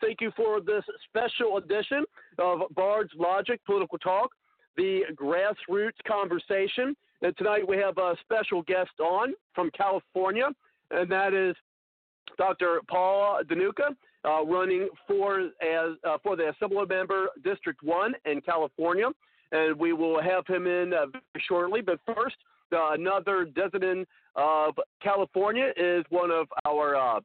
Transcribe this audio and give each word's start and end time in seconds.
Thank 0.00 0.20
you 0.22 0.32
for 0.34 0.60
this 0.60 0.82
special 1.08 1.58
edition 1.58 2.04
of 2.38 2.60
Bard's 2.74 3.10
Logic 3.16 3.60
Political 3.66 3.98
Talk, 3.98 4.30
the 4.76 5.02
grassroots 5.14 5.98
conversation. 6.06 6.96
And 7.22 7.36
tonight 7.36 7.68
we 7.68 7.76
have 7.76 7.98
a 7.98 8.16
special 8.22 8.62
guest 8.62 8.98
on 8.98 9.34
from 9.54 9.70
California, 9.76 10.48
and 10.90 11.10
that 11.12 11.34
is 11.34 11.54
Dr. 12.38 12.80
Paul 12.88 13.40
Dhanuka, 13.44 13.94
uh, 14.24 14.44
running 14.46 14.88
for 15.06 15.40
as 15.40 15.96
uh, 16.08 16.16
for 16.22 16.34
the 16.34 16.48
Assembly 16.48 16.86
Member 16.88 17.28
District 17.44 17.82
One 17.82 18.14
in 18.24 18.40
California, 18.40 19.08
and 19.52 19.78
we 19.78 19.92
will 19.92 20.22
have 20.22 20.46
him 20.46 20.66
in 20.66 20.94
uh, 20.94 21.06
shortly. 21.46 21.82
But 21.82 21.98
first, 22.06 22.36
uh, 22.72 22.92
another 22.92 23.44
designant 23.44 24.08
of 24.36 24.74
California 25.02 25.72
is 25.76 26.04
one 26.08 26.30
of 26.30 26.46
our 26.64 26.96
uh, 26.96 27.20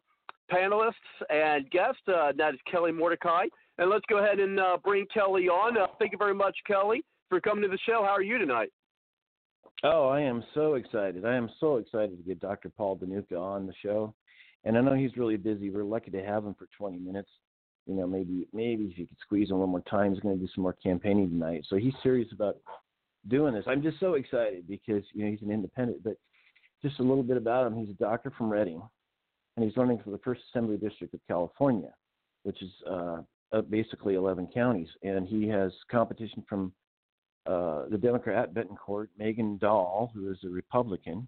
panelists 0.51 0.93
and 1.29 1.69
guests. 1.71 2.01
Uh, 2.07 2.31
that 2.37 2.53
is 2.53 2.59
Kelly 2.69 2.91
Mordecai. 2.91 3.45
And 3.77 3.89
let's 3.89 4.05
go 4.09 4.19
ahead 4.19 4.39
and 4.39 4.59
uh, 4.59 4.77
bring 4.83 5.05
Kelly 5.13 5.47
on. 5.47 5.77
Uh, 5.77 5.87
thank 5.99 6.11
you 6.11 6.17
very 6.17 6.33
much, 6.33 6.55
Kelly, 6.65 7.03
for 7.29 7.41
coming 7.41 7.63
to 7.63 7.67
the 7.67 7.79
show. 7.85 8.01
How 8.03 8.13
are 8.13 8.21
you 8.21 8.37
tonight? 8.37 8.69
Oh, 9.83 10.07
I 10.07 10.21
am 10.21 10.43
so 10.53 10.75
excited. 10.75 11.25
I 11.25 11.35
am 11.35 11.49
so 11.59 11.77
excited 11.77 12.17
to 12.17 12.23
get 12.23 12.39
Dr. 12.39 12.69
Paul 12.69 12.97
Dhanuka 12.97 13.39
on 13.39 13.67
the 13.67 13.73
show. 13.83 14.13
And 14.63 14.77
I 14.77 14.81
know 14.81 14.95
he's 14.95 15.17
really 15.17 15.37
busy. 15.37 15.69
We're 15.69 15.83
lucky 15.83 16.11
to 16.11 16.23
have 16.23 16.45
him 16.45 16.55
for 16.57 16.67
20 16.77 16.97
minutes. 16.97 17.29
You 17.85 17.93
know, 17.93 18.07
maybe 18.07 18.47
maybe 18.51 18.85
if 18.85 18.97
you 18.97 19.05
could 19.05 19.19
squeeze 19.21 19.51
him 19.51 19.59
one 19.59 19.69
more 19.69 19.81
time, 19.81 20.11
he's 20.11 20.21
going 20.21 20.39
to 20.39 20.43
do 20.43 20.49
some 20.55 20.63
more 20.63 20.73
campaigning 20.73 21.29
tonight. 21.29 21.65
So 21.69 21.75
he's 21.75 21.93
serious 22.01 22.27
about 22.33 22.57
doing 23.27 23.53
this. 23.53 23.65
I'm 23.67 23.83
just 23.83 23.99
so 23.99 24.13
excited 24.13 24.67
because, 24.67 25.03
you 25.13 25.23
know, 25.23 25.29
he's 25.29 25.41
an 25.43 25.51
independent. 25.51 26.03
But 26.03 26.15
just 26.81 26.99
a 26.99 27.03
little 27.03 27.23
bit 27.23 27.37
about 27.37 27.67
him. 27.67 27.77
He's 27.77 27.89
a 27.89 28.03
doctor 28.03 28.31
from 28.35 28.49
Redding, 28.49 28.81
and 29.55 29.65
he's 29.65 29.77
running 29.77 29.99
for 30.03 30.11
the 30.11 30.17
first 30.19 30.41
Assembly 30.49 30.77
District 30.77 31.13
of 31.13 31.19
California, 31.27 31.93
which 32.43 32.61
is 32.61 32.71
uh, 32.89 33.17
uh, 33.51 33.61
basically 33.61 34.15
11 34.15 34.49
counties. 34.53 34.89
And 35.03 35.27
he 35.27 35.47
has 35.47 35.71
competition 35.89 36.43
from 36.47 36.73
uh, 37.45 37.83
the 37.89 37.97
Democrat 37.97 38.49
at 38.49 38.53
Betancourt, 38.53 39.07
Megan 39.17 39.57
Dahl, 39.57 40.11
who 40.13 40.31
is 40.31 40.37
a 40.43 40.49
Republican 40.49 41.27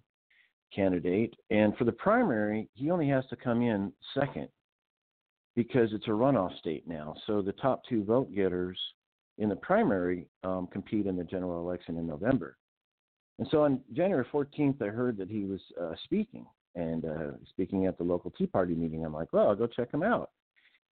candidate, 0.74 1.34
and 1.50 1.74
for 1.76 1.84
the 1.84 1.92
primary, 1.92 2.68
he 2.74 2.90
only 2.90 3.08
has 3.08 3.24
to 3.30 3.36
come 3.36 3.62
in 3.62 3.90
second 4.12 4.48
because 5.56 5.90
it's 5.92 6.06
a 6.06 6.10
runoff 6.10 6.56
state 6.58 6.86
now. 6.86 7.14
So 7.26 7.40
the 7.40 7.52
top 7.52 7.82
two 7.88 8.04
vote 8.04 8.34
getters 8.34 8.78
in 9.38 9.48
the 9.48 9.56
primary 9.56 10.26
um, 10.44 10.68
compete 10.70 11.06
in 11.06 11.16
the 11.16 11.24
general 11.24 11.60
election 11.60 11.96
in 11.96 12.06
November. 12.06 12.58
And 13.38 13.48
so 13.50 13.62
on 13.62 13.80
January 13.92 14.26
14th, 14.32 14.82
I 14.82 14.88
heard 14.88 15.16
that 15.16 15.30
he 15.30 15.44
was 15.44 15.60
uh, 15.80 15.94
speaking 16.04 16.44
and 16.78 17.04
uh, 17.04 17.36
speaking 17.48 17.86
at 17.86 17.98
the 17.98 18.04
local 18.04 18.30
Tea 18.30 18.46
Party 18.46 18.74
meeting. 18.74 19.04
I'm 19.04 19.12
like, 19.12 19.32
well, 19.32 19.48
I'll 19.48 19.56
go 19.56 19.66
check 19.66 19.92
him 19.92 20.02
out. 20.02 20.30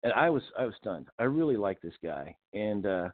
And 0.03 0.13
I 0.15 0.31
was 0.31 0.43
I 0.59 0.65
was 0.65 0.75
stunned. 0.81 1.09
I 1.19 1.25
really 1.25 1.57
like 1.57 1.81
this 1.81 1.95
guy. 2.03 2.35
And 2.53 2.87
uh, 2.87 3.09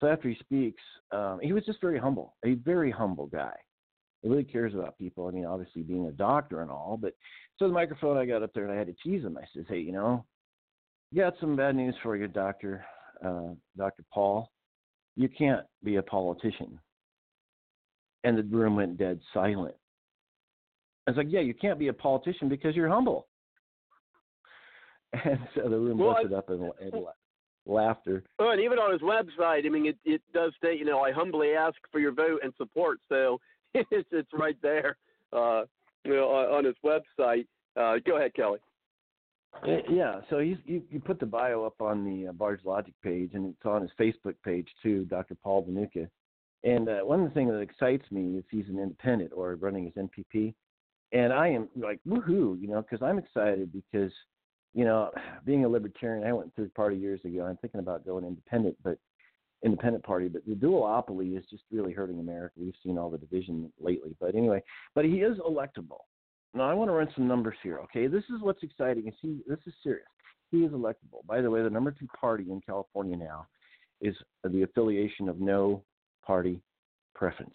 so 0.00 0.08
after 0.08 0.28
he 0.28 0.36
speaks, 0.40 0.82
um, 1.12 1.38
he 1.42 1.52
was 1.52 1.64
just 1.64 1.80
very 1.80 1.98
humble, 1.98 2.34
a 2.44 2.54
very 2.54 2.90
humble 2.90 3.26
guy. 3.26 3.54
He 4.22 4.28
really 4.28 4.44
cares 4.44 4.74
about 4.74 4.98
people. 4.98 5.26
I 5.26 5.30
mean, 5.30 5.46
obviously 5.46 5.82
being 5.82 6.06
a 6.06 6.12
doctor 6.12 6.62
and 6.62 6.70
all, 6.70 6.98
but 7.00 7.14
so 7.58 7.66
the 7.66 7.74
microphone 7.74 8.16
I 8.16 8.24
got 8.24 8.42
up 8.42 8.52
there 8.54 8.64
and 8.64 8.72
I 8.72 8.76
had 8.76 8.88
to 8.88 8.94
tease 9.02 9.22
him. 9.22 9.38
I 9.38 9.46
says, 9.54 9.64
"Hey, 9.68 9.80
you 9.80 9.92
know, 9.92 10.24
got 11.14 11.34
some 11.40 11.56
bad 11.56 11.76
news 11.76 11.94
for 12.02 12.16
you, 12.16 12.26
Doctor 12.26 12.84
uh, 13.24 13.54
Doctor 13.76 14.04
Paul. 14.12 14.50
You 15.16 15.28
can't 15.28 15.66
be 15.84 15.96
a 15.96 16.02
politician." 16.02 16.78
And 18.24 18.36
the 18.36 18.42
room 18.42 18.76
went 18.76 18.98
dead 18.98 19.20
silent. 19.32 19.76
I 21.08 21.10
was 21.12 21.16
like, 21.16 21.28
"Yeah, 21.30 21.40
you 21.40 21.54
can't 21.54 21.78
be 21.78 21.88
a 21.88 21.92
politician 21.92 22.50
because 22.50 22.76
you're 22.76 22.88
humble." 22.88 23.28
And 25.24 25.38
so 25.54 25.62
the 25.62 25.78
room 25.78 25.96
Well, 25.96 26.12
busted 26.12 26.34
up 26.34 26.50
in, 26.50 26.70
in 26.82 26.90
la- 26.92 27.12
laughter. 27.64 28.24
Oh, 28.38 28.50
and 28.50 28.60
even 28.60 28.78
on 28.78 28.92
his 28.92 29.00
website, 29.00 29.64
I 29.64 29.70
mean, 29.70 29.86
it, 29.86 29.96
it 30.04 30.20
does 30.34 30.52
state, 30.58 30.78
you 30.78 30.84
know, 30.84 31.00
I 31.00 31.12
humbly 31.12 31.52
ask 31.52 31.76
for 31.90 31.98
your 31.98 32.12
vote 32.12 32.40
and 32.42 32.52
support. 32.58 32.98
So 33.08 33.40
it's 33.74 34.08
it's 34.12 34.28
right 34.34 34.58
there, 34.60 34.98
uh, 35.32 35.62
you 36.04 36.14
know, 36.14 36.28
on, 36.28 36.58
on 36.58 36.64
his 36.66 36.74
website. 36.84 37.46
Uh, 37.74 38.00
go 38.06 38.18
ahead, 38.18 38.34
Kelly. 38.34 38.58
Uh, 39.62 39.78
Yeah, 39.88 40.20
so 40.28 40.40
he's 40.40 40.58
you, 40.66 40.82
you 40.90 41.00
put 41.00 41.18
the 41.20 41.26
bio 41.26 41.64
up 41.64 41.80
on 41.80 42.04
the 42.04 42.28
uh, 42.28 42.32
Bard's 42.32 42.66
Logic 42.66 42.94
page, 43.02 43.30
and 43.32 43.54
it's 43.54 43.64
on 43.64 43.80
his 43.80 43.90
Facebook 43.98 44.34
page 44.44 44.68
too, 44.82 45.06
Dr. 45.06 45.36
Paul 45.42 45.64
Dhanuka. 45.64 46.06
And 46.64 46.86
uh, 46.90 46.98
one 47.00 47.20
of 47.20 47.28
the 47.28 47.34
things 47.34 47.50
that 47.52 47.60
excites 47.60 48.04
me 48.10 48.36
is 48.36 48.44
he's 48.50 48.68
an 48.68 48.78
independent 48.78 49.32
or 49.34 49.54
running 49.54 49.86
as 49.86 49.94
NPP, 49.94 50.52
and 51.12 51.32
I 51.32 51.48
am 51.48 51.68
like 51.76 52.00
woohoo, 52.06 52.60
you 52.60 52.68
know, 52.68 52.82
because 52.82 53.02
I'm 53.02 53.18
excited 53.18 53.72
because, 53.72 54.12
you 54.74 54.84
know, 54.84 55.10
being 55.44 55.64
a 55.64 55.68
libertarian, 55.68 56.26
I 56.26 56.32
went 56.32 56.54
third 56.54 56.74
party 56.74 56.96
years 56.96 57.20
ago. 57.24 57.44
I'm 57.44 57.56
thinking 57.58 57.80
about 57.80 58.06
going 58.06 58.24
independent, 58.24 58.76
but 58.82 58.98
independent 59.64 60.04
party, 60.04 60.28
but 60.28 60.42
the 60.46 60.54
duopoly 60.54 61.36
is 61.36 61.44
just 61.50 61.64
really 61.72 61.92
hurting 61.92 62.20
America. 62.20 62.54
We've 62.58 62.74
seen 62.84 62.96
all 62.96 63.10
the 63.10 63.18
division 63.18 63.72
lately, 63.80 64.14
but 64.20 64.34
anyway, 64.34 64.62
but 64.94 65.04
he 65.04 65.22
is 65.22 65.38
electable. 65.38 66.02
Now 66.54 66.70
I 66.70 66.74
want 66.74 66.88
to 66.88 66.92
run 66.92 67.08
some 67.14 67.26
numbers 67.26 67.56
here. 67.62 67.78
Okay, 67.80 68.06
this 68.06 68.24
is 68.24 68.40
what's 68.40 68.62
exciting. 68.62 69.04
You 69.04 69.12
see, 69.20 69.42
this 69.46 69.58
is 69.66 69.74
serious. 69.82 70.06
He 70.50 70.58
is 70.58 70.72
electable. 70.72 71.26
By 71.26 71.40
the 71.40 71.50
way, 71.50 71.62
the 71.62 71.70
number 71.70 71.90
two 71.90 72.06
party 72.18 72.46
in 72.50 72.60
California 72.60 73.16
now 73.16 73.46
is 74.00 74.14
the 74.44 74.62
affiliation 74.62 75.28
of 75.28 75.40
no 75.40 75.82
party 76.24 76.60
preference. 77.14 77.54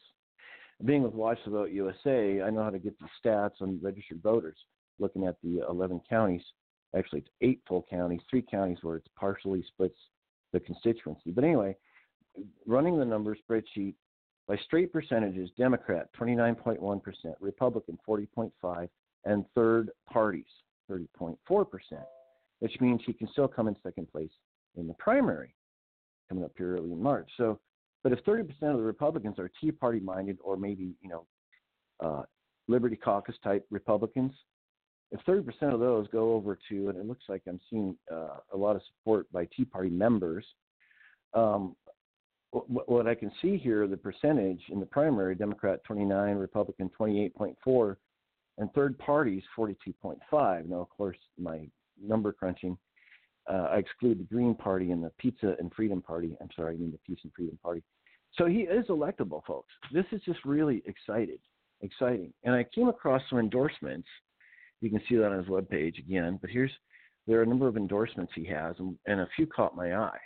Being 0.85 1.03
with 1.03 1.13
Watch 1.13 1.39
the 1.45 1.51
Vote 1.51 1.71
USA, 1.71 2.41
I 2.41 2.49
know 2.49 2.63
how 2.63 2.69
to 2.69 2.79
get 2.79 2.97
the 2.99 3.07
stats 3.23 3.61
on 3.61 3.79
registered 3.81 4.21
voters, 4.21 4.57
looking 4.99 5.25
at 5.27 5.37
the 5.43 5.65
11 5.69 6.01
counties 6.09 6.43
Actually, 6.95 7.19
it's 7.19 7.29
eight 7.41 7.61
full 7.67 7.85
counties, 7.89 8.21
three 8.29 8.43
counties 8.43 8.77
where 8.81 8.97
it's 8.97 9.07
partially 9.19 9.63
splits 9.67 9.97
the 10.51 10.59
constituency. 10.59 11.31
But 11.31 11.43
anyway, 11.43 11.75
running 12.67 12.97
the 12.99 13.05
number 13.05 13.35
spreadsheet 13.35 13.95
by 14.47 14.57
straight 14.57 14.93
percentages, 14.93 15.49
Democrat 15.57 16.09
29.1%, 16.19 17.01
Republican 17.39 17.97
40.5, 18.07 18.89
and 19.25 19.45
third 19.55 19.89
parties 20.11 20.45
30.4%, 20.91 21.37
which 22.59 22.73
means 22.79 23.01
he 23.05 23.13
can 23.13 23.27
still 23.31 23.47
come 23.47 23.67
in 23.67 23.75
second 23.81 24.11
place 24.11 24.31
in 24.75 24.87
the 24.87 24.93
primary 24.95 25.55
coming 26.29 26.43
up 26.43 26.51
here 26.57 26.75
early 26.75 26.91
in 26.91 27.01
March. 27.01 27.29
So, 27.37 27.59
but 28.03 28.11
if 28.11 28.23
30% 28.25 28.47
of 28.63 28.77
the 28.77 28.83
Republicans 28.83 29.39
are 29.39 29.49
Tea 29.61 29.71
Party 29.71 29.99
minded 29.99 30.37
or 30.43 30.57
maybe, 30.57 30.93
you 31.01 31.09
know, 31.09 31.25
uh, 31.99 32.23
Liberty 32.67 32.95
Caucus 32.95 33.35
type 33.43 33.65
Republicans, 33.69 34.33
if 35.11 35.21
30% 35.25 35.73
of 35.73 35.79
those 35.79 36.07
go 36.09 36.33
over 36.33 36.57
to, 36.69 36.89
and 36.89 36.97
it 36.97 37.05
looks 37.05 37.23
like 37.29 37.43
I'm 37.47 37.59
seeing 37.69 37.95
uh, 38.11 38.37
a 38.53 38.57
lot 38.57 38.75
of 38.75 38.81
support 38.87 39.31
by 39.31 39.47
Tea 39.55 39.63
Party 39.65 39.89
members, 39.89 40.45
um, 41.33 41.75
what, 42.51 42.89
what 42.89 43.07
I 43.07 43.15
can 43.15 43.31
see 43.41 43.57
here, 43.57 43.87
the 43.87 43.97
percentage 43.97 44.61
in 44.69 44.79
the 44.79 44.85
primary, 44.85 45.35
Democrat 45.35 45.83
29, 45.85 46.35
Republican 46.35 46.89
28.4, 46.99 47.95
and 48.57 48.73
third 48.73 48.97
parties 48.99 49.43
42.5. 49.57 50.67
Now, 50.67 50.77
of 50.77 50.89
course, 50.89 51.17
my 51.39 51.67
number 52.01 52.33
crunching, 52.33 52.77
uh, 53.51 53.67
I 53.71 53.77
exclude 53.77 54.19
the 54.19 54.23
Green 54.23 54.55
Party 54.55 54.91
and 54.91 55.03
the 55.03 55.11
Pizza 55.17 55.55
and 55.59 55.71
Freedom 55.73 56.01
Party. 56.01 56.35
I'm 56.41 56.49
sorry, 56.55 56.75
I 56.75 56.77
mean 56.77 56.91
the 56.91 56.99
Peace 57.05 57.19
and 57.23 57.33
Freedom 57.33 57.57
Party. 57.61 57.83
So 58.37 58.45
he 58.45 58.61
is 58.61 58.85
electable, 58.87 59.43
folks. 59.45 59.71
This 59.91 60.05
is 60.11 60.21
just 60.23 60.39
really 60.43 60.81
excited, 60.85 61.39
exciting. 61.81 62.33
And 62.43 62.55
I 62.55 62.63
came 62.63 62.87
across 62.87 63.21
some 63.29 63.39
endorsements. 63.39 64.07
You 64.81 64.89
can 64.89 65.01
see 65.07 65.15
that 65.17 65.31
on 65.31 65.37
his 65.37 65.47
webpage 65.47 65.99
again. 65.99 66.39
But 66.41 66.49
here's 66.49 66.71
there 67.27 67.39
are 67.39 67.43
a 67.43 67.47
number 67.47 67.67
of 67.67 67.77
endorsements 67.77 68.33
he 68.35 68.45
has, 68.45 68.75
and, 68.79 68.97
and 69.07 69.21
a 69.21 69.27
few 69.35 69.47
caught 69.47 69.75
my 69.75 69.95
eye. 69.95 70.19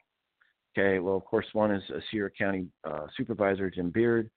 Okay, 0.77 0.99
well, 0.99 1.15
of 1.15 1.25
course, 1.25 1.45
one 1.53 1.71
is 1.71 1.83
a 1.89 1.99
Sierra 2.09 2.29
County 2.31 2.67
uh, 2.83 3.07
Supervisor 3.15 3.69
Jim 3.69 3.89
Beard, 3.89 4.29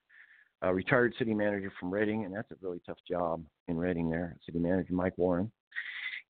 a 0.62 0.74
retired 0.74 1.14
city 1.18 1.34
manager 1.34 1.72
from 1.78 1.90
Redding, 1.90 2.24
and 2.24 2.34
that's 2.34 2.50
a 2.50 2.56
really 2.60 2.80
tough 2.86 2.98
job 3.08 3.42
in 3.68 3.78
Redding 3.78 4.10
there, 4.10 4.36
city 4.44 4.58
manager 4.58 4.92
Mike 4.92 5.16
Warren. 5.16 5.50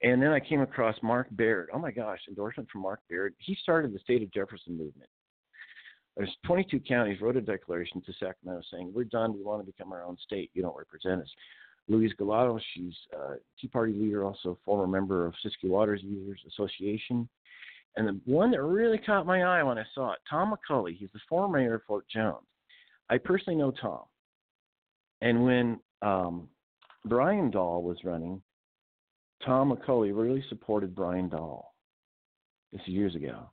And 0.02 0.22
then 0.22 0.30
I 0.30 0.40
came 0.40 0.60
across 0.60 0.96
Mark 1.02 1.28
Baird. 1.32 1.68
Oh 1.72 1.78
my 1.78 1.90
gosh, 1.90 2.20
endorsement 2.28 2.68
from 2.70 2.82
Mark 2.82 3.00
Baird. 3.08 3.34
He 3.38 3.56
started 3.60 3.92
the 3.92 3.98
state 3.98 4.22
of 4.22 4.32
Jefferson 4.32 4.76
movement. 4.76 5.10
There's 6.16 6.34
22 6.44 6.80
counties 6.80 7.20
wrote 7.20 7.36
a 7.36 7.40
declaration 7.40 8.02
to 8.02 8.12
Sacramento 8.12 8.62
saying, 8.70 8.92
We're 8.94 9.04
done. 9.04 9.32
We 9.32 9.42
want 9.42 9.64
to 9.64 9.72
become 9.72 9.92
our 9.92 10.04
own 10.04 10.16
state. 10.22 10.50
You 10.54 10.62
don't 10.62 10.76
represent 10.76 11.22
us. 11.22 11.28
Louise 11.88 12.12
Galato, 12.20 12.60
she's 12.74 12.94
a 13.12 13.34
Tea 13.60 13.68
Party 13.68 13.92
leader, 13.92 14.24
also 14.24 14.58
former 14.64 14.86
member 14.86 15.26
of 15.26 15.34
Siskiyou 15.44 15.70
Waters 15.70 16.00
Users 16.02 16.40
Association. 16.48 17.28
And 17.96 18.06
the 18.06 18.20
one 18.24 18.52
that 18.52 18.62
really 18.62 18.98
caught 18.98 19.26
my 19.26 19.42
eye 19.42 19.62
when 19.62 19.78
I 19.78 19.84
saw 19.94 20.12
it, 20.12 20.20
Tom 20.28 20.54
McCulley. 20.54 20.96
He's 20.96 21.08
the 21.12 21.20
former 21.28 21.58
mayor 21.58 21.74
of 21.74 21.82
Fort 21.86 22.04
Jones. 22.08 22.46
I 23.08 23.18
personally 23.18 23.58
know 23.58 23.72
Tom. 23.72 24.02
And 25.20 25.44
when 25.44 25.80
um, 26.02 26.48
Brian 27.04 27.50
Dahl 27.50 27.82
was 27.82 27.98
running, 28.04 28.40
Tom 29.44 29.74
McCulley 29.74 30.12
really 30.14 30.44
supported 30.48 30.94
Brian 30.94 31.28
Dahl. 31.28 31.74
This 32.72 32.86
years 32.86 33.16
ago. 33.16 33.50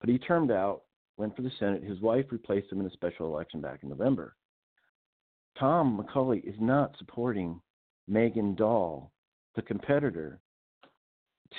But 0.00 0.08
he 0.08 0.18
turned 0.18 0.50
out, 0.50 0.82
went 1.18 1.36
for 1.36 1.42
the 1.42 1.50
Senate. 1.58 1.82
His 1.82 2.00
wife 2.00 2.26
replaced 2.30 2.72
him 2.72 2.80
in 2.80 2.86
a 2.86 2.90
special 2.90 3.26
election 3.26 3.60
back 3.60 3.80
in 3.82 3.88
November. 3.88 4.36
Tom 5.58 6.00
McCulley 6.00 6.42
is 6.48 6.54
not 6.60 6.96
supporting 6.98 7.60
Megan 8.06 8.54
Dahl, 8.54 9.12
the 9.56 9.62
competitor 9.62 10.40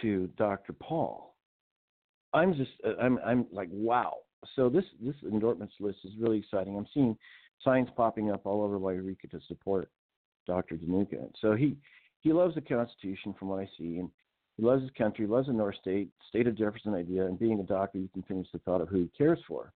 to 0.02 0.28
Dr. 0.38 0.74
Paul. 0.74 1.36
I'm 2.34 2.56
just, 2.56 2.72
I'm, 3.02 3.20
I'm 3.26 3.46
like, 3.52 3.70
wow. 3.72 4.18
So 4.56 4.70
this 4.70 4.86
this 5.04 5.16
endorsements 5.30 5.74
list 5.80 5.98
is 6.06 6.14
really 6.18 6.38
exciting. 6.38 6.78
I'm 6.78 6.88
seeing 6.94 7.18
signs 7.64 7.90
popping 7.98 8.32
up 8.32 8.46
all 8.46 8.64
over 8.64 8.78
Eureka 8.94 9.28
to 9.28 9.40
support 9.48 9.90
Dr. 10.48 10.76
Dhanuka. 10.76 11.30
So 11.42 11.56
he 11.56 11.76
he 12.22 12.32
loves 12.32 12.56
the 12.56 12.62
Constitution, 12.62 13.36
from 13.38 13.50
what 13.50 13.60
I 13.60 13.70
see, 13.78 13.98
and 13.98 14.10
he 14.60 14.66
loves 14.66 14.82
his 14.82 14.92
country, 14.98 15.26
loves 15.26 15.48
the 15.48 15.54
North 15.54 15.76
State, 15.80 16.10
state 16.28 16.46
of 16.46 16.58
Jefferson 16.58 16.94
idea, 16.94 17.26
and 17.26 17.40
being 17.40 17.62
a 17.62 17.64
doctor, 17.64 17.98
he 17.98 18.10
continues 18.12 18.50
the 18.52 18.60
thought 18.60 18.82
of 18.82 18.90
who 18.90 18.98
he 18.98 19.12
cares 19.18 19.40
for. 19.48 19.72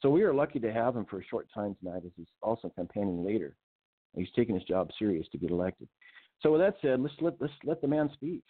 So 0.00 0.10
we 0.10 0.22
are 0.22 0.32
lucky 0.32 0.60
to 0.60 0.72
have 0.72 0.94
him 0.94 1.06
for 1.06 1.18
a 1.18 1.24
short 1.24 1.48
time 1.52 1.74
tonight, 1.80 2.02
as 2.06 2.12
he's 2.16 2.28
also 2.40 2.70
campaigning 2.76 3.24
later. 3.24 3.56
He's 4.16 4.28
taking 4.36 4.54
his 4.54 4.64
job 4.64 4.90
serious 4.96 5.26
to 5.32 5.38
get 5.38 5.50
elected. 5.50 5.88
So 6.40 6.52
with 6.52 6.60
that 6.60 6.76
said, 6.82 7.00
let's 7.00 7.14
let 7.20 7.34
let's 7.40 7.52
let 7.64 7.80
the 7.80 7.88
man 7.88 8.10
speak. 8.12 8.42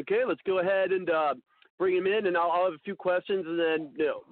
Okay, 0.00 0.22
let's 0.26 0.40
go 0.44 0.58
ahead 0.58 0.90
and 0.90 1.10
uh, 1.10 1.34
bring 1.78 1.96
him 1.96 2.06
in, 2.06 2.26
and 2.26 2.36
I'll, 2.36 2.50
I'll, 2.50 2.64
have 2.64 2.74
a 2.74 2.84
few 2.84 2.96
questions, 2.96 3.44
and 3.46 3.58
then 3.58 3.92
you 3.96 4.06
know, 4.06 4.22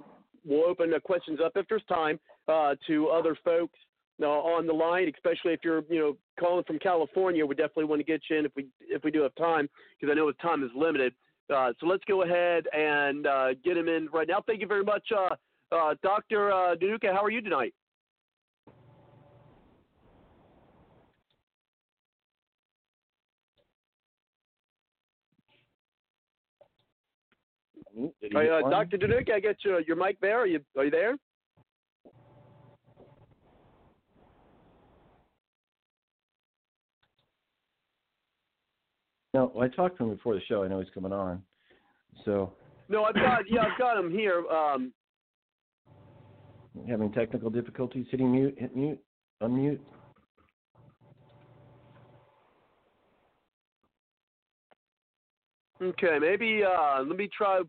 we'll 0.44 0.68
open 0.68 0.90
the 0.90 1.00
questions 1.00 1.38
up 1.44 1.52
if 1.54 1.66
there's 1.68 1.84
time 1.88 2.18
uh, 2.48 2.74
to 2.88 3.08
other 3.08 3.36
folks 3.44 3.78
uh, 4.22 4.26
on 4.26 4.66
the 4.66 4.72
line, 4.72 5.10
especially 5.14 5.52
if 5.52 5.60
you're, 5.62 5.82
you 5.88 5.98
know, 5.98 6.16
calling 6.38 6.64
from 6.64 6.78
California. 6.78 7.44
We 7.44 7.54
definitely 7.54 7.84
want 7.84 8.00
to 8.00 8.04
get 8.04 8.20
you 8.30 8.38
in 8.38 8.46
if 8.46 8.52
we 8.56 8.66
if 8.80 9.04
we 9.04 9.10
do 9.10 9.22
have 9.22 9.34
time, 9.36 9.68
because 9.98 10.12
I 10.12 10.16
know 10.16 10.26
his 10.26 10.36
time 10.42 10.62
is 10.62 10.70
limited. 10.74 11.14
Uh, 11.54 11.72
so 11.80 11.86
let's 11.86 12.04
go 12.06 12.22
ahead 12.22 12.66
and 12.72 13.26
uh, 13.26 13.54
get 13.64 13.76
him 13.76 13.88
in 13.88 14.08
right 14.12 14.28
now. 14.28 14.42
Thank 14.46 14.60
you 14.60 14.66
very 14.66 14.84
much, 14.84 15.06
uh, 15.16 15.34
uh 15.74 15.94
Dr. 16.02 16.52
Uh, 16.52 16.74
Dhanuka. 16.76 17.12
How 17.12 17.24
are 17.24 17.30
you 17.30 17.40
tonight? 17.40 17.74
Hey, 28.20 28.48
uh, 28.48 28.68
Dr. 28.68 28.98
Dhanuka, 28.98 29.34
I 29.34 29.40
get 29.40 29.56
your, 29.64 29.80
your 29.80 29.96
mic 29.96 30.20
there. 30.20 30.40
Are 30.40 30.46
you 30.46 30.60
are 30.76 30.84
you 30.84 30.90
there? 30.90 31.16
No, 39.34 39.52
I 39.60 39.68
talked 39.68 39.98
to 39.98 40.04
him 40.04 40.14
before 40.14 40.34
the 40.34 40.40
show. 40.42 40.62
I 40.62 40.68
know 40.68 40.80
he's 40.80 40.90
coming 40.94 41.12
on. 41.12 41.42
So. 42.24 42.52
No, 42.88 43.04
I've 43.04 43.14
got 43.14 43.42
yeah, 43.50 43.62
I've 43.70 43.78
got 43.78 43.98
him 43.98 44.10
here. 44.10 44.46
Um, 44.48 44.92
having 46.88 47.12
technical 47.12 47.50
difficulties 47.50 48.06
hitting 48.10 48.32
mute, 48.32 48.54
hit 48.58 48.74
mute, 48.74 48.98
unmute. 49.42 49.80
Okay, 55.80 56.18
maybe 56.18 56.62
uh, 56.64 57.02
let 57.02 57.16
me 57.16 57.28
try. 57.36 57.60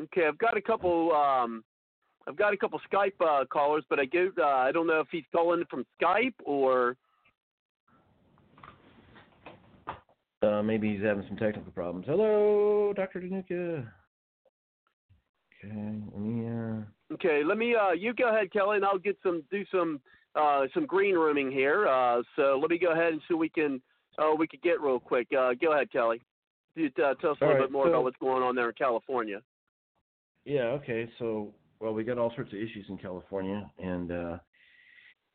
Okay, 0.00 0.26
I've 0.26 0.38
got 0.38 0.56
a 0.56 0.62
couple 0.62 1.12
um, 1.12 1.62
I've 2.28 2.36
got 2.36 2.52
a 2.52 2.56
couple 2.56 2.80
Skype 2.92 3.12
uh, 3.20 3.44
callers, 3.46 3.84
but 3.88 3.98
I 3.98 4.04
give 4.04 4.32
uh, 4.38 4.44
I 4.44 4.72
don't 4.72 4.86
know 4.86 5.00
if 5.00 5.08
he's 5.10 5.24
calling 5.32 5.64
from 5.70 5.84
Skype 6.00 6.34
or. 6.44 6.96
Uh, 10.42 10.62
maybe 10.62 10.94
he's 10.94 11.02
having 11.02 11.24
some 11.28 11.36
technical 11.36 11.70
problems. 11.72 12.06
Hello, 12.08 12.94
Dr. 12.96 13.20
Dhanuka. 13.20 13.86
Okay, 15.62 16.00
let 16.12 16.20
me. 16.20 16.48
Uh... 16.48 17.14
Okay, 17.14 17.42
let 17.44 17.58
me. 17.58 17.74
Uh, 17.74 17.92
you 17.92 18.14
go 18.14 18.28
ahead, 18.28 18.52
Kelly, 18.52 18.76
and 18.76 18.84
I'll 18.84 18.98
get 18.98 19.18
some 19.22 19.42
do 19.50 19.64
some 19.70 20.00
uh, 20.34 20.62
some 20.72 20.86
green 20.86 21.14
rooming 21.14 21.50
here. 21.50 21.88
Uh, 21.88 22.22
so 22.36 22.58
let 22.60 22.70
me 22.70 22.78
go 22.78 22.92
ahead 22.92 23.12
and 23.12 23.20
see 23.28 23.34
what 23.34 23.40
we 23.40 23.48
can 23.50 23.82
uh, 24.18 24.34
we 24.36 24.46
could 24.46 24.62
get 24.62 24.80
real 24.80 25.00
quick. 25.00 25.28
Uh, 25.36 25.52
go 25.60 25.72
ahead, 25.72 25.90
Kelly. 25.92 26.22
You, 26.74 26.86
uh, 27.04 27.14
tell 27.14 27.32
us 27.32 27.38
a 27.40 27.44
little 27.44 27.54
right, 27.54 27.60
bit 27.62 27.72
more 27.72 27.86
so, 27.86 27.90
about 27.90 28.04
what's 28.04 28.16
going 28.18 28.42
on 28.42 28.54
there 28.54 28.68
in 28.68 28.74
California. 28.74 29.40
Yeah. 30.44 30.78
Okay. 30.78 31.08
So 31.18 31.52
well, 31.80 31.94
we 31.94 32.04
got 32.04 32.18
all 32.18 32.32
sorts 32.34 32.52
of 32.52 32.58
issues 32.58 32.86
in 32.88 32.98
California, 32.98 33.68
and 33.78 34.12
uh, 34.12 34.36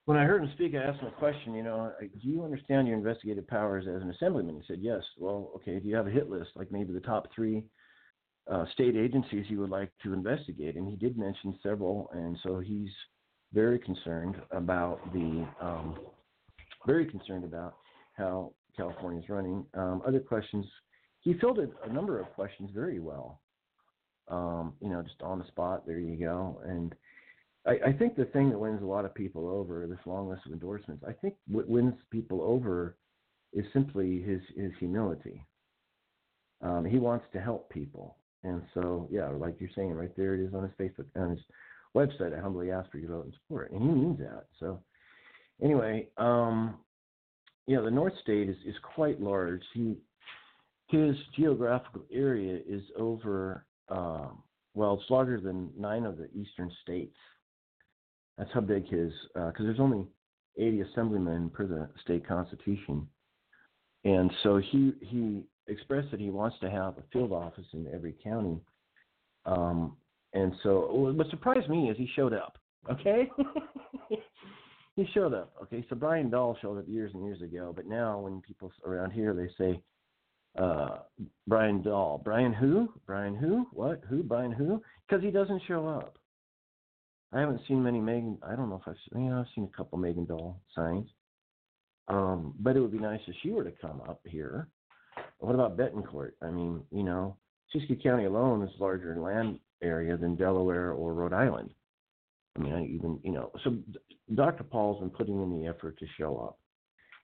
when 0.06 0.18
I 0.18 0.26
heard 0.26 0.44
him 0.44 0.52
speak, 0.54 0.74
I 0.76 0.84
asked 0.84 1.00
him 1.00 1.08
a 1.08 1.20
question. 1.20 1.56
You 1.56 1.64
know, 1.64 1.92
do 2.00 2.30
you 2.30 2.44
understand 2.44 2.88
your 2.88 2.96
investigative 2.96 3.48
powers 3.48 3.86
as 3.88 4.04
an 4.04 4.12
assemblyman? 4.12 4.56
He 4.56 4.62
said, 4.68 4.80
yes. 4.80 5.02
Well, 5.18 5.52
okay. 5.56 5.80
Do 5.80 5.88
you 5.88 5.96
have 5.96 6.08
a 6.08 6.12
hit 6.12 6.30
list, 6.30 6.52
like 6.56 6.72
maybe 6.72 6.94
the 6.94 7.00
top 7.00 7.28
three 7.34 7.64
uh, 8.50 8.66
state 8.74 8.96
agencies 8.96 9.46
you 9.50 9.60
would 9.60 9.72
like 9.72 9.92
to 10.04 10.14
investigate? 10.14 10.76
And 10.76 10.88
he 10.88 10.96
did 10.96 11.18
mention 11.18 11.58
several, 11.64 12.10
and 12.14 12.38
so 12.44 12.60
he's 12.60 12.90
very 13.52 13.80
concerned 13.80 14.36
about 14.52 15.00
the 15.12 15.48
um, 15.60 15.98
very 16.86 17.06
concerned 17.08 17.44
about 17.44 17.74
how 18.14 18.54
California 18.78 19.22
is 19.22 19.30
running. 19.30 19.66
Um, 19.74 20.04
other 20.08 20.20
questions, 20.20 20.68
he 21.22 21.34
filled 21.40 21.58
a 21.58 21.92
number 21.92 22.20
of 22.20 22.28
questions 22.34 22.70
very 22.76 23.00
well 23.00 23.42
um, 24.28 24.74
you 24.82 24.90
know, 24.90 25.02
just 25.02 25.22
on 25.22 25.40
the 25.40 25.48
spot. 25.48 25.86
There 25.86 26.00
you 26.00 26.18
go. 26.18 26.62
And 26.66 26.96
I, 27.66 27.90
I 27.90 27.94
think 27.94 28.16
the 28.16 28.26
thing 28.26 28.50
that 28.50 28.60
wins 28.60 28.82
a 28.82 28.86
lot 28.86 29.06
of 29.06 29.14
people 29.14 29.48
over, 29.48 29.86
this 29.88 30.00
long 30.06 30.30
list 30.30 30.46
of 30.46 30.54
endorsements, 30.54 31.04
I 31.08 31.14
think 31.14 31.36
what 31.48 31.68
wins 31.68 31.94
people 32.12 32.42
over 32.42 32.96
is 33.54 33.66
simply 33.74 34.22
his 34.22 34.42
his 34.56 34.72
humility. 34.80 35.46
Um, 36.62 36.86
he 36.86 36.98
wants 36.98 37.26
to 37.34 37.42
help 37.42 37.70
people, 37.70 38.18
and 38.44 38.62
so 38.74 39.08
yeah, 39.12 39.30
like 39.30 39.56
you're 39.60 39.70
saying, 39.76 39.94
right 39.94 40.16
there 40.16 40.36
it 40.36 40.46
is 40.46 40.54
on 40.54 40.64
his 40.64 40.72
Facebook 40.80 41.06
on 41.16 41.32
his 41.32 41.40
website. 41.96 42.38
I 42.38 42.42
humbly 42.42 42.72
ask 42.72 42.90
for 42.92 42.98
your 42.98 43.12
vote 43.12 43.26
and 43.26 43.34
support, 43.34 43.72
and 43.72 43.82
he 43.82 43.88
means 43.88 44.20
that. 44.20 44.46
So 44.60 44.80
anyway, 45.62 46.10
um, 46.18 46.76
yeah, 47.68 47.82
the 47.82 47.92
North 47.92 48.14
State 48.22 48.50
is 48.50 48.58
is 48.66 48.76
quite 48.96 49.22
large. 49.22 49.64
He 49.74 49.98
his 50.88 51.16
geographical 51.36 52.04
area 52.12 52.60
is 52.68 52.84
over. 52.98 53.66
Um, 53.90 54.44
well, 54.74 55.00
it's 55.00 55.10
larger 55.10 55.40
than 55.40 55.70
nine 55.78 56.06
of 56.06 56.18
the 56.18 56.30
eastern 56.34 56.72
states. 56.82 57.16
That's 58.38 58.52
how 58.54 58.62
big 58.62 58.88
his 58.90 59.12
because 59.34 59.54
uh, 59.60 59.64
there's 59.64 59.80
only 59.80 60.06
80 60.58 60.82
assemblymen 60.82 61.50
per 61.50 61.66
the 61.66 61.90
state 62.04 62.28
constitution, 62.28 63.08
and 64.04 64.30
so 64.44 64.58
he 64.58 64.94
he 65.00 65.44
expressed 65.68 66.12
that 66.12 66.20
he 66.20 66.30
wants 66.30 66.58
to 66.60 66.70
have 66.70 66.98
a 66.98 67.04
field 67.14 67.32
office 67.32 67.66
in 67.74 67.88
every 67.94 68.14
county. 68.24 68.60
Um, 69.46 69.96
and 70.34 70.54
so 70.64 70.90
what 70.92 71.30
surprised 71.30 71.70
me 71.70 71.90
is 71.90 71.98
he 71.98 72.10
showed 72.16 72.34
up. 72.34 72.58
Okay, 72.92 73.30
he 74.98 75.08
showed 75.14 75.34
up. 75.34 75.54
Okay, 75.64 75.86
so 75.90 75.96
Brian 75.96 76.30
Dahl 76.30 76.58
showed 76.62 76.78
up 76.78 76.88
years 76.88 77.12
and 77.14 77.24
years 77.24 77.42
ago, 77.42 77.72
but 77.74 77.88
now 77.88 78.20
when 78.20 78.42
people 78.42 78.72
around 78.86 79.12
here 79.12 79.34
they 79.34 79.48
say 79.58 79.82
uh, 80.58 81.00
Brian 81.48 81.82
Dahl, 81.82 82.22
Brian 82.24 82.54
who? 82.54 82.90
Brian 83.06 83.36
who? 83.36 83.68
What? 83.72 84.02
Who? 84.10 84.24
Brian 84.24 84.52
who? 84.52 84.82
Because 85.08 85.24
he 85.24 85.32
doesn't 85.32 85.62
show 85.68 85.88
up. 85.88 86.18
I 87.34 87.40
haven't 87.40 87.62
seen 87.68 87.84
many 87.84 88.00
Megan. 88.00 88.38
I 88.42 88.56
don't 88.56 88.70
know 88.70 88.82
if 88.82 88.88
I've 88.88 88.96
seen. 89.12 89.26
You 89.26 89.32
know, 89.32 89.40
I've 89.42 89.54
seen 89.54 89.70
a 89.72 89.78
couple 89.78 89.98
Megan 89.98 90.26
Dahl 90.26 90.62
signs. 90.74 91.10
Um, 92.08 92.54
but 92.60 92.76
it 92.76 92.80
would 92.80 92.92
be 92.92 93.00
nice 93.00 93.20
if 93.28 93.36
she 93.42 93.52
were 93.52 93.64
to 93.64 93.74
come 93.82 94.02
up 94.08 94.22
here. 94.26 94.68
What 95.40 95.56
about 95.56 95.78
Betancourt? 95.78 96.32
I 96.42 96.50
mean, 96.50 96.82
you 96.92 97.04
know, 97.04 97.36
Siskiyou 97.74 98.02
County 98.02 98.26
alone 98.26 98.64
is 98.64 98.70
larger 98.80 99.14
in 99.14 99.22
land 99.22 99.60
area 99.82 100.16
than 100.16 100.36
Delaware 100.36 100.92
or 100.92 101.14
Rhode 101.14 101.34
Island. 101.34 101.72
I 102.56 102.62
mean, 102.62 102.74
I 102.74 102.86
even 102.86 103.20
you 103.24 103.32
know, 103.32 103.52
so 103.64 103.76
Dr. 104.34 104.64
Paul's 104.64 105.02
been 105.02 105.10
putting 105.10 105.42
in 105.42 105.60
the 105.60 105.68
effort 105.68 105.98
to 106.00 106.06
show 106.18 106.38
up, 106.38 106.60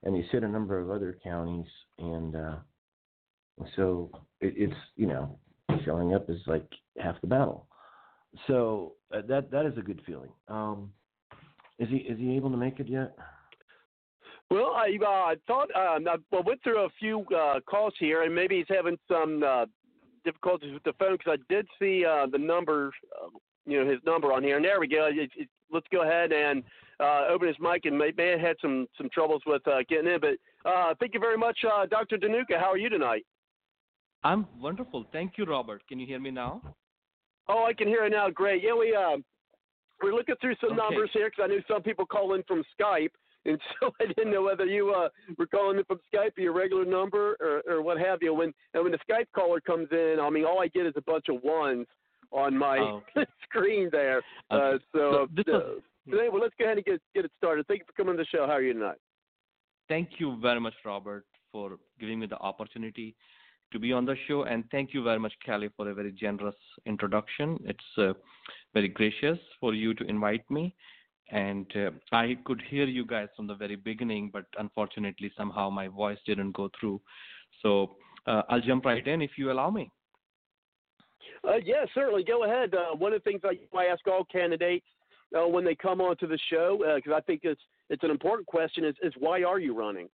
and 0.03 0.15
he's 0.15 0.29
hit 0.31 0.43
a 0.43 0.47
number 0.47 0.77
of 0.79 0.89
other 0.89 1.17
counties, 1.23 1.67
and 1.99 2.35
uh, 2.35 2.55
so 3.75 4.09
it, 4.39 4.53
it's 4.57 4.75
you 4.95 5.07
know, 5.07 5.37
showing 5.85 6.15
up 6.15 6.29
is 6.29 6.41
like 6.47 6.67
half 6.97 7.19
the 7.21 7.27
battle. 7.27 7.67
So 8.47 8.93
uh, 9.13 9.21
that 9.27 9.51
that 9.51 9.65
is 9.65 9.77
a 9.77 9.81
good 9.81 10.01
feeling. 10.05 10.31
Um, 10.47 10.91
is 11.79 11.89
he 11.89 11.97
is 11.97 12.17
he 12.17 12.35
able 12.35 12.51
to 12.51 12.57
make 12.57 12.79
it 12.79 12.87
yet? 12.87 13.15
Well, 14.49 14.73
I 14.75 14.97
uh, 15.01 15.35
thought 15.47 15.69
um, 15.75 16.07
I 16.07 16.41
went 16.45 16.61
through 16.61 16.79
a 16.79 16.89
few 16.99 17.25
uh, 17.35 17.61
calls 17.61 17.93
here, 17.99 18.23
and 18.23 18.35
maybe 18.35 18.57
he's 18.57 18.75
having 18.75 18.97
some 19.09 19.41
uh, 19.43 19.65
difficulties 20.25 20.73
with 20.73 20.83
the 20.83 20.93
phone 20.99 21.17
because 21.17 21.39
I 21.39 21.53
did 21.53 21.67
see 21.79 22.05
uh, 22.05 22.27
the 22.29 22.37
number, 22.37 22.91
uh, 23.21 23.29
you 23.65 23.81
know, 23.81 23.89
his 23.89 23.99
number 24.05 24.33
on 24.33 24.43
here. 24.43 24.57
And 24.57 24.65
there 24.65 24.79
we 24.79 24.87
go. 24.87 25.09
It, 25.09 25.31
it, 25.37 25.49
let's 25.71 25.87
go 25.91 26.03
ahead 26.03 26.33
and 26.33 26.63
uh, 26.99 27.27
open 27.29 27.47
his 27.47 27.55
mic. 27.61 27.85
And 27.85 27.97
may, 27.97 28.11
may 28.17 28.31
have 28.31 28.41
had 28.41 28.57
some 28.61 28.87
some 28.97 29.09
troubles 29.13 29.41
with 29.45 29.65
uh, 29.67 29.79
getting 29.87 30.11
in, 30.11 30.19
but 30.19 30.69
uh, 30.69 30.93
thank 30.99 31.13
you 31.13 31.19
very 31.19 31.37
much, 31.37 31.57
uh, 31.65 31.85
Dr. 31.85 32.17
Dhanuka. 32.17 32.59
How 32.59 32.71
are 32.71 32.77
you 32.77 32.89
tonight? 32.89 33.25
I'm 34.23 34.47
wonderful. 34.59 35.05
Thank 35.11 35.37
you, 35.37 35.45
Robert. 35.45 35.81
Can 35.87 35.99
you 35.99 36.05
hear 36.05 36.19
me 36.19 36.31
now? 36.31 36.61
Oh, 37.47 37.65
I 37.67 37.73
can 37.73 37.87
hear 37.87 38.05
it 38.05 38.11
now. 38.11 38.29
Great. 38.29 38.63
Yeah, 38.63 38.75
we 38.77 38.95
uh, 38.95 39.17
we're 40.01 40.13
looking 40.13 40.35
through 40.41 40.55
some 40.61 40.71
okay. 40.71 40.77
numbers 40.77 41.09
here 41.13 41.29
because 41.29 41.43
I 41.43 41.47
knew 41.47 41.61
some 41.67 41.81
people 41.81 42.05
call 42.05 42.33
in 42.33 42.43
from 42.43 42.63
Skype, 42.79 43.11
and 43.45 43.59
so 43.79 43.91
I 43.99 44.05
didn't 44.05 44.31
know 44.31 44.43
whether 44.43 44.65
you 44.65 44.91
uh, 44.91 45.09
were 45.37 45.47
calling 45.47 45.77
in 45.77 45.83
from 45.85 45.99
Skype 46.13 46.37
or 46.37 46.41
your 46.41 46.53
regular 46.53 46.85
number 46.85 47.35
or, 47.39 47.61
or 47.67 47.81
what 47.81 47.97
have 47.99 48.19
you. 48.21 48.33
When 48.33 48.53
and 48.73 48.83
when 48.83 48.91
the 48.91 48.99
Skype 49.09 49.27
caller 49.35 49.59
comes 49.59 49.87
in, 49.91 50.17
I 50.21 50.29
mean, 50.29 50.45
all 50.45 50.61
I 50.61 50.67
get 50.67 50.85
is 50.85 50.93
a 50.95 51.01
bunch 51.01 51.25
of 51.29 51.41
ones 51.43 51.87
on 52.31 52.57
my 52.57 52.77
oh, 52.77 53.03
okay. 53.17 53.29
screen 53.43 53.89
there. 53.91 54.21
Okay. 54.51 54.75
Uh, 54.75 54.79
so, 54.93 55.27
so 55.45 55.53
uh, 55.53 56.09
today, 56.09 56.29
well, 56.31 56.41
let's 56.41 56.53
go 56.59 56.65
ahead 56.65 56.77
and 56.77 56.85
get 56.85 57.01
get 57.15 57.25
it 57.25 57.31
started. 57.37 57.65
Thank 57.67 57.79
you 57.79 57.85
for 57.87 57.93
coming 57.93 58.17
to 58.17 58.23
the 58.23 58.27
show. 58.27 58.45
How 58.45 58.53
are 58.53 58.61
you 58.61 58.73
tonight? 58.73 58.97
Thank 59.89 60.09
you 60.19 60.37
very 60.41 60.59
much, 60.59 60.75
Robert, 60.85 61.25
for 61.51 61.77
giving 61.99 62.19
me 62.19 62.27
the 62.27 62.37
opportunity 62.37 63.15
to 63.71 63.79
be 63.79 63.93
on 63.93 64.05
the 64.05 64.15
show, 64.27 64.43
and 64.43 64.63
thank 64.71 64.93
you 64.93 65.03
very 65.03 65.19
much, 65.19 65.33
Kelly, 65.45 65.69
for 65.75 65.89
a 65.89 65.93
very 65.93 66.11
generous 66.11 66.55
introduction. 66.85 67.57
It's 67.65 67.97
uh, 67.97 68.13
very 68.73 68.89
gracious 68.89 69.39
for 69.59 69.73
you 69.73 69.93
to 69.93 70.03
invite 70.05 70.49
me 70.49 70.75
and 71.31 71.65
uh, 71.75 71.91
I 72.11 72.37
could 72.45 72.61
hear 72.69 72.85
you 72.85 73.05
guys 73.05 73.29
from 73.35 73.47
the 73.47 73.55
very 73.55 73.77
beginning, 73.77 74.29
but 74.33 74.45
unfortunately, 74.59 75.31
somehow 75.37 75.69
my 75.69 75.87
voice 75.87 76.17
didn't 76.25 76.51
go 76.51 76.69
through. 76.79 77.01
So 77.61 77.95
uh, 78.27 78.43
I'll 78.49 78.61
jump 78.61 78.85
right 78.85 79.05
in 79.05 79.21
if 79.21 79.31
you 79.37 79.51
allow 79.51 79.69
me. 79.69 79.89
Uh, 81.47 81.55
yeah, 81.63 81.85
certainly. 81.93 82.23
Go 82.23 82.43
ahead. 82.43 82.73
Uh, 82.73 82.95
one 82.95 83.13
of 83.13 83.23
the 83.23 83.29
things 83.29 83.41
I, 83.43 83.77
I 83.77 83.85
ask 83.85 84.05
all 84.07 84.25
candidates 84.25 84.85
uh, 85.35 85.47
when 85.47 85.63
they 85.63 85.73
come 85.73 86.01
onto 86.01 86.27
the 86.27 86.39
show, 86.49 86.79
because 86.95 87.13
uh, 87.13 87.15
I 87.17 87.21
think 87.21 87.41
it's 87.43 87.61
it's 87.89 88.03
an 88.03 88.11
important 88.11 88.47
question, 88.47 88.85
is, 88.85 88.95
is 89.01 89.13
why 89.17 89.43
are 89.43 89.59
you 89.59 89.77
running? 89.77 90.07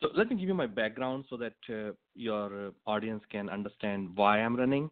So 0.00 0.08
let 0.14 0.28
me 0.28 0.36
give 0.36 0.48
you 0.48 0.54
my 0.54 0.66
background 0.66 1.24
so 1.30 1.36
that 1.36 1.54
uh, 1.70 1.92
your 2.14 2.72
audience 2.86 3.22
can 3.30 3.48
understand 3.48 4.10
why 4.14 4.40
I'm 4.40 4.56
running. 4.56 4.90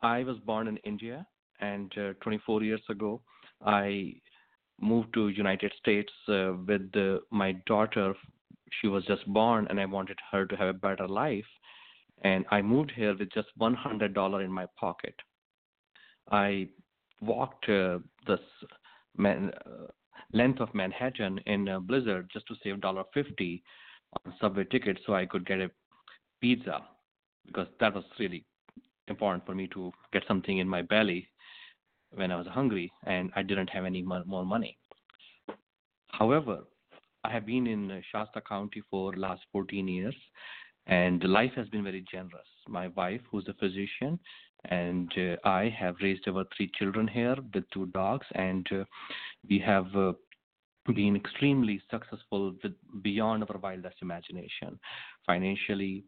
I 0.00 0.22
was 0.24 0.38
born 0.38 0.68
in 0.68 0.76
India, 0.78 1.26
and 1.60 1.92
24 2.20 2.62
years 2.62 2.80
ago, 2.88 3.20
I 3.64 4.14
moved 4.80 5.12
to 5.14 5.28
United 5.28 5.72
States 5.78 6.12
uh, 6.28 6.52
with 6.66 6.90
the, 6.92 7.20
my 7.30 7.52
daughter. 7.66 8.14
She 8.80 8.86
was 8.86 9.04
just 9.04 9.26
born, 9.26 9.66
and 9.68 9.80
I 9.80 9.86
wanted 9.86 10.18
her 10.30 10.46
to 10.46 10.56
have 10.56 10.68
a 10.68 10.72
better 10.72 11.08
life. 11.08 11.44
And 12.22 12.44
I 12.50 12.62
moved 12.62 12.92
here 12.94 13.16
with 13.16 13.32
just 13.32 13.48
one 13.56 13.74
hundred 13.74 14.14
dollar 14.14 14.42
in 14.42 14.52
my 14.52 14.66
pocket. 14.78 15.14
I 16.30 16.68
walked 17.20 17.68
uh, 17.68 17.98
this 18.26 18.40
man, 19.16 19.52
uh, 19.66 19.86
length 20.32 20.60
of 20.60 20.74
Manhattan 20.74 21.38
in 21.46 21.68
a 21.68 21.80
blizzard 21.80 22.30
just 22.32 22.46
to 22.48 22.54
save 22.62 22.80
dollar 22.80 23.04
fifty 23.14 23.62
on 24.24 24.34
subway 24.40 24.64
ticket 24.64 24.98
so 25.06 25.14
I 25.14 25.26
could 25.26 25.46
get 25.46 25.60
a 25.60 25.70
pizza 26.40 26.82
because 27.46 27.68
that 27.80 27.94
was 27.94 28.04
really 28.18 28.44
important 29.08 29.44
for 29.46 29.54
me 29.54 29.66
to 29.68 29.92
get 30.12 30.22
something 30.28 30.58
in 30.58 30.68
my 30.68 30.82
belly 30.82 31.28
when 32.14 32.30
I 32.30 32.36
was 32.36 32.46
hungry 32.46 32.92
and 33.04 33.30
I 33.36 33.42
didn't 33.42 33.70
have 33.70 33.84
any 33.84 34.02
more 34.02 34.44
money. 34.44 34.78
However, 36.08 36.60
I 37.24 37.30
have 37.30 37.46
been 37.46 37.66
in 37.66 38.02
Shasta 38.10 38.40
County 38.40 38.82
for 38.90 39.14
last 39.14 39.42
14 39.52 39.88
years 39.88 40.14
and 40.88 41.22
life 41.24 41.52
has 41.54 41.68
been 41.68 41.84
very 41.84 42.04
generous. 42.10 42.46
My 42.66 42.88
wife, 42.88 43.20
who's 43.30 43.46
a 43.48 43.54
physician, 43.54 44.18
and 44.64 45.12
uh, 45.16 45.48
I 45.48 45.68
have 45.78 45.96
raised 46.02 46.26
our 46.26 46.44
three 46.56 46.70
children 46.74 47.06
here 47.06 47.36
with 47.54 47.64
two 47.72 47.86
dogs, 47.86 48.26
and 48.34 48.66
uh, 48.72 48.84
we 49.48 49.58
have 49.60 49.94
uh, 49.94 50.12
been 50.94 51.16
extremely 51.16 51.80
successful 51.90 52.54
with 52.62 52.72
beyond 53.02 53.44
our 53.48 53.58
wildest 53.58 53.96
imagination. 54.02 54.78
Financially, 55.26 56.04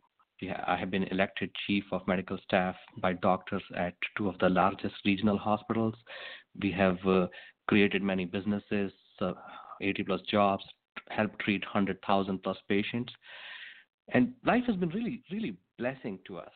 I 0.67 0.77
have 0.77 0.91
been 0.91 1.05
elected 1.05 1.51
chief 1.67 1.85
of 1.93 2.07
medical 2.07 2.39
staff 2.45 2.75
by 2.99 3.13
doctors 3.15 3.63
at 3.77 3.95
two 4.17 4.29
of 4.29 4.39
the 4.39 4.49
largest 4.49 4.95
regional 5.05 5.39
hospitals. 5.39 5.95
We 6.61 6.73
have 6.73 6.99
uh, 7.07 7.27
created 7.69 8.03
many 8.03 8.25
businesses, 8.25 8.93
uh, 9.21 9.33
80 9.81 10.05
plus 10.05 10.21
jobs, 10.31 10.65
helped 11.11 11.39
treat 11.41 11.63
100,000 11.65 12.43
plus 12.43 12.57
patients. 12.69 13.13
And 14.13 14.33
life 14.45 14.65
has 14.67 14.77
been 14.77 14.89
really, 14.89 15.23
really 15.31 15.57
blessing 15.79 16.19
to 16.27 16.39
us. 16.39 16.53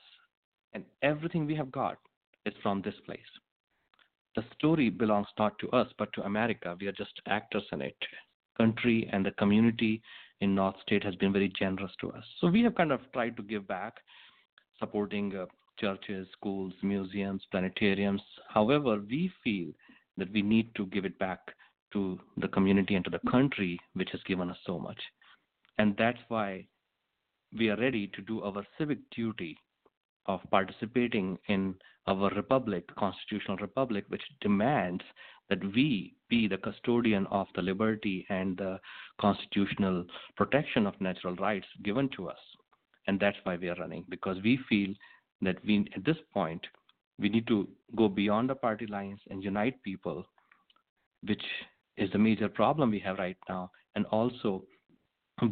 And 0.73 0.85
everything 1.02 1.47
we 1.47 1.54
have 1.54 1.71
got 1.71 1.99
is 2.47 2.54
from 2.62 2.83
this 2.83 2.95
place. 3.07 3.21
The 4.37 4.45
story 4.55 4.91
belongs 4.91 5.29
not 5.38 5.59
to 5.61 5.71
us, 5.71 5.88
but 5.99 6.12
to 6.14 6.25
America. 6.25 6.76
We 6.81 6.88
are 6.88 6.93
just 6.93 7.21
actors 7.26 7.64
in 7.73 7.81
it. 7.83 7.97
Country 8.57 9.09
and 9.12 9.25
the 9.25 9.31
community 9.33 10.03
in 10.41 10.55
North 10.55 10.75
State 10.83 11.05
has 11.05 11.14
been 11.17 11.33
very 11.33 11.53
generous 11.59 11.93
to 12.00 12.11
us. 12.12 12.25
So 12.41 12.49
we 12.49 12.62
have 12.62 12.75
kind 12.75 12.93
of 12.93 13.00
tried 13.12 13.37
to 13.37 13.43
give 13.43 13.67
back, 13.67 13.95
supporting 14.79 15.35
uh, 15.37 15.47
churches, 15.79 16.26
schools, 16.33 16.73
museums, 16.83 17.43
planetariums. 17.53 18.21
However, 18.49 19.00
we 19.09 19.31
feel 19.43 19.73
that 20.17 20.33
we 20.33 20.43
need 20.43 20.75
to 20.76 20.87
give 20.87 21.05
it 21.05 21.19
back 21.19 21.41
to 21.93 22.19
the 22.37 22.49
community 22.49 22.97
and 22.97 23.05
to 23.05 23.11
the 23.11 23.31
country, 23.31 23.79
which 23.95 24.11
has 24.11 24.23
given 24.25 24.50
us 24.50 24.59
so 24.67 24.79
much. 24.79 25.00
And 25.79 25.97
that's 25.97 26.19
why 26.29 26.67
we 27.57 27.71
are 27.71 27.76
ready 27.76 28.09
to 28.09 28.23
do 28.23 28.43
our 28.43 28.67
civic 28.79 28.99
duty 29.11 29.57
of 30.26 30.40
participating 30.50 31.38
in 31.49 31.75
our 32.07 32.31
republic, 32.31 32.85
constitutional 32.97 33.57
republic, 33.59 34.04
which 34.09 34.23
demands 34.40 35.02
that 35.50 35.62
we 35.75 36.14
be 36.28 36.49
the 36.49 36.57
custodian 36.57 37.26
of 37.26 37.47
the 37.54 37.62
liberty 37.62 38.26
and 38.31 38.57
the 38.57 38.78
constitutional 39.21 40.04
protection 40.37 40.87
of 40.87 41.00
natural 41.00 41.35
rights 41.37 41.66
given 41.83 42.09
to 42.16 42.28
us. 42.28 42.38
And 43.07 43.21
that's 43.21 43.37
why 43.45 43.57
we 43.57 43.69
are 43.69 43.76
running, 43.76 44.04
because 44.09 44.38
we 44.43 44.59
feel 44.69 44.95
that 45.43 45.62
we, 45.64 45.87
at 45.95 46.04
this 46.04 46.16
point, 46.33 46.66
we 47.19 47.28
need 47.28 47.47
to 47.47 47.69
go 47.97 48.09
beyond 48.09 48.50
the 48.50 48.54
party 48.54 48.87
lines 48.87 49.21
and 49.31 49.45
unite 49.45 49.83
people, 49.83 50.25
which 51.26 51.43
is 51.97 52.11
the 52.12 52.19
major 52.19 52.49
problem 52.49 52.90
we 52.90 52.99
have 53.00 53.19
right 53.19 53.37
now, 53.49 53.71
and 53.95 54.07
also 54.07 54.64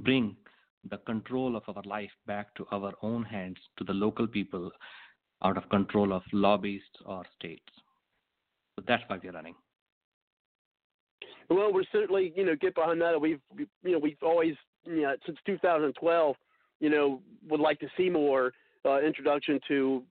bring 0.02 0.37
the 0.89 0.99
control 0.99 1.57
of 1.57 1.62
our 1.75 1.83
life 1.85 2.11
back 2.27 2.55
to 2.57 2.67
our 2.73 2.93
own 3.03 3.23
hands, 3.23 3.59
to 3.79 3.85
the 3.85 3.93
local 3.93 4.27
people, 4.27 4.71
out 5.45 5.57
of 5.57 5.69
control 5.71 6.12
of 6.12 6.23
lobbyists 6.33 6.99
or 7.05 7.25
states. 7.39 7.62
So 8.77 8.85
that's 8.87 9.03
why 9.07 9.19
we're 9.23 9.33
running. 9.33 9.55
Well, 11.51 11.73
we're 11.73 11.85
certainly 11.93 12.33
you 12.35 12.45
know 12.45 12.57
get 12.57 12.75
behind 12.75 13.01
that. 13.03 13.21
We've 13.21 13.41
you 13.57 13.67
know 13.85 13.99
we've 13.99 14.17
always 14.23 14.55
you 14.85 15.03
know 15.03 15.15
since 15.27 15.39
2012 15.47 16.37
you 16.81 16.91
know 16.91 17.21
would 17.49 17.61
like 17.61 17.79
to 17.81 17.89
see 17.97 18.09
more 18.09 18.53
uh, 18.85 19.01
introduction 19.01 19.61
to 19.69 20.03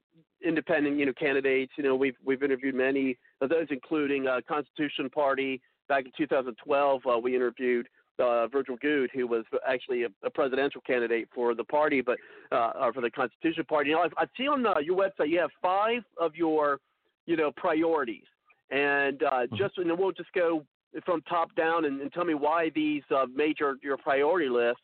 independent 0.44 0.98
you 0.98 1.06
know 1.06 1.12
candidates. 1.18 1.72
You 1.76 1.84
know 1.84 1.96
we've 1.96 2.16
we've 2.24 2.42
interviewed 2.42 2.74
many 2.74 3.18
of 3.40 3.48
those, 3.48 3.66
including 3.70 4.26
uh, 4.26 4.40
Constitution 4.48 5.10
Party. 5.10 5.60
Back 5.88 6.06
in 6.06 6.12
2012, 6.16 7.02
uh, 7.04 7.18
we 7.18 7.34
interviewed 7.34 7.88
uh, 8.18 8.46
Virgil 8.48 8.76
Goode, 8.76 9.10
who 9.14 9.26
was 9.26 9.44
actually 9.66 10.04
a, 10.04 10.08
a, 10.24 10.30
presidential 10.30 10.80
candidate 10.82 11.28
for 11.34 11.54
the 11.54 11.64
party, 11.64 12.00
but 12.00 12.18
uh, 12.50 12.72
or 12.80 12.92
for 12.92 13.00
the 13.00 13.10
Constitution 13.10 13.64
Party. 13.64 13.90
You 13.90 13.96
know, 13.96 14.02
I've, 14.02 14.12
I've 14.18 14.28
seen 14.36 14.48
on 14.48 14.66
uh, 14.66 14.74
your 14.78 14.96
website 14.96 15.28
you 15.28 15.38
have 15.40 15.50
five 15.60 16.02
of 16.18 16.34
your, 16.34 16.78
you 17.26 17.36
know, 17.36 17.50
priorities, 17.56 18.24
and 18.70 19.22
uh, 19.22 19.30
mm-hmm. 19.30 19.56
just 19.56 19.78
and 19.78 19.90
we'll 19.98 20.12
just 20.12 20.32
go 20.34 20.64
from 21.04 21.22
top 21.22 21.54
down 21.54 21.86
and, 21.86 22.00
and 22.00 22.12
tell 22.12 22.24
me 22.24 22.34
why 22.34 22.70
these 22.74 23.02
uh, 23.14 23.26
major 23.34 23.76
your 23.82 23.96
priority 23.96 24.48
list. 24.48 24.78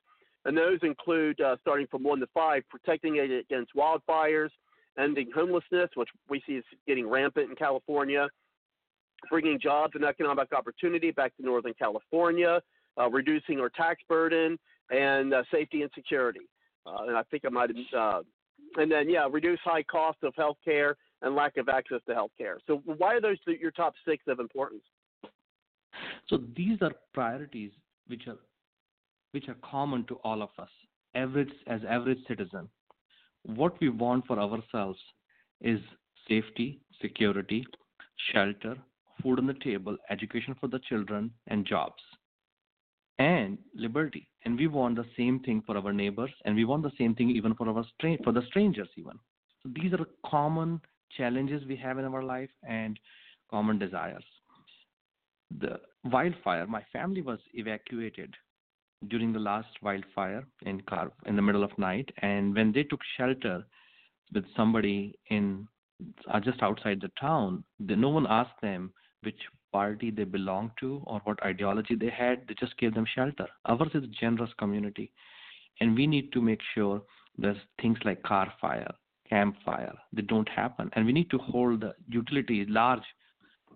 And 0.45 0.57
those 0.57 0.79
include 0.83 1.41
uh, 1.41 1.57
starting 1.61 1.87
from 1.91 2.05
one 2.05 2.21
to 2.21 2.27
five, 2.33 2.63
protecting 2.71 3.17
it 3.17 3.31
against 3.31 3.75
wildfires, 3.75 4.49
ending 4.99 5.29
homelessness, 5.35 5.91
which 5.95 6.09
we 6.29 6.43
see 6.47 6.55
is 6.55 6.65
getting 6.87 7.07
rampant 7.09 7.51
in 7.51 7.57
California, 7.57 8.29
bringing 9.29 9.61
jobs 9.61 9.93
and 9.95 10.05
economic 10.05 10.53
opportunity 10.53 11.11
back 11.11 11.37
to 11.37 11.45
Northern 11.45 11.75
California, 11.75 12.63
uh, 12.99 13.09
reducing 13.09 13.61
our 13.61 13.69
tax 13.69 14.03
burden, 14.09 14.59
and 14.91 15.35
uh, 15.35 15.43
safety 15.51 15.83
and 15.83 15.91
security. 15.95 16.49
Uh, 16.87 17.05
and 17.07 17.17
I 17.17 17.23
think 17.31 17.45
I 17.45 17.51
might 17.51 17.71
have, 17.93 17.99
uh, 17.99 18.23
and 18.77 18.91
then, 18.91 19.09
yeah, 19.09 19.27
reduce 19.31 19.59
high 19.65 19.83
cost 19.83 20.19
of 20.23 20.35
health 20.37 20.57
care 20.65 20.97
and 21.23 21.35
lack 21.35 21.57
of 21.57 21.69
access 21.69 22.01
to 22.07 22.15
health 22.15 22.31
care. 22.39 22.59
So, 22.67 22.83
why 22.85 23.15
are 23.15 23.21
those 23.21 23.37
your 23.47 23.71
top 23.71 23.95
six 24.07 24.25
of 24.29 24.41
importance? 24.41 24.83
So, 26.29 26.39
these 26.57 26.79
are 26.83 26.93
priorities 27.13 27.73
which 28.07 28.27
are 28.27 28.39
which 29.33 29.49
are 29.49 29.57
common 29.63 30.05
to 30.07 30.15
all 30.25 30.43
of 30.43 30.49
us, 30.59 30.71
average 31.15 31.53
as 31.67 31.81
average 31.89 32.19
citizen. 32.27 32.69
What 33.45 33.79
we 33.81 33.91
want 33.91 34.27
for 34.27 34.39
ourselves 34.39 34.99
is 35.61 35.81
safety, 36.27 36.81
security, 37.03 37.67
shelter, 38.33 38.77
food 39.23 39.39
on 39.39 39.47
the 39.47 39.55
table, 39.55 39.97
education 40.09 40.57
for 40.59 40.69
the 40.69 40.79
children, 40.89 41.31
and 41.49 41.67
jobs 41.67 42.01
and 43.19 43.59
liberty. 43.75 44.29
And 44.45 44.57
we 44.57 44.67
want 44.67 44.97
the 44.97 45.07
same 45.17 45.41
thing 45.41 45.63
for 45.67 45.77
our 45.77 45.93
neighbors, 45.93 46.31
and 46.45 46.55
we 46.55 46.65
want 46.65 46.83
the 46.83 46.93
same 46.99 47.15
thing 47.15 47.31
even 47.31 47.55
for 47.55 47.69
our 47.69 47.85
stra- 47.95 48.19
for 48.25 48.33
the 48.33 48.43
strangers 48.47 48.89
even. 48.97 49.19
So 49.63 49.71
these 49.75 49.93
are 49.93 50.07
common 50.25 50.81
challenges 51.17 51.67
we 51.67 51.77
have 51.77 51.99
in 51.99 52.05
our 52.05 52.23
life 52.23 52.51
and 52.63 52.99
common 53.51 53.79
desires. 53.79 54.25
The 55.59 55.81
wildfire. 56.05 56.67
My 56.67 56.85
family 56.93 57.23
was 57.23 57.39
evacuated 57.55 58.35
during 59.09 59.33
the 59.33 59.39
last 59.39 59.69
wildfire 59.83 60.45
in 60.63 60.81
Carr 60.83 61.11
in 61.27 61.37
the 61.37 61.43
middle 61.43 61.65
of 61.65 61.77
night, 61.79 62.09
and 62.23 62.55
when 62.55 62.73
they 62.73 62.85
took 62.85 63.01
shelter 63.17 63.65
with 64.33 64.45
somebody 64.57 65.19
in 65.31 65.67
uh, 66.33 66.41
just 66.41 66.63
outside 66.63 67.01
the 67.01 67.11
town, 67.21 67.65
no 67.81 68.09
one 68.09 68.27
asked 68.29 68.61
them 68.63 68.93
which 69.23 69.41
party 69.73 70.11
they 70.11 70.25
belong 70.25 70.73
to 70.81 71.03
or 71.07 71.21
what 71.25 71.43
ideology 71.43 71.95
they 71.95 72.11
had. 72.11 72.47
They 72.47 72.55
just 72.55 72.77
gave 72.79 72.95
them 72.95 73.07
shelter. 73.15 73.47
Ours 73.67 73.91
is 73.95 74.05
a 74.05 74.09
generous 74.21 74.51
community, 74.59 75.13
and 75.81 75.95
we 75.95 76.07
need 76.07 76.33
to 76.33 76.41
make 76.41 76.61
sure 76.75 77.03
there's 77.37 77.59
things 77.81 77.99
like 78.05 78.23
Carr 78.23 78.53
fire, 78.61 78.93
campfire, 79.29 79.95
they 80.13 80.23
don't 80.23 80.49
happen, 80.49 80.91
and 80.95 81.07
we 81.07 81.13
need 81.13 81.31
to 81.31 81.39
hold 81.39 81.81
the 81.81 81.95
utilities, 82.09 82.67
large 82.69 83.03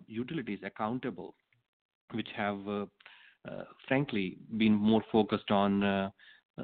utilities, 0.06 0.58
accountable, 0.64 1.34
which 2.12 2.28
have, 2.36 2.58
uh, 2.68 2.86
uh, 3.48 3.64
frankly, 3.88 4.38
been 4.56 4.74
more 4.74 5.04
focused 5.10 5.50
on 5.50 5.82
uh, 5.82 6.10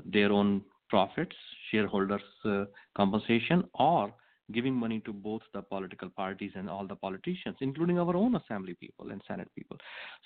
their 0.05 0.33
own 0.33 0.63
profits, 0.89 1.37
shareholders' 1.71 2.23
uh, 2.45 2.65
compensation, 2.97 3.65
or 3.75 4.13
giving 4.53 4.75
money 4.75 5.01
to 5.01 5.13
both 5.13 5.43
the 5.53 5.63
political 5.63 6.09
parties 6.09 6.53
and 6.55 6.69
all 6.69 6.87
the 6.87 6.97
politicians, 6.97 7.57
including 7.61 7.99
our 7.99 8.17
own 8.17 8.37
assembly 8.37 8.75
people 8.75 9.11
and 9.11 9.23
senate 9.29 9.51
people. 9.55 9.77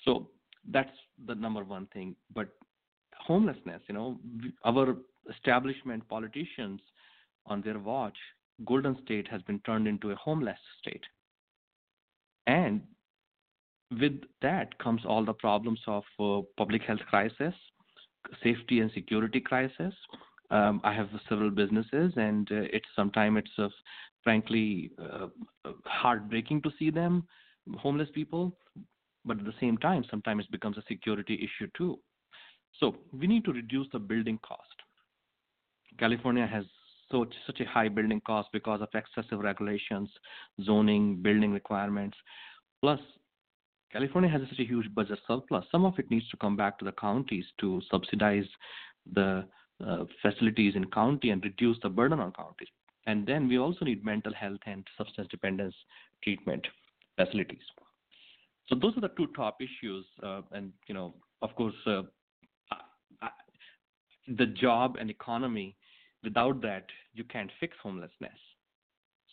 So 0.05 0.29
that's 0.71 0.97
the 1.25 1.35
number 1.35 1.63
one 1.63 1.87
thing. 1.87 2.15
But 2.33 2.49
homelessness, 3.17 3.81
you 3.87 3.95
know, 3.95 4.19
our 4.65 4.95
establishment 5.29 6.07
politicians 6.07 6.79
on 7.45 7.61
their 7.61 7.79
watch, 7.79 8.17
Golden 8.65 8.97
State 9.03 9.27
has 9.27 9.41
been 9.43 9.59
turned 9.59 9.87
into 9.87 10.11
a 10.11 10.15
homeless 10.15 10.59
state. 10.79 11.03
And 12.47 12.81
with 13.99 14.21
that 14.41 14.77
comes 14.79 15.01
all 15.05 15.25
the 15.25 15.33
problems 15.33 15.79
of 15.87 16.03
uh, 16.19 16.41
public 16.57 16.81
health 16.83 17.01
crisis, 17.09 17.53
safety 18.41 18.79
and 18.79 18.91
security 18.93 19.39
crisis, 19.39 19.93
um, 20.53 20.81
I 20.83 20.93
have 20.93 21.09
several 21.27 21.49
businesses, 21.49 22.13
and 22.15 22.47
uh, 22.51 22.67
it's 22.71 22.85
sometimes 22.95 23.39
it's 23.39 23.51
uh, 23.57 23.69
frankly 24.23 24.91
uh, 25.01 25.27
heartbreaking 25.85 26.61
to 26.61 26.71
see 26.79 26.89
them, 26.89 27.27
homeless 27.77 28.09
people, 28.13 28.57
but 29.25 29.39
at 29.39 29.45
the 29.45 29.53
same 29.59 29.77
time, 29.77 30.03
sometimes 30.09 30.45
it 30.45 30.51
becomes 30.51 30.77
a 30.77 30.83
security 30.87 31.35
issue 31.35 31.69
too. 31.77 31.99
So 32.79 32.95
we 33.11 33.27
need 33.27 33.45
to 33.45 33.53
reduce 33.53 33.87
the 33.91 33.99
building 33.99 34.39
cost. 34.45 34.61
California 35.99 36.47
has 36.47 36.65
so 37.11 37.25
such 37.45 37.59
a 37.59 37.65
high 37.65 37.87
building 37.87 38.21
cost 38.25 38.49
because 38.51 38.81
of 38.81 38.89
excessive 38.93 39.39
regulations, 39.39 40.09
zoning, 40.63 41.21
building 41.21 41.51
requirements. 41.51 42.17
Plus, 42.81 42.99
California 43.91 44.29
has 44.29 44.41
such 44.49 44.59
a 44.59 44.65
huge 44.65 44.93
budget 44.95 45.19
surplus. 45.27 45.63
Some 45.71 45.85
of 45.85 45.97
it 45.99 46.09
needs 46.09 46.27
to 46.29 46.37
come 46.37 46.57
back 46.57 46.79
to 46.79 46.85
the 46.85 46.91
counties 46.93 47.45
to 47.59 47.79
subsidize 47.91 48.47
the 49.13 49.45
uh, 49.85 50.05
facilities 50.21 50.75
in 50.75 50.85
county 50.85 51.29
and 51.29 51.43
reduce 51.43 51.77
the 51.83 51.89
burden 51.89 52.19
on 52.19 52.31
counties. 52.31 52.69
And 53.05 53.25
then 53.25 53.47
we 53.47 53.57
also 53.57 53.85
need 53.85 54.03
mental 54.05 54.33
health 54.33 54.59
and 54.65 54.85
substance 54.97 55.27
dependence 55.29 55.75
treatment 56.23 56.65
facilities. 57.17 57.61
So 58.67 58.75
those 58.75 58.95
are 58.97 59.01
the 59.01 59.11
two 59.17 59.27
top 59.35 59.57
issues. 59.61 60.05
Uh, 60.21 60.41
and, 60.51 60.71
you 60.87 60.93
know, 60.93 61.13
of 61.41 61.53
course, 61.55 61.75
uh, 61.85 62.03
I, 63.21 63.29
the 64.37 64.45
job 64.45 64.95
and 64.99 65.09
economy, 65.09 65.75
without 66.23 66.61
that, 66.61 66.85
you 67.13 67.25
can't 67.25 67.51
fix 67.59 67.75
homelessness. 67.83 68.39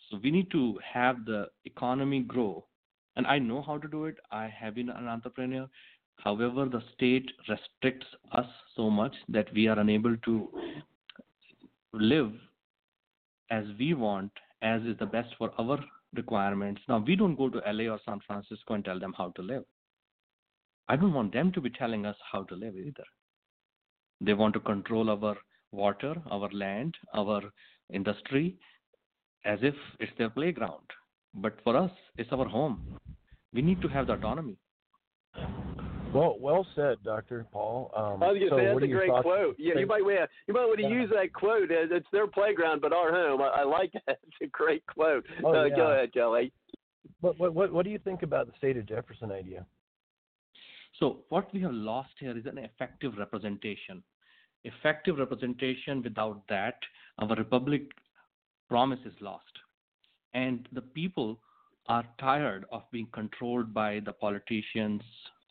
So 0.09 0.19
we 0.21 0.31
need 0.31 0.51
to 0.51 0.77
have 0.93 1.23
the 1.25 1.47
economy 1.63 2.19
grow. 2.19 2.65
And 3.15 3.25
I 3.25 3.39
know 3.39 3.61
how 3.61 3.77
to 3.77 3.87
do 3.87 4.05
it. 4.05 4.17
I 4.31 4.47
have 4.47 4.75
been 4.75 4.89
an 4.89 5.07
entrepreneur. 5.07 5.67
However, 6.17 6.65
the 6.65 6.83
state 6.93 7.31
restricts 7.47 8.07
us 8.33 8.45
so 8.75 8.89
much 8.89 9.15
that 9.29 9.51
we 9.53 9.67
are 9.67 9.79
unable 9.79 10.17
to 10.17 10.49
live 11.93 12.33
as 13.51 13.65
we 13.77 13.93
want, 13.93 14.31
as 14.63 14.81
is 14.83 14.97
the 14.97 15.05
best 15.05 15.29
for 15.37 15.51
our 15.59 15.77
requirements. 16.15 16.81
Now, 16.87 17.03
we 17.05 17.15
don't 17.15 17.35
go 17.35 17.49
to 17.49 17.61
LA 17.71 17.91
or 17.91 17.99
San 18.05 18.19
Francisco 18.25 18.73
and 18.73 18.83
tell 18.83 18.99
them 18.99 19.13
how 19.15 19.29
to 19.35 19.41
live. 19.41 19.65
I 20.87 20.95
don't 20.95 21.13
want 21.13 21.33
them 21.33 21.51
to 21.51 21.61
be 21.61 21.69
telling 21.69 22.05
us 22.05 22.15
how 22.31 22.43
to 22.43 22.55
live 22.55 22.75
either. 22.75 23.05
They 24.19 24.33
want 24.33 24.53
to 24.55 24.59
control 24.59 25.09
our 25.09 25.37
water, 25.71 26.15
our 26.29 26.49
land, 26.51 26.95
our 27.13 27.41
industry 27.93 28.57
as 29.45 29.59
if 29.61 29.75
it's 29.99 30.11
their 30.17 30.29
playground. 30.29 30.85
But 31.33 31.57
for 31.63 31.75
us, 31.77 31.91
it's 32.17 32.31
our 32.31 32.47
home. 32.47 32.99
We 33.53 33.61
need 33.61 33.81
to 33.81 33.87
have 33.87 34.07
the 34.07 34.13
autonomy. 34.13 34.57
Well, 36.13 36.35
well 36.39 36.67
said, 36.75 36.97
Doctor 37.03 37.45
Paul. 37.53 37.91
Um, 37.95 38.21
I 38.21 38.31
was 38.31 38.39
going 38.39 38.41
to 38.41 38.49
so 38.49 38.57
say 38.57 38.65
that's 38.65 38.83
a 38.83 38.87
great 38.87 39.21
quote. 39.21 39.55
Yeah, 39.57 39.79
you 39.79 39.87
might 39.87 40.01
yeah, 40.05 40.25
you 40.47 40.53
might 40.53 40.65
want 40.65 40.79
to 40.79 40.87
use 40.87 41.09
that 41.13 41.31
quote. 41.33 41.69
It's 41.71 42.07
their 42.11 42.27
playground, 42.27 42.81
but 42.81 42.91
our 42.91 43.11
home. 43.11 43.41
I, 43.41 43.61
I 43.61 43.63
like 43.63 43.93
that. 43.93 44.19
It's 44.27 44.37
a 44.41 44.47
great 44.47 44.85
quote. 44.87 45.25
Oh, 45.43 45.55
uh, 45.55 45.65
yeah. 45.65 45.75
Go 45.75 45.91
ahead, 45.91 46.13
Kelly. 46.13 46.51
What, 47.21 47.39
what 47.39 47.53
what 47.53 47.71
what 47.71 47.85
do 47.85 47.91
you 47.91 47.99
think 47.99 48.23
about 48.23 48.47
the 48.47 48.53
state 48.57 48.75
of 48.75 48.85
Jefferson 48.87 49.31
idea? 49.31 49.65
So 50.99 51.19
what 51.29 51.53
we 51.53 51.61
have 51.61 51.73
lost 51.73 52.11
here 52.19 52.37
is 52.37 52.45
an 52.45 52.57
effective 52.57 53.13
representation. 53.17 54.03
Effective 54.65 55.17
representation. 55.17 56.03
Without 56.03 56.41
that, 56.49 56.77
our 57.19 57.35
republic 57.35 57.83
promise 58.67 58.99
is 59.05 59.13
lost, 59.21 59.53
and 60.33 60.67
the 60.73 60.81
people 60.81 61.39
are 61.87 62.03
tired 62.19 62.65
of 62.71 62.83
being 62.91 63.07
controlled 63.13 63.73
by 63.73 64.01
the 64.05 64.13
politicians 64.13 65.01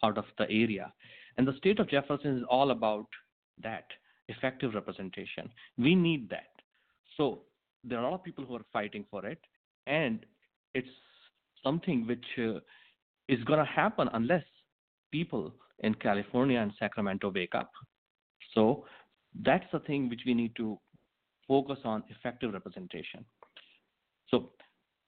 out 0.03 0.19
of 0.19 0.25
the 0.39 0.45
area. 0.45 0.93
And 1.37 1.47
the 1.47 1.57
state 1.57 1.79
of 1.79 1.89
Jefferson 1.89 2.39
is 2.39 2.45
all 2.49 2.71
about 2.71 3.07
that 3.63 3.85
effective 4.29 4.75
representation. 4.75 5.51
We 5.79 5.95
need 5.95 6.29
that. 6.31 6.51
So 7.17 7.43
there 7.85 7.99
are 7.99 8.05
a 8.05 8.11
lot 8.11 8.15
of 8.15 8.25
people 8.25 8.45
who 8.45 8.57
are 8.57 8.67
fighting 8.73 9.05
for 9.11 9.25
it, 9.27 9.41
and 9.87 10.25
it's 10.75 10.89
something 11.63 12.07
which 12.07 12.25
uh, 12.39 12.61
is 13.29 13.43
going 13.45 13.59
to 13.59 13.65
happen 13.65 14.09
unless 14.13 14.45
people 15.11 15.53
in 15.81 15.95
California 15.95 16.59
and 16.59 16.73
Sacramento 16.79 17.33
wake 17.35 17.55
up. 17.55 17.71
So 18.55 18.85
that's 19.45 19.65
the 19.73 19.81
thing 19.81 20.09
which 20.09 20.23
we 20.27 20.35
need 20.35 20.55
to 20.57 20.79
focus 21.47 21.79
on 21.85 22.05
effective 22.09 22.53
representation. 22.53 23.25
So 24.29 24.51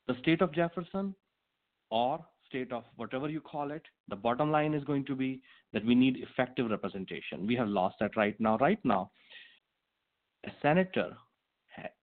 the 0.09 0.15
state 0.21 0.43
of 0.43 0.53
Jefferson 0.53 1.15
or 1.91 2.21
state 2.53 2.73
of 2.73 2.85
whatever 2.97 3.29
you 3.29 3.41
call 3.41 3.71
it, 3.71 3.83
the 4.09 4.17
bottom 4.17 4.51
line 4.51 4.75
is 4.75 4.85
going 4.85 5.05
to 5.07 5.17
be 5.17 5.41
that 5.73 5.85
we 5.85 5.95
need 5.95 6.19
effective 6.19 6.71
representation. 6.71 7.47
We 7.47 7.57
have 7.57 7.69
lost 7.69 7.97
that 8.01 8.17
right 8.17 8.39
now. 8.39 8.59
Right 8.59 8.79
now, 8.85 9.11
a 10.45 10.51
senator 10.61 11.17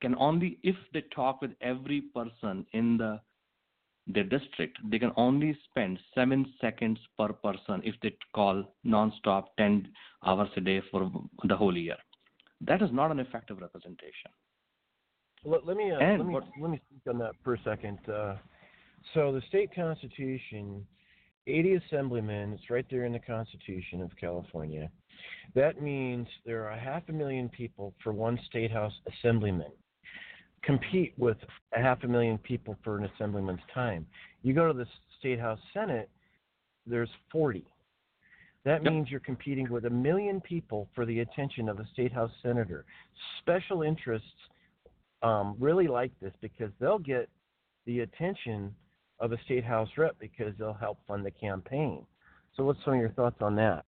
can 0.02 0.16
only, 0.18 0.58
if 0.64 0.76
they 0.94 1.04
talk 1.16 1.42
with 1.42 1.52
every 1.62 2.02
person 2.02 2.66
in 2.74 2.98
the 2.98 3.20
their 4.12 4.24
district, 4.24 4.80
they 4.90 4.98
can 4.98 5.12
only 5.18 5.56
spend 5.70 6.00
seven 6.16 6.44
seconds 6.60 6.98
per 7.16 7.32
person 7.32 7.80
if 7.84 7.94
they 8.02 8.12
call 8.34 8.64
nonstop 8.84 9.44
10 9.60 9.88
hours 10.26 10.50
a 10.58 10.62
day 10.62 10.82
for 10.90 11.12
the 11.44 11.56
whole 11.56 11.78
year. 11.78 11.98
That 12.62 12.82
is 12.82 12.90
not 12.92 13.12
an 13.12 13.20
effective 13.20 13.60
representation. 13.60 14.32
Let, 15.46 15.64
let 15.64 15.78
me 15.78 15.92
uh, 15.92 16.00
let 16.00 16.26
me 16.26 16.34
what, 16.34 16.44
let 16.60 16.72
me 16.72 16.82
speak 16.90 17.02
on 17.08 17.20
that 17.20 17.34
for 17.44 17.54
a 17.54 17.62
second. 17.64 18.00
Uh, 18.10 18.36
so 19.14 19.32
the 19.32 19.42
state 19.48 19.74
constitution, 19.74 20.86
80 21.48 21.76
assemblymen. 21.76 22.54
It's 22.54 22.70
right 22.70 22.86
there 22.90 23.06
in 23.06 23.14
the 23.14 23.20
Constitution 23.20 24.02
of 24.02 24.12
California. 24.20 24.90
That 25.56 25.82
means 25.82 26.28
there 26.46 26.64
are 26.64 26.72
a 26.72 26.80
half 26.80 27.04
a 27.10 27.12
million 27.12 27.50
people 27.50 27.94
for 28.04 28.14
one 28.14 28.40
state 28.48 28.72
house 28.72 28.94
assemblyman 29.08 29.72
compete 30.64 31.14
with 31.18 31.38
a 31.76 31.82
half 31.82 32.04
a 32.04 32.08
million 32.08 32.38
people 32.38 32.76
for 32.84 32.98
an 32.98 33.06
assemblyman's 33.16 33.62
time. 33.74 34.06
You 34.44 34.54
go 34.54 34.68
to 34.68 34.74
the 34.74 34.86
state 35.20 35.40
house 35.40 35.60
senate, 35.74 36.10
there's 36.86 37.10
40. 37.32 37.66
That 38.66 38.84
yep. 38.84 38.92
means 38.92 39.10
you're 39.10 39.20
competing 39.22 39.70
with 39.70 39.86
a 39.86 39.90
million 39.90 40.42
people 40.42 40.90
for 40.94 41.06
the 41.06 41.22
attention 41.22 41.70
of 41.70 41.80
a 41.80 41.88
state 41.94 42.12
house 42.12 42.32
senator. 42.44 42.86
Special 43.40 43.84
interests 43.84 44.28
um, 45.24 45.56
really 45.60 45.88
like 45.88 46.12
this 46.22 46.34
because 46.42 46.72
they'll 46.80 47.00
get 47.00 47.30
the 47.86 48.02
attention 48.02 48.74
of 49.20 49.32
a 49.32 49.42
state 49.46 49.64
house 49.64 49.90
rep 49.98 50.16
because 50.20 50.54
they'll 50.58 50.74
help 50.74 51.00
fund 51.08 51.26
the 51.26 51.32
campaign. 51.32 52.06
So, 52.56 52.64
what's 52.64 52.80
some 52.84 52.94
of 52.96 53.00
your 53.00 53.12
thoughts 53.12 53.38
on 53.42 53.56
that? 53.56 53.86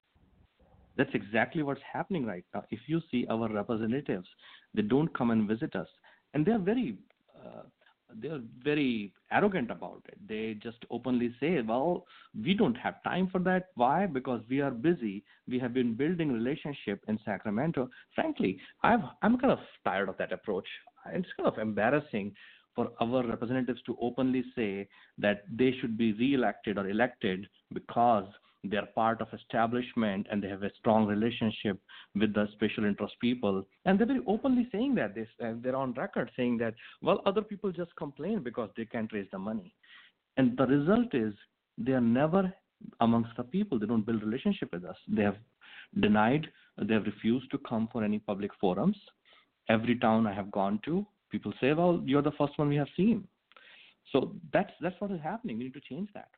That's 0.98 1.10
exactly 1.14 1.64
what's 1.64 1.82
happening 1.92 2.26
right 2.26 2.44
now. 2.54 2.64
If 2.72 2.80
you 2.88 3.02
see 3.10 3.26
our 3.30 3.48
representatives, 3.48 4.28
they 4.74 4.82
don't 4.82 5.16
come 5.18 5.32
and 5.32 5.48
visit 5.48 5.76
us 5.76 5.88
and 6.34 6.46
they're 6.46 6.60
very 6.60 6.98
uh, 7.36 7.64
they're 8.22 8.42
very 8.64 9.14
arrogant 9.32 9.70
about 9.70 10.02
it. 10.08 10.18
They 10.28 10.56
just 10.62 10.84
openly 10.90 11.34
say, 11.40 11.62
"Well, 11.62 12.06
we 12.34 12.56
don't 12.56 12.76
have 12.76 13.04
time 13.04 13.30
for 13.32 13.40
that. 13.42 13.68
Why? 13.76 14.08
Because 14.08 14.42
we 14.50 14.62
are 14.62 14.72
busy. 14.72 15.24
We 15.48 15.60
have 15.60 15.74
been 15.74 15.94
building 15.94 16.32
relationship 16.32 17.04
in 17.08 17.20
Sacramento." 17.24 17.90
Frankly, 18.16 18.60
I've, 18.84 19.04
I'm 19.22 19.38
kind 19.38 19.54
of 19.54 19.60
tired 19.86 20.10
of 20.10 20.18
that 20.18 20.32
approach. 20.32 20.68
It's 21.14 21.28
kind 21.38 21.48
of 21.48 21.60
embarrassing 21.60 22.34
for 22.80 22.92
our 23.02 23.28
representatives 23.28 23.82
to 23.86 23.98
openly 24.02 24.42
say 24.56 24.88
that 25.18 25.44
they 25.52 25.74
should 25.80 25.98
be 25.98 26.14
re-elected 26.14 26.78
or 26.78 26.88
elected 26.88 27.46
because 27.74 28.24
they're 28.64 28.88
part 28.96 29.20
of 29.22 29.28
establishment 29.34 30.26
and 30.32 30.42
they 30.42 30.48
have 30.48 30.64
a 30.64 30.72
strong 30.80 31.06
relationship 31.06 31.78
with 32.16 32.34
the 32.34 32.48
special 32.54 32.86
interest 32.86 33.16
people. 33.20 33.66
And 33.84 34.00
they're 34.00 34.08
very 34.08 34.22
openly 34.28 34.70
saying 34.72 34.96
that. 34.96 35.14
They, 35.14 35.28
uh, 35.46 35.56
they're 35.62 35.76
on 35.76 35.92
record 35.94 36.32
saying 36.38 36.58
that 36.60 36.74
well 37.02 37.22
other 37.26 37.42
people 37.42 37.70
just 37.74 37.94
complain 37.98 38.44
because 38.44 38.70
they 38.78 38.86
can't 38.86 39.12
raise 39.12 39.28
the 39.34 39.40
money. 39.40 39.74
And 40.38 40.58
the 40.58 40.66
result 40.66 41.14
is 41.14 41.34
they 41.78 41.92
are 41.92 42.08
never 42.22 42.54
amongst 43.02 43.36
the 43.36 43.44
people. 43.44 43.78
They 43.78 43.88
don't 43.88 44.06
build 44.06 44.24
relationship 44.24 44.70
with 44.72 44.86
us. 44.86 44.98
They 45.10 45.24
have 45.24 45.38
denied 46.00 46.48
they 46.82 46.94
have 46.94 47.04
refused 47.04 47.52
to 47.52 47.58
come 47.58 47.90
for 47.92 48.06
any 48.06 48.20
public 48.20 48.52
forums. 48.62 48.98
Every 49.68 50.00
town 50.00 50.28
i 50.28 50.34
have 50.34 50.50
gone 50.50 50.80
to 50.86 51.06
people 51.30 51.54
say 51.62 51.74
well 51.74 52.02
you're 52.06 52.22
the 52.22 52.32
first 52.32 52.58
one 52.58 52.70
we 52.70 52.76
have 52.76 52.88
seen 52.96 53.28
so 54.12 54.36
that's 54.54 54.72
that's 54.82 54.96
what 55.00 55.12
is 55.12 55.20
happening 55.22 55.58
we 55.58 55.66
need 55.66 55.74
to 55.74 55.82
change 55.82 56.10
that 56.14 56.30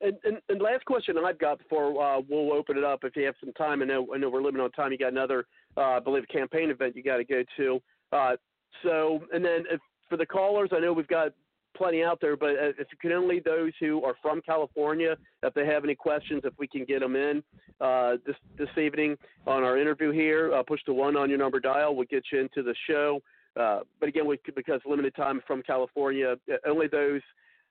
and, 0.00 0.16
and, 0.24 0.38
and 0.48 0.60
last 0.62 0.84
question 0.86 1.16
I've 1.18 1.38
got 1.38 1.58
before 1.58 2.02
uh, 2.02 2.20
we'll 2.28 2.52
open 2.52 2.78
it 2.78 2.84
up 2.84 3.00
if 3.04 3.14
you 3.16 3.24
have 3.26 3.34
some 3.38 3.52
time. 3.52 3.82
I 3.82 3.84
know 3.84 4.06
I 4.14 4.18
know 4.18 4.30
we're 4.30 4.42
limited 4.42 4.64
on 4.64 4.70
time. 4.70 4.92
You 4.92 4.98
got 4.98 5.12
another, 5.12 5.44
uh, 5.76 5.80
I 5.80 6.00
believe, 6.00 6.24
campaign 6.32 6.70
event 6.70 6.96
you 6.96 7.02
got 7.02 7.18
to 7.18 7.24
go 7.24 7.42
to. 7.58 7.80
Uh, 8.10 8.36
so, 8.82 9.20
and 9.32 9.44
then 9.44 9.64
if, 9.70 9.80
for 10.08 10.16
the 10.16 10.24
callers, 10.24 10.70
I 10.72 10.80
know 10.80 10.92
we've 10.92 11.06
got 11.06 11.32
plenty 11.76 12.02
out 12.02 12.20
there, 12.20 12.36
but 12.36 12.50
uh, 12.50 12.72
if 12.78 12.88
you 12.90 12.98
can 13.00 13.12
only 13.12 13.40
those 13.40 13.72
who 13.80 14.02
are 14.04 14.14
from 14.20 14.40
California, 14.42 15.16
if 15.42 15.54
they 15.54 15.66
have 15.66 15.84
any 15.84 15.94
questions, 15.94 16.42
if 16.44 16.52
we 16.58 16.66
can 16.66 16.84
get 16.84 17.00
them 17.00 17.16
in 17.16 17.42
uh, 17.80 18.16
this 18.26 18.36
this 18.58 18.68
evening 18.76 19.16
on 19.46 19.62
our 19.62 19.78
interview 19.78 20.10
here, 20.10 20.52
uh, 20.54 20.62
push 20.62 20.80
the 20.86 20.92
one 20.92 21.16
on 21.16 21.28
your 21.28 21.38
number 21.38 21.60
dial. 21.60 21.94
We'll 21.94 22.06
get 22.06 22.24
you 22.32 22.40
into 22.40 22.62
the 22.62 22.74
show. 22.88 23.20
Uh, 23.58 23.80
but 23.98 24.08
again, 24.08 24.26
we, 24.26 24.38
because 24.54 24.80
limited 24.86 25.14
time 25.16 25.40
from 25.46 25.62
California, 25.62 26.36
uh, 26.52 26.56
only 26.68 26.86
those, 26.86 27.20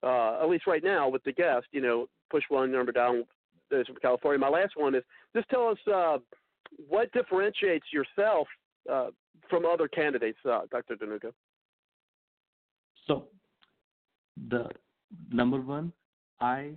uh, 0.03 0.41
at 0.41 0.49
least 0.49 0.67
right 0.67 0.83
now 0.83 1.07
with 1.07 1.23
the 1.23 1.31
guest, 1.31 1.67
you 1.71 1.81
know, 1.81 2.07
push 2.29 2.43
one 2.49 2.71
number 2.71 2.91
down. 2.91 3.23
Those 3.71 3.85
from 3.85 3.97
California. 4.01 4.39
My 4.39 4.49
last 4.49 4.73
one 4.75 4.95
is 4.95 5.03
just 5.35 5.47
tell 5.49 5.67
us 5.67 6.19
what 6.87 7.11
differentiates 7.11 7.85
yourself 7.93 8.47
from 9.47 9.65
other 9.65 9.87
candidates, 9.87 10.39
Dr. 10.43 10.95
Dhanuka. 10.95 11.31
So, 13.05 13.27
the 14.47 14.69
number 15.31 15.59
one, 15.59 15.91
I 16.39 16.71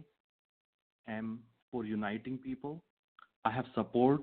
am 1.09 1.41
for 1.71 1.85
uniting 1.85 2.39
people. 2.39 2.83
I 3.45 3.51
have 3.51 3.67
support 3.75 4.21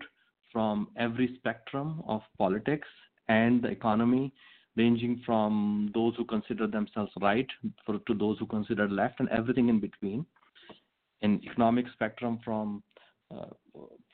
from 0.52 0.90
every 0.98 1.36
spectrum 1.38 2.02
of 2.08 2.22
politics 2.38 2.88
and 3.28 3.62
the 3.62 3.68
economy, 3.70 4.34
ranging 4.76 5.22
from 5.26 5.92
those 5.94 6.16
who 6.16 6.26
consider 6.26 6.68
themselves 6.68 7.12
right 7.22 7.48
for, 7.86 8.00
to 8.00 8.14
those 8.14 8.40
who 8.40 8.46
consider 8.48 8.88
left, 8.88 9.20
and 9.20 9.30
everything 9.30 9.70
in 9.70 9.80
between 9.80 10.26
in 11.22 11.42
economic 11.44 11.86
spectrum 11.94 12.40
from 12.44 12.82
uh, 13.32 13.46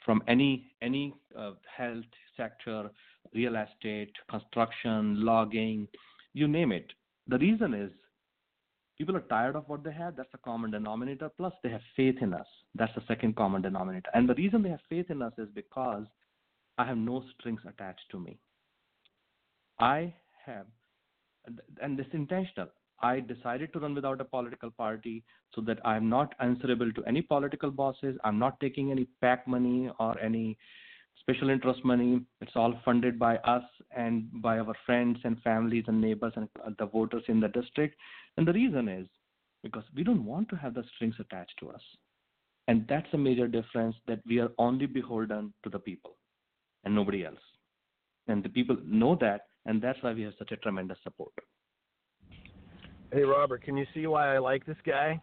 from 0.04 0.22
any 0.28 0.72
any 0.82 1.14
uh, 1.38 1.52
health 1.78 2.04
sector, 2.36 2.90
real 3.34 3.56
estate, 3.56 4.12
construction, 4.30 5.24
logging, 5.24 5.88
you 6.34 6.48
name 6.48 6.72
it. 6.72 6.92
The 7.28 7.38
reason 7.38 7.74
is 7.74 7.92
people 8.98 9.16
are 9.16 9.22
tired 9.22 9.56
of 9.56 9.68
what 9.68 9.84
they 9.84 9.92
have. 9.94 10.16
That's 10.16 10.34
a 10.34 10.40
common 10.40 10.72
denominator. 10.72 11.30
Plus, 11.38 11.54
they 11.64 11.70
have 11.70 11.82
faith 11.96 12.16
in 12.22 12.34
us. 12.34 12.48
That's 12.74 12.94
the 12.96 13.04
second 13.08 13.36
common 13.36 13.62
denominator. 13.62 14.10
And 14.14 14.28
the 14.28 14.36
reason 14.36 14.62
they 14.62 14.70
have 14.70 14.80
faith 14.90 15.10
in 15.10 15.22
us 15.22 15.34
is 15.38 15.50
because 15.54 16.06
I 16.78 16.86
have 16.86 16.98
no 16.98 17.24
strings 17.38 17.62
attached 17.68 18.10
to 18.12 18.20
me. 18.20 18.38
I 19.80 20.14
have, 20.46 20.66
and 21.82 21.98
this 21.98 22.08
is 22.08 22.14
intentional. 22.14 22.70
I 23.02 23.20
decided 23.20 23.74
to 23.74 23.80
run 23.80 23.94
without 23.94 24.22
a 24.22 24.26
political 24.26 24.72
party 24.72 25.24
so 25.54 25.62
that 25.62 25.86
I'm 25.86 26.10
not 26.10 26.34
answerable 26.40 26.92
to 26.94 27.04
any 27.04 27.22
political 27.22 27.72
bosses. 27.72 28.18
I'm 28.24 28.40
not 28.40 28.60
taking 28.60 28.92
any 28.92 29.06
PAC 29.22 29.48
money 29.48 29.92
or 30.00 30.18
any 30.20 30.58
special 31.26 31.50
interest 31.50 31.84
money. 31.84 32.22
It's 32.42 32.56
all 32.56 32.80
funded 32.86 33.18
by 33.18 33.38
us 33.38 33.64
and 33.96 34.30
by 34.42 34.60
our 34.60 34.76
friends 34.86 35.18
and 35.24 35.42
families 35.42 35.86
and 35.88 36.00
neighbors 36.00 36.34
and 36.36 36.48
the 36.78 36.86
voters 36.86 37.24
in 37.28 37.40
the 37.40 37.48
district. 37.48 37.96
And 38.38 38.48
the 38.48 38.54
reason 38.54 38.88
is 38.88 39.08
because 39.64 39.84
we 39.96 40.04
don't 40.04 40.24
want 40.24 40.50
to 40.50 40.56
have 40.56 40.76
the 40.76 40.84
strings 40.96 41.16
attached 41.20 41.56
to 41.62 41.70
us. 41.70 41.82
And 42.68 42.86
that's 42.88 43.08
a 43.14 43.18
major 43.18 43.48
difference 43.48 43.96
that 44.08 44.20
we 44.28 44.40
are 44.40 44.52
only 44.60 44.86
beholden 44.86 45.54
to 45.64 45.70
the 45.70 45.80
people 45.80 46.16
and 46.84 46.94
nobody 46.94 47.26
else. 47.26 47.40
And 48.28 48.44
the 48.44 48.50
people 48.50 48.78
know 48.86 49.18
that, 49.22 49.48
and 49.66 49.82
that's 49.82 50.02
why 50.02 50.14
we 50.14 50.24
have 50.24 50.34
such 50.38 50.52
a 50.52 50.58
tremendous 50.58 50.98
support. 51.04 51.34
Hey, 53.12 53.22
Robert, 53.22 53.64
can 53.64 53.78
you 53.78 53.86
see 53.94 54.06
why 54.08 54.36
I 54.36 54.40
like 54.40 54.66
this 54.66 54.78
guy? 54.86 55.20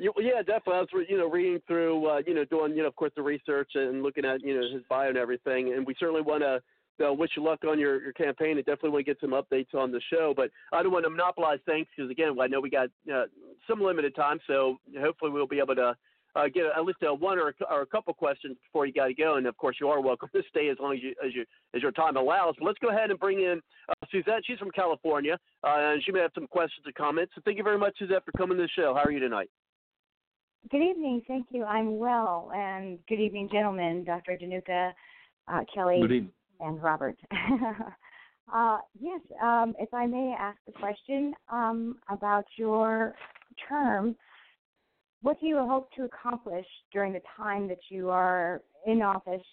Yeah, 0.00 0.38
definitely. 0.38 0.74
I 0.74 0.80
was, 0.80 0.88
re- 0.94 1.06
you 1.10 1.18
know, 1.18 1.28
reading 1.28 1.60
through, 1.66 2.06
uh, 2.06 2.22
you 2.26 2.34
know, 2.34 2.44
doing, 2.46 2.72
you 2.72 2.82
know, 2.82 2.88
of 2.88 2.96
course, 2.96 3.12
the 3.14 3.22
research 3.22 3.72
and 3.74 4.02
looking 4.02 4.24
at, 4.24 4.40
you 4.42 4.58
know, 4.58 4.66
his 4.72 4.82
bio 4.88 5.08
and 5.08 5.18
everything. 5.18 5.74
And 5.74 5.86
we 5.86 5.94
certainly 6.00 6.22
want 6.22 6.42
to 6.42 7.06
uh, 7.06 7.12
wish 7.12 7.32
you 7.36 7.44
luck 7.44 7.60
on 7.68 7.78
your, 7.78 8.02
your 8.02 8.12
campaign 8.14 8.56
and 8.56 8.64
definitely 8.64 8.90
want 8.90 9.04
to 9.04 9.10
get 9.12 9.20
some 9.20 9.30
updates 9.30 9.74
on 9.74 9.92
the 9.92 10.00
show. 10.10 10.32
But 10.34 10.50
I 10.72 10.82
don't 10.82 10.92
want 10.92 11.04
to 11.04 11.10
monopolize 11.10 11.58
things 11.66 11.86
because, 11.94 12.10
again, 12.10 12.34
I 12.40 12.46
know 12.46 12.60
we 12.60 12.70
got 12.70 12.88
uh, 13.12 13.24
some 13.68 13.82
limited 13.82 14.16
time. 14.16 14.38
So 14.46 14.78
hopefully 14.98 15.32
we'll 15.32 15.46
be 15.46 15.58
able 15.58 15.74
to 15.74 15.94
uh, 16.34 16.44
get 16.48 16.64
at 16.76 16.84
least 16.84 17.02
a 17.02 17.12
one 17.12 17.38
or 17.38 17.48
a, 17.48 17.64
or 17.70 17.82
a 17.82 17.86
couple 17.86 18.14
questions 18.14 18.56
before 18.62 18.86
you 18.86 18.94
got 18.94 19.08
to 19.08 19.14
go. 19.14 19.36
And 19.36 19.46
of 19.46 19.56
course, 19.58 19.76
you 19.80 19.88
are 19.88 20.00
welcome 20.00 20.30
to 20.34 20.42
stay 20.48 20.68
as 20.68 20.78
long 20.80 20.94
as 20.94 21.02
you 21.02 21.14
as 21.24 21.34
you 21.34 21.44
as 21.74 21.82
your 21.82 21.92
time 21.92 22.16
allows. 22.16 22.54
But 22.58 22.66
let's 22.66 22.78
go 22.78 22.88
ahead 22.88 23.10
and 23.10 23.18
bring 23.18 23.40
in 23.40 23.60
uh, 23.88 24.06
Suzette. 24.10 24.42
She's 24.46 24.58
from 24.58 24.70
California, 24.70 25.38
uh, 25.64 25.76
and 25.76 26.02
she 26.02 26.12
may 26.12 26.20
have 26.20 26.32
some 26.34 26.46
questions 26.46 26.86
or 26.86 26.92
comments. 26.92 27.32
So 27.34 27.42
thank 27.44 27.58
you 27.58 27.64
very 27.64 27.78
much, 27.78 27.98
Suzette, 27.98 28.24
for 28.24 28.32
coming 28.32 28.56
to 28.56 28.62
the 28.62 28.68
show. 28.68 28.94
How 28.94 29.02
are 29.02 29.10
you 29.10 29.20
tonight? 29.20 29.50
Good 30.68 30.82
evening. 30.82 31.22
Thank 31.26 31.46
you. 31.50 31.64
I'm 31.64 31.98
well, 31.98 32.50
and 32.54 32.98
good 33.08 33.20
evening, 33.20 33.48
gentlemen. 33.50 34.04
Dr. 34.04 34.36
Dhanuka, 34.40 34.92
uh, 35.48 35.60
Kelly, 35.74 36.28
and 36.60 36.82
Robert. 36.82 37.16
uh, 38.54 38.78
yes, 39.00 39.20
um, 39.42 39.74
if 39.78 39.92
I 39.94 40.06
may 40.06 40.34
ask 40.38 40.58
a 40.68 40.72
question 40.72 41.34
um, 41.50 41.96
about 42.08 42.44
your 42.56 43.14
term 43.68 44.14
what 45.22 45.38
do 45.40 45.46
you 45.46 45.58
hope 45.58 45.92
to 45.92 46.04
accomplish 46.04 46.66
during 46.92 47.12
the 47.12 47.20
time 47.36 47.68
that 47.68 47.80
you 47.90 48.08
are 48.08 48.62
in 48.86 49.02
office, 49.02 49.44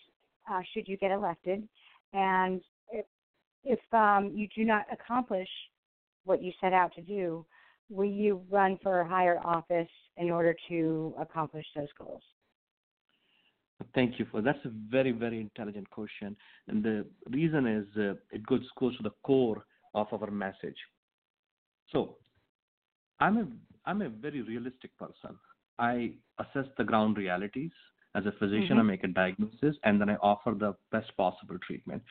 uh, 0.50 0.62
should 0.74 0.88
you 0.88 0.98
get 0.98 1.12
elected? 1.12 1.68
And 2.14 2.62
if, 2.90 3.06
if 3.64 3.80
um, 3.94 4.32
you 4.34 4.48
do 4.56 4.64
not 4.64 4.86
accomplish 4.92 5.50
what 6.24 6.42
you 6.42 6.52
set 6.62 6.72
out 6.72 6.94
to 6.96 7.02
do, 7.02 7.46
will 7.90 8.10
you 8.10 8.42
run 8.50 8.78
for 8.84 9.02
a 9.02 9.08
higher 9.08 9.40
office 9.44 9.90
in 10.18 10.30
order 10.30 10.56
to 10.70 11.14
accomplish 11.20 11.66
those 11.76 11.88
goals? 11.98 12.22
Thank 13.94 14.20
you 14.20 14.26
for 14.32 14.42
that's 14.42 14.64
a 14.66 14.72
very 14.90 15.12
very 15.12 15.40
intelligent 15.40 15.90
question, 15.92 16.36
and 16.68 16.84
the 16.84 17.06
reason 17.30 17.68
is 17.68 17.86
uh, 17.96 18.14
it 18.32 18.46
goes 18.46 18.68
goes 18.80 18.98
to 18.98 19.04
the 19.04 19.12
core 19.24 19.66
of 19.94 20.08
our 20.12 20.32
message. 20.32 20.78
So, 21.92 22.18
I'm 23.20 23.38
a 23.38 23.48
I'm 23.86 24.02
a 24.02 24.10
very 24.10 24.42
realistic 24.42 24.98
person. 24.98 25.38
I 25.80 26.14
assess 26.40 26.66
the 26.78 26.84
ground 26.84 27.18
realities 27.18 27.72
as 28.16 28.26
a 28.26 28.32
physician. 28.34 28.78
Mm-hmm. 28.78 28.80
I 28.80 28.84
make 28.84 29.04
a 29.04 29.08
diagnosis 29.08 29.76
and 29.84 30.02
then 30.02 30.10
I 30.10 30.16
offer 30.16 30.56
the 30.58 30.76
best 30.92 31.16
possible 31.16 31.58
treatment. 31.66 32.02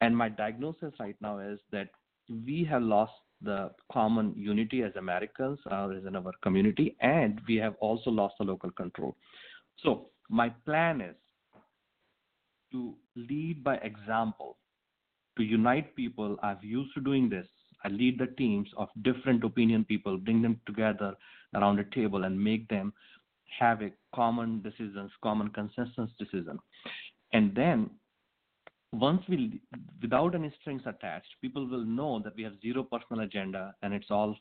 And 0.00 0.16
my 0.16 0.28
diagnosis 0.28 0.92
right 0.98 1.16
now 1.20 1.38
is 1.38 1.60
that 1.70 1.88
we 2.28 2.64
have 2.64 2.82
lost 2.82 3.12
the 3.42 3.70
common 3.92 4.34
unity 4.36 4.82
as 4.82 4.92
Americans, 4.96 5.58
uh, 5.70 5.88
as 5.88 6.04
in 6.04 6.16
our 6.16 6.32
community, 6.42 6.96
and 7.00 7.40
we 7.46 7.56
have 7.56 7.74
also 7.80 8.10
lost 8.10 8.34
the 8.38 8.44
local 8.44 8.70
control. 8.70 9.16
So 9.82 10.06
my 10.28 10.48
plan 10.64 11.00
is 11.00 11.16
to 12.72 12.94
lead 13.16 13.62
by 13.64 13.76
example, 13.76 14.56
to 15.36 15.44
unite 15.44 15.94
people. 15.94 16.36
I've 16.42 16.62
used 16.62 16.92
to 16.94 17.00
doing 17.00 17.28
this. 17.28 17.46
I 17.84 17.88
lead 17.88 18.18
the 18.18 18.26
teams 18.26 18.68
of 18.76 18.88
different 19.02 19.44
opinion 19.44 19.84
people, 19.84 20.16
bring 20.18 20.42
them 20.42 20.60
together 20.66 21.14
around 21.54 21.78
a 21.78 21.84
table 21.94 22.24
and 22.24 22.42
make 22.42 22.68
them 22.68 22.92
have 23.58 23.82
a 23.82 23.90
common 24.14 24.60
decisions, 24.62 25.10
common 25.22 25.48
consensus 25.50 26.10
decision. 26.18 26.58
And 27.32 27.54
then 27.54 27.90
once 28.92 29.22
we, 29.28 29.60
without 30.00 30.34
any 30.34 30.52
strings 30.60 30.82
attached, 30.86 31.28
people 31.40 31.66
will 31.66 31.84
know 31.84 32.20
that 32.24 32.34
we 32.36 32.42
have 32.42 32.60
zero 32.62 32.82
personal 32.82 33.22
agenda 33.24 33.74
and 33.82 33.92
it's 33.92 34.10
all 34.10 34.36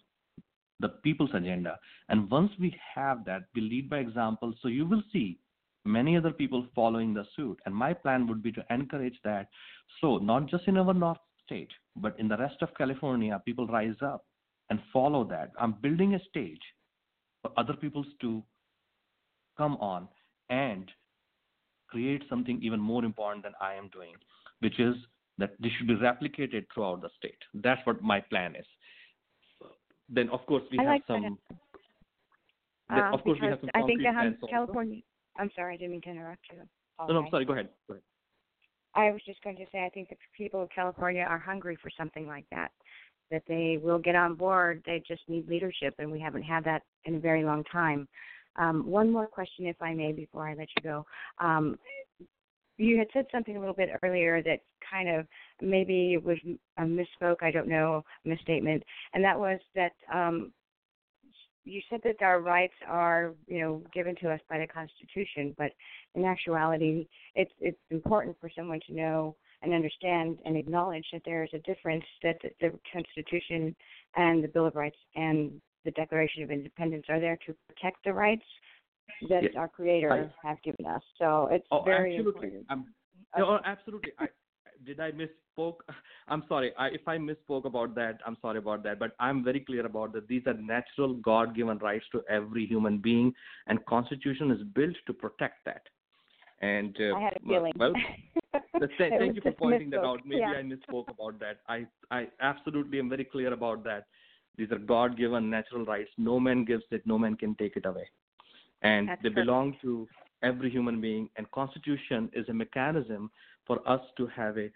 the 0.80 0.90
people's 0.90 1.34
agenda. 1.34 1.80
And 2.10 2.30
once 2.30 2.52
we 2.60 2.76
have 2.96 3.26
that, 3.26 3.44
we 3.56 3.62
lead 3.62 3.90
by 3.90 3.98
example. 3.98 4.54
So 4.62 4.68
you 4.68 4.86
will 4.86 5.04
see 5.12 5.40
many 5.86 6.16
other 6.18 6.32
people 6.32 6.66
following 6.76 7.14
the 7.14 7.26
suit. 7.36 7.60
And 7.66 7.76
my 7.76 7.94
plan 7.94 8.28
would 8.28 8.44
be 8.44 8.52
to 8.54 8.66
encourage 8.70 9.20
that. 9.24 9.48
So 10.02 10.18
not 10.18 10.48
just 10.48 10.68
in 10.68 10.78
our 10.78 10.94
North 10.94 11.18
State, 11.46 11.72
but 11.96 12.18
in 12.20 12.28
the 12.28 12.38
rest 12.38 12.58
of 12.62 12.76
California, 12.78 13.42
people 13.46 13.68
rise 13.68 13.96
up 14.02 14.26
and 14.70 14.80
follow 14.94 15.24
that. 15.26 15.52
I'm 15.60 15.76
building 15.82 16.14
a 16.14 16.24
stage 16.30 16.62
for 17.42 17.52
other 17.58 17.74
people 17.74 18.06
to 18.22 18.44
come 19.58 19.78
on 19.78 20.08
and 20.50 20.90
create 21.88 22.24
something 22.30 22.60
even 22.62 22.80
more 22.80 23.04
important 23.04 23.44
than 23.44 23.54
I 23.62 23.74
am 23.76 23.90
doing 23.90 24.16
which 24.60 24.80
is 24.80 24.96
that 25.38 25.52
this 25.60 25.72
should 25.78 25.88
be 25.88 25.96
replicated 25.96 26.66
throughout 26.74 27.02
the 27.02 27.10
state. 27.18 27.38
That's 27.54 27.86
what 27.86 28.02
my 28.02 28.20
plan 28.20 28.56
is. 28.56 28.66
Then, 30.10 30.30
of 30.30 30.46
course, 30.46 30.64
we 30.72 30.80
I 30.80 30.84
have 30.84 30.92
like 30.92 31.04
some. 31.06 31.22
Then, 31.22 33.00
uh, 33.00 33.12
of 33.14 33.24
course, 33.24 33.38
we 33.42 33.48
have 33.48 33.60
some 33.60 33.70
I 33.74 33.84
think 33.84 34.02
that 34.02 34.38
California. 34.50 35.02
I'm 35.38 35.52
sorry, 35.56 35.76
I 35.76 35.78
didn't 35.78 35.92
mean 35.92 36.02
to 36.02 36.10
interrupt 36.10 36.42
you. 36.52 36.60
No, 37.00 37.14
no, 37.14 37.26
I'm 37.26 37.30
sorry. 37.30 37.46
Go 37.46 37.54
ahead. 37.54 37.70
Go 37.88 37.96
ahead. 37.96 38.04
I 38.96 39.12
was 39.12 39.22
just 39.26 39.44
going 39.44 39.58
to 39.58 39.66
say, 39.72 39.86
I 39.86 39.90
think 39.90 40.10
the 40.10 40.16
people 40.36 40.64
of 40.64 40.70
California 40.74 41.22
are 41.22 41.38
hungry 41.38 41.78
for 41.80 41.92
something 41.96 42.26
like 42.26 42.46
that. 42.50 42.72
That 43.30 43.44
they 43.48 43.78
will 43.84 44.00
get 44.00 44.16
on 44.16 44.36
board. 44.36 44.82
They 44.86 45.04
just 45.06 45.22
need 45.28 45.48
leadership, 45.48 45.94
and 46.00 46.10
we 46.10 46.20
haven't 46.20 46.44
had 46.44 46.64
that 46.64 46.84
in 47.04 47.16
a 47.16 47.20
very 47.20 47.44
long 47.44 47.64
time. 47.66 48.08
Um, 48.58 48.86
one 48.86 49.12
more 49.12 49.28
question, 49.28 49.66
if 49.66 49.82
I 49.82 49.94
may, 49.94 50.12
before 50.12 50.48
I 50.48 50.54
let 50.54 50.70
you 50.76 50.84
go. 50.84 51.06
Um, 51.40 51.78
you 52.78 52.98
had 52.98 53.08
said 53.12 53.26
something 53.32 53.58
a 53.58 53.60
little 53.60 53.74
bit 53.74 53.90
earlier 54.04 54.42
that 54.44 54.60
kind 54.90 55.10
of 55.10 55.26
maybe 55.62 56.18
was 56.18 56.38
a 56.78 56.84
misspoke, 56.84 57.42
I 57.42 57.52
don't 57.52 57.68
know, 57.68 58.04
misstatement, 58.24 58.84
and 59.14 59.24
that 59.24 59.38
was 59.40 59.60
that 59.76 59.94
um, 60.14 60.52
you 61.68 61.82
said 61.90 62.00
that 62.04 62.22
our 62.22 62.40
rights 62.40 62.74
are, 62.88 63.34
you 63.48 63.60
know, 63.60 63.84
given 63.94 64.16
to 64.22 64.32
us 64.32 64.40
by 64.50 64.60
the 64.60 64.68
Constitution, 64.68 65.54
but 65.58 65.72
in 66.16 66.24
actuality, 66.24 67.08
it's 67.36 67.52
it's 67.60 67.80
important 67.92 68.38
for 68.40 68.50
someone 68.56 68.80
to 68.88 68.94
know 68.94 69.36
and 69.62 69.74
understand 69.74 70.38
and 70.46 70.56
acknowledge 70.56 71.06
that 71.12 71.24
there 71.26 71.44
is 71.44 71.50
a 71.54 71.60
difference 71.60 72.06
that 72.24 72.38
the, 72.42 72.50
the 72.62 72.80
Constitution 72.94 73.76
and 74.16 74.44
the 74.44 74.48
Bill 74.48 74.68
of 74.68 74.76
Rights 74.76 74.98
and 75.16 75.60
the 75.88 75.92
Declaration 75.92 76.44
of 76.44 76.52
Independence 76.52 77.06
are 77.08 77.20
there 77.20 77.40
to 77.48 77.56
protect 77.70 78.04
the 78.04 78.12
rights 78.12 78.44
that 79.30 79.44
yes. 79.44 79.54
our 79.58 79.70
Creator 79.70 80.30
I, 80.44 80.48
has 80.48 80.58
given 80.66 80.86
us. 80.86 81.02
So 81.18 81.48
it's 81.50 81.66
oh, 81.72 81.82
very 81.84 82.18
absolutely. 82.18 82.48
important. 82.58 82.88
No, 83.38 83.60
absolutely. 83.64 84.12
I, 84.20 84.26
did 84.86 85.00
I 85.00 85.12
misspoke? 85.12 85.78
I'm 86.28 86.44
sorry. 86.50 86.74
I, 86.78 86.88
if 86.88 87.08
I 87.08 87.18
misspoke 87.18 87.64
about 87.64 87.96
that, 87.96 88.20
I'm 88.26 88.36
sorry 88.42 88.58
about 88.58 88.84
that. 88.84 89.00
But 89.00 89.14
I'm 89.22 89.46
very 89.46 89.62
clear 89.62 89.86
about 89.86 90.12
that. 90.12 90.28
These 90.28 90.44
are 90.46 90.56
natural, 90.56 91.14
God-given 91.14 91.78
rights 91.78 92.06
to 92.12 92.22
every 92.30 92.66
human 92.66 92.98
being, 92.98 93.34
and 93.68 93.84
Constitution 93.86 94.52
is 94.52 94.60
built 94.76 94.96
to 95.06 95.14
protect 95.14 95.64
that. 95.66 95.84
And 96.60 96.98
uh, 97.00 97.16
I 97.16 97.22
had 97.22 97.38
a 97.38 97.48
feeling. 97.48 97.72
Well, 97.78 97.94
thank 98.98 99.36
you 99.36 99.42
for 99.42 99.54
pointing 99.54 99.90
misspoke. 99.90 99.92
that 99.92 100.06
out. 100.06 100.20
Maybe 100.26 100.42
yeah. 100.42 100.54
I 100.58 100.64
misspoke 100.64 101.10
about 101.10 101.40
that. 101.40 101.60
I, 101.70 101.86
I 102.12 102.28
absolutely 102.42 103.00
am 103.00 103.08
very 103.08 103.24
clear 103.24 103.54
about 103.54 103.86
that. 103.86 104.08
These 104.58 104.72
are 104.72 104.80
God-given 104.80 105.50
natural 105.50 105.86
rights. 105.86 106.10
No 106.18 106.40
man 106.40 106.66
gives 106.66 106.84
it. 106.92 107.06
No 107.06 107.18
man 107.18 107.36
can 107.36 107.56
take 107.56 107.78
it 107.78 107.86
away 107.86 108.10
and 108.82 109.10
That's 109.10 109.24
they 109.24 109.30
belong 109.30 109.76
to 109.82 110.08
every 110.44 110.70
human 110.70 111.02
being 111.02 111.30
and 111.38 111.50
constitution 111.52 112.30
is 112.34 112.48
a 112.50 112.54
mechanism 112.54 113.32
for 113.66 113.88
us 113.88 114.02
to 114.18 114.28
have 114.28 114.58
a 114.58 114.70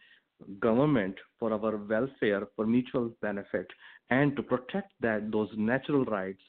government 0.60 1.16
for 1.40 1.54
our 1.54 1.78
welfare 1.78 2.48
for 2.56 2.66
mutual 2.66 3.12
benefit 3.22 3.68
and 4.10 4.36
to 4.36 4.42
protect 4.42 4.92
that 5.02 5.32
those 5.32 5.50
natural 5.56 6.04
rights 6.06 6.42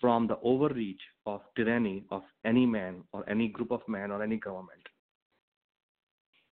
from 0.00 0.28
the 0.28 0.38
overreach 0.42 1.00
of 1.26 1.40
tyranny 1.56 2.04
of 2.10 2.22
any 2.44 2.64
man 2.64 3.02
or 3.12 3.28
any 3.28 3.48
group 3.48 3.72
of 3.72 3.80
men 3.88 4.12
or 4.12 4.22
any 4.22 4.36
government 4.36 4.80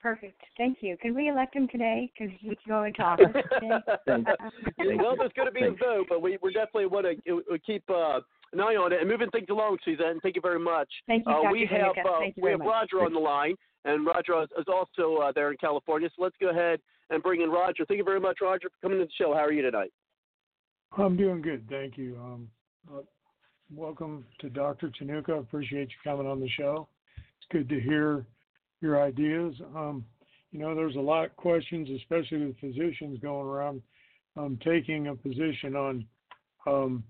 Perfect. 0.03 0.41
Thank 0.57 0.79
you. 0.81 0.97
Can 0.97 1.15
we 1.15 1.29
elect 1.29 1.55
him 1.55 1.69
today? 1.69 2.11
Because 2.13 2.33
he's 2.41 2.57
going 2.67 2.93
to 2.95 3.01
office 3.03 3.27
today. 3.31 3.69
well, 4.97 5.15
there's 5.17 5.31
going 5.33 5.47
to 5.47 5.51
be 5.51 5.61
Thank 5.61 5.79
a 5.79 5.83
vote, 5.83 6.07
but 6.09 6.21
we, 6.21 6.37
we 6.43 6.51
definitely 6.51 6.87
want 6.87 7.07
to 7.07 7.59
keep 7.65 7.89
uh, 7.89 8.19
an 8.51 8.59
eye 8.59 8.75
on 8.75 8.91
it 8.91 8.99
and 8.99 9.09
moving 9.09 9.29
things 9.29 9.47
along, 9.49 9.77
Suzanne. 9.85 10.19
Thank 10.21 10.35
you 10.35 10.41
very 10.41 10.59
much. 10.59 10.89
Thank 11.07 11.23
you, 11.25 11.31
uh, 11.31 11.43
Dr. 11.43 11.51
we 11.53 11.69
have 11.71 12.05
uh, 12.05 12.19
we 12.35 12.51
have 12.51 12.59
much. 12.59 12.67
Roger 12.67 13.05
on 13.05 13.13
the 13.13 13.19
line, 13.19 13.55
and 13.85 14.05
Roger 14.05 14.43
is 14.43 14.65
also 14.67 15.21
uh, 15.21 15.31
there 15.33 15.51
in 15.51 15.57
California. 15.57 16.09
So 16.17 16.23
let's 16.23 16.35
go 16.41 16.49
ahead 16.49 16.81
and 17.09 17.23
bring 17.23 17.41
in 17.41 17.49
Roger. 17.49 17.85
Thank 17.85 17.99
you 17.99 18.03
very 18.03 18.19
much, 18.19 18.39
Roger, 18.41 18.69
for 18.69 18.75
coming 18.81 18.99
to 18.99 19.05
the 19.05 19.11
show. 19.17 19.33
How 19.33 19.39
are 19.39 19.53
you 19.53 19.61
tonight? 19.61 19.93
I'm 20.97 21.15
doing 21.15 21.41
good, 21.41 21.65
thank 21.69 21.97
you. 21.97 22.17
Um, 22.21 22.49
uh, 22.93 23.01
welcome 23.73 24.25
to 24.41 24.49
Dr. 24.49 24.91
Dhanuka. 25.01 25.39
Appreciate 25.39 25.87
you 25.87 25.95
coming 26.03 26.27
on 26.27 26.41
the 26.41 26.49
show. 26.49 26.89
It's 27.15 27.47
good 27.51 27.69
to 27.69 27.79
hear 27.79 28.25
your 28.83 29.01
ideas. 29.01 29.55
Um, 29.75 30.05
you 30.51 30.59
know, 30.59 30.75
there's 30.75 30.97
a 30.97 30.99
lot 30.99 31.25
of 31.25 31.35
questions, 31.37 31.89
especially 32.01 32.45
with 32.45 32.59
physicians 32.59 33.17
going 33.21 33.47
around 33.47 33.81
um, 34.37 34.59
taking 34.63 35.07
a 35.07 35.15
position 35.15 35.75
on 35.75 36.05
um, 36.67 37.03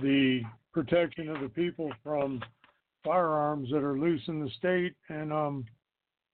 the 0.00 0.40
protection 0.72 1.28
of 1.28 1.40
the 1.42 1.48
people 1.48 1.92
from 2.02 2.40
firearms 3.04 3.68
that 3.70 3.82
are 3.82 3.98
loose 3.98 4.22
in 4.28 4.40
the 4.40 4.50
state, 4.58 4.94
and 5.08 5.32
um, 5.32 5.66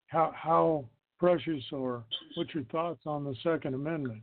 how 0.09 0.33
how 0.37 0.85
precious 1.19 1.63
or 1.73 2.05
what's 2.35 2.55
your 2.55 2.65
thoughts 2.65 3.01
on 3.07 3.25
the 3.25 3.35
Second 3.43 3.75
Amendment? 3.75 4.23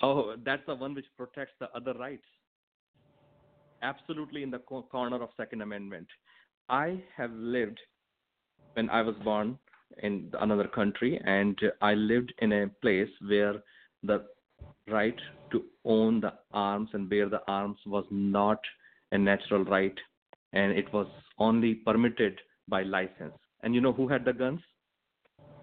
Oh, 0.00 0.36
that's 0.44 0.62
the 0.66 0.74
one 0.74 0.94
which 0.94 1.06
protects 1.16 1.54
the 1.58 1.68
other 1.74 1.94
rights. 1.94 2.24
Absolutely 3.82 4.42
in 4.42 4.50
the 4.50 4.58
corner 4.58 5.20
of 5.20 5.28
Second 5.36 5.60
Amendment. 5.60 6.06
I 6.68 7.02
have 7.16 7.32
lived 7.32 7.80
when 8.74 8.90
I 8.90 9.02
was 9.02 9.14
born 9.24 9.58
in 10.02 10.30
another 10.40 10.68
country, 10.68 11.20
and 11.24 11.58
I 11.80 11.94
lived 11.94 12.32
in 12.38 12.52
a 12.52 12.68
place 12.80 13.10
where 13.26 13.62
the 14.02 14.24
right 14.88 15.18
to 15.50 15.62
own 15.84 16.20
the 16.20 16.32
arms 16.52 16.90
and 16.92 17.08
bear 17.08 17.28
the 17.28 17.42
arms 17.46 17.78
was 17.86 18.04
not 18.10 18.58
a 19.12 19.18
natural 19.18 19.64
right, 19.64 19.96
and 20.52 20.72
it 20.72 20.92
was 20.92 21.06
only 21.38 21.74
permitted 21.74 22.40
by 22.68 22.82
license. 22.82 23.34
And 23.62 23.74
you 23.74 23.80
know 23.80 23.92
who 23.92 24.08
had 24.08 24.24
the 24.24 24.32
guns? 24.32 24.60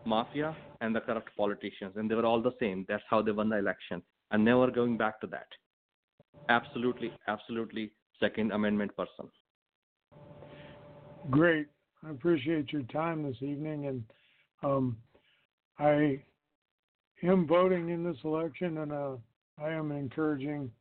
Mafia 0.06 0.56
and 0.82 0.96
the 0.96 1.02
corrupt 1.02 1.36
politicians, 1.36 1.94
and 1.96 2.10
they 2.10 2.16
were 2.16 2.26
all 2.26 2.42
the 2.42 2.56
same. 2.60 2.86
That's 2.88 3.04
how 3.10 3.22
they 3.22 3.32
won 3.32 3.50
the 3.50 3.58
election. 3.58 4.02
And 4.32 4.46
never 4.46 4.72
going 4.72 4.98
back 4.98 5.20
to 5.22 5.28
that. 5.28 5.48
Absolutely, 6.48 7.12
absolutely, 7.28 7.92
Second 8.20 8.52
Amendment 8.52 8.96
person. 8.96 9.30
Great. 11.30 11.68
I 12.06 12.12
appreciate 12.12 12.72
your 12.72 12.84
time 12.84 13.24
this 13.24 13.42
evening, 13.42 13.88
and 13.88 14.04
um, 14.64 14.98
I 15.78 16.22
am 17.24 17.46
voting 17.46 17.90
in 17.90 18.04
this 18.04 18.18
election, 18.24 18.78
and 18.80 18.92
uh, 18.92 19.16
I 19.62 19.72
am 19.72 19.92
encouraging 19.92 20.72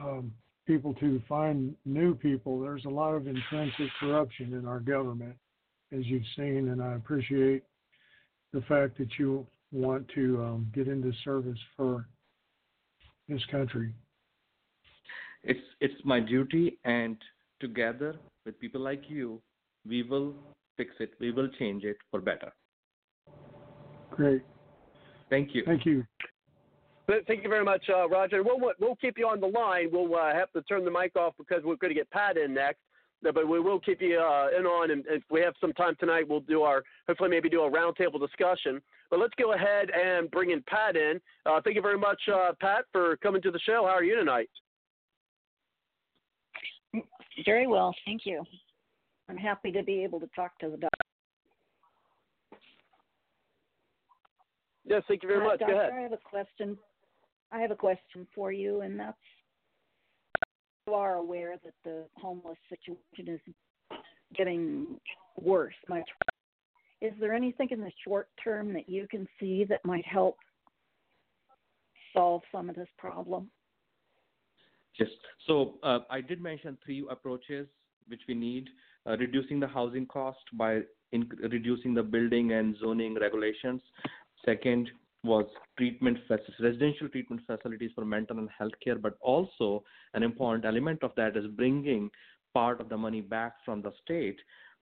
um, 0.00 0.32
people 0.66 0.94
to 0.94 1.20
find 1.28 1.74
new 1.84 2.14
people. 2.14 2.60
There's 2.60 2.84
a 2.84 2.90
lot 2.90 3.14
of 3.14 3.26
intrinsic 3.26 3.88
corruption 3.98 4.54
in 4.54 4.66
our 4.66 4.80
government, 4.80 5.34
as 5.92 6.06
you've 6.06 6.22
seen, 6.36 6.68
and 6.68 6.82
I 6.82 6.94
appreciate 6.94 7.64
the 8.52 8.62
fact 8.62 8.98
that 8.98 9.08
you 9.18 9.46
want 9.72 10.06
to 10.14 10.42
um, 10.42 10.72
get 10.74 10.86
into 10.86 11.12
service 11.24 11.58
for 11.76 12.06
this 13.28 13.44
country. 13.50 13.94
it's 15.42 15.60
it's 15.80 16.04
my 16.04 16.20
duty, 16.20 16.78
and 16.84 17.16
together 17.60 18.16
with 18.44 18.58
people 18.60 18.80
like 18.80 19.02
you, 19.08 19.40
we 19.86 20.02
will 20.02 20.34
fix 20.76 20.90
it. 21.00 21.12
We 21.20 21.32
will 21.32 21.48
change 21.58 21.84
it 21.84 21.96
for 22.10 22.20
better. 22.20 22.52
Great. 24.10 24.42
Thank 25.30 25.54
you. 25.54 25.62
Thank 25.64 25.86
you. 25.86 26.04
Thank 27.26 27.42
you 27.42 27.48
very 27.48 27.64
much, 27.64 27.82
uh, 27.88 28.08
Roger. 28.08 28.42
We'll 28.42 28.58
we'll 28.80 28.96
keep 28.96 29.18
you 29.18 29.26
on 29.26 29.40
the 29.40 29.46
line. 29.46 29.88
We'll 29.92 30.14
uh, 30.14 30.32
have 30.32 30.50
to 30.52 30.62
turn 30.62 30.84
the 30.84 30.90
mic 30.90 31.16
off 31.16 31.34
because 31.36 31.62
we're 31.64 31.76
going 31.76 31.90
to 31.90 31.94
get 31.94 32.10
Pat 32.10 32.36
in 32.36 32.54
next. 32.54 32.80
But 33.22 33.48
we 33.48 33.60
will 33.60 33.78
keep 33.78 34.02
you 34.02 34.18
uh, 34.18 34.48
in 34.58 34.66
on, 34.66 34.90
and 34.90 35.04
if 35.08 35.22
we 35.30 35.40
have 35.42 35.54
some 35.60 35.72
time 35.74 35.94
tonight, 36.00 36.28
we'll 36.28 36.40
do 36.40 36.62
our 36.62 36.82
hopefully 37.06 37.30
maybe 37.30 37.48
do 37.48 37.62
a 37.62 37.70
roundtable 37.70 38.20
discussion. 38.20 38.80
But 39.10 39.20
let's 39.20 39.34
go 39.38 39.52
ahead 39.52 39.90
and 39.90 40.28
bring 40.30 40.50
in 40.50 40.62
Pat 40.66 40.96
in. 40.96 41.20
Uh, 41.46 41.60
thank 41.62 41.76
you 41.76 41.82
very 41.82 41.98
much, 41.98 42.20
uh, 42.32 42.52
Pat, 42.60 42.84
for 42.90 43.16
coming 43.18 43.40
to 43.42 43.52
the 43.52 43.60
show. 43.60 43.84
How 43.86 43.94
are 43.94 44.02
you 44.02 44.16
tonight? 44.16 44.50
Very 47.44 47.66
well, 47.66 47.94
thank 48.04 48.22
you. 48.24 48.42
I'm 49.28 49.36
happy 49.36 49.72
to 49.72 49.82
be 49.82 50.02
able 50.02 50.20
to 50.20 50.28
talk 50.34 50.58
to 50.58 50.68
the 50.68 50.76
doctor. 50.76 50.88
Yes, 54.84 55.02
thank 55.08 55.22
you 55.22 55.28
very 55.28 55.40
uh, 55.40 55.44
much. 55.44 55.60
Doctor, 55.60 55.74
Go 55.74 55.80
ahead. 55.80 55.92
I 55.96 56.00
have 56.00 56.12
a 56.12 56.18
question. 56.18 56.76
I 57.52 57.60
have 57.60 57.70
a 57.70 57.76
question 57.76 58.26
for 58.34 58.52
you, 58.52 58.80
and 58.80 58.98
that's 58.98 59.16
you 60.86 60.94
are 60.94 61.14
aware 61.14 61.56
that 61.62 61.74
the 61.84 62.04
homeless 62.16 62.58
situation 62.68 63.34
is 63.34 63.40
getting 64.34 64.98
worse, 65.40 65.74
much. 65.88 66.08
Is 67.00 67.12
there 67.20 67.32
anything 67.32 67.68
in 67.70 67.80
the 67.80 67.92
short 68.04 68.28
term 68.42 68.72
that 68.72 68.88
you 68.88 69.06
can 69.08 69.28
see 69.38 69.64
that 69.64 69.84
might 69.84 70.06
help 70.06 70.36
solve 72.12 72.42
some 72.50 72.68
of 72.68 72.76
this 72.76 72.88
problem? 72.98 73.50
Yes. 74.98 75.08
So 75.46 75.74
uh, 75.82 76.00
I 76.10 76.20
did 76.20 76.42
mention 76.42 76.76
three 76.84 77.04
approaches 77.10 77.66
which 78.08 78.20
we 78.28 78.34
need: 78.34 78.68
uh, 78.68 78.70
reducing 79.06 79.60
the 79.60 79.66
housing 79.66 80.06
cost 80.06 80.40
by 80.54 80.80
in- 81.12 81.28
reducing 81.50 81.94
the 81.94 82.02
building 82.02 82.52
and 82.52 82.76
zoning 82.78 83.14
regulations. 83.14 83.82
Second 84.44 84.90
was 85.24 85.46
treatment 85.78 86.18
residential 86.60 87.08
treatment 87.08 87.42
facilities 87.46 87.90
for 87.94 88.04
mental 88.04 88.38
and 88.38 88.48
health 88.58 88.72
care, 88.82 88.96
but 88.96 89.14
also 89.20 89.84
an 90.14 90.22
important 90.22 90.64
element 90.64 91.02
of 91.02 91.12
that 91.16 91.36
is 91.36 91.46
bringing 91.56 92.10
part 92.54 92.80
of 92.80 92.88
the 92.88 92.96
money 92.96 93.20
back 93.20 93.52
from 93.64 93.82
the 93.82 93.92
state. 94.02 94.36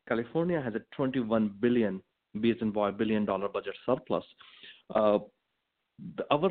California 0.08 0.60
has 0.60 0.74
a 0.74 0.80
21 0.96 1.54
billion, 1.60 2.02
billion 2.40 3.24
dollar 3.24 3.48
budget 3.48 3.74
surplus. 3.84 4.24
Uh, 4.94 5.18
the, 6.16 6.24
our, 6.30 6.50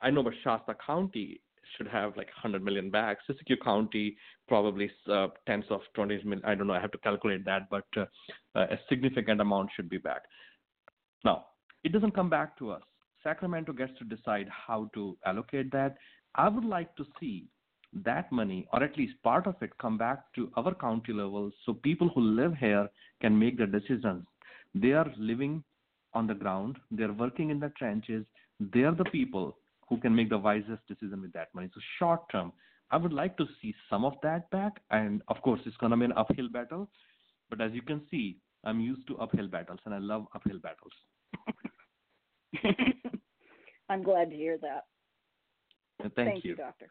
I 0.00 0.10
know, 0.10 0.22
but 0.22 0.32
Shasta 0.42 0.74
County 0.84 1.40
should 1.76 1.88
have 1.88 2.16
like 2.16 2.28
100 2.28 2.62
million 2.62 2.90
back. 2.90 3.18
Siskiyou 3.28 3.62
County 3.62 4.16
probably 4.48 4.90
uh, 5.10 5.28
tens 5.46 5.64
of 5.70 5.80
20 5.94 6.22
million. 6.24 6.44
I 6.44 6.54
don't 6.54 6.66
know. 6.66 6.74
I 6.74 6.80
have 6.80 6.92
to 6.92 6.98
calculate 6.98 7.44
that, 7.44 7.68
but 7.70 7.86
uh, 7.96 8.06
a 8.54 8.78
significant 8.88 9.40
amount 9.40 9.70
should 9.74 9.88
be 9.88 9.98
back. 9.98 10.22
Now, 11.24 11.46
it 11.82 11.92
doesn't 11.92 12.14
come 12.14 12.30
back 12.30 12.56
to 12.58 12.70
us. 12.70 12.82
Sacramento 13.22 13.72
gets 13.72 13.92
to 13.98 14.04
decide 14.04 14.48
how 14.48 14.90
to 14.94 15.16
allocate 15.24 15.72
that. 15.72 15.96
I 16.34 16.48
would 16.48 16.64
like 16.64 16.94
to 16.96 17.06
see 17.18 17.46
that 18.04 18.30
money, 18.32 18.66
or 18.72 18.82
at 18.82 18.96
least 18.98 19.14
part 19.22 19.46
of 19.46 19.54
it, 19.62 19.70
come 19.78 19.96
back 19.96 20.32
to 20.34 20.50
our 20.56 20.74
county 20.74 21.12
level 21.12 21.50
so 21.64 21.72
people 21.72 22.10
who 22.14 22.20
live 22.20 22.54
here 22.58 22.88
can 23.20 23.38
make 23.38 23.56
the 23.56 23.66
decisions. 23.66 24.24
They 24.74 24.92
are 24.92 25.10
living 25.16 25.62
on 26.12 26.26
the 26.26 26.34
ground, 26.34 26.76
they're 26.90 27.12
working 27.12 27.50
in 27.50 27.60
the 27.60 27.72
trenches, 27.78 28.24
they're 28.60 28.94
the 28.94 29.04
people 29.04 29.56
who 29.94 30.00
can 30.00 30.14
make 30.14 30.28
the 30.28 30.38
wisest 30.38 30.86
decision 30.88 31.22
with 31.22 31.32
that 31.32 31.48
money. 31.54 31.68
So, 31.72 31.80
short 31.98 32.20
term, 32.30 32.52
I 32.90 32.96
would 32.96 33.12
like 33.12 33.36
to 33.36 33.46
see 33.62 33.74
some 33.88 34.04
of 34.04 34.14
that 34.22 34.50
back. 34.50 34.80
And 34.90 35.22
of 35.28 35.40
course, 35.42 35.60
it's 35.66 35.76
going 35.76 35.90
to 35.90 35.96
be 35.96 36.04
an 36.04 36.12
uphill 36.16 36.48
battle. 36.48 36.88
But 37.48 37.60
as 37.60 37.72
you 37.72 37.82
can 37.82 38.02
see, 38.10 38.38
I'm 38.64 38.80
used 38.80 39.06
to 39.08 39.16
uphill 39.18 39.46
battles 39.46 39.78
and 39.84 39.94
I 39.94 39.98
love 39.98 40.26
uphill 40.34 40.58
battles. 40.58 40.92
I'm 43.88 44.02
glad 44.02 44.30
to 44.30 44.36
hear 44.36 44.58
that. 44.58 44.84
Thank, 46.00 46.14
thank 46.14 46.44
you. 46.44 46.50
you, 46.50 46.56
doctor. 46.56 46.86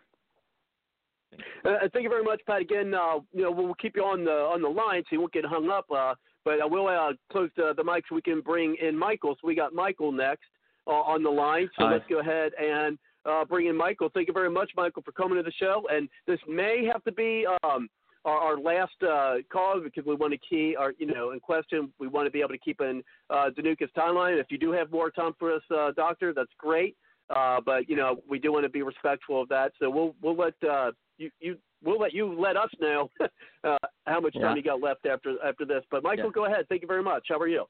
Uh, 1.66 1.88
thank 1.92 2.04
you 2.04 2.10
very 2.10 2.24
much, 2.24 2.42
Pat. 2.46 2.62
Again, 2.62 2.94
uh, 2.94 3.20
you 3.34 3.42
know 3.42 3.52
we'll 3.52 3.74
keep 3.76 3.96
you 3.96 4.04
on 4.04 4.24
the 4.24 4.32
on 4.32 4.62
the 4.62 4.70
line 4.70 5.02
so 5.04 5.08
you 5.12 5.20
won't 5.20 5.34
get 5.34 5.46
hung 5.46 5.70
up. 5.70 5.86
Uh, 5.92 6.14
but 6.46 6.62
I 6.62 6.66
will 6.66 6.88
uh, 6.88 7.14
close 7.32 7.50
the, 7.58 7.74
the 7.76 7.84
mic 7.84 8.04
so 8.08 8.16
we 8.16 8.22
can 8.22 8.42
bring 8.42 8.76
in 8.82 8.98
Michael. 8.98 9.34
So 9.34 9.48
we 9.48 9.56
got 9.56 9.74
Michael 9.74 10.12
next 10.12 10.46
uh, 10.88 10.92
on 10.92 11.24
the 11.24 11.30
line. 11.30 11.70
So 11.78 11.86
Hi. 11.86 11.94
let's 11.94 12.06
go 12.10 12.20
ahead 12.20 12.52
and 12.62 12.98
uh, 13.26 13.46
bring 13.46 13.68
in 13.68 13.76
Michael. 13.76 14.10
Thank 14.14 14.28
you 14.28 14.34
very 14.34 14.50
much, 14.50 14.72
Michael, 14.76 15.02
for 15.04 15.12
coming 15.12 15.38
to 15.38 15.44
the 15.44 15.52
show. 15.52 15.84
And 15.92 16.10
this 16.28 16.40
may 16.48 16.86
have 16.92 17.04
to 17.06 17.12
be 17.12 17.46
um, 17.64 17.88
our, 18.26 18.38
our 18.38 18.60
last 18.60 19.02
uh, 19.02 19.36
call 19.52 19.80
because 19.82 20.06
we 20.06 20.16
want 20.16 20.34
to 20.34 20.40
key 20.40 20.76
our 20.78 20.94
you 20.98 21.08
know 21.08 21.32
in 21.32 21.40
question. 21.40 21.92
We 22.00 22.08
want 22.08 22.28
to 22.28 22.32
be 22.32 22.40
able 22.40 22.50
to 22.50 22.58
keep 22.58 22.82
in 22.82 23.04
uh, 23.30 23.50
Dhanuka's 23.58 23.90
timeline. 23.98 24.40
If 24.40 24.48
you 24.50 24.58
do 24.58 24.72
have 24.72 24.92
more 24.92 25.10
time 25.12 25.34
for 25.40 25.54
us, 25.54 25.62
uh, 25.76 25.92
Doctor, 25.96 26.34
that's 26.34 26.52
great. 26.58 26.96
Uh, 27.34 27.60
but 27.66 27.90
you 27.90 27.96
know 27.96 28.22
we 28.30 28.40
do 28.40 28.52
want 28.52 28.64
to 28.66 28.70
be 28.70 28.82
respectful 28.82 29.42
of 29.42 29.50
that. 29.50 29.72
So 29.80 29.90
we'll 29.90 30.16
we'll 30.22 30.36
let 30.38 30.54
uh, 30.70 30.92
you 31.18 31.30
you 31.40 31.58
we'll 31.84 32.00
let 32.00 32.14
you 32.14 32.34
let 32.38 32.58
us 32.58 32.70
know 32.80 33.10
uh, 33.64 33.78
how 34.06 34.20
much 34.20 34.36
Yeah. 34.36 34.48
time 34.48 34.58
you 34.58 34.64
got 34.64 34.82
left 34.82 35.06
after 35.06 35.36
after 35.46 35.66
this. 35.66 35.84
But 35.90 36.04
Michael, 36.04 36.26
Yeah. 36.26 36.32
go 36.34 36.46
ahead. 36.46 36.66
Thank 36.70 36.82
you 36.82 36.88
very 36.88 37.04
much. 37.04 37.26
How 37.30 37.38
are 37.40 37.48
you? 37.48 37.66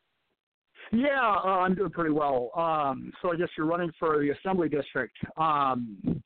Yeah, 0.92 1.36
uh, 1.44 1.60
I'm 1.60 1.76
doing 1.76 1.90
pretty 1.90 2.12
well. 2.12 2.52
Um, 2.56 3.12
so 3.22 3.32
I 3.32 3.36
guess 3.36 3.50
you're 3.58 3.68
running 3.68 3.92
for 4.00 4.20
the 4.20 4.32
assembly 4.32 4.70
district. 4.70 5.16
Um, 5.38 6.22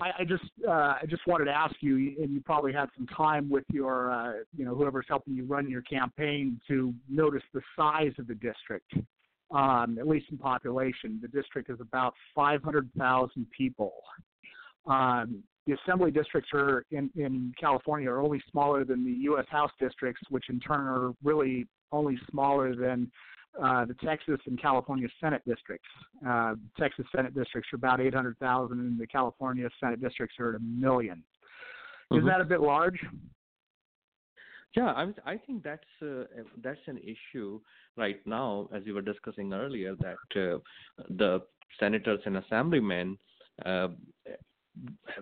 I, 0.00 0.10
I 0.20 0.24
just 0.24 0.44
uh, 0.66 0.70
I 0.70 1.04
just 1.08 1.26
wanted 1.26 1.46
to 1.46 1.52
ask 1.52 1.74
you, 1.80 1.96
and 1.96 2.32
you 2.32 2.40
probably 2.40 2.72
had 2.72 2.88
some 2.96 3.06
time 3.06 3.48
with 3.48 3.64
your 3.72 4.12
uh, 4.12 4.32
you 4.56 4.64
know 4.64 4.74
whoever's 4.74 5.06
helping 5.08 5.34
you 5.34 5.44
run 5.44 5.70
your 5.70 5.82
campaign 5.82 6.60
to 6.68 6.92
notice 7.08 7.42
the 7.52 7.60
size 7.76 8.12
of 8.18 8.26
the 8.26 8.34
district. 8.34 8.92
Um, 9.50 9.98
at 10.00 10.08
least 10.08 10.26
in 10.30 10.38
population, 10.38 11.20
the 11.22 11.28
district 11.28 11.70
is 11.70 11.78
about 11.80 12.14
500,000 12.34 13.46
people. 13.56 13.92
Um, 14.86 15.44
the 15.66 15.74
assembly 15.74 16.10
districts 16.10 16.50
are 16.52 16.84
in, 16.90 17.10
in 17.14 17.52
California 17.58 18.10
are 18.10 18.20
only 18.20 18.42
smaller 18.50 18.84
than 18.84 19.04
the 19.04 19.12
U.S. 19.24 19.46
House 19.48 19.70
districts, 19.78 20.22
which 20.28 20.44
in 20.48 20.58
turn 20.60 20.80
are 20.80 21.12
really 21.22 21.66
only 21.92 22.18
smaller 22.30 22.74
than 22.74 23.10
uh, 23.62 23.84
the 23.84 23.94
Texas 23.94 24.40
and 24.46 24.60
California 24.60 25.08
Senate 25.20 25.42
districts. 25.46 25.88
Uh, 26.26 26.54
Texas 26.78 27.06
Senate 27.14 27.34
districts 27.34 27.72
are 27.72 27.76
about 27.76 28.00
800,000, 28.00 28.78
and 28.78 28.98
the 28.98 29.06
California 29.06 29.68
Senate 29.80 30.00
districts 30.00 30.36
are 30.40 30.50
at 30.50 30.56
a 30.56 30.64
1000000 30.64 31.22
Is 32.10 32.22
Mhm. 32.22 32.26
that 32.26 32.40
a 32.40 32.44
bit 32.44 32.60
large? 32.60 33.00
Yeah, 34.76 34.92
I 34.92 35.14
I 35.24 35.36
think 35.38 35.62
that's 35.62 36.02
uh, 36.02 36.24
that's 36.56 36.86
an 36.88 36.98
issue 36.98 37.60
right 37.96 38.20
now, 38.26 38.68
as 38.72 38.84
you 38.84 38.94
were 38.94 39.02
discussing 39.02 39.52
earlier, 39.52 39.94
that 39.96 40.36
uh, 40.36 40.58
the 41.10 41.42
senators 41.78 42.20
and 42.26 42.36
assemblymen. 42.38 43.18
Uh, 43.64 43.88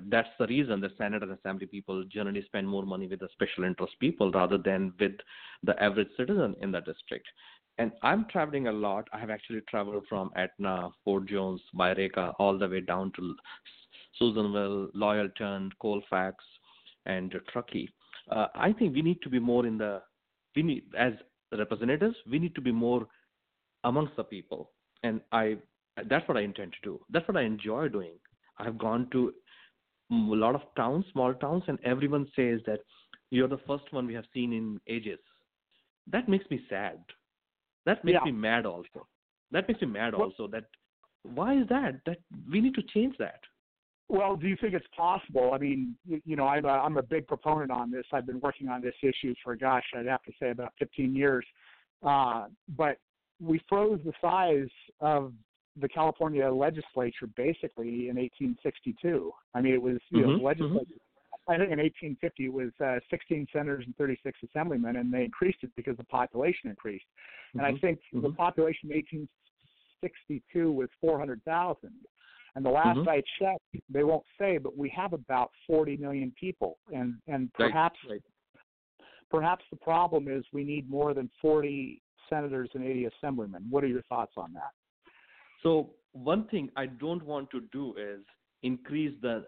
that's 0.08 0.30
the 0.38 0.46
reason 0.46 0.80
the 0.80 0.90
Senate 0.96 1.22
and 1.22 1.32
Assembly 1.32 1.66
people 1.66 2.04
generally 2.04 2.42
spend 2.46 2.66
more 2.66 2.84
money 2.86 3.06
with 3.06 3.20
the 3.20 3.28
special 3.32 3.64
interest 3.64 3.92
people 4.00 4.30
rather 4.32 4.56
than 4.56 4.94
with 4.98 5.12
the 5.62 5.80
average 5.82 6.08
citizen 6.16 6.54
in 6.62 6.70
the 6.70 6.80
district. 6.80 7.26
And 7.82 7.90
I'm 8.04 8.26
traveling 8.30 8.68
a 8.68 8.72
lot. 8.72 9.08
I 9.12 9.18
have 9.18 9.28
actually 9.28 9.60
traveled 9.68 10.04
from 10.08 10.30
Etna, 10.36 10.90
Fort 11.04 11.26
Jones, 11.26 11.60
Yreka, 11.74 12.32
all 12.38 12.56
the 12.56 12.68
way 12.68 12.80
down 12.80 13.10
to 13.16 13.34
Susanville, 14.16 14.86
Loyalton, 14.94 15.68
Colfax, 15.80 16.36
and 17.06 17.34
Truckee. 17.52 17.88
Uh, 18.30 18.46
I 18.54 18.72
think 18.72 18.94
we 18.94 19.02
need 19.02 19.20
to 19.22 19.28
be 19.28 19.40
more 19.40 19.66
in 19.66 19.78
the 19.78 20.00
we 20.54 20.62
need 20.62 20.84
as 20.96 21.14
representatives 21.58 22.14
we 22.30 22.38
need 22.38 22.54
to 22.54 22.60
be 22.60 22.70
more 22.70 23.08
amongst 23.82 24.14
the 24.14 24.22
people, 24.22 24.70
and 25.02 25.20
I 25.32 25.56
that's 26.08 26.28
what 26.28 26.36
I 26.36 26.42
intend 26.42 26.74
to 26.74 26.88
do. 26.88 27.00
That's 27.10 27.26
what 27.26 27.36
I 27.36 27.42
enjoy 27.42 27.88
doing. 27.88 28.14
I've 28.58 28.78
gone 28.78 29.08
to 29.10 29.32
a 30.12 30.14
lot 30.44 30.54
of 30.54 30.62
towns, 30.76 31.04
small 31.12 31.34
towns, 31.34 31.64
and 31.66 31.80
everyone 31.84 32.28
says 32.36 32.60
that 32.64 32.78
you're 33.30 33.48
the 33.48 33.66
first 33.66 33.92
one 33.92 34.06
we 34.06 34.14
have 34.14 34.26
seen 34.32 34.52
in 34.52 34.80
ages. 34.86 35.18
That 36.06 36.28
makes 36.28 36.48
me 36.48 36.60
sad. 36.70 37.00
That 37.86 38.04
makes 38.04 38.18
Yeah. 38.20 38.24
me 38.24 38.32
mad 38.32 38.66
also. 38.66 39.06
That 39.50 39.68
makes 39.68 39.80
me 39.80 39.88
mad 39.88 40.12
Well- 40.14 40.24
also. 40.24 40.46
That 40.48 40.64
why 41.24 41.54
is 41.54 41.68
that? 41.68 42.04
That 42.04 42.18
we 42.50 42.60
need 42.60 42.74
to 42.74 42.82
change 42.82 43.16
that. 43.18 43.40
Well, 44.08 44.36
do 44.36 44.46
you 44.48 44.56
think 44.56 44.74
it's 44.74 44.86
possible? 44.88 45.52
I 45.54 45.58
mean, 45.58 45.96
you, 46.04 46.20
you 46.26 46.36
know, 46.36 46.46
I'm 46.46 46.64
a, 46.64 46.68
I'm 46.68 46.96
a 46.98 47.02
big 47.02 47.26
proponent 47.26 47.70
on 47.70 47.90
this. 47.90 48.04
I've 48.12 48.26
been 48.26 48.40
working 48.40 48.68
on 48.68 48.82
this 48.82 48.94
issue 49.02 49.34
for, 49.42 49.54
gosh, 49.56 49.84
I'd 49.94 50.06
have 50.06 50.22
to 50.24 50.32
say 50.40 50.50
about 50.50 50.72
15 50.78 51.14
years. 51.14 51.46
Uh, 52.02 52.48
but 52.76 52.98
we 53.40 53.60
froze 53.68 54.00
the 54.04 54.12
size 54.20 54.68
of 55.00 55.32
the 55.76 55.88
California 55.88 56.50
legislature 56.50 57.26
basically 57.36 58.08
in 58.08 58.16
1862. 58.16 59.32
I 59.54 59.60
mean, 59.62 59.72
it 59.74 59.80
was 59.80 59.98
you 60.10 60.22
know, 60.22 60.28
Mhm, 60.28 60.38
the 60.38 60.44
legislature. 60.44 61.00
I 61.48 61.56
think 61.56 61.72
in 61.72 61.78
1850 61.78 62.44
it 62.44 62.52
was 62.52 62.70
uh, 62.84 63.00
16 63.10 63.46
senators 63.52 63.84
and 63.84 63.96
36 63.96 64.38
assemblymen, 64.44 64.96
and 64.96 65.12
they 65.12 65.24
increased 65.24 65.58
it 65.62 65.70
because 65.76 65.96
the 65.96 66.04
population 66.04 66.70
increased. 66.70 67.04
And 67.54 67.66
I 67.66 67.72
Mhm, 67.72 67.80
think 67.80 68.00
the 68.12 68.28
mhm. 68.28 68.36
population 68.36 68.90
in 68.90 68.96
1862 68.96 70.72
was 70.72 70.88
400,000. 71.00 72.06
And 72.54 72.64
the 72.64 72.70
last 72.70 72.98
Mhm. 73.00 73.08
I 73.08 73.22
checked, 73.38 73.64
they 73.88 74.04
won't 74.04 74.26
say, 74.38 74.58
but 74.58 74.76
we 74.76 74.88
have 74.90 75.14
about 75.14 75.52
40 75.66 75.96
million 75.96 76.30
people, 76.32 76.78
and 76.92 77.20
and 77.26 77.52
perhaps 77.54 77.98
right. 78.08 78.22
perhaps 79.30 79.64
the 79.70 79.78
problem 79.78 80.28
is 80.28 80.44
we 80.52 80.62
need 80.62 80.88
more 80.88 81.14
than 81.14 81.30
40 81.40 82.02
senators 82.28 82.70
and 82.74 82.84
80 82.84 83.06
assemblymen. 83.06 83.66
What 83.70 83.82
are 83.84 83.88
your 83.88 84.02
thoughts 84.02 84.34
on 84.36 84.52
that? 84.52 84.72
So 85.62 85.94
one 86.12 86.46
thing 86.48 86.70
I 86.76 86.86
don't 86.86 87.24
want 87.24 87.50
to 87.50 87.62
do 87.72 87.94
is 87.96 88.20
increase 88.62 89.18
the 89.22 89.46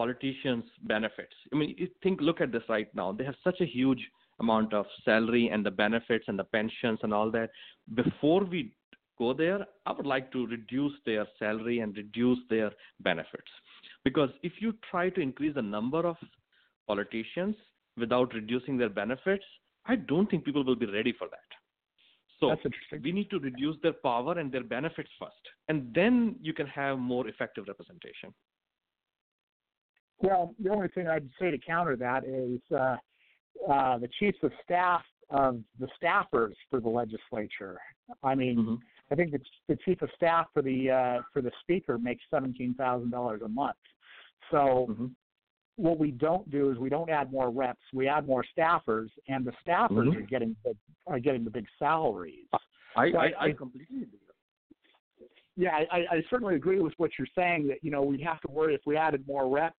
politicians' 0.00 0.64
benefits. 0.94 1.36
I 1.52 1.56
mean, 1.56 1.74
you 1.76 1.88
think, 2.02 2.20
look 2.28 2.40
at 2.40 2.52
this 2.52 2.62
right 2.74 2.88
now. 2.94 3.08
They 3.12 3.26
have 3.30 3.40
such 3.44 3.60
a 3.60 3.66
huge 3.66 4.02
amount 4.44 4.72
of 4.72 4.86
salary 5.04 5.50
and 5.52 5.62
the 5.64 5.70
benefits 5.84 6.24
and 6.28 6.38
the 6.38 6.48
pensions 6.56 7.00
and 7.02 7.12
all 7.12 7.30
that. 7.32 7.50
Before 7.94 8.42
we 8.42 8.72
go 9.18 9.34
there, 9.34 9.60
I 9.84 9.92
would 9.92 10.06
like 10.06 10.32
to 10.32 10.46
reduce 10.46 10.94
their 11.04 11.26
salary 11.38 11.80
and 11.80 11.94
reduce 11.94 12.38
their 12.48 12.70
benefits. 13.00 13.52
Because 14.02 14.30
if 14.42 14.54
you 14.60 14.72
try 14.90 15.10
to 15.10 15.20
increase 15.20 15.54
the 15.54 15.68
number 15.76 16.02
of 16.12 16.16
politicians 16.86 17.54
without 17.98 18.32
reducing 18.32 18.78
their 18.78 18.94
benefits, 19.02 19.44
I 19.84 19.96
don't 19.96 20.30
think 20.30 20.44
people 20.46 20.64
will 20.64 20.80
be 20.86 20.86
ready 20.86 21.12
for 21.12 21.28
that. 21.28 21.50
So 22.40 22.56
we 23.04 23.12
need 23.12 23.28
to 23.34 23.38
reduce 23.38 23.76
their 23.82 23.92
power 23.92 24.38
and 24.38 24.50
their 24.50 24.64
benefits 24.64 25.10
first, 25.18 25.44
and 25.68 25.92
then 25.94 26.36
you 26.40 26.54
can 26.54 26.66
have 26.68 26.98
more 26.98 27.28
effective 27.28 27.64
representation. 27.68 28.32
Well, 30.22 30.54
the 30.62 30.70
only 30.70 30.88
thing 30.88 31.08
I'd 31.08 31.28
say 31.40 31.50
to 31.50 31.58
counter 31.58 31.96
that 31.96 32.24
is 32.24 32.60
uh, 32.72 32.96
uh, 33.70 33.98
the 33.98 34.08
chiefs 34.18 34.38
of 34.42 34.52
staff 34.64 35.02
of 35.30 35.60
the 35.78 35.88
staffers 36.02 36.54
for 36.70 36.80
the 36.80 36.88
legislature. 36.88 37.78
I 38.22 38.34
mean, 38.34 38.56
Mm-hmm. 38.58 38.74
I 39.12 39.16
think 39.16 39.32
the, 39.32 39.40
the 39.68 39.76
chief 39.84 40.02
of 40.02 40.08
staff 40.14 40.46
for 40.54 40.62
the 40.62 40.90
uh, 40.90 41.22
for 41.32 41.42
the 41.42 41.50
speaker 41.62 41.98
makes 41.98 42.22
seventeen 42.30 42.74
thousand 42.74 43.10
dollars 43.10 43.40
a 43.44 43.48
month. 43.48 43.76
So 44.52 44.86
Mm-hmm. 44.90 45.06
what 45.76 45.98
we 45.98 46.10
don't 46.12 46.48
do 46.50 46.70
is 46.70 46.78
we 46.78 46.90
don't 46.90 47.10
add 47.10 47.32
more 47.32 47.50
reps. 47.50 47.80
We 47.92 48.06
add 48.08 48.26
more 48.26 48.44
staffers, 48.56 49.08
and 49.28 49.44
the 49.44 49.52
staffers 49.66 50.08
Mhm. 50.12 50.16
are 50.16 50.20
getting 50.22 50.54
the, 50.64 50.76
are 51.06 51.18
getting 51.18 51.42
the 51.44 51.50
big 51.50 51.66
salaries. 51.78 52.46
I, 52.96 53.10
So 53.10 53.18
I, 53.18 53.24
I- 53.26 53.32
I 53.40 53.44
I- 53.46 53.52
completely 53.52 54.02
agree. 54.02 54.18
Yeah, 55.60 55.76
I, 55.92 55.98
I 56.10 56.22
certainly 56.30 56.54
agree 56.54 56.80
with 56.80 56.94
what 56.96 57.10
you're 57.18 57.28
saying 57.36 57.68
that 57.68 57.78
you 57.82 57.90
know 57.90 58.02
we'd 58.02 58.22
have 58.22 58.40
to 58.42 58.50
worry 58.50 58.74
if 58.74 58.80
we 58.86 58.96
added 58.96 59.22
more 59.26 59.46
reps, 59.46 59.76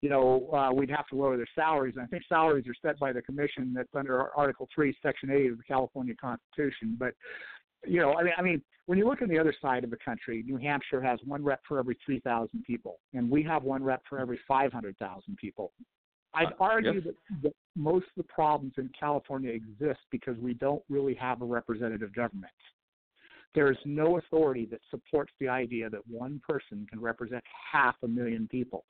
you 0.00 0.10
know, 0.10 0.50
uh, 0.52 0.72
we'd 0.74 0.90
have 0.90 1.06
to 1.08 1.16
lower 1.16 1.36
their 1.36 1.46
salaries. 1.54 1.94
And 1.96 2.04
I 2.04 2.08
think 2.08 2.24
salaries 2.28 2.66
are 2.66 2.74
set 2.84 2.98
by 2.98 3.12
the 3.12 3.22
commission 3.22 3.72
that's 3.72 3.94
under 3.94 4.30
Article 4.36 4.68
Three, 4.74 4.96
Section 5.00 5.30
Eight 5.30 5.52
of 5.52 5.58
the 5.58 5.62
California 5.62 6.14
Constitution. 6.20 6.96
But 6.98 7.14
you 7.86 8.00
know, 8.00 8.14
I 8.14 8.24
mean, 8.24 8.32
I 8.36 8.42
mean, 8.42 8.62
when 8.86 8.98
you 8.98 9.06
look 9.06 9.22
on 9.22 9.28
the 9.28 9.38
other 9.38 9.54
side 9.62 9.84
of 9.84 9.90
the 9.90 10.02
country, 10.04 10.42
New 10.44 10.56
Hampshire 10.56 11.00
has 11.00 11.20
one 11.24 11.44
rep 11.44 11.60
for 11.68 11.78
every 11.78 11.96
three 12.04 12.18
thousand 12.20 12.64
people, 12.64 12.98
and 13.14 13.30
we 13.30 13.44
have 13.44 13.62
one 13.62 13.84
rep 13.84 14.02
for 14.08 14.18
every 14.18 14.40
five 14.48 14.72
hundred 14.72 14.98
thousand 14.98 15.36
people. 15.36 15.72
I'd 16.34 16.48
Uh, 16.48 16.72
argue 16.72 16.94
yes. 16.94 17.04
that, 17.04 17.42
that 17.42 17.52
most 17.76 18.06
of 18.06 18.16
the 18.16 18.24
problems 18.24 18.74
in 18.78 18.90
California 18.98 19.52
exist 19.52 20.00
because 20.10 20.36
we 20.38 20.54
don't 20.54 20.82
really 20.88 21.14
have 21.14 21.42
a 21.42 21.44
representative 21.44 22.12
government. 22.12 22.52
There 23.54 23.70
is 23.70 23.78
no 23.84 24.18
authority 24.18 24.66
that 24.70 24.80
supports 24.90 25.32
the 25.38 25.48
idea 25.48 25.90
that 25.90 26.06
one 26.08 26.40
person 26.46 26.86
can 26.88 27.00
represent 27.00 27.44
half 27.72 27.96
a 28.02 28.08
million 28.08 28.48
people. 28.48 28.84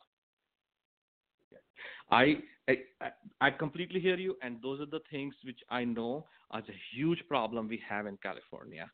I, 2.11 2.37
I 2.69 2.77
I 3.41 3.51
completely 3.51 3.99
hear 3.99 4.17
you, 4.17 4.37
and 4.43 4.59
those 4.63 4.81
are 4.81 4.87
the 4.87 5.01
things 5.11 5.35
which 5.45 5.59
I 5.71 5.85
know 5.85 6.27
are 6.51 6.61
a 6.61 6.79
huge 6.95 7.23
problem 7.29 7.69
we 7.69 7.83
have 7.89 8.07
in 8.07 8.19
California. 8.23 8.91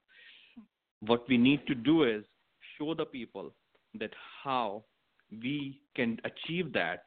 What 1.00 1.28
we 1.28 1.36
need 1.36 1.66
to 1.66 1.74
do 1.74 2.04
is 2.04 2.24
show 2.76 2.94
the 2.94 3.04
people 3.04 3.52
that 3.94 4.12
how 4.42 4.84
we 5.30 5.80
can 5.94 6.18
achieve 6.24 6.72
that 6.72 7.02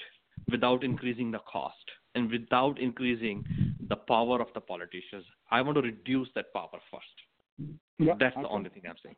without 0.52 0.84
increasing 0.84 1.32
the 1.32 1.40
cost 1.40 1.76
and 2.16 2.30
without 2.30 2.80
increasing 2.80 3.44
the 3.88 3.96
power 3.96 4.42
of 4.42 4.48
the 4.54 4.62
politicians. 4.62 5.26
I 5.50 5.62
want 5.62 5.76
to 5.78 5.82
reduce 5.82 6.30
that 6.36 6.54
power 6.54 6.80
first. 6.92 7.18
Yeah, 8.08 8.14
That's 8.20 8.36
the 8.36 8.48
only 8.48 8.70
thing 8.70 8.84
I'm 8.88 8.96
saying. 9.04 9.16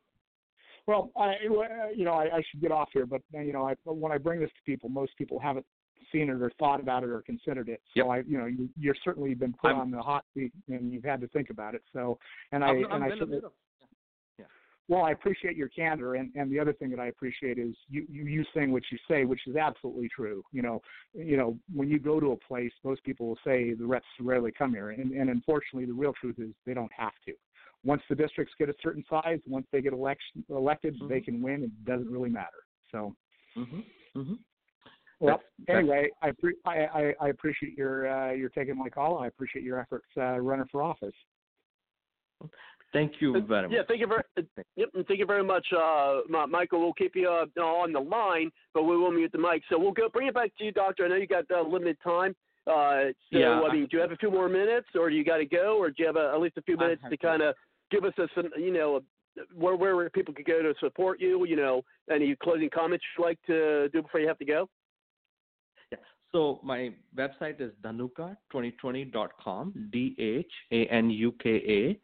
Well, 0.86 1.12
I, 1.18 1.30
uh, 1.30 1.90
you 1.96 2.04
know, 2.04 2.14
I, 2.14 2.24
I 2.38 2.44
should 2.52 2.62
get 2.62 2.72
off 2.72 2.90
here, 2.92 3.06
but 3.06 3.22
you 3.32 3.54
know, 3.54 3.68
I, 3.68 3.76
when 3.86 4.12
I 4.12 4.18
bring 4.18 4.42
this 4.42 4.50
to 4.50 4.62
people, 4.66 4.90
most 4.90 5.14
people 5.18 5.40
haven't 5.40 5.66
seen 6.12 6.30
it 6.30 6.42
or 6.42 6.52
thought 6.60 6.82
about 6.82 7.04
it 7.04 7.10
or 7.10 7.22
considered 7.22 7.70
it. 7.70 7.82
So 7.96 8.04
Yep. 8.04 8.06
I, 8.08 8.18
you 8.30 8.38
know, 8.38 8.46
you, 8.46 8.70
you're 8.78 8.96
certainly 9.04 9.34
been 9.34 9.54
put 9.54 9.70
I'm- 9.70 9.80
on 9.80 9.92
the 9.92 10.02
hot 10.02 10.26
seat 10.34 10.52
and 10.68 10.92
you've 10.92 11.06
had 11.06 11.22
to 11.22 11.28
think 11.30 11.50
about 11.50 11.74
it. 11.74 11.84
So, 11.94 12.20
and 12.52 12.64
I, 12.64 12.70
I'm, 12.70 12.84
and 12.84 12.94
I'm 12.94 13.04
I 13.04 13.10
certainly, 13.10 13.38
aware 13.38 13.52
well, 14.90 15.04
I 15.04 15.12
appreciate 15.12 15.56
your 15.56 15.70
candor, 15.70 16.16
and 16.16 16.32
and 16.36 16.52
the 16.52 16.60
other 16.60 16.74
thing 16.74 16.90
that 16.90 17.00
I 17.00 17.08
appreciate 17.08 17.58
is 17.58 17.74
you 17.90 18.06
you, 18.10 18.26
you 18.26 18.46
saying 18.54 18.72
what 18.72 18.84
you 18.92 18.98
say, 19.10 19.24
which 19.24 19.40
is 19.48 19.56
absolutely 19.56 20.10
true. 20.14 20.44
You 20.52 20.62
know, 20.62 20.82
you 21.14 21.38
know, 21.38 21.58
when 21.74 21.90
you 21.90 22.00
go 22.00 22.20
to 22.20 22.34
a 22.34 22.38
place, 22.38 22.72
most 22.84 23.04
people 23.04 23.28
will 23.28 23.40
say 23.46 23.74
the 23.74 23.86
reps 23.86 24.06
rarely 24.20 24.52
come 24.52 24.74
here, 24.74 24.90
and 24.90 25.12
and 25.14 25.30
unfortunately, 25.30 25.86
the 25.86 25.94
real 25.94 26.14
truth 26.20 26.36
is 26.38 26.50
they 26.66 26.74
don't 26.74 26.92
have 26.96 27.14
to. 27.26 27.34
Once 27.86 28.02
the 28.10 28.16
districts 28.16 28.54
get 28.58 28.70
a 28.70 28.74
certain 28.82 29.04
size, 29.10 29.40
once 29.46 29.68
they 29.72 29.82
get 29.82 29.94
election 29.94 30.44
elected, 30.50 30.96
they 31.10 31.20
Mhm. 31.20 31.26
can 31.26 31.42
win. 31.42 31.64
It 31.64 31.86
doesn't 31.86 32.10
really 32.10 32.30
matter. 32.30 32.64
So, 32.92 33.16
hmm 33.56 33.82
hmm 34.16 34.36
well, 35.20 35.38
That's- 35.38 35.44
that's- 35.60 35.80
anyway, 35.80 36.10
I, 36.22 36.32
pre- 36.32 36.58
I 36.66 36.86
I 36.86 37.16
I 37.20 37.28
appreciate 37.30 37.78
your 37.78 38.08
uh, 38.08 38.32
your 38.32 38.50
taking 38.50 38.78
my 38.78 38.90
call. 38.90 39.20
I 39.20 39.28
appreciate 39.28 39.64
your 39.64 39.80
efforts 39.80 40.08
uh, 40.18 40.40
running 40.40 40.68
for 40.68 40.82
office. 40.82 41.16
Thank 42.92 43.22
you 43.22 43.42
very 43.42 43.68
much. 43.68 43.72
Yeah, 43.72 43.84
thank 43.88 44.02
you 44.02 44.08
very. 44.08 44.24
Yep, 44.76 44.90
thank 45.08 45.20
you 45.20 45.26
very 45.26 45.44
much, 45.44 45.66
uh, 45.74 46.22
Michael. 46.30 46.80
We'll 46.82 46.94
keep 46.94 47.16
you 47.16 47.28
uh, 47.30 47.48
on 47.62 47.92
the 47.92 48.00
line, 48.00 48.52
but 48.74 48.84
we 48.84 48.96
will 48.98 49.12
mute 49.12 49.32
the 49.32 49.40
mic. 49.40 49.64
So 49.70 49.80
we'll 49.80 49.92
go 49.94 50.10
bring 50.10 50.28
it 50.28 50.34
back 50.36 50.56
to 50.58 50.64
you, 50.66 50.72
Doctor. 50.72 51.06
I 51.06 51.08
know 51.08 51.16
you 51.16 51.26
got 51.28 51.50
uh, 51.50 51.62
limited 51.64 51.98
time. 52.04 52.36
Uh, 52.68 53.12
so 53.32 53.38
Yeah, 53.40 53.62
I 53.62 53.74
mean, 53.74 53.88
do 53.88 53.98
you 53.98 54.02
have 54.02 54.12
a 54.12 54.18
few 54.18 54.30
more 54.32 54.48
minutes, 54.48 54.88
or 54.96 55.10
do 55.10 55.16
you 55.16 55.24
got 55.26 55.38
to 55.38 55.46
go, 55.46 55.78
or 55.78 55.90
do 55.90 55.96
you 56.00 56.06
have 56.06 56.16
a, 56.16 56.32
at 56.34 56.40
least 56.40 56.58
a 56.58 56.62
few 56.62 56.78
minutes 56.78 57.02
to 57.04 57.10
to. 57.10 57.18
kind 57.18 57.42
of 57.42 57.56
give 57.94 58.04
us 58.04 58.14
a, 58.18 58.28
you 58.60 58.74
know, 58.74 59.00
where 59.54 59.76
where 59.76 60.10
people 60.10 60.34
could 60.34 60.46
go 60.46 60.62
to 60.62 60.74
support 60.80 61.22
you? 61.22 61.46
You 61.46 61.56
know, 61.56 61.84
any 62.12 62.36
closing 62.42 62.70
comments 62.74 63.06
you'd 63.18 63.24
like 63.24 63.40
to 63.48 63.88
do 63.90 64.02
before 64.02 64.20
you 64.20 64.28
have 64.28 64.40
to 64.40 64.46
go? 64.46 64.68
Yeah. 65.92 66.00
So 66.32 66.60
my 66.64 66.90
website 67.16 67.62
is 67.62 67.72
dhanuka2020.com, 67.84 69.90
D-H-A-N-U-K-A 69.92 72.00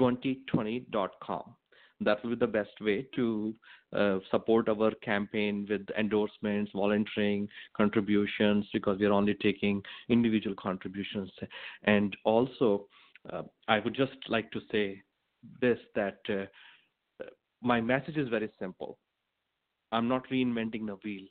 2020.com. 0.00 1.42
That 2.00 2.22
will 2.22 2.30
be 2.30 2.36
the 2.36 2.46
best 2.46 2.80
way 2.80 3.08
to 3.16 3.52
uh, 3.92 4.18
support 4.30 4.68
our 4.68 4.92
campaign 5.02 5.66
with 5.68 5.84
endorsements, 5.98 6.70
volunteering, 6.72 7.48
contributions, 7.76 8.68
because 8.72 9.00
we 9.00 9.06
are 9.06 9.12
only 9.12 9.34
taking 9.34 9.82
individual 10.08 10.54
contributions. 10.54 11.28
And 11.82 12.16
also, 12.24 12.86
uh, 13.32 13.42
I 13.66 13.80
would 13.80 13.96
just 13.96 14.12
like 14.28 14.48
to 14.52 14.60
say 14.70 15.02
this 15.60 15.78
that 15.94 16.18
uh, 16.28 16.44
my 17.62 17.80
message 17.80 18.16
is 18.16 18.28
very 18.28 18.50
simple. 18.58 18.98
I'm 19.92 20.08
not 20.08 20.28
reinventing 20.30 20.86
the 20.86 20.98
wheel. 21.04 21.26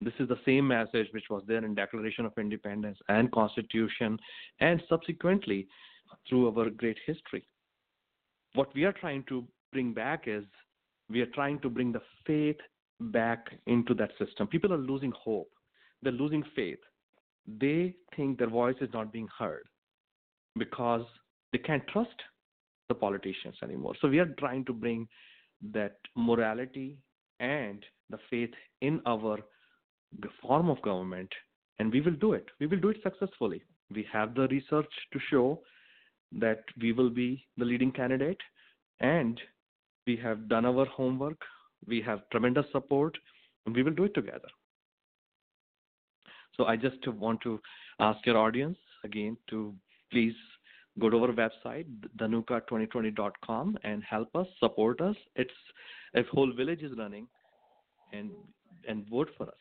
This 0.00 0.14
is 0.18 0.28
the 0.28 0.38
same 0.44 0.66
message 0.66 1.06
which 1.12 1.30
was 1.30 1.44
there 1.46 1.64
in 1.64 1.74
Declaration 1.74 2.24
of 2.24 2.32
Independence 2.36 2.98
and 3.08 3.30
Constitution, 3.30 4.18
and 4.60 4.82
subsequently 4.88 5.68
through 6.28 6.48
our 6.48 6.70
great 6.70 6.98
history. 7.06 7.46
What 8.54 8.74
we 8.74 8.84
are 8.84 8.92
trying 8.92 9.24
to 9.28 9.46
bring 9.72 9.94
back 9.94 10.24
is 10.26 10.44
we 11.08 11.20
are 11.20 11.26
trying 11.26 11.60
to 11.60 11.70
bring 11.70 11.92
the 11.92 12.02
faith 12.26 12.56
back 13.00 13.46
into 13.66 13.94
that 13.94 14.10
system. 14.18 14.46
People 14.46 14.72
are 14.72 14.78
losing 14.78 15.12
hope. 15.12 15.50
They're 16.02 16.12
losing 16.12 16.42
faith. 16.56 16.78
They 17.46 17.94
think 18.16 18.38
their 18.38 18.50
voice 18.50 18.76
is 18.80 18.90
not 18.92 19.12
being 19.12 19.28
heard 19.38 19.64
because 20.58 21.04
they 21.52 21.58
can't 21.58 21.86
trust 21.88 22.10
the 22.92 23.00
politicians 23.06 23.56
anymore. 23.62 23.94
So 24.00 24.08
we 24.08 24.18
are 24.18 24.34
trying 24.38 24.64
to 24.66 24.72
bring 24.72 25.08
that 25.72 25.96
morality 26.16 26.88
and 27.40 27.84
the 28.10 28.18
faith 28.30 28.50
in 28.80 29.00
our 29.06 29.38
form 30.40 30.68
of 30.70 30.82
government, 30.82 31.30
and 31.78 31.92
we 31.92 32.00
will 32.00 32.18
do 32.24 32.32
it. 32.34 32.46
We 32.60 32.66
will 32.66 32.80
do 32.80 32.90
it 32.90 32.98
successfully. 33.02 33.62
We 33.98 34.06
have 34.12 34.34
the 34.34 34.46
research 34.48 34.92
to 35.12 35.18
show 35.30 35.60
that 36.32 36.64
we 36.80 36.92
will 36.92 37.10
be 37.10 37.46
the 37.56 37.64
leading 37.64 37.92
candidate, 37.92 38.42
and 39.00 39.40
we 40.06 40.16
have 40.16 40.48
done 40.48 40.66
our 40.66 40.86
homework. 40.86 41.40
We 41.86 42.00
have 42.02 42.28
tremendous 42.30 42.66
support, 42.72 43.16
and 43.66 43.74
we 43.74 43.82
will 43.82 43.94
do 44.00 44.04
it 44.04 44.14
together. 44.14 44.48
So 46.56 46.66
I 46.66 46.76
just 46.76 47.06
want 47.08 47.40
to 47.42 47.60
ask 47.98 48.24
your 48.26 48.36
audience 48.36 48.78
again 49.04 49.36
to 49.50 49.74
please 50.10 50.34
go 50.98 51.08
to 51.10 51.16
our 51.18 51.28
website, 51.28 51.86
dhanuka2020.com, 52.18 53.78
and 53.84 54.02
help 54.02 54.34
us, 54.34 54.46
support 54.60 55.00
us. 55.00 55.16
It's 55.36 55.50
a 56.14 56.22
whole 56.30 56.52
village 56.52 56.82
is 56.82 56.92
running, 56.98 57.26
and 58.12 58.30
and 58.86 59.08
vote 59.08 59.30
for 59.36 59.46
us. 59.48 59.54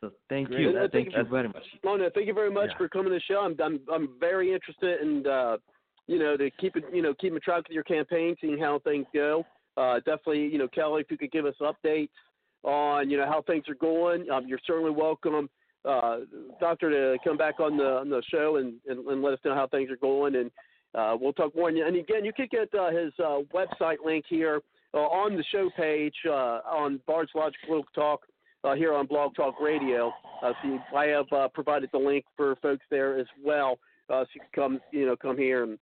So 0.00 0.10
thank 0.28 0.48
Great. 0.48 0.60
you, 0.60 0.72
thank 0.72 0.92
thank 0.92 1.16
you 1.16 1.24
very 1.24 1.48
much. 1.48 1.64
Mona, 1.84 2.10
thank 2.10 2.26
you 2.26 2.34
very 2.34 2.50
much 2.50 2.70
Yeah. 2.70 2.78
for 2.78 2.88
coming 2.88 3.10
to 3.12 3.14
the 3.16 3.20
show. 3.20 3.40
I'm 3.40 3.56
I'm 3.60 3.80
I'm 3.92 4.08
very 4.20 4.52
interested 4.52 5.00
in 5.00 5.26
uh, 5.26 5.56
you 6.06 6.18
know 6.18 6.36
to 6.36 6.50
keep 6.52 6.76
it 6.76 6.84
you 6.92 7.02
know 7.02 7.14
keeping 7.14 7.40
track 7.40 7.64
of 7.68 7.72
your 7.72 7.82
campaign, 7.84 8.36
seeing 8.40 8.58
how 8.58 8.78
things 8.80 9.06
go. 9.14 9.44
uh, 9.78 9.96
definitely, 10.00 10.46
you 10.48 10.58
know, 10.58 10.68
Kelly, 10.68 11.02
if 11.02 11.10
you 11.10 11.16
could 11.16 11.30
give 11.30 11.46
us 11.46 11.54
updates 11.60 12.10
on, 12.64 13.08
you 13.08 13.16
know, 13.16 13.26
how 13.26 13.42
things 13.42 13.62
are 13.68 13.74
going, 13.74 14.28
um, 14.30 14.46
you're 14.46 14.58
certainly 14.66 14.90
welcome, 14.90 15.48
uh, 15.84 16.18
Doctor, 16.60 16.90
to 16.90 17.18
come 17.24 17.36
back 17.36 17.60
on 17.60 17.76
the 17.76 17.98
on 17.98 18.10
the 18.10 18.22
show 18.30 18.56
and, 18.56 18.74
and, 18.88 19.06
and 19.06 19.22
let 19.22 19.34
us 19.34 19.40
know 19.44 19.54
how 19.54 19.66
things 19.66 19.90
are 19.90 19.96
going, 19.96 20.36
and 20.36 20.50
uh, 20.94 21.16
we'll 21.20 21.32
talk 21.32 21.54
more. 21.54 21.68
And 21.68 21.96
again, 21.96 22.24
you 22.24 22.32
could 22.32 22.50
get 22.50 22.68
uh, 22.74 22.90
his 22.90 23.12
uh, 23.18 23.40
website 23.54 23.98
link 24.04 24.24
here 24.28 24.60
uh, 24.94 24.98
on 24.98 25.36
the 25.36 25.44
show 25.52 25.70
page 25.76 26.14
uh, 26.26 26.60
on 26.66 27.00
Bard's 27.06 27.30
Logic 27.34 27.58
Political 27.66 27.92
Talk 27.94 28.20
here 28.76 28.92
on 28.92 29.06
Blog 29.06 29.34
Talk 29.34 29.54
Radio. 29.60 30.12
So 30.42 30.78
I 30.94 31.06
have 31.06 31.52
provided 31.54 31.88
the 31.92 31.98
link 31.98 32.24
for 32.36 32.54
folks 32.56 32.84
there 32.90 33.18
as 33.18 33.26
well, 33.42 33.78
so 34.08 34.26
you 34.34 34.40
can 34.40 34.50
come, 34.54 34.80
you 34.92 35.06
know, 35.06 35.16
come 35.16 35.38
here 35.38 35.62
and 35.62 35.78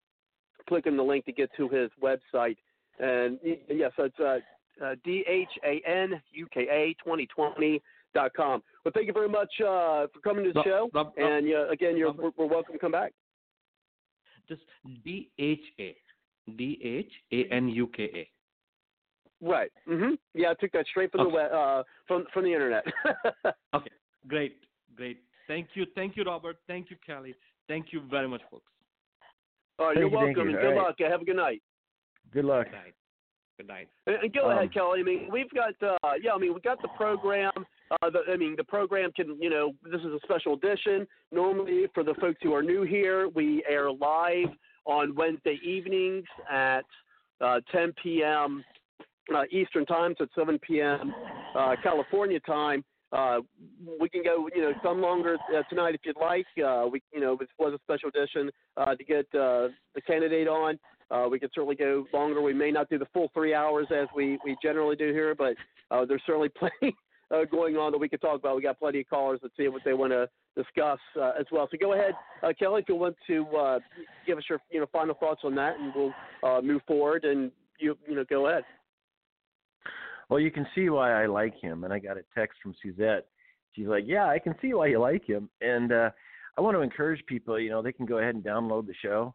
click 0.67 0.87
on 0.87 0.97
the 0.97 1.03
link 1.03 1.25
to 1.25 1.31
get 1.31 1.49
to 1.57 1.69
his 1.69 1.89
website. 2.01 2.57
And 2.99 3.39
yes, 3.43 3.91
it's 3.97 4.19
uh, 4.19 4.39
uh, 4.83 4.95
D 5.03 5.23
H 5.27 5.49
A 5.65 5.81
N 5.87 6.21
U 6.33 6.47
K 6.53 6.61
A 6.69 6.95
2020 7.03 7.73
dot 7.73 7.81
com. 8.35 8.61
Well, 8.83 8.91
thank 8.93 9.07
you 9.07 9.13
very 9.13 9.29
much 9.29 9.49
uh, 9.61 10.07
for 10.13 10.19
coming 10.23 10.43
to 10.45 10.51
the 10.53 10.59
Rob, 10.59 10.65
show. 10.65 10.89
Rob, 10.93 11.13
and 11.17 11.53
uh, 11.53 11.69
again, 11.69 11.97
you're, 11.97 12.11
we're, 12.11 12.31
we're 12.37 12.45
welcome 12.47 12.73
to 12.73 12.79
come 12.79 12.91
back. 12.91 13.13
Just 14.47 14.61
D 15.05 15.29
H 15.39 15.59
A 15.79 15.95
D 16.57 16.79
H 16.83 17.11
A 17.31 17.53
N 17.53 17.69
U 17.69 17.87
K 17.95 18.09
A. 18.13 18.29
Right. 19.45 19.71
Mm-hmm. 19.89 20.13
Yeah, 20.33 20.51
I 20.51 20.53
took 20.55 20.71
that 20.73 20.85
straight 20.87 21.11
from 21.11 21.21
Okay. 21.21 21.31
the 21.31 21.35
web, 21.35 21.51
uh, 21.51 21.83
from 22.07 22.25
from 22.33 22.43
the 22.43 22.53
internet. 22.53 22.83
Okay, 23.73 23.89
great, 24.27 24.57
great. 24.95 25.17
Thank 25.47 25.69
you, 25.73 25.85
thank 25.95 26.15
you, 26.15 26.23
Robert. 26.23 26.57
Thank 26.67 26.89
you, 26.89 26.95
Kelly. 27.05 27.33
Thank 27.67 27.87
you 27.91 28.01
very 28.09 28.27
much, 28.27 28.41
folks. 28.51 28.65
All 29.79 29.87
right, 29.87 29.95
Thank 29.95 30.11
you're 30.11 30.21
you, 30.21 30.25
thank 30.27 30.37
welcome, 30.37 30.51
you. 30.51 30.57
and 30.57 30.65
good 30.67 30.77
All 30.77 30.83
right. 30.85 30.99
luck. 30.99 31.11
Have 31.11 31.21
a 31.21 31.25
good 31.25 31.35
night. 31.35 31.61
Good 32.31 32.45
luck. 32.45 32.67
Good 32.67 32.73
night. 32.73 32.93
Good 33.57 33.67
night. 33.67 33.87
And, 34.07 34.15
and 34.23 34.33
go 34.33 34.49
Um, 34.51 34.57
ahead, 34.57 34.73
Kelly. 34.73 34.99
I 34.99 35.03
mean, 35.03 35.29
we've 35.31 35.49
got 35.51 35.73
uh, 35.81 35.97
yeah. 36.21 36.33
I 36.33 36.37
mean, 36.37 36.53
we 36.53 36.59
got 36.61 36.81
the 36.81 36.87
program. 36.89 37.51
Uh, 38.01 38.09
the, 38.09 38.19
I 38.31 38.37
mean, 38.37 38.55
the 38.57 38.63
program 38.63 39.11
can 39.11 39.37
you 39.39 39.49
know 39.49 39.73
this 39.83 40.01
is 40.01 40.07
a 40.07 40.19
special 40.23 40.53
edition. 40.53 41.07
Normally, 41.31 41.85
for 41.93 42.03
the 42.03 42.13
folks 42.15 42.39
who 42.41 42.53
are 42.53 42.63
new 42.63 42.83
here, 42.83 43.27
we 43.29 43.63
air 43.69 43.91
live 43.91 44.49
on 44.85 45.15
Wednesday 45.15 45.59
evenings 45.63 46.25
at 46.51 46.85
uh, 47.41 47.59
10 47.71 47.93
p.m. 48.01 48.63
Uh, 49.33 49.43
Eastern 49.51 49.85
time, 49.85 50.13
so 50.17 50.25
it's 50.25 50.35
7 50.35 50.59
p.m. 50.59 51.13
Uh, 51.55 51.75
California 51.81 52.39
time. 52.41 52.83
Uh, 53.13 53.39
we 54.01 54.09
can 54.09 54.23
go, 54.23 54.49
you 54.53 54.61
know, 54.61 54.73
some 54.83 54.99
longer 54.99 55.37
uh, 55.55 55.61
tonight 55.69 55.93
if 55.93 56.01
you'd 56.03 56.17
like. 56.17 56.45
We, 56.57 57.01
you 57.13 57.21
know, 57.21 57.37
this 57.39 57.47
was 57.57 57.73
a 57.73 57.79
special 57.83 58.09
edition 58.09 58.49
to 58.77 59.03
get 59.05 59.31
the 59.31 59.71
candidate 60.05 60.47
on. 60.47 60.77
Uh, 61.13 61.27
we 61.29 61.39
could 61.39 61.51
certainly 61.53 61.75
go 61.75 62.05
longer. 62.11 62.41
We 62.41 62.53
may 62.53 62.71
not 62.71 62.89
do 62.89 62.97
the 62.97 63.07
full 63.13 63.29
three 63.33 63.53
hours 63.53 63.87
as 63.95 64.07
we, 64.15 64.39
we 64.43 64.57
generally 64.63 64.95
do 64.95 65.11
here, 65.11 65.35
but 65.35 65.53
uh, 65.91 66.05
there's 66.05 66.23
certainly 66.25 66.49
plenty 66.57 66.95
uh, 67.33 67.45
going 67.45 67.75
on 67.77 67.91
that 67.91 67.97
we 67.97 68.09
could 68.09 68.21
talk 68.21 68.39
about. 68.39 68.55
We 68.55 68.61
got 68.61 68.79
plenty 68.79 69.01
of 69.01 69.09
callers 69.09 69.39
that 69.43 69.51
see 69.57 69.67
what 69.67 69.81
they 69.83 69.93
want 69.93 70.11
to 70.11 70.29
discuss 70.55 70.99
uh, 71.19 71.31
as 71.39 71.45
well. 71.51 71.67
So 71.71 71.77
go 71.79 71.93
ahead, 71.93 72.13
uh, 72.43 72.53
Kelly, 72.57 72.81
if 72.81 72.89
you 72.89 72.95
want 72.95 73.15
to 73.27 73.45
uh, 73.47 73.79
give 74.25 74.37
us 74.37 74.43
your 74.49 74.59
you 74.69 74.79
know 74.79 74.87
final 74.91 75.15
thoughts 75.15 75.41
on 75.43 75.55
that, 75.55 75.77
and 75.79 75.93
we'll 75.95 76.13
uh, 76.43 76.61
move 76.61 76.81
forward. 76.87 77.25
And 77.25 77.51
you 77.79 77.97
you 78.07 78.15
know 78.15 78.25
go 78.29 78.47
ahead. 78.47 78.63
Well, 80.29 80.39
you 80.39 80.51
can 80.51 80.65
see 80.73 80.89
why 80.89 81.23
I 81.23 81.25
like 81.25 81.59
him. 81.59 81.83
And 81.83 81.93
I 81.93 81.99
got 81.99 82.17
a 82.17 82.23
text 82.35 82.59
from 82.61 82.73
Suzette. 82.81 83.25
She's 83.73 83.87
like, 83.87 84.03
"Yeah, 84.05 84.27
I 84.27 84.39
can 84.39 84.55
see 84.61 84.73
why 84.73 84.87
you 84.87 84.99
like 84.99 85.25
him." 85.25 85.49
And 85.61 85.91
uh, 85.91 86.09
I 86.57 86.61
want 86.61 86.75
to 86.77 86.81
encourage 86.81 87.25
people. 87.25 87.59
You 87.59 87.71
know, 87.71 87.81
they 87.81 87.91
can 87.91 88.05
go 88.05 88.19
ahead 88.19 88.35
and 88.35 88.43
download 88.43 88.87
the 88.87 88.93
show 89.01 89.33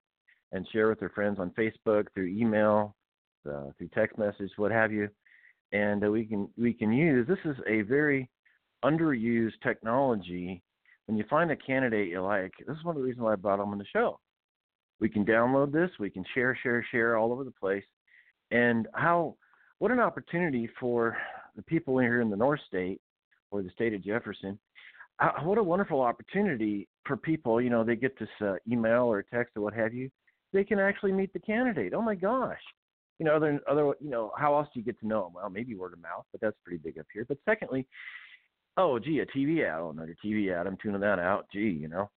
and 0.53 0.66
share 0.72 0.88
with 0.88 1.01
their 1.01 1.11
friends 1.11 1.38
on 1.38 1.51
Facebook, 1.51 2.07
through 2.14 2.28
email, 2.28 2.94
uh, 3.49 3.66
through 3.76 3.88
text 3.94 4.18
message, 4.18 4.51
what 4.57 4.70
have 4.70 4.92
you. 4.92 5.09
And 5.73 6.05
uh, 6.05 6.11
we 6.11 6.25
can 6.25 6.49
we 6.57 6.73
can 6.73 6.93
use. 6.93 7.27
This 7.27 7.39
is 7.45 7.57
a 7.66 7.83
very 7.83 8.29
underused 8.85 9.61
technology. 9.62 10.62
When 11.07 11.16
you 11.16 11.25
find 11.29 11.51
a 11.51 11.57
candidate 11.57 12.09
you 12.09 12.23
like, 12.23 12.53
this 12.66 12.77
is 12.77 12.85
one 12.85 12.97
of 12.97 13.03
the 13.03 13.07
reasons 13.07 13.25
why 13.25 13.33
I 13.33 13.37
brought 13.37 13.59
them 13.59 13.71
on 13.71 13.79
the 13.79 13.85
show. 13.93 14.19
We 15.01 15.09
can 15.09 15.25
download 15.25 15.73
this. 15.73 15.91
We 15.99 16.11
can 16.11 16.25
share, 16.35 16.59
share, 16.62 16.85
share 16.91 17.16
all 17.16 17.33
over 17.33 17.45
the 17.45 17.51
place. 17.51 17.85
And 18.51 18.89
how 18.95 19.37
what 19.79 19.91
an 19.91 20.01
opportunity 20.01 20.69
for 20.81 21.16
the 21.57 21.62
people 21.62 21.99
here 21.99 22.21
in 22.21 22.31
the 22.31 22.37
North 22.37 22.61
State 22.66 23.01
or 23.51 23.62
the 23.62 23.71
state 23.71 23.95
of 23.95 24.05
Jefferson. 24.05 24.59
Uh, 25.21 25.31
what 25.43 25.59
a 25.59 25.62
wonderful 25.62 26.01
opportunity 26.01 26.89
for 27.05 27.16
people. 27.16 27.61
You 27.61 27.71
know, 27.71 27.85
they 27.85 27.97
get 27.97 28.19
this 28.19 28.29
uh, 28.41 28.55
email 28.71 29.05
or 29.05 29.23
text 29.23 29.57
or 29.57 29.62
what 29.62 29.75
have 29.75 29.93
you. 29.93 30.11
They 30.53 30.64
can 30.64 30.79
actually 30.79 31.12
meet 31.12 31.33
the 31.33 31.41
candidate. 31.41 31.93
Oh 31.95 32.03
my 32.03 32.14
gosh. 32.14 32.61
You 33.19 33.27
know, 33.27 33.35
other, 33.35 33.61
other, 33.69 33.95
you 34.01 34.11
know, 34.11 34.33
how 34.37 34.57
else 34.57 34.69
do 34.73 34.81
you 34.81 34.87
get 34.87 34.99
to 35.01 35.07
know 35.07 35.25
them? 35.25 35.33
Well, 35.35 35.51
maybe 35.51 35.75
word 35.75 35.93
of 35.93 36.01
mouth, 36.01 36.25
but 36.31 36.41
that's 36.41 36.57
pretty 36.64 36.79
big 36.79 36.99
up 36.99 37.07
here. 37.12 37.25
But 37.29 37.39
secondly, 37.45 37.87
oh, 38.77 38.99
gee, 38.99 39.21
a 39.21 39.27
TV 39.27 39.64
ad. 39.64 39.81
Oh, 39.81 39.91
another 39.91 40.16
TV 40.25 40.53
ad. 40.53 40.66
I'm 40.66 40.79
tuning 40.81 41.01
that 41.01 41.19
out. 41.19 41.47
Gee, 41.53 41.79
you 41.81 41.89
know, 41.89 42.11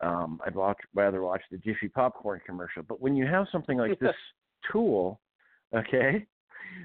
um, 0.00 0.40
I'd 0.46 0.54
watch, 0.54 0.78
rather 0.94 1.22
watch 1.22 1.42
the 1.50 1.58
Jiffy 1.58 1.88
popcorn 1.88 2.40
commercial. 2.46 2.82
But 2.82 3.00
when 3.00 3.16
you 3.16 3.26
have 3.26 3.46
something 3.50 3.78
like 3.78 3.98
this 3.98 4.14
tool, 4.72 5.20
okay, 5.74 6.24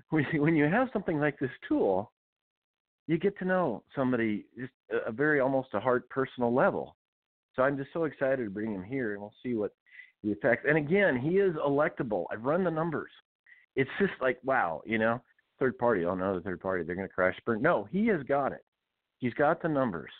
when 0.10 0.26
when 0.36 0.56
you 0.56 0.66
have 0.66 0.89
something 0.93 1.20
like 1.20 1.38
this 1.39 1.51
tool, 1.68 2.12
you 3.08 3.18
get 3.18 3.38
to 3.39 3.45
know 3.45 3.84
somebody 3.95 4.45
just 4.58 4.72
a, 4.91 5.10
a 5.10 5.12
very 5.12 5.39
almost 5.39 5.70
a 5.74 5.80
heart 5.80 6.10
personal 6.10 6.54
level. 6.54 6.95
So 7.56 7.64
I'm 7.64 7.78
just 7.78 7.89
so 7.93 8.06
excited 8.06 8.43
to 8.43 8.49
bring 8.49 8.74
him 8.74 8.84
here, 8.84 9.14
and 9.14 9.22
we'll 9.22 9.34
see 9.43 9.54
what 9.54 9.72
the 10.24 10.32
effects. 10.32 10.66
And 10.68 10.78
again, 10.78 11.20
he 11.20 11.38
is 11.38 11.56
electable. 11.56 12.26
I've 12.32 12.43
run 12.43 12.64
the 12.64 12.72
numbers. 12.72 13.12
It's 13.76 13.89
just 13.99 14.13
like 14.21 14.39
wow, 14.43 14.82
you 14.86 14.97
know, 14.97 15.21
third 15.59 15.78
party. 15.78 16.05
Oh 16.05 16.15
no, 16.15 16.36
the 16.36 16.41
third 16.41 16.59
party, 16.59 16.84
they're 16.84 16.95
going 16.95 17.07
to 17.07 17.13
crash 17.13 17.36
burn. 17.45 17.61
No, 17.61 17.88
he 17.91 18.07
has 18.07 18.24
got 18.24 18.51
it. 18.51 18.63
He's 19.19 19.34
got 19.34 19.61
the 19.61 19.69
numbers. 19.69 20.11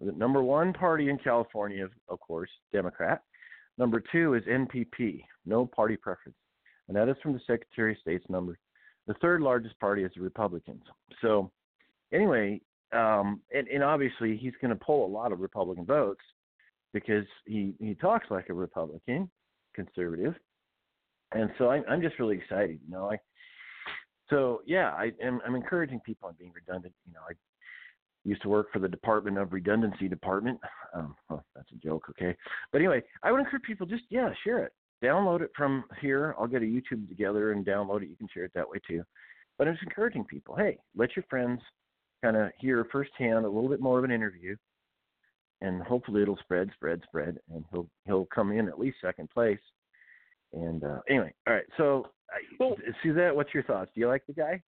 The 0.00 0.12
number 0.12 0.42
one 0.42 0.72
party 0.72 1.10
in 1.10 1.18
California, 1.18 1.88
of 2.08 2.20
course, 2.20 2.50
Democrat. 2.72 3.22
Number 3.78 4.02
two 4.12 4.34
is 4.34 4.42
NPP, 4.44 5.22
no 5.46 5.66
party 5.66 5.96
preference, 5.96 6.36
and 6.88 6.96
that 6.96 7.08
is 7.08 7.16
from 7.22 7.32
the 7.32 7.40
Secretary 7.46 7.92
of 7.92 7.98
State's 7.98 8.28
number. 8.28 8.58
The 9.06 9.14
third 9.14 9.40
largest 9.40 9.78
party 9.80 10.04
is 10.04 10.12
the 10.14 10.22
Republicans. 10.22 10.82
So, 11.22 11.50
anyway, 12.12 12.60
um, 12.92 13.40
and, 13.54 13.68
and 13.68 13.82
obviously 13.82 14.36
he's 14.36 14.52
going 14.60 14.76
to 14.76 14.84
pull 14.84 15.06
a 15.06 15.08
lot 15.08 15.32
of 15.32 15.40
Republican 15.40 15.84
votes 15.84 16.20
because 16.92 17.24
he 17.46 17.74
he 17.80 17.94
talks 17.94 18.26
like 18.30 18.48
a 18.48 18.54
Republican, 18.54 19.30
conservative, 19.74 20.34
and 21.32 21.50
so 21.58 21.70
I, 21.70 21.82
I'm 21.88 22.02
just 22.02 22.18
really 22.18 22.36
excited. 22.36 22.78
You 22.84 22.92
know, 22.92 23.10
I 23.10 23.18
so 24.28 24.62
yeah, 24.66 24.90
I 24.90 25.12
am 25.22 25.40
I'm 25.46 25.54
encouraging 25.54 26.00
people 26.00 26.28
on 26.28 26.34
being 26.38 26.52
redundant. 26.54 26.94
You 27.06 27.12
know, 27.12 27.20
I 27.28 27.32
used 28.24 28.42
to 28.42 28.48
work 28.48 28.72
for 28.72 28.78
the 28.78 28.88
Department 28.88 29.38
of 29.38 29.52
Redundancy 29.52 30.08
Department. 30.08 30.58
Um, 30.94 31.14
well, 31.28 31.44
that's 31.54 31.70
a 31.72 31.76
joke, 31.76 32.06
okay. 32.10 32.36
But 32.72 32.78
anyway, 32.78 33.02
I 33.22 33.32
would 33.32 33.40
encourage 33.40 33.62
people 33.62 33.86
just 33.86 34.04
yeah, 34.10 34.30
share 34.44 34.64
it, 34.64 34.72
download 35.04 35.40
it 35.42 35.50
from 35.56 35.84
here. 36.00 36.34
I'll 36.38 36.46
get 36.46 36.62
a 36.62 36.66
YouTube 36.66 37.08
together 37.08 37.52
and 37.52 37.66
download 37.66 38.02
it. 38.02 38.08
You 38.08 38.16
can 38.16 38.28
share 38.32 38.44
it 38.44 38.52
that 38.54 38.68
way 38.68 38.78
too. 38.86 39.02
But 39.58 39.68
I'm 39.68 39.74
just 39.74 39.84
encouraging 39.84 40.24
people, 40.24 40.56
hey, 40.56 40.78
let 40.96 41.14
your 41.16 41.24
friends 41.28 41.60
kind 42.22 42.36
of 42.36 42.50
hear 42.58 42.86
firsthand 42.90 43.44
a 43.44 43.48
little 43.48 43.68
bit 43.68 43.80
more 43.80 43.98
of 43.98 44.04
an 44.04 44.10
interview, 44.10 44.56
and 45.60 45.82
hopefully 45.82 46.22
it'll 46.22 46.38
spread, 46.38 46.70
spread, 46.74 47.00
spread, 47.04 47.38
and 47.52 47.64
he'll 47.72 47.88
he'll 48.06 48.26
come 48.26 48.52
in 48.52 48.68
at 48.68 48.78
least 48.78 48.98
second 49.02 49.28
place. 49.30 49.58
And 50.52 50.82
uh, 50.84 51.00
anyway, 51.08 51.32
all 51.46 51.54
right. 51.54 51.64
So, 51.76 52.06
Well- 52.58 52.76
Suzette, 53.02 53.34
what's 53.34 53.54
your 53.54 53.62
thoughts? 53.62 53.90
Do 53.94 54.00
you 54.00 54.08
like 54.08 54.26
the 54.26 54.32
guy? 54.32 54.62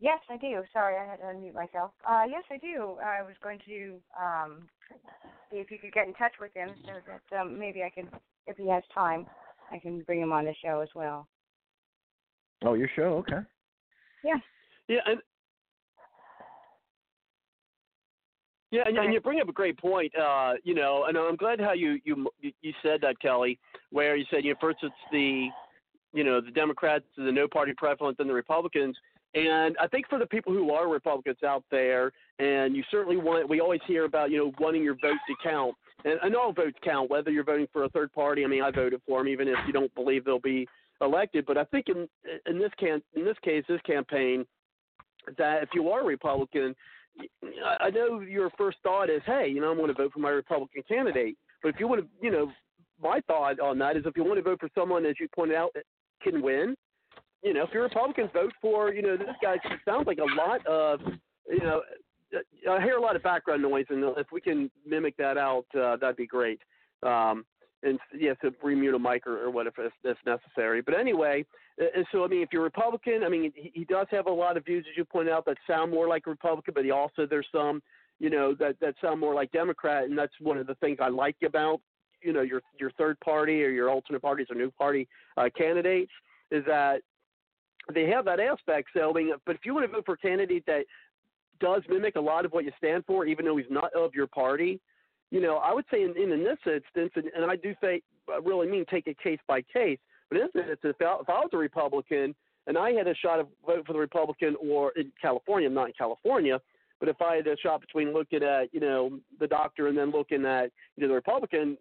Yes, 0.00 0.18
I 0.28 0.36
do. 0.36 0.62
Sorry, 0.72 0.96
I 0.96 1.08
had 1.08 1.18
to 1.18 1.26
unmute 1.26 1.54
myself. 1.54 1.92
Uh, 2.08 2.24
yes, 2.28 2.42
I 2.50 2.56
do. 2.58 2.96
I 3.04 3.22
was 3.22 3.36
going 3.40 3.60
to 3.66 4.00
um, 4.20 4.68
see 5.50 5.58
if 5.58 5.70
you 5.70 5.78
could 5.78 5.92
get 5.92 6.08
in 6.08 6.14
touch 6.14 6.32
with 6.40 6.52
him 6.54 6.70
so 6.84 6.92
that 7.06 7.40
um, 7.40 7.56
maybe 7.56 7.84
I 7.84 7.90
can, 7.90 8.08
if 8.48 8.56
he 8.56 8.68
has 8.68 8.82
time, 8.92 9.26
I 9.70 9.78
can 9.78 10.00
bring 10.00 10.20
him 10.20 10.32
on 10.32 10.44
the 10.44 10.54
show 10.60 10.80
as 10.80 10.88
well. 10.96 11.28
Oh, 12.64 12.74
your 12.74 12.90
show, 12.96 13.14
okay. 13.18 13.46
Yeah. 14.24 14.38
Yeah, 14.88 15.00
and 15.06 15.20
yeah, 18.72 18.82
and, 18.86 18.96
and 18.96 19.12
you 19.12 19.20
bring 19.20 19.40
up 19.40 19.48
a 19.48 19.52
great 19.52 19.78
point. 19.78 20.12
Uh, 20.16 20.54
you 20.64 20.74
know, 20.74 21.04
and 21.06 21.16
I'm 21.16 21.36
glad 21.36 21.60
how 21.60 21.74
you 21.74 22.00
you 22.04 22.26
you 22.40 22.72
said 22.82 23.00
that, 23.02 23.20
Kelly, 23.20 23.58
where 23.90 24.16
you 24.16 24.24
said 24.30 24.44
you 24.44 24.52
know 24.52 24.58
first 24.60 24.78
it's 24.82 24.94
the 25.12 25.48
you 26.14 26.24
know 26.24 26.40
the 26.40 26.50
Democrats, 26.50 27.04
the 27.16 27.30
no 27.30 27.46
party 27.46 27.74
prevalent, 27.76 28.18
then 28.18 28.26
the 28.26 28.34
Republicans. 28.34 28.96
And 29.34 29.76
I 29.80 29.86
think 29.86 30.08
for 30.08 30.18
the 30.18 30.26
people 30.26 30.52
who 30.52 30.72
are 30.72 30.88
Republicans 30.88 31.42
out 31.42 31.64
there, 31.70 32.12
and 32.38 32.76
you 32.76 32.82
certainly 32.90 33.16
want, 33.16 33.48
we 33.48 33.60
always 33.60 33.80
hear 33.86 34.04
about, 34.04 34.30
you 34.30 34.36
know, 34.36 34.52
wanting 34.60 34.82
your 34.82 34.94
vote 35.00 35.16
to 35.26 35.34
count. 35.42 35.74
And, 36.04 36.18
and 36.22 36.36
all 36.36 36.52
votes 36.52 36.76
count, 36.84 37.08
whether 37.08 37.30
you're 37.30 37.44
voting 37.44 37.66
for 37.72 37.84
a 37.84 37.88
third 37.90 38.12
party. 38.12 38.44
I 38.44 38.46
mean, 38.46 38.62
I 38.62 38.70
voted 38.70 39.00
for 39.06 39.20
them, 39.20 39.28
even 39.28 39.48
if 39.48 39.56
you 39.66 39.72
don't 39.72 39.94
believe 39.94 40.24
they'll 40.24 40.38
be 40.38 40.66
elected. 41.00 41.46
But 41.46 41.56
I 41.56 41.64
think 41.64 41.86
in 41.88 42.08
in 42.46 42.58
this 42.58 42.72
can 42.78 43.02
in 43.14 43.24
this 43.24 43.36
case, 43.42 43.64
this 43.68 43.80
campaign, 43.82 44.44
that 45.38 45.62
if 45.62 45.70
you 45.74 45.88
are 45.90 46.00
a 46.00 46.04
Republican, 46.04 46.74
I- 47.80 47.90
know 47.90 48.20
your 48.20 48.50
first 48.58 48.78
thought 48.82 49.10
is, 49.10 49.22
hey, 49.26 49.48
you 49.48 49.60
know, 49.60 49.70
I'm 49.70 49.76
going 49.76 49.88
to 49.88 49.94
vote 49.94 50.12
for 50.12 50.20
my 50.20 50.30
Republican 50.30 50.82
candidate. 50.88 51.36
But 51.62 51.70
if 51.70 51.80
you 51.80 51.86
want 51.88 52.02
to, 52.02 52.08
you 52.20 52.30
know, 52.30 52.50
my 53.00 53.20
thought 53.26 53.60
on 53.60 53.78
that 53.78 53.96
is 53.96 54.04
if 54.06 54.16
you 54.16 54.24
want 54.24 54.36
to 54.36 54.42
vote 54.42 54.60
for 54.60 54.68
someone, 54.74 55.04
as 55.06 55.16
you 55.20 55.28
pointed 55.34 55.56
out, 55.56 55.74
can 56.22 56.42
win. 56.42 56.74
You 57.42 57.54
know, 57.54 57.64
if 57.64 57.70
you're 57.72 57.82
Republicans, 57.82 58.30
vote 58.32 58.52
for 58.60 58.94
you 58.94 59.02
know 59.02 59.16
this 59.16 59.34
guy. 59.42 59.56
Sounds 59.84 60.06
like 60.06 60.18
a 60.18 60.36
lot 60.36 60.64
of 60.66 61.00
you 61.48 61.58
know. 61.58 61.82
I 62.70 62.80
hear 62.80 62.96
a 62.96 63.00
lot 63.00 63.14
of 63.14 63.22
background 63.22 63.60
noise, 63.60 63.84
and 63.90 64.02
if 64.16 64.28
we 64.32 64.40
can 64.40 64.70
mimic 64.86 65.16
that 65.18 65.36
out, 65.36 65.66
uh, 65.78 65.96
that'd 65.96 66.16
be 66.16 66.26
great. 66.26 66.60
Um, 67.02 67.44
and 67.82 67.98
yes, 68.14 68.36
yeah, 68.42 68.50
so 68.50 68.66
remute 68.66 68.94
a 68.94 68.98
mic 68.98 69.26
or, 69.26 69.44
or 69.44 69.50
whatever 69.50 69.90
if, 70.04 70.16
necessary. 70.24 70.82
But 70.82 70.98
anyway, 70.98 71.44
so 72.12 72.24
I 72.24 72.28
mean, 72.28 72.42
if 72.42 72.50
you're 72.52 72.62
Republican, 72.62 73.22
I 73.24 73.28
mean, 73.28 73.52
he, 73.54 73.70
he 73.74 73.84
does 73.84 74.06
have 74.10 74.26
a 74.26 74.32
lot 74.32 74.56
of 74.56 74.64
views, 74.64 74.86
as 74.90 74.96
you 74.96 75.04
point 75.04 75.28
out, 75.28 75.44
that 75.46 75.56
sound 75.66 75.90
more 75.90 76.08
like 76.08 76.26
Republican, 76.26 76.74
but 76.74 76.84
he 76.84 76.90
also 76.90 77.26
there's 77.26 77.46
some, 77.52 77.82
you 78.18 78.30
know, 78.30 78.54
that 78.54 78.76
that 78.80 78.94
sound 79.00 79.20
more 79.20 79.34
like 79.34 79.50
Democrat, 79.52 80.04
and 80.04 80.16
that's 80.16 80.32
one 80.40 80.58
of 80.58 80.66
the 80.66 80.76
things 80.76 80.98
I 81.00 81.08
like 81.08 81.36
about, 81.44 81.80
you 82.20 82.32
know, 82.32 82.42
your 82.42 82.62
your 82.78 82.92
third 82.92 83.18
party 83.20 83.64
or 83.64 83.70
your 83.70 83.90
alternate 83.90 84.22
parties 84.22 84.46
or 84.50 84.56
new 84.56 84.70
party 84.70 85.08
uh, 85.36 85.48
candidates 85.56 86.12
is 86.50 86.64
that 86.66 87.00
they 87.92 88.06
have 88.06 88.24
that 88.26 88.38
aspect. 88.38 88.90
So 88.96 89.10
I 89.10 89.12
mean, 89.12 89.32
but 89.44 89.56
if 89.56 89.62
you 89.64 89.74
want 89.74 89.86
to 89.86 89.92
vote 89.92 90.06
for 90.06 90.14
a 90.14 90.18
candidate 90.18 90.64
that 90.66 90.84
does 91.60 91.82
mimic 91.88 92.16
a 92.16 92.20
lot 92.20 92.44
of 92.44 92.52
what 92.52 92.64
you 92.64 92.72
stand 92.78 93.04
for, 93.06 93.24
even 93.24 93.44
though 93.44 93.56
he's 93.56 93.66
not 93.70 93.92
of 93.94 94.14
your 94.14 94.26
party, 94.26 94.80
you 95.32 95.40
know, 95.40 95.56
I 95.56 95.72
would 95.72 95.86
say 95.90 96.02
in, 96.02 96.14
in, 96.16 96.44
this 96.44 96.58
instance, 96.66 97.10
and, 97.16 97.24
and 97.34 97.50
I 97.50 97.56
do 97.56 97.74
say, 97.80 98.02
I 98.30 98.38
really 98.44 98.68
mean 98.68 98.84
take 98.90 99.06
it 99.06 99.18
case 99.18 99.38
by 99.48 99.62
case. 99.62 99.98
But 100.28 100.38
in 100.38 100.48
this 100.52 100.62
instance, 100.70 100.94
if 101.00 101.06
I, 101.06 101.16
if 101.20 101.28
I 101.28 101.40
was 101.40 101.48
a 101.54 101.56
Republican 101.56 102.34
and 102.66 102.76
I 102.76 102.92
had 102.92 103.08
a 103.08 103.14
shot 103.14 103.40
of 103.40 103.48
vote 103.66 103.86
for 103.86 103.94
the 103.94 103.98
Republican 103.98 104.56
or 104.62 104.92
in 104.92 105.10
California, 105.20 105.70
not 105.70 105.88
in 105.88 105.94
California, 105.96 106.60
but 107.00 107.08
if 107.08 107.20
I 107.22 107.36
had 107.36 107.46
a 107.46 107.56
shot 107.56 107.80
between 107.80 108.12
looking 108.12 108.42
at, 108.42 108.72
you 108.74 108.80
know, 108.80 109.18
the 109.40 109.46
doctor 109.46 109.88
and 109.88 109.96
then 109.96 110.10
looking 110.10 110.44
at, 110.44 110.70
you 110.96 111.02
know, 111.02 111.08
the 111.08 111.14
Republican, 111.14 111.78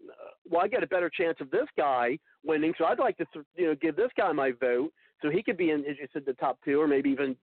well, 0.50 0.62
I 0.64 0.70
get 0.70 0.82
a 0.82 0.88
better 0.88 1.10
chance 1.10 1.38
of 1.42 1.52
this 1.52 1.68
guy 1.78 2.18
winning. 2.46 2.74
So 2.78 2.86
I'd 2.86 3.00
like 3.00 3.18
to, 3.18 3.26
you 3.58 3.68
know, 3.68 3.76
give 3.76 3.98
this 3.98 4.12
guy 4.18 4.32
my 4.32 4.54
vote 4.62 4.94
so 5.22 5.30
he 5.30 5.44
could 5.44 5.58
be 5.58 5.72
in, 5.72 5.82
as 5.82 5.98
you 6.00 6.08
said, 6.14 6.24
the 6.26 6.34
top 6.34 6.58
two 6.64 6.82
or 6.82 6.88
maybe 6.88 7.10
even 7.10 7.36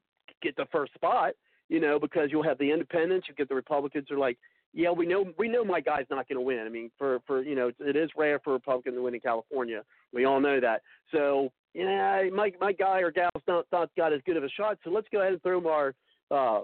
get 0.42 0.56
the 0.56 0.66
first 0.72 0.94
spot, 0.94 1.34
you 1.68 1.80
know, 1.80 1.98
because 1.98 2.30
you'll 2.32 2.42
have 2.42 2.58
the 2.58 2.72
independents, 2.72 3.28
you 3.28 3.34
get 3.34 3.50
the 3.50 3.54
Republicans 3.54 4.10
are 4.10 4.18
like, 4.18 4.38
yeah, 4.72 4.90
we 4.90 5.06
know 5.06 5.26
we 5.38 5.48
know 5.48 5.64
my 5.64 5.80
guy's 5.80 6.06
not 6.10 6.28
going 6.28 6.36
to 6.36 6.42
win. 6.42 6.60
I 6.60 6.68
mean, 6.68 6.90
for 6.98 7.20
for 7.26 7.42
you 7.42 7.54
know, 7.54 7.70
it 7.80 7.96
is 7.96 8.10
rare 8.16 8.38
for 8.40 8.50
a 8.50 8.54
Republican 8.54 8.94
to 8.94 9.02
win 9.02 9.14
in 9.14 9.20
California. 9.20 9.82
We 10.12 10.24
all 10.24 10.40
know 10.40 10.60
that. 10.60 10.82
So 11.12 11.50
yeah, 11.74 12.24
my 12.32 12.52
my 12.60 12.72
guy 12.72 13.00
or 13.00 13.10
gal's 13.10 13.42
not 13.46 13.66
not 13.72 13.90
got 13.96 14.12
as 14.12 14.20
good 14.26 14.36
of 14.36 14.44
a 14.44 14.48
shot. 14.50 14.78
So 14.84 14.90
let's 14.90 15.08
go 15.10 15.20
ahead 15.20 15.32
and 15.32 15.42
throw 15.42 15.58
him 15.58 15.66
our 15.66 15.94
uh, 16.30 16.60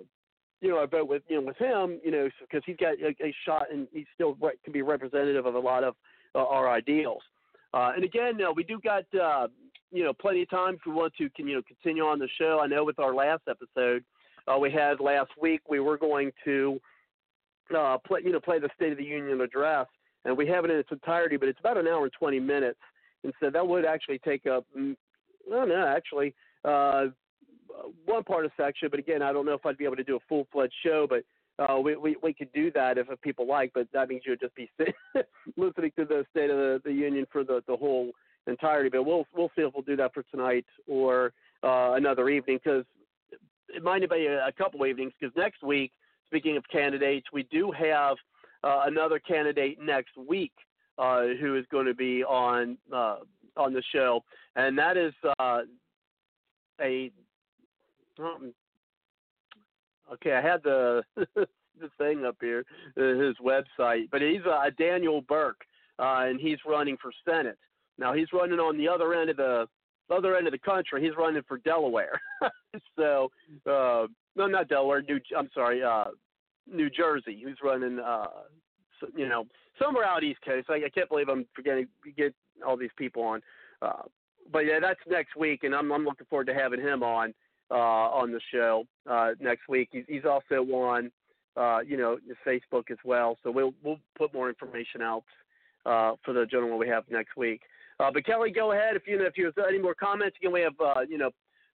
you 0.60 0.70
know, 0.70 0.78
our 0.78 0.86
vote 0.86 1.08
with 1.08 1.22
you 1.28 1.36
know 1.36 1.46
with 1.46 1.58
him, 1.58 2.00
you 2.04 2.10
know, 2.10 2.28
because 2.40 2.62
he's 2.64 2.76
got 2.76 2.94
a, 2.94 3.08
a 3.22 3.34
shot 3.44 3.66
and 3.72 3.86
he 3.92 4.06
still 4.14 4.36
re- 4.40 4.52
can 4.64 4.72
be 4.72 4.82
representative 4.82 5.46
of 5.46 5.54
a 5.54 5.58
lot 5.58 5.84
of 5.84 5.94
uh, 6.34 6.38
our 6.38 6.70
ideals. 6.70 7.22
Uh, 7.72 7.92
and 7.94 8.04
again, 8.04 8.38
uh, 8.42 8.52
we 8.52 8.64
do 8.64 8.80
got 8.80 9.04
uh, 9.14 9.48
you 9.92 10.04
know 10.04 10.12
plenty 10.12 10.42
of 10.42 10.50
time 10.50 10.74
if 10.74 10.80
we 10.86 10.92
want 10.92 11.12
to 11.16 11.28
can 11.30 11.46
you 11.46 11.56
know 11.56 11.62
continue 11.66 12.04
on 12.04 12.18
the 12.18 12.28
show. 12.38 12.60
I 12.62 12.66
know 12.66 12.84
with 12.84 12.98
our 12.98 13.14
last 13.14 13.42
episode 13.48 14.04
uh, 14.46 14.58
we 14.58 14.70
had 14.70 15.00
last 15.00 15.30
week, 15.40 15.60
we 15.68 15.80
were 15.80 15.98
going 15.98 16.32
to 16.44 16.80
uh, 17.76 17.98
play, 18.06 18.20
you 18.24 18.32
know, 18.32 18.40
play 18.40 18.58
the 18.58 18.70
State 18.74 18.92
of 18.92 18.98
the 18.98 19.04
Union 19.04 19.40
address, 19.40 19.86
and 20.24 20.36
we 20.36 20.46
have 20.48 20.64
it 20.64 20.70
in 20.70 20.78
its 20.78 20.90
entirety, 20.92 21.36
but 21.36 21.48
it's 21.48 21.60
about 21.60 21.76
an 21.76 21.86
hour 21.86 22.04
and 22.04 22.12
20 22.12 22.40
minutes, 22.40 22.78
and 23.22 23.32
so 23.40 23.50
that 23.50 23.66
would 23.66 23.84
actually 23.84 24.18
take 24.18 24.46
up, 24.46 24.64
mm, 24.76 24.96
well, 25.48 25.66
no, 25.66 25.86
actually, 25.86 26.34
uh, 26.64 27.06
one 28.04 28.22
part 28.22 28.44
of 28.44 28.52
section, 28.56 28.88
but 28.90 28.98
again, 28.98 29.22
I 29.22 29.32
don't 29.32 29.46
know 29.46 29.54
if 29.54 29.66
I'd 29.66 29.76
be 29.76 29.84
able 29.84 29.96
to 29.96 30.04
do 30.04 30.16
a 30.16 30.20
full 30.28 30.46
fledged 30.52 30.74
show, 30.84 31.06
but 31.08 31.24
uh, 31.58 31.78
we, 31.78 31.94
we 31.96 32.16
we 32.22 32.32
could 32.32 32.52
do 32.52 32.70
that 32.72 32.98
if, 32.98 33.08
if 33.10 33.20
people 33.20 33.46
like, 33.46 33.70
but 33.74 33.86
that 33.92 34.08
means 34.08 34.22
you'd 34.26 34.40
just 34.40 34.54
be 34.56 34.68
listening 35.56 35.92
to 35.96 36.04
the 36.04 36.24
State 36.30 36.50
of 36.50 36.56
the, 36.56 36.82
the 36.84 36.92
Union 36.92 37.26
for 37.30 37.44
the 37.44 37.62
the 37.68 37.76
whole 37.76 38.10
entirety. 38.46 38.88
But 38.88 39.04
we'll 39.04 39.26
we'll 39.34 39.50
see 39.56 39.62
if 39.62 39.72
we'll 39.72 39.84
do 39.84 39.96
that 39.96 40.12
for 40.12 40.24
tonight 40.24 40.66
or 40.88 41.32
uh, 41.62 41.92
another 41.92 42.28
evening 42.28 42.58
because 42.62 42.84
it 43.68 43.82
might 43.82 44.08
be 44.08 44.26
a, 44.26 44.46
a 44.46 44.52
couple 44.52 44.84
evenings 44.84 45.12
because 45.18 45.34
next 45.36 45.62
week 45.62 45.92
speaking 46.34 46.56
of 46.56 46.64
candidates, 46.68 47.28
we 47.32 47.44
do 47.44 47.70
have 47.70 48.16
uh, 48.64 48.82
another 48.86 49.20
candidate 49.20 49.78
next 49.80 50.16
week 50.16 50.50
uh, 50.98 51.26
who 51.40 51.54
is 51.54 51.64
going 51.70 51.86
to 51.86 51.94
be 51.94 52.24
on 52.24 52.76
uh, 52.92 53.18
on 53.56 53.72
the 53.72 53.82
show, 53.92 54.24
and 54.56 54.76
that 54.76 54.96
is 54.96 55.12
uh, 55.38 55.60
a. 56.80 57.12
Um, 58.18 58.52
okay, 60.12 60.32
I 60.32 60.40
had 60.40 60.60
the 60.64 61.04
the 61.36 61.46
thing 61.98 62.24
up 62.24 62.36
here, 62.40 62.64
uh, 62.98 63.14
his 63.14 63.36
website, 63.40 64.10
but 64.10 64.20
he's 64.20 64.44
uh, 64.44 64.70
Daniel 64.76 65.20
Burke, 65.20 65.64
and 66.00 66.40
he's 66.40 66.58
running 66.66 66.96
for 67.00 67.12
Senate. 67.24 67.58
Now 67.96 68.12
he's 68.12 68.32
running 68.32 68.58
on 68.58 68.76
the 68.76 68.88
other 68.88 69.14
end 69.14 69.30
of 69.30 69.36
the 69.36 69.68
other 70.10 70.36
end 70.36 70.48
of 70.48 70.52
the 70.52 70.58
country. 70.58 71.00
He's 71.00 71.16
running 71.16 71.42
for 71.46 71.58
Delaware. 71.58 72.20
so, 72.98 73.30
no, 73.64 74.08
not 74.36 74.68
Delaware. 74.68 75.02
New. 75.02 75.20
I'm 75.38 75.48
sorry. 75.54 75.80
New 76.70 76.90
Jersey, 76.90 77.40
who's 77.42 77.58
running, 77.62 77.98
uh, 77.98 78.26
you 79.16 79.28
know, 79.28 79.46
somewhere 79.80 80.04
out 80.04 80.24
East 80.24 80.40
Coast. 80.44 80.68
I, 80.70 80.74
I 80.74 80.88
can't 80.88 81.08
believe 81.08 81.28
I'm 81.28 81.46
forgetting 81.54 81.88
get 82.16 82.34
all 82.66 82.76
these 82.76 82.90
people 82.96 83.22
on. 83.22 83.40
Uh, 83.82 84.02
but 84.52 84.60
yeah, 84.60 84.78
that's 84.80 85.00
next 85.08 85.36
week, 85.36 85.64
and 85.64 85.74
I'm 85.74 85.92
I'm 85.92 86.04
looking 86.04 86.26
forward 86.28 86.46
to 86.46 86.54
having 86.54 86.80
him 86.80 87.02
on 87.02 87.34
uh, 87.70 87.74
on 87.74 88.32
the 88.32 88.40
show 88.52 88.86
uh, 89.10 89.30
next 89.40 89.68
week. 89.68 89.88
He's, 89.92 90.04
he's 90.06 90.24
also 90.24 90.62
on, 90.72 91.10
uh, 91.56 91.80
you 91.80 91.96
know, 91.96 92.18
Facebook 92.46 92.90
as 92.90 92.98
well. 93.04 93.38
So 93.42 93.50
we'll 93.50 93.74
we'll 93.82 94.00
put 94.16 94.32
more 94.34 94.48
information 94.48 95.02
out 95.02 95.24
uh, 95.86 96.12
for 96.24 96.32
the 96.32 96.46
gentleman 96.46 96.78
we 96.78 96.88
have 96.88 97.04
next 97.10 97.36
week. 97.36 97.62
Uh, 98.00 98.10
but 98.12 98.26
Kelly, 98.26 98.50
go 98.50 98.72
ahead 98.72 98.96
if 98.96 99.06
you 99.06 99.18
know 99.18 99.24
if 99.24 99.36
you 99.36 99.46
have 99.46 99.54
any 99.68 99.78
more 99.78 99.94
comments. 99.94 100.36
Again, 100.40 100.52
we 100.52 100.60
have 100.60 100.74
uh, 100.80 101.00
you 101.08 101.18
know 101.18 101.30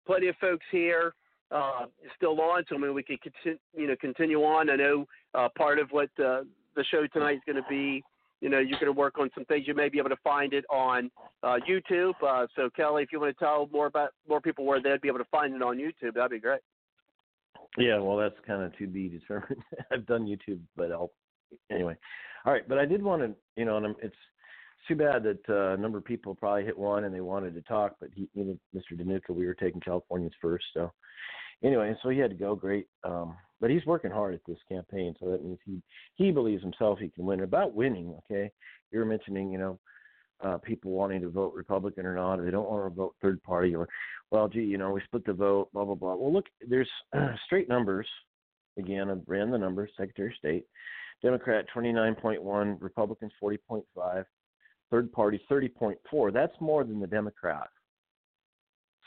plenty 0.05 0.27
of 0.27 0.35
folks 0.37 0.65
here 0.71 1.13
uh, 1.51 1.85
still 2.15 2.39
on, 2.41 2.63
so 2.69 2.75
I 2.75 2.77
mean 2.77 2.93
we 2.93 3.03
could 3.03 3.21
continue, 3.21 3.59
you 3.75 3.87
know 3.87 3.95
continue 3.99 4.39
on. 4.43 4.69
I 4.69 4.75
know 4.75 5.05
uh, 5.33 5.49
part 5.57 5.79
of 5.79 5.89
what 5.91 6.09
uh, 6.19 6.41
the 6.75 6.83
show 6.91 7.05
tonight 7.07 7.35
is 7.35 7.41
going 7.45 7.61
to 7.61 7.69
be. 7.69 8.03
You 8.41 8.47
know, 8.47 8.59
you're 8.59 8.79
going 8.79 8.85
to 8.85 8.93
work 8.93 9.19
on 9.19 9.29
some 9.35 9.43
things. 9.45 9.67
You 9.67 9.73
may 9.73 9.89
be 9.89 9.97
able 9.97 10.11
to 10.11 10.17
find 10.23 10.53
it 10.53 10.63
on 10.69 11.11
uh, 11.43 11.57
YouTube. 11.69 12.13
Uh, 12.25 12.47
so, 12.55 12.69
Kelly, 12.73 13.03
if 13.03 13.11
you 13.11 13.19
want 13.19 13.37
to 13.37 13.43
tell 13.43 13.67
more 13.69 13.87
about 13.87 14.11
more 14.29 14.39
people 14.39 14.63
where 14.63 14.81
they'd 14.81 15.01
be 15.01 15.09
able 15.09 15.19
to 15.19 15.25
find 15.25 15.53
it 15.53 15.61
on 15.61 15.77
YouTube, 15.77 16.13
that'd 16.13 16.31
be 16.31 16.39
great. 16.39 16.61
Yeah, 17.77 17.99
well, 17.99 18.15
that's 18.15 18.35
kind 18.47 18.63
of 18.63 18.75
to 18.77 18.87
be 18.87 19.09
determined. 19.09 19.61
I've 19.91 20.05
done 20.05 20.25
YouTube, 20.25 20.61
but 20.77 20.89
I'll 20.91 21.11
anyway. 21.69 21.97
All 22.45 22.53
right, 22.53 22.67
but 22.67 22.77
I 22.77 22.85
did 22.85 23.03
want 23.03 23.21
to, 23.21 23.35
you 23.57 23.65
know, 23.65 23.75
and 23.75 23.95
it's 24.01 24.15
too 24.87 24.95
bad 24.95 25.23
that 25.23 25.39
uh, 25.49 25.73
a 25.73 25.77
number 25.77 25.97
of 25.97 26.05
people 26.05 26.33
probably 26.35 26.63
hit 26.63 26.77
one 26.77 27.03
and 27.03 27.13
they 27.13 27.21
wanted 27.21 27.53
to 27.55 27.61
talk, 27.61 27.95
but 27.99 28.09
he, 28.13 28.29
you 28.33 28.45
know, 28.45 28.57
Mr. 28.75 28.99
Dhanuka, 28.99 29.35
we 29.35 29.45
were 29.45 29.53
taking 29.53 29.81
Californians 29.81 30.33
first, 30.41 30.65
so 30.73 30.91
anyway, 31.63 31.95
so 32.01 32.09
he 32.09 32.19
had 32.19 32.31
to 32.31 32.35
go. 32.35 32.55
Great, 32.55 32.87
um, 33.03 33.35
but 33.61 33.69
he's 33.69 33.85
working 33.85 34.11
hard 34.11 34.33
at 34.33 34.41
this 34.47 34.57
campaign, 34.69 35.15
so 35.19 35.29
that 35.29 35.43
means 35.43 35.59
he 35.65 35.81
he 36.15 36.31
believes 36.31 36.63
himself 36.63 36.99
he 36.99 37.09
can 37.09 37.25
win. 37.25 37.41
About 37.41 37.73
winning, 37.73 38.15
okay, 38.19 38.51
you 38.91 38.99
were 38.99 39.05
mentioning, 39.05 39.51
you 39.51 39.57
know, 39.57 39.79
uh, 40.43 40.57
people 40.57 40.91
wanting 40.91 41.21
to 41.21 41.29
vote 41.29 41.53
Republican 41.55 42.05
or 42.05 42.15
not, 42.15 42.39
or 42.39 42.45
they 42.45 42.51
don't 42.51 42.69
want 42.69 42.91
to 42.91 42.95
vote 42.95 43.15
third 43.21 43.41
party, 43.43 43.75
or 43.75 43.87
well, 44.31 44.47
gee, 44.47 44.61
you 44.61 44.77
know, 44.77 44.91
we 44.91 45.01
split 45.05 45.25
the 45.25 45.33
vote, 45.33 45.69
blah 45.73 45.85
blah 45.85 45.95
blah. 45.95 46.15
Well, 46.15 46.33
look, 46.33 46.45
there's 46.67 46.89
uh, 47.15 47.33
straight 47.45 47.69
numbers. 47.69 48.07
Again, 48.77 49.09
I 49.09 49.15
ran 49.27 49.51
the 49.51 49.57
numbers. 49.57 49.91
Secretary 49.97 50.29
of 50.29 50.35
State, 50.35 50.65
Democrat 51.21 51.65
29.1, 51.75 52.77
Republicans 52.79 53.31
40.5, 53.43 54.23
third 54.89 55.11
party 55.11 55.41
30.4. 55.51 56.33
That's 56.33 56.53
more 56.61 56.83
than 56.83 56.99
the 56.99 57.07
Democrat. 57.07 57.67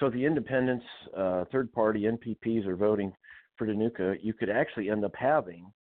So 0.03 0.11
the 0.11 0.24
independents, 0.24 0.84
uh, 1.16 1.44
third 1.53 1.72
party 1.72 2.09
NPPs 2.11 2.66
are 2.66 2.74
voting 2.74 3.12
for 3.57 3.68
Dhanuka. 3.68 4.16
You 4.20 4.34
could 4.34 4.50
actually 4.50 4.90
end 4.90 5.05
up 5.05 5.14
having 5.16 5.72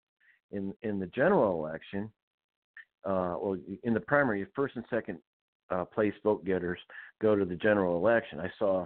in 0.51 0.75
in 0.83 0.99
the 0.99 1.07
general 1.07 1.57
election, 1.57 2.11
uh, 3.03 3.33
or 3.37 3.57
in 3.81 3.95
the 3.95 3.99
primary, 3.99 4.45
first 4.55 4.75
and 4.75 4.85
second 4.91 5.17
uh, 5.71 5.85
place 5.85 6.13
vote 6.23 6.45
getters 6.45 6.77
go 7.19 7.35
to 7.35 7.45
the 7.45 7.55
general 7.55 7.97
election. 7.97 8.39
I 8.39 8.51
saw 8.59 8.85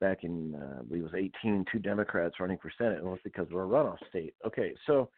back 0.00 0.24
in 0.24 0.54
uh, 0.54 0.80
I 0.80 0.82
believe 0.84 1.02
it 1.02 1.12
was 1.12 1.30
18, 1.44 1.66
two 1.70 1.78
Democrats 1.78 2.36
running 2.40 2.56
for 2.56 2.72
Senate, 2.78 3.00
and 3.00 3.06
it 3.06 3.10
was 3.10 3.20
because 3.22 3.48
we're 3.50 3.64
a 3.64 3.68
runoff 3.68 3.98
state. 4.08 4.32
Okay, 4.46 4.72
so 4.86 5.10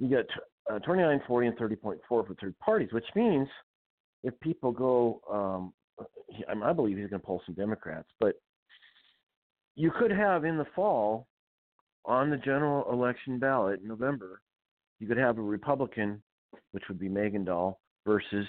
you 0.00 0.10
got 0.10 0.26
uh, 0.74 0.80
29, 0.80 1.20
40, 1.24 1.46
and 1.46 1.56
30.4 1.56 1.98
for 2.08 2.26
third 2.40 2.58
parties, 2.58 2.88
which 2.90 3.06
means 3.14 3.46
if 4.24 4.34
people 4.40 4.72
go, 4.72 5.20
um, 5.32 5.72
I 6.60 6.72
believe 6.72 6.96
he's 6.96 7.10
going 7.10 7.20
to 7.20 7.26
pull 7.26 7.40
some 7.46 7.54
Democrats, 7.54 8.08
but 8.18 8.34
you 9.76 9.90
could 9.90 10.10
have 10.10 10.44
in 10.44 10.56
the 10.56 10.66
fall 10.74 11.26
on 12.04 12.30
the 12.30 12.36
general 12.36 12.90
election 12.90 13.38
ballot 13.38 13.80
in 13.80 13.88
November, 13.88 14.40
you 14.98 15.06
could 15.06 15.18
have 15.18 15.38
a 15.38 15.42
Republican, 15.42 16.22
which 16.72 16.84
would 16.88 16.98
be 16.98 17.08
Megan 17.08 17.44
Dahle, 17.44 17.76
versus 18.06 18.46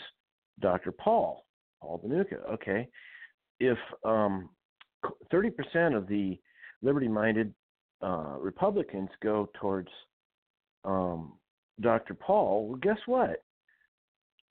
Dr. 0.61 0.91
Paul, 0.91 1.45
Paul 1.81 2.01
Dhanuka. 2.03 2.49
Okay. 2.53 2.87
If 3.59 3.77
um, 4.05 4.49
30% 5.33 5.95
of 5.95 6.07
the 6.07 6.39
liberty 6.81 7.07
minded 7.07 7.53
uh, 8.01 8.35
Republicans 8.39 9.09
go 9.21 9.49
towards 9.59 9.89
um, 10.85 11.33
Dr. 11.81 12.13
Paul, 12.13 12.67
well, 12.67 12.77
guess 12.77 12.99
what? 13.05 13.43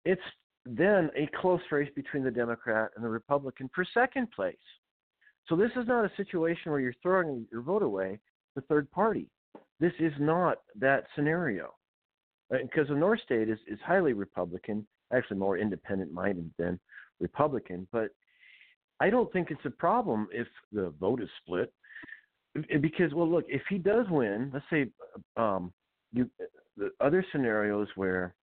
It's 0.05 0.21
then 0.67 1.11
a 1.17 1.29
close 1.41 1.61
race 1.71 1.91
between 1.95 2.25
the 2.25 2.31
Democrat 2.31 2.91
and 2.97 3.05
the 3.05 3.09
Republican 3.09 3.71
for 3.75 3.85
second 3.95 4.31
place. 4.33 4.57
So 5.49 5.57
this 5.57 5.71
is 5.77 5.87
not 5.87 6.05
a 6.05 6.11
situation 6.17 6.73
where 6.73 6.81
you're 6.81 6.95
throwing 7.03 7.47
your 7.53 7.63
vote 7.63 7.83
away 7.83 8.19
to 8.55 8.61
third 8.63 8.91
party. 8.91 9.29
This 9.79 9.93
is 10.01 10.13
not 10.19 10.59
that 10.79 11.05
scenario. 11.15 11.75
Because 12.51 12.89
uh, 12.91 12.95
the 12.95 13.01
North 13.01 13.21
State 13.25 13.49
is, 13.49 13.59
is 13.67 13.79
highly 13.85 14.13
Republican, 14.13 14.87
actually 15.13 15.39
more 15.39 15.59
independent 15.59 16.13
minded 16.13 16.51
than 16.59 16.79
Republican, 17.21 17.87
but 17.93 18.11
I 19.01 19.11
don't 19.11 19.33
think 19.33 19.51
it's 19.51 19.65
a 19.65 19.71
problem 19.71 20.29
if 20.33 20.47
the 20.73 20.93
vote 21.01 21.21
is 21.21 21.29
split. 21.43 21.73
Because, 22.81 23.13
well, 23.13 23.31
look, 23.31 23.45
if 23.49 23.63
he 23.69 23.77
does 23.77 24.07
win, 24.09 24.51
let's 24.55 24.65
say 24.71 24.87
um, 25.37 25.73
you, 26.13 26.31
the 26.77 26.91
other 27.01 27.25
scenarios 27.31 27.89
where 27.97 28.35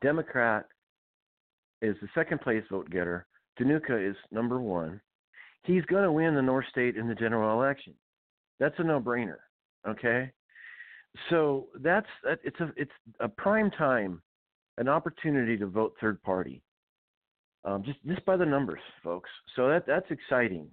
Democrat 0.00 0.66
is 1.82 1.94
the 2.02 2.08
second 2.14 2.40
place 2.40 2.64
vote 2.70 2.90
getter, 2.90 3.26
Dhanuka 3.60 4.10
is 4.10 4.16
number 4.32 4.60
one, 4.60 5.00
he's 5.64 5.84
going 5.84 6.04
to 6.04 6.12
win 6.12 6.34
the 6.34 6.42
North 6.42 6.66
State 6.70 6.96
in 6.96 7.08
the 7.08 7.14
general 7.14 7.60
election. 7.60 7.94
That's 8.60 8.74
a 8.78 8.84
no-brainer. 8.84 9.38
Okay, 9.88 10.30
so 11.28 11.66
that's 11.80 12.06
it's 12.44 12.60
a 12.60 12.70
it's 12.76 12.92
a 13.20 13.28
prime 13.28 13.70
time, 13.72 14.22
an 14.78 14.88
opportunity 14.88 15.56
to 15.56 15.66
vote 15.66 15.94
third 16.00 16.22
party. 16.22 16.62
Um, 17.64 17.82
just 17.84 17.98
just 18.06 18.24
by 18.24 18.36
the 18.36 18.46
numbers, 18.46 18.80
folks. 19.02 19.30
So 19.56 19.68
that 19.68 19.86
that's 19.86 20.10
exciting. 20.10 20.68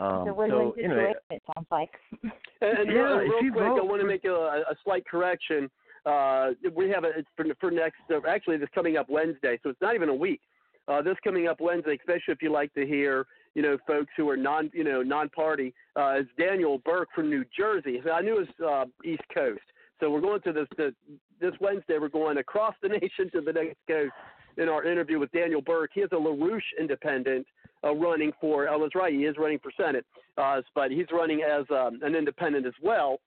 Um, 0.00 0.26
it's 0.26 0.38
a 0.38 0.48
so, 0.50 0.72
situation. 0.74 1.14
it 1.30 1.42
sounds 1.54 1.66
like. 1.70 1.90
and, 2.22 2.78
and 2.78 2.90
yeah, 2.90 2.94
real, 2.94 3.18
real 3.18 3.52
quick, 3.52 3.54
vote, 3.54 3.78
I 3.78 3.82
want 3.82 4.00
to 4.00 4.06
make 4.06 4.24
a, 4.24 4.34
a 4.34 4.74
slight 4.84 5.06
correction. 5.06 5.70
Uh, 6.06 6.50
we 6.74 6.88
have 6.90 7.04
a 7.04 7.10
it's 7.16 7.28
for, 7.36 7.44
for 7.60 7.70
next. 7.70 8.00
Uh, 8.10 8.20
actually, 8.28 8.56
this 8.56 8.68
coming 8.74 8.96
up 8.96 9.08
Wednesday, 9.08 9.58
so 9.62 9.70
it's 9.70 9.80
not 9.80 9.94
even 9.94 10.08
a 10.08 10.14
week. 10.14 10.40
Uh, 10.88 11.02
this 11.02 11.16
coming 11.22 11.46
up 11.46 11.60
Wednesday, 11.60 11.96
especially 11.96 12.32
if 12.32 12.42
you 12.42 12.50
like 12.50 12.72
to 12.74 12.86
hear 12.86 13.26
you 13.54 13.62
know, 13.62 13.76
folks 13.86 14.10
who 14.16 14.28
are 14.28 14.36
non, 14.36 14.70
you 14.72 14.84
know, 14.84 15.02
non-party, 15.02 15.74
uh, 15.96 16.20
is 16.20 16.26
Daniel 16.38 16.78
Burke 16.84 17.08
from 17.14 17.28
New 17.28 17.44
Jersey. 17.56 18.00
I 18.10 18.22
knew 18.22 18.40
it 18.40 18.48
was 18.58 18.88
uh, 19.04 19.08
East 19.08 19.22
Coast. 19.34 19.60
So 20.00 20.10
we're 20.10 20.20
going 20.20 20.40
to 20.42 20.52
this 20.52 20.66
to, 20.78 20.94
this 21.40 21.52
Wednesday. 21.60 21.98
We're 22.00 22.08
going 22.08 22.38
across 22.38 22.74
the 22.82 22.88
nation 23.00 23.30
to 23.32 23.40
the 23.40 23.52
next 23.52 23.76
coast 23.86 24.12
in 24.56 24.68
our 24.68 24.84
interview 24.84 25.18
with 25.18 25.30
Daniel 25.32 25.60
Burke. 25.60 25.90
He 25.94 26.00
is 26.00 26.10
a 26.12 26.16
LaRouche 26.16 26.60
independent 26.78 27.46
uh, 27.84 27.94
running 27.94 28.32
for. 28.40 28.68
I 28.68 28.76
was 28.76 28.90
right. 28.94 29.12
He 29.12 29.24
is 29.24 29.36
running 29.38 29.58
for 29.58 29.72
Senate, 29.76 30.06
uh, 30.38 30.60
but 30.74 30.90
he's 30.90 31.06
running 31.12 31.42
as 31.42 31.64
um, 31.70 32.00
an 32.02 32.14
independent 32.14 32.66
as 32.66 32.74
well 32.82 33.20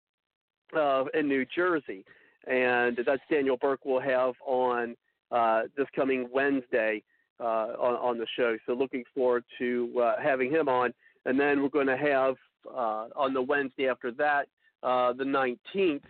uh, 0.76 1.05
in 1.13 1.28
New 1.28 1.45
Jersey, 1.55 2.03
and 2.47 2.97
that's 3.05 3.21
Daniel 3.30 3.57
Burke. 3.57 3.86
We'll 3.86 4.01
have 4.01 4.34
on 4.45 4.95
uh, 5.32 5.63
this 5.78 5.88
coming 5.95 6.28
Wednesday 6.32 7.03
uh, 7.39 7.73
on, 7.79 7.95
on 7.95 8.17
the 8.17 8.27
show. 8.38 8.57
So 8.65 8.73
looking 8.73 9.03
forward 9.13 9.43
to 9.59 9.91
uh, 10.01 10.13
having 10.21 10.51
him 10.51 10.69
on. 10.69 10.93
And 11.25 11.39
then 11.39 11.61
we're 11.61 11.69
going 11.69 11.88
to 11.88 11.97
have 11.97 12.36
uh, 12.67 13.07
on 13.15 13.33
the 13.33 13.41
Wednesday 13.41 13.89
after 13.89 14.11
that, 14.11 14.47
uh, 14.83 15.13
the 15.13 15.23
19th. 15.23 16.01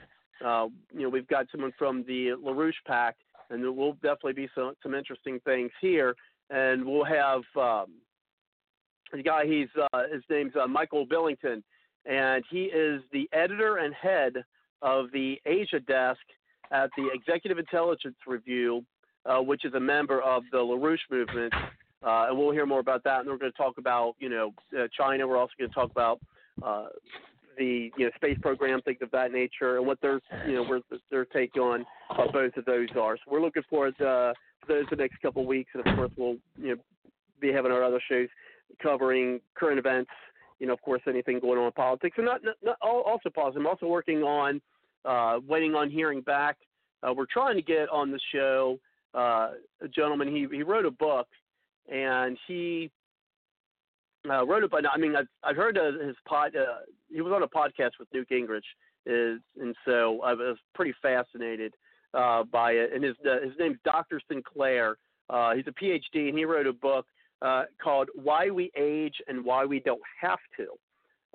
Uh, 0.46 0.68
you 0.94 1.02
know, 1.02 1.10
we've 1.10 1.28
got 1.28 1.48
someone 1.52 1.72
from 1.78 2.04
the 2.08 2.32
LaRouche 2.44 2.74
PAC, 2.86 3.16
and 3.50 3.64
there 3.64 3.72
will 3.72 3.94
definitely 3.94 4.34
be 4.34 4.50
some 4.54 4.74
some 4.84 4.94
interesting 4.94 5.40
things 5.46 5.72
here. 5.80 6.16
And 6.50 6.86
we'll 6.86 7.06
have 7.06 7.42
um, 7.56 7.94
the 9.14 9.24
guy. 9.24 9.46
He's 9.46 9.70
his 10.12 10.22
name's 10.30 10.54
Michael 10.70 11.06
Billington, 11.06 11.64
and 12.06 12.44
he 12.52 12.64
is 12.64 13.02
the 13.14 13.30
editor 13.32 13.78
and 13.78 13.94
head 13.94 14.34
of 14.82 15.06
the 15.14 15.40
Asia 15.46 15.80
desk 15.80 16.20
at 16.72 16.90
the 16.98 17.10
Executive 17.14 17.58
Intelligence 17.58 18.18
Review 18.28 18.84
uh, 19.26 19.40
which 19.40 19.66
is 19.66 19.74
a 19.74 19.80
member 19.80 20.22
of 20.22 20.44
the 20.52 20.58
LaRouche 20.58 21.00
movement. 21.10 21.54
Uh, 22.06 22.28
and 22.30 22.38
we'll 22.38 22.52
hear 22.52 22.66
more 22.66 22.80
about 22.80 23.04
that. 23.04 23.22
And 23.22 23.30
we're 23.30 23.38
going 23.38 23.52
to 23.52 23.58
talk 23.58 23.78
about, 23.78 24.16
you 24.20 24.30
know, 24.30 24.54
uh, 24.78 24.88
China. 24.96 25.28
We're 25.28 25.38
also 25.38 25.54
going 25.58 25.70
to 25.70 25.74
talk 25.74 25.90
about 25.90 26.20
uh, 26.64 26.88
the 27.58 27.92
you 27.98 28.06
know 28.06 28.12
space 28.16 28.38
program, 28.42 28.82
things 28.82 29.00
of 29.02 29.12
that 29.12 29.32
nature, 29.32 29.78
and 29.78 29.88
what 29.88 30.00
their 30.02 30.20
you 30.48 30.56
know 30.56 30.64
where 30.64 30.82
their 31.10 31.26
take 31.26 31.56
on 31.58 31.86
both 32.32 32.56
of 32.58 32.66
those 32.66 32.90
are. 33.00 33.18
So 33.18 33.32
we're 33.32 33.42
looking 33.42 33.64
forward 33.70 33.98
to 33.98 34.34
those 34.68 34.86
the 34.90 34.96
next 34.96 35.22
couple 35.22 35.42
of 35.42 35.48
weeks, 35.48 35.72
and 35.74 35.86
of 35.86 35.96
course 35.96 36.12
we'll 36.18 36.38
you 36.58 36.76
know 36.76 36.82
be 37.40 37.52
having 37.52 37.72
our 37.72 37.84
other 37.84 38.02
shows 38.10 38.28
covering 38.82 39.40
current 39.56 39.80
events. 39.80 40.12
You 40.60 40.68
know, 40.68 40.74
of 40.74 40.82
course, 40.82 41.02
anything 41.08 41.40
going 41.40 41.60
on 41.60 41.66
in 41.66 41.72
politics, 41.74 42.16
and 42.18 42.26
not, 42.26 42.42
not, 42.44 42.56
not 42.64 42.78
also 42.82 43.30
positive. 43.30 43.62
I'm 43.62 43.68
also 43.68 43.88
working 43.88 44.24
on 44.24 44.62
uh, 45.04 45.40
waiting 45.48 45.76
on 45.76 45.90
hearing 45.90 46.22
back. 46.22 46.58
We're 47.16 47.28
trying 47.32 47.56
to 47.56 47.62
get 47.62 47.88
on 47.90 48.10
the 48.12 48.20
show 48.34 48.80
uh, 49.16 49.52
a 49.82 49.88
gentleman. 49.88 50.28
He 50.28 50.48
he 50.52 50.64
wrote 50.64 50.86
a 50.86 50.92
book, 50.92 51.28
and 51.92 52.38
he 52.48 52.92
uh, 54.30 54.46
wrote 54.46 54.64
it. 54.64 54.72
But 54.72 54.84
I 54.92 54.98
mean, 54.98 55.16
I've, 55.16 55.28
I've 55.44 55.56
heard 55.56 55.78
uh, 55.78 56.06
his 56.06 56.16
pod. 56.28 56.56
Uh, 56.56 56.80
he 57.12 57.22
was 57.22 57.34
on 57.34 57.44
a 57.44 57.48
podcast 57.48 57.92
with 58.00 58.08
Newt 58.14 58.30
Gingrich, 58.30 58.62
is 59.06 59.40
and 59.60 59.76
so 59.86 60.22
I 60.22 60.34
was 60.34 60.58
pretty 60.74 60.94
fascinated 61.02 61.74
uh, 62.14 62.44
by 62.44 62.72
it. 62.72 62.92
And 62.94 63.04
his 63.04 63.16
uh, 63.26 63.42
his 63.42 63.54
name's 63.60 63.78
Dr. 63.86 64.22
Sinclair. 64.30 64.98
Uh, 65.30 65.56
he's 65.56 65.66
a 65.68 65.72
PhD, 65.72 66.30
and 66.30 66.38
he 66.38 66.46
wrote 66.46 66.68
a 66.68 66.74
book 66.74 67.06
uh, 67.42 67.64
called 67.82 68.10
"Why 68.16 68.50
We 68.50 68.72
Age 68.78 69.16
and 69.28 69.44
Why 69.44 69.66
We 69.66 69.80
Don't 69.80 70.02
Have 70.22 70.40
to." 70.58 70.68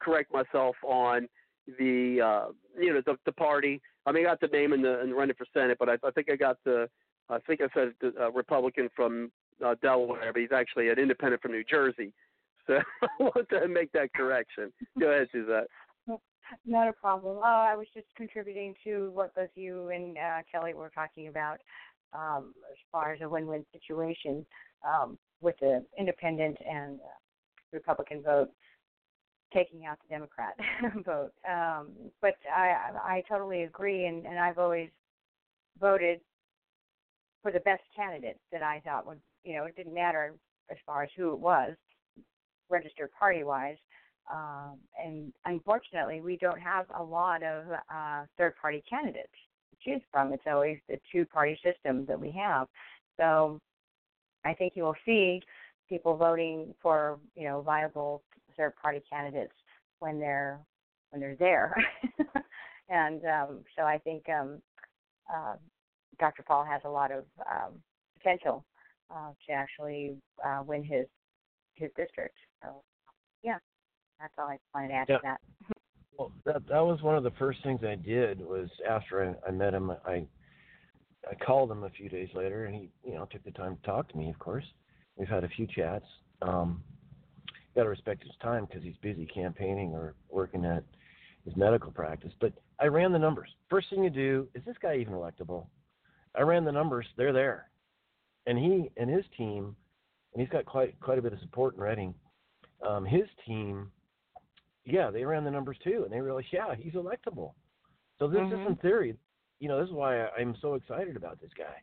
correct 0.00 0.32
myself 0.32 0.76
on 0.84 1.28
the 1.78 2.20
uh, 2.20 2.52
you 2.80 2.92
know 2.92 3.02
the, 3.04 3.16
the 3.26 3.32
party. 3.32 3.80
I 4.06 4.12
mean, 4.12 4.26
I 4.26 4.30
got 4.30 4.40
the 4.40 4.48
name 4.48 4.72
in 4.72 4.82
the, 4.82 5.02
in 5.02 5.12
running 5.12 5.36
for 5.36 5.46
Senate, 5.52 5.76
but 5.78 5.88
I, 5.88 5.94
I 6.04 6.10
think 6.10 6.30
I 6.30 6.36
got 6.36 6.56
the 6.64 6.88
I 7.28 7.38
think 7.40 7.60
I 7.60 7.68
said 7.74 7.92
the, 8.00 8.12
uh, 8.20 8.30
Republican 8.30 8.88
from 8.94 9.30
uh, 9.64 9.74
Delaware, 9.82 10.32
but 10.32 10.40
he's 10.40 10.52
actually 10.52 10.88
an 10.88 10.98
independent 10.98 11.42
from 11.42 11.52
New 11.52 11.64
Jersey. 11.64 12.12
So 12.68 12.74
I 13.00 13.08
want 13.18 13.48
to 13.48 13.66
make 13.66 13.90
that 13.92 14.12
correction. 14.12 14.70
Go 15.00 15.08
ahead, 15.08 15.28
Suzette. 15.32 15.68
Not 16.66 16.86
a 16.86 16.92
problem. 16.92 17.38
Oh, 17.38 17.42
I 17.42 17.74
was 17.74 17.86
just 17.94 18.08
contributing 18.14 18.74
to 18.84 19.10
what 19.14 19.34
both 19.34 19.48
you 19.54 19.88
and 19.88 20.18
uh, 20.18 20.40
Kelly 20.52 20.74
were 20.74 20.90
talking 20.94 21.28
about 21.28 21.60
um, 22.12 22.52
as 22.70 22.76
far 22.92 23.14
as 23.14 23.22
a 23.22 23.28
win-win 23.28 23.64
situation. 23.72 24.44
Um, 24.86 25.16
with 25.40 25.56
the 25.60 25.84
independent 25.98 26.56
and 26.68 27.00
uh, 27.00 27.08
Republican 27.72 28.22
vote 28.22 28.50
taking 29.52 29.86
out 29.86 29.98
the 30.02 30.14
Democrat 30.14 30.54
vote. 31.04 31.32
Um, 31.48 31.88
but 32.20 32.34
I 32.54 32.92
I 33.02 33.22
totally 33.28 33.62
agree, 33.62 34.06
and, 34.06 34.26
and 34.26 34.38
I've 34.38 34.58
always 34.58 34.90
voted 35.80 36.20
for 37.42 37.52
the 37.52 37.60
best 37.60 37.82
candidate 37.94 38.38
that 38.52 38.62
I 38.62 38.80
thought 38.84 39.06
would 39.06 39.20
you 39.44 39.56
know 39.56 39.64
it 39.64 39.76
didn't 39.76 39.94
matter 39.94 40.34
as 40.70 40.76
far 40.84 41.02
as 41.02 41.10
who 41.16 41.32
it 41.32 41.38
was, 41.38 41.74
registered 42.68 43.10
party 43.18 43.44
wise. 43.44 43.76
Um, 44.30 44.76
and 45.02 45.32
unfortunately, 45.46 46.20
we 46.20 46.36
don't 46.36 46.60
have 46.60 46.84
a 46.98 47.02
lot 47.02 47.42
of 47.42 47.64
uh, 47.72 48.24
third 48.36 48.54
party 48.60 48.82
candidates 48.88 49.32
to 49.70 49.90
choose 49.90 50.02
from. 50.12 50.34
It's 50.34 50.42
always 50.46 50.78
the 50.88 50.98
two 51.10 51.24
party 51.24 51.58
system 51.64 52.04
that 52.06 52.20
we 52.20 52.30
have. 52.32 52.68
So 53.18 53.58
I 54.44 54.54
think 54.54 54.74
you 54.76 54.82
will 54.82 54.96
see 55.04 55.42
people 55.88 56.16
voting 56.16 56.74
for 56.82 57.18
you 57.34 57.44
know 57.44 57.60
viable 57.62 58.22
third 58.56 58.74
party 58.80 59.00
candidates 59.10 59.54
when 60.00 60.18
they're 60.18 60.58
when 61.10 61.20
they're 61.20 61.36
there, 61.36 61.74
and 62.88 63.24
um, 63.24 63.64
so 63.76 63.82
I 63.82 63.98
think 63.98 64.28
um, 64.28 64.60
uh, 65.34 65.54
Dr. 66.18 66.42
Paul 66.42 66.64
has 66.64 66.82
a 66.84 66.88
lot 66.88 67.10
of 67.10 67.24
um, 67.50 67.72
potential 68.18 68.64
uh, 69.10 69.30
to 69.46 69.52
actually 69.52 70.16
uh, 70.44 70.62
win 70.66 70.84
his 70.84 71.06
his 71.74 71.90
district. 71.96 72.36
So 72.62 72.82
yeah, 73.42 73.58
that's 74.20 74.32
all 74.38 74.48
I 74.48 74.58
wanted 74.74 74.88
to 74.88 74.94
add 74.94 75.06
yeah. 75.08 75.16
to 75.16 75.22
that. 75.24 75.40
well, 76.18 76.32
that 76.44 76.66
that 76.68 76.84
was 76.84 77.02
one 77.02 77.16
of 77.16 77.24
the 77.24 77.32
first 77.38 77.60
things 77.62 77.80
I 77.84 77.94
did 77.94 78.40
was 78.40 78.68
after 78.88 79.36
I, 79.44 79.48
I 79.48 79.50
met 79.50 79.74
him. 79.74 79.90
I 80.04 80.26
I 81.30 81.34
called 81.34 81.70
him 81.70 81.84
a 81.84 81.90
few 81.90 82.08
days 82.08 82.28
later, 82.34 82.64
and 82.64 82.74
he, 82.74 82.90
you 83.04 83.14
know, 83.14 83.26
took 83.30 83.44
the 83.44 83.50
time 83.50 83.76
to 83.76 83.82
talk 83.82 84.08
to 84.10 84.16
me. 84.16 84.30
Of 84.30 84.38
course, 84.38 84.64
we've 85.16 85.28
had 85.28 85.44
a 85.44 85.48
few 85.48 85.66
chats. 85.66 86.06
Um, 86.42 86.82
got 87.74 87.82
to 87.82 87.88
respect 87.88 88.22
his 88.22 88.32
time 88.42 88.66
because 88.66 88.82
he's 88.82 88.96
busy 89.02 89.26
campaigning 89.26 89.92
or 89.92 90.14
working 90.30 90.64
at 90.64 90.84
his 91.44 91.56
medical 91.56 91.92
practice. 91.92 92.32
But 92.40 92.52
I 92.80 92.86
ran 92.86 93.12
the 93.12 93.18
numbers. 93.18 93.48
First 93.68 93.90
thing 93.90 94.04
you 94.04 94.10
do 94.10 94.48
is 94.54 94.62
this 94.64 94.76
guy 94.80 94.96
even 94.96 95.14
electable? 95.14 95.66
I 96.34 96.42
ran 96.42 96.64
the 96.64 96.72
numbers. 96.72 97.06
They're 97.16 97.32
there, 97.32 97.70
and 98.46 98.58
he 98.58 98.90
and 98.96 99.10
his 99.10 99.24
team, 99.36 99.76
and 100.32 100.40
he's 100.40 100.50
got 100.50 100.64
quite 100.64 100.98
quite 101.00 101.18
a 101.18 101.22
bit 101.22 101.32
of 101.32 101.40
support 101.40 101.74
in 101.74 101.80
Redding. 101.80 102.14
Um, 102.86 103.04
his 103.04 103.26
team, 103.46 103.90
yeah, 104.84 105.10
they 105.10 105.24
ran 105.24 105.44
the 105.44 105.50
numbers 105.50 105.76
too, 105.82 106.02
and 106.04 106.12
they 106.12 106.20
realized, 106.20 106.46
yeah, 106.52 106.74
he's 106.78 106.92
electable. 106.92 107.52
So 108.18 108.28
this 108.28 108.40
mm-hmm. 108.40 108.62
isn't 108.62 108.82
theory. 108.82 109.16
You 109.60 109.68
know, 109.68 109.80
this 109.80 109.88
is 109.88 109.94
why 109.94 110.22
I, 110.22 110.28
I'm 110.38 110.56
so 110.60 110.74
excited 110.74 111.16
about 111.16 111.40
this 111.40 111.50
guy. 111.56 111.82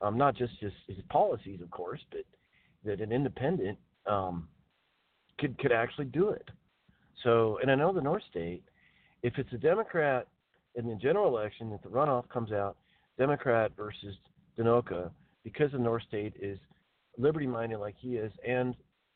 Um, 0.00 0.18
not 0.18 0.36
just 0.36 0.52
his, 0.60 0.72
his 0.88 1.04
policies, 1.10 1.60
of 1.62 1.70
course, 1.70 2.00
but 2.10 2.24
that 2.84 3.00
an 3.00 3.12
independent 3.12 3.78
um, 4.06 4.48
could 5.38 5.56
could 5.58 5.72
actually 5.72 6.06
do 6.06 6.30
it. 6.30 6.48
So, 7.22 7.58
and 7.62 7.70
I 7.70 7.76
know 7.76 7.92
the 7.92 8.00
North 8.00 8.22
State, 8.28 8.64
if 9.22 9.38
it's 9.38 9.52
a 9.52 9.58
Democrat 9.58 10.26
in 10.74 10.88
the 10.88 10.96
general 10.96 11.28
election, 11.28 11.72
if 11.72 11.82
the 11.82 11.88
runoff 11.88 12.28
comes 12.28 12.50
out 12.50 12.76
Democrat 13.18 13.72
versus 13.76 14.16
Dhanuka, 14.58 15.10
because 15.44 15.70
the 15.72 15.78
North 15.78 16.02
State 16.08 16.34
is 16.40 16.58
liberty 17.18 17.46
minded 17.46 17.78
like 17.78 17.94
he 17.98 18.16
is 18.16 18.32
and 18.46 18.74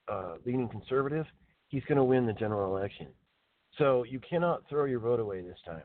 uh, 0.08 0.34
leaning 0.44 0.68
conservative, 0.68 1.26
he's 1.68 1.82
going 1.84 1.98
to 1.98 2.04
win 2.04 2.26
the 2.26 2.32
general 2.32 2.76
election. 2.76 3.08
So 3.78 4.04
you 4.04 4.20
cannot 4.20 4.62
throw 4.68 4.84
your 4.84 5.00
vote 5.00 5.20
away 5.20 5.42
this 5.42 5.58
time, 5.64 5.82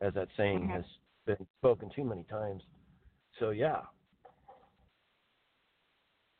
as 0.00 0.14
that 0.14 0.28
saying 0.36 0.60
mm-hmm. 0.60 0.72
has 0.72 0.84
been 1.26 1.46
spoken 1.58 1.90
too 1.94 2.04
many 2.04 2.24
times. 2.24 2.62
So 3.38 3.50
yeah. 3.50 3.80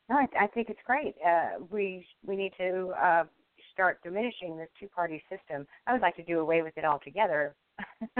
No, 0.09 0.17
I, 0.17 0.27
I 0.41 0.47
think 0.49 0.71
it's 0.71 0.81
great. 0.87 1.15
Uh, 1.27 1.65
we 1.71 2.07
we 2.27 2.37
need 2.37 2.53
to 2.59 2.93
uh, 3.01 3.25
start 3.73 4.01
diminishing 4.03 4.57
this 4.57 4.69
two-party 4.81 5.23
system. 5.31 5.67
I 5.87 5.93
would 5.93 6.03
like 6.03 6.17
to 6.17 6.23
do 6.23 6.41
away 6.41 6.63
with 6.63 6.77
it 6.77 6.85
altogether. 6.85 7.55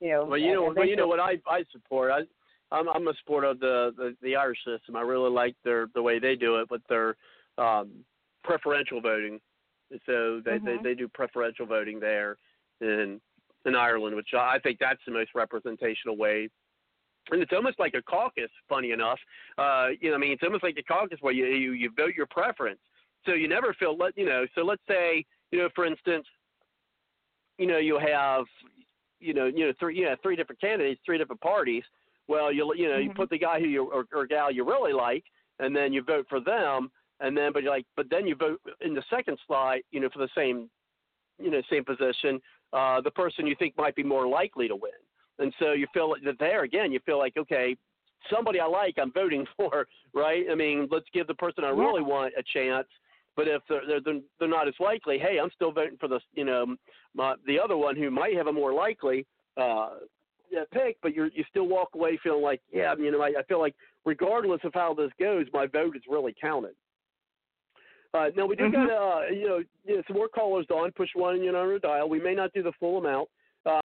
you 0.00 0.10
know. 0.10 0.24
Well, 0.24 0.38
you 0.38 0.52
know, 0.52 0.72
well, 0.74 0.86
you 0.86 0.96
know 0.96 1.08
what 1.08 1.20
I 1.20 1.38
I 1.48 1.64
support. 1.72 2.12
I 2.12 2.20
I'm 2.74 2.88
I'm 2.88 3.08
a 3.08 3.14
supporter 3.18 3.48
of 3.48 3.60
the, 3.60 3.92
the 3.96 4.16
the 4.22 4.36
Irish 4.36 4.58
system. 4.64 4.96
I 4.96 5.02
really 5.02 5.30
like 5.30 5.56
their 5.64 5.88
the 5.94 6.02
way 6.02 6.18
they 6.18 6.36
do 6.36 6.60
it 6.60 6.70
with 6.70 6.82
their 6.88 7.16
um, 7.58 7.90
preferential 8.44 9.00
voting. 9.00 9.40
So 10.04 10.40
they, 10.44 10.52
mm-hmm. 10.52 10.66
they 10.66 10.76
they 10.82 10.94
do 10.94 11.08
preferential 11.08 11.66
voting 11.66 12.00
there 12.00 12.36
in 12.80 13.20
in 13.66 13.74
Ireland, 13.74 14.16
which 14.16 14.30
I 14.34 14.58
think 14.60 14.78
that's 14.78 15.00
the 15.06 15.12
most 15.12 15.30
representational 15.34 16.16
way. 16.16 16.48
And 17.30 17.42
it's 17.42 17.52
almost 17.52 17.78
like 17.78 17.94
a 17.94 18.02
caucus. 18.02 18.50
Funny 18.68 18.92
enough, 18.92 19.18
uh, 19.58 19.88
you 20.00 20.10
know, 20.10 20.16
I 20.16 20.18
mean, 20.18 20.32
it's 20.32 20.44
almost 20.44 20.62
like 20.62 20.78
a 20.78 20.82
caucus 20.82 21.18
where 21.20 21.32
you 21.32 21.46
you, 21.46 21.72
you 21.72 21.90
vote 21.96 22.14
your 22.16 22.26
preference. 22.26 22.80
So 23.24 23.32
you 23.32 23.48
never 23.48 23.74
feel 23.74 23.96
let 23.96 24.16
you 24.16 24.26
know. 24.26 24.46
So 24.54 24.62
let's 24.62 24.82
say 24.88 25.24
you 25.50 25.58
know, 25.58 25.68
for 25.74 25.84
instance, 25.84 26.26
you 27.58 27.66
know, 27.66 27.78
you 27.78 27.98
have 27.98 28.44
you 29.20 29.34
know 29.34 29.46
you 29.46 29.66
know 29.66 29.72
three 29.78 29.96
you 29.96 30.04
know 30.04 30.14
three 30.22 30.36
different 30.36 30.60
candidates, 30.60 31.00
three 31.04 31.18
different 31.18 31.40
parties. 31.40 31.82
Well, 32.28 32.52
you 32.52 32.72
you 32.76 32.88
know 32.88 32.94
mm-hmm. 32.94 33.08
you 33.08 33.14
put 33.14 33.30
the 33.30 33.38
guy 33.38 33.58
who 33.58 33.66
you 33.66 33.90
or, 33.90 34.04
or 34.14 34.26
gal 34.26 34.52
you 34.52 34.64
really 34.64 34.92
like, 34.92 35.24
and 35.58 35.74
then 35.74 35.92
you 35.92 36.02
vote 36.02 36.26
for 36.28 36.40
them, 36.40 36.90
and 37.20 37.36
then 37.36 37.52
but 37.52 37.62
you're 37.62 37.72
like 37.72 37.86
but 37.96 38.06
then 38.10 38.26
you 38.26 38.36
vote 38.36 38.60
in 38.80 38.94
the 38.94 39.02
second 39.10 39.38
slot, 39.46 39.78
you 39.90 40.00
know, 40.00 40.08
for 40.12 40.20
the 40.20 40.28
same 40.36 40.70
you 41.38 41.50
know 41.50 41.60
same 41.70 41.84
position, 41.84 42.40
uh, 42.76 43.00
the 43.00 43.10
person 43.10 43.46
you 43.46 43.56
think 43.58 43.76
might 43.76 43.96
be 43.96 44.02
more 44.02 44.26
likely 44.28 44.68
to 44.68 44.76
win. 44.76 44.92
And 45.38 45.52
so 45.58 45.72
you 45.72 45.86
feel 45.92 46.14
that 46.24 46.38
there 46.38 46.62
again, 46.64 46.92
you 46.92 47.00
feel 47.06 47.18
like 47.18 47.36
okay, 47.36 47.76
somebody 48.32 48.60
I 48.60 48.66
like, 48.66 48.94
I'm 48.98 49.12
voting 49.12 49.46
for, 49.56 49.86
right? 50.14 50.44
I 50.50 50.54
mean, 50.54 50.88
let's 50.90 51.06
give 51.12 51.26
the 51.26 51.34
person 51.34 51.64
I 51.64 51.70
really 51.70 52.02
want 52.02 52.34
a 52.38 52.42
chance 52.52 52.88
but 53.36 53.46
if 53.46 53.62
they're 53.68 53.82
they're 53.86 54.20
they're 54.38 54.48
not 54.48 54.66
as 54.66 54.74
likely, 54.80 55.18
hey, 55.18 55.38
I'm 55.38 55.50
still 55.54 55.70
voting 55.70 55.98
for 56.00 56.08
the 56.08 56.18
you 56.34 56.44
know 56.44 56.74
my, 57.14 57.34
the 57.46 57.60
other 57.60 57.76
one 57.76 57.94
who 57.94 58.10
might 58.10 58.34
have 58.34 58.46
a 58.46 58.52
more 58.52 58.72
likely 58.72 59.26
uh, 59.56 59.90
pick, 60.72 60.96
but 61.02 61.14
you 61.14 61.30
you 61.34 61.44
still 61.50 61.68
walk 61.68 61.90
away 61.94 62.18
feeling 62.22 62.42
like 62.42 62.62
yeah, 62.72 62.94
you 62.98 63.10
know 63.10 63.20
I, 63.20 63.34
I 63.38 63.42
feel 63.46 63.60
like 63.60 63.74
regardless 64.04 64.60
of 64.64 64.72
how 64.74 64.94
this 64.94 65.10
goes, 65.20 65.46
my 65.52 65.66
vote 65.66 65.96
is 65.96 66.02
really 66.08 66.34
counted. 66.40 66.74
Uh, 68.16 68.30
now 68.36 68.46
we 68.46 68.56
do 68.56 68.64
mm-hmm. 68.64 68.86
got 68.86 68.90
uh, 68.90 69.26
you 69.30 69.46
know 69.46 70.02
some 70.06 70.16
more 70.16 70.28
callers 70.28 70.66
on. 70.70 70.90
Push 70.92 71.10
one 71.14 71.42
you 71.42 71.52
know, 71.52 71.60
on 71.60 71.68
our 71.68 71.78
dial. 71.78 72.08
We 72.08 72.20
may 72.20 72.34
not 72.34 72.52
do 72.52 72.62
the 72.62 72.72
full 72.80 72.98
amount. 72.98 73.28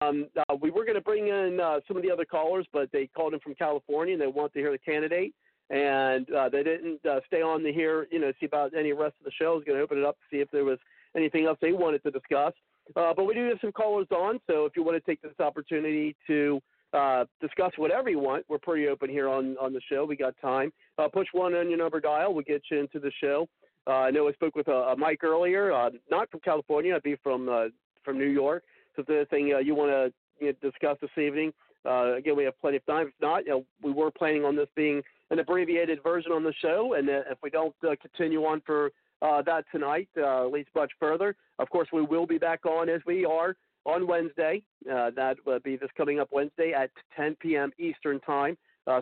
Um, 0.00 0.28
uh, 0.36 0.54
we 0.60 0.70
were 0.70 0.84
going 0.84 0.96
to 0.96 1.00
bring 1.00 1.28
in 1.28 1.58
uh, 1.58 1.80
some 1.88 1.96
of 1.96 2.02
the 2.02 2.10
other 2.10 2.26
callers, 2.26 2.66
but 2.72 2.90
they 2.92 3.06
called 3.06 3.32
in 3.32 3.40
from 3.40 3.54
California 3.54 4.12
and 4.12 4.22
they 4.22 4.26
want 4.26 4.52
to 4.52 4.58
hear 4.58 4.70
the 4.72 4.78
candidate 4.78 5.32
and 5.70 6.30
uh, 6.32 6.48
they 6.48 6.62
didn't 6.62 7.04
uh, 7.06 7.20
stay 7.28 7.42
on 7.42 7.62
to 7.62 7.72
hear, 7.72 8.08
you 8.10 8.18
know, 8.18 8.32
see 8.40 8.46
about 8.46 8.74
any 8.76 8.92
rest 8.92 9.14
of 9.20 9.24
the 9.24 9.30
show. 9.30 9.52
I 9.52 9.54
was 9.54 9.64
going 9.64 9.78
to 9.78 9.82
open 9.82 9.98
it 9.98 10.04
up 10.04 10.16
to 10.16 10.24
see 10.30 10.40
if 10.40 10.50
there 10.50 10.64
was 10.64 10.78
anything 11.16 11.46
else 11.46 11.58
they 11.62 11.72
wanted 11.72 12.02
to 12.02 12.10
discuss. 12.10 12.52
Uh, 12.96 13.14
but 13.14 13.24
we 13.24 13.34
do 13.34 13.48
have 13.48 13.58
some 13.60 13.70
callers 13.70 14.08
on, 14.10 14.40
so 14.48 14.64
if 14.64 14.72
you 14.76 14.82
want 14.82 15.02
to 15.02 15.10
take 15.10 15.22
this 15.22 15.38
opportunity 15.38 16.16
to 16.26 16.60
uh, 16.92 17.24
discuss 17.40 17.70
whatever 17.76 18.10
you 18.10 18.18
want, 18.18 18.44
we're 18.48 18.58
pretty 18.58 18.88
open 18.88 19.08
here 19.08 19.28
on, 19.28 19.56
on 19.60 19.72
the 19.72 19.80
show. 19.88 20.04
We 20.04 20.16
got 20.16 20.34
time. 20.42 20.72
Uh, 20.98 21.06
push 21.06 21.28
one 21.32 21.54
on 21.54 21.68
your 21.68 21.78
number 21.78 22.00
dial. 22.00 22.34
We'll 22.34 22.42
get 22.42 22.62
you 22.68 22.80
into 22.80 22.98
the 22.98 23.12
show. 23.22 23.46
Uh, 23.86 23.90
I 23.90 24.10
know 24.10 24.28
I 24.28 24.32
spoke 24.32 24.56
with 24.56 24.68
a, 24.68 24.94
Mike 24.96 25.24
earlier, 25.24 25.72
uh, 25.72 25.90
not 26.10 26.30
from 26.30 26.40
California. 26.40 26.94
I'd 26.94 27.02
be 27.02 27.16
from 27.22 27.48
uh, 27.48 27.66
from 28.04 28.18
New 28.18 28.28
York. 28.28 28.64
So 28.94 29.02
if 29.02 29.08
there's 29.08 29.26
anything 29.32 29.54
uh, 29.54 29.58
you 29.58 29.74
want 29.74 29.90
to 29.90 30.44
you 30.44 30.52
know, 30.52 30.70
discuss 30.70 30.98
this 31.00 31.10
evening, 31.16 31.52
uh, 31.86 32.14
again, 32.16 32.36
we 32.36 32.44
have 32.44 32.58
plenty 32.60 32.76
of 32.76 32.86
time. 32.86 33.08
If 33.08 33.14
not, 33.20 33.44
you 33.44 33.50
know, 33.50 33.64
we 33.82 33.92
were 33.92 34.10
planning 34.10 34.44
on 34.44 34.56
this 34.56 34.68
being 34.76 35.02
an 35.30 35.38
abbreviated 35.38 36.02
version 36.02 36.32
on 36.32 36.42
the 36.42 36.52
show, 36.60 36.94
and 36.94 37.08
uh, 37.08 37.22
if 37.30 37.38
we 37.42 37.50
don't 37.50 37.74
uh, 37.86 37.94
continue 38.00 38.44
on 38.44 38.60
for 38.66 38.90
uh, 39.22 39.42
that 39.42 39.64
tonight, 39.70 40.08
uh, 40.18 40.46
at 40.46 40.52
least 40.52 40.68
much 40.74 40.92
further, 40.98 41.36
of 41.58 41.70
course, 41.70 41.88
we 41.92 42.02
will 42.02 42.26
be 42.26 42.38
back 42.38 42.66
on 42.66 42.88
as 42.88 43.00
we 43.06 43.24
are 43.24 43.54
on 43.84 44.06
Wednesday. 44.06 44.62
Uh, 44.90 45.10
that 45.14 45.36
will 45.46 45.60
be 45.60 45.76
this 45.76 45.90
coming 45.96 46.20
up 46.20 46.28
Wednesday 46.32 46.72
at 46.72 46.90
10 47.16 47.36
p.m. 47.40 47.70
Eastern 47.78 48.20
Time, 48.20 48.56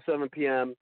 7 0.07 0.29
p.m. 0.29 0.77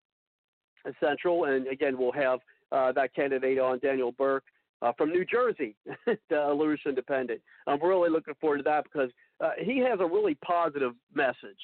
Central, 1.00 1.44
and 1.44 1.66
again, 1.68 1.98
we'll 1.98 2.12
have 2.12 2.40
that 2.70 3.14
candidate 3.14 3.58
on, 3.58 3.78
Daniel 3.78 4.12
Burke. 4.12 4.44
Uh, 4.82 4.92
from 4.98 5.10
New 5.10 5.24
Jersey, 5.24 5.74
the 6.06 6.16
LaRouche 6.30 6.84
Independent. 6.84 7.40
I'm 7.66 7.82
really 7.82 8.10
looking 8.10 8.34
forward 8.38 8.58
to 8.58 8.62
that 8.64 8.84
because 8.84 9.08
uh, 9.40 9.52
he 9.58 9.78
has 9.78 10.00
a 10.00 10.06
really 10.06 10.34
positive 10.44 10.92
message. 11.14 11.56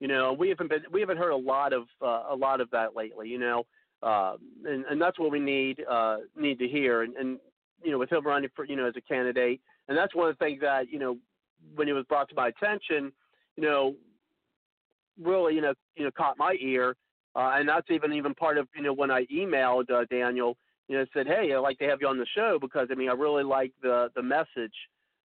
You 0.00 0.08
know, 0.08 0.32
we 0.32 0.48
haven't 0.48 0.68
been 0.68 0.82
we 0.92 1.00
haven't 1.00 1.16
heard 1.16 1.30
a 1.30 1.36
lot 1.36 1.72
of 1.72 1.84
uh, 2.02 2.24
a 2.30 2.36
lot 2.36 2.60
of 2.60 2.70
that 2.70 2.94
lately. 2.94 3.28
You 3.28 3.38
know, 3.38 3.66
uh, 4.02 4.36
and 4.64 4.84
and 4.84 5.00
that's 5.00 5.18
what 5.18 5.30
we 5.30 5.40
need 5.40 5.82
uh, 5.88 6.18
need 6.36 6.58
to 6.58 6.68
hear. 6.68 7.02
And, 7.02 7.16
and 7.16 7.38
you 7.82 7.92
know, 7.92 7.98
with 7.98 8.12
him 8.12 8.26
running 8.26 8.50
for 8.54 8.64
you 8.66 8.76
know 8.76 8.86
as 8.86 8.94
a 8.96 9.00
candidate, 9.00 9.60
and 9.88 9.96
that's 9.96 10.14
one 10.14 10.28
of 10.28 10.38
the 10.38 10.44
things 10.44 10.60
that 10.60 10.90
you 10.90 10.98
know 10.98 11.16
when 11.74 11.88
it 11.88 11.92
was 11.92 12.04
brought 12.08 12.28
to 12.28 12.34
my 12.34 12.48
attention, 12.48 13.10
you 13.56 13.62
know, 13.62 13.94
really 15.22 15.54
you 15.54 15.62
know 15.62 15.72
you 15.96 16.04
know 16.04 16.10
caught 16.10 16.36
my 16.36 16.56
ear. 16.60 16.94
Uh, 17.36 17.52
and 17.56 17.68
that's 17.68 17.90
even 17.90 18.14
even 18.14 18.34
part 18.34 18.56
of 18.56 18.66
you 18.74 18.82
know 18.82 18.94
when 18.94 19.10
I 19.10 19.26
emailed 19.26 19.90
uh, 19.90 20.06
Daniel, 20.10 20.56
you 20.88 20.96
know, 20.96 21.04
said, 21.12 21.26
hey, 21.26 21.52
I'd 21.52 21.58
like 21.58 21.78
to 21.78 21.84
have 21.84 22.00
you 22.00 22.08
on 22.08 22.18
the 22.18 22.26
show 22.34 22.58
because 22.60 22.88
I 22.90 22.94
mean 22.94 23.10
I 23.10 23.12
really 23.12 23.44
like 23.44 23.72
the 23.82 24.10
the 24.16 24.22
message 24.22 24.72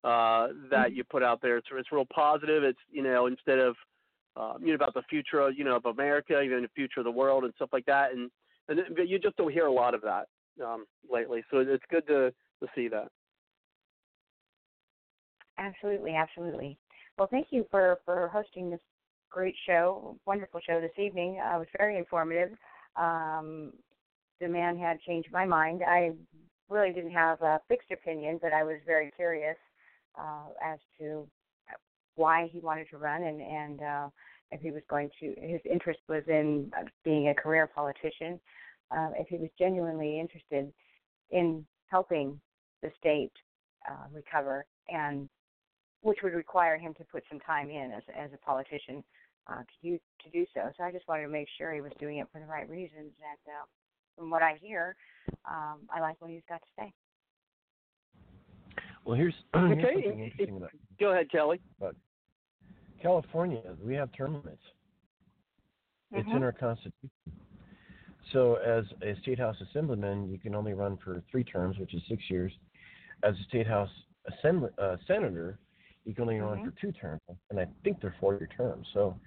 uh, 0.03 0.49
that 0.71 0.89
mm-hmm. 0.89 0.97
you 0.97 1.05
put 1.05 1.23
out 1.23 1.41
there. 1.41 1.57
It's 1.57 1.69
it's 1.73 1.93
real 1.93 2.07
positive. 2.13 2.65
It's 2.65 2.79
you 2.91 3.03
know 3.03 3.27
instead 3.27 3.61
of 3.61 3.77
uh, 4.37 4.55
you 4.61 4.69
know 4.69 4.75
about 4.75 4.95
the 4.95 5.03
future, 5.09 5.51
you 5.51 5.63
know, 5.63 5.77
of 5.77 5.87
America, 5.87 6.41
even 6.41 6.63
the 6.63 6.69
future 6.75 7.01
of 7.01 7.05
the 7.05 7.11
world 7.11 7.45
and 7.45 7.53
stuff 7.55 7.71
like 7.73 7.87
that. 7.87 8.13
And 8.13 8.29
and 8.69 8.81
you 9.09 9.19
just 9.19 9.37
don't 9.37 9.53
hear 9.53 9.67
a 9.67 9.73
lot 9.73 9.95
of 9.95 10.03
that 10.03 10.27
um, 10.65 10.87
lately. 11.11 11.45
So 11.51 11.59
it's 11.59 11.85
good 11.91 12.07
to 12.09 12.33
to 12.61 12.69
see 12.75 12.89
that. 12.89 13.09
Absolutely, 15.59 16.15
absolutely. 16.17 16.79
Well, 17.19 17.29
thank 17.31 17.49
you 17.51 17.67
for 17.71 17.99
for 18.05 18.29
hosting 18.29 18.71
this 18.71 18.81
great 19.31 19.55
show, 19.66 20.16
wonderful 20.26 20.61
show 20.66 20.81
this 20.81 20.99
evening. 20.99 21.41
Uh, 21.41 21.57
it 21.57 21.59
was 21.59 21.68
very 21.76 21.97
informative. 21.99 22.51
Um, 22.97 23.72
the 24.41 24.49
man 24.49 24.78
had 24.78 25.01
changed 25.01 25.28
my 25.33 25.45
mind. 25.45 25.83
I 25.87 26.12
really 26.68 26.93
didn't 26.93 27.12
have 27.12 27.41
a 27.43 27.61
fixed 27.68 27.91
opinion, 27.91 28.39
but 28.43 28.53
I 28.53 28.64
was 28.64 28.76
very 28.87 29.11
curious 29.16 29.57
uh, 30.18 30.49
as 30.64 30.78
to 30.99 31.28
why 32.16 32.49
he 32.53 32.61
wanted 32.61 32.89
to 32.91 32.99
run 32.99 33.22
and 33.22 33.41
and 33.41 33.81
uh, 33.83 34.09
if 34.51 34.61
he 34.61 34.70
was 34.70 34.83
going 34.91 35.09
to 35.20 35.35
his 35.41 35.61
interest 35.70 36.01
was 36.09 36.22
in 36.28 36.70
uh, 36.78 36.83
being 37.05 37.28
a 37.28 37.35
career 37.35 37.70
politician 37.74 38.39
uh, 38.91 39.09
if 39.18 39.28
he 39.28 39.37
was 39.37 39.49
genuinely 39.59 40.20
interested 40.20 40.72
in 41.31 41.64
helping 41.87 42.39
the 42.83 42.91
state 42.99 43.33
uh, 43.91 44.07
recover 44.12 44.66
and 44.89 45.28
which 46.03 46.18
would 46.22 46.35
require 46.35 46.76
him 46.76 46.93
to 46.95 47.05
put 47.05 47.22
some 47.31 47.41
time 47.41 47.70
in 47.70 47.93
as 47.97 48.03
as 48.16 48.31
a 48.35 48.45
politician 48.45 49.03
uh, 49.51 49.59
to 49.59 49.64
do 49.82 49.98
to 50.24 50.30
do 50.30 50.46
so. 50.55 50.70
So 50.76 50.84
I 50.84 50.92
just 50.92 51.09
wanted 51.09 51.22
to 51.22 51.28
make 51.28 51.48
sure 51.59 51.72
he 51.72 51.80
was 51.80 51.92
doing 51.98 52.18
it 52.18 52.28
for 52.32 52.40
the 52.40 52.46
right 52.46 52.68
reasons. 52.68 52.92
And 53.01 53.40
uh, 53.46 53.66
from 54.16 54.30
what 54.30 54.42
I 54.42 54.59
hear, 54.61 54.94
um, 55.48 55.80
I 55.94 56.01
like 56.01 56.16
what 56.20 56.30
he's 56.30 56.42
got 56.48 56.61
to 56.61 56.68
say. 56.78 56.92
Well, 59.05 59.16
here's, 59.16 59.34
here's 59.55 59.78
okay. 59.78 59.94
something 59.94 60.24
interesting 60.24 60.57
about. 60.57 60.70
Go 60.98 61.12
ahead, 61.12 61.30
Kelly. 61.30 61.61
But 61.78 61.94
California, 63.03 63.62
we 63.82 63.94
have 63.94 64.12
term 64.12 64.34
limits. 64.34 64.62
Mm-hmm. 66.12 66.18
It's 66.18 66.26
in 66.26 66.34
mm-hmm. 66.34 66.44
our 66.44 66.53
constitution. 66.53 67.11
So, 68.32 68.57
as 68.57 68.84
a 69.03 69.18
state 69.22 69.38
house 69.38 69.57
assemblyman, 69.70 70.30
you 70.30 70.38
can 70.38 70.55
only 70.55 70.72
run 70.72 70.98
for 71.03 71.22
three 71.30 71.42
terms, 71.42 71.78
which 71.78 71.94
is 71.94 72.03
six 72.09 72.22
years. 72.28 72.53
As 73.24 73.34
a 73.34 73.44
state 73.48 73.66
house 73.66 73.90
assembly, 74.28 74.70
uh, 74.78 74.96
senator, 75.07 75.59
you 76.05 76.14
can 76.14 76.22
only 76.22 76.36
mm-hmm. 76.36 76.44
run 76.44 76.64
for 76.64 76.80
two 76.80 76.92
terms, 76.92 77.20
and 77.51 77.61
I 77.61 77.66
think 77.84 78.01
they're 78.01 78.14
four-year 78.20 78.48
terms. 78.57 78.86
So, 78.94 79.18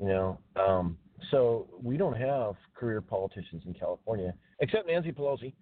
you 0.00 0.08
know, 0.08 0.38
um, 0.56 0.96
So 1.30 1.68
we 1.82 1.96
don't 1.96 2.16
have 2.16 2.54
career 2.74 3.00
politicians 3.00 3.62
in 3.66 3.74
California, 3.74 4.34
except 4.60 4.86
Nancy 4.86 5.12
Pelosi, 5.12 5.52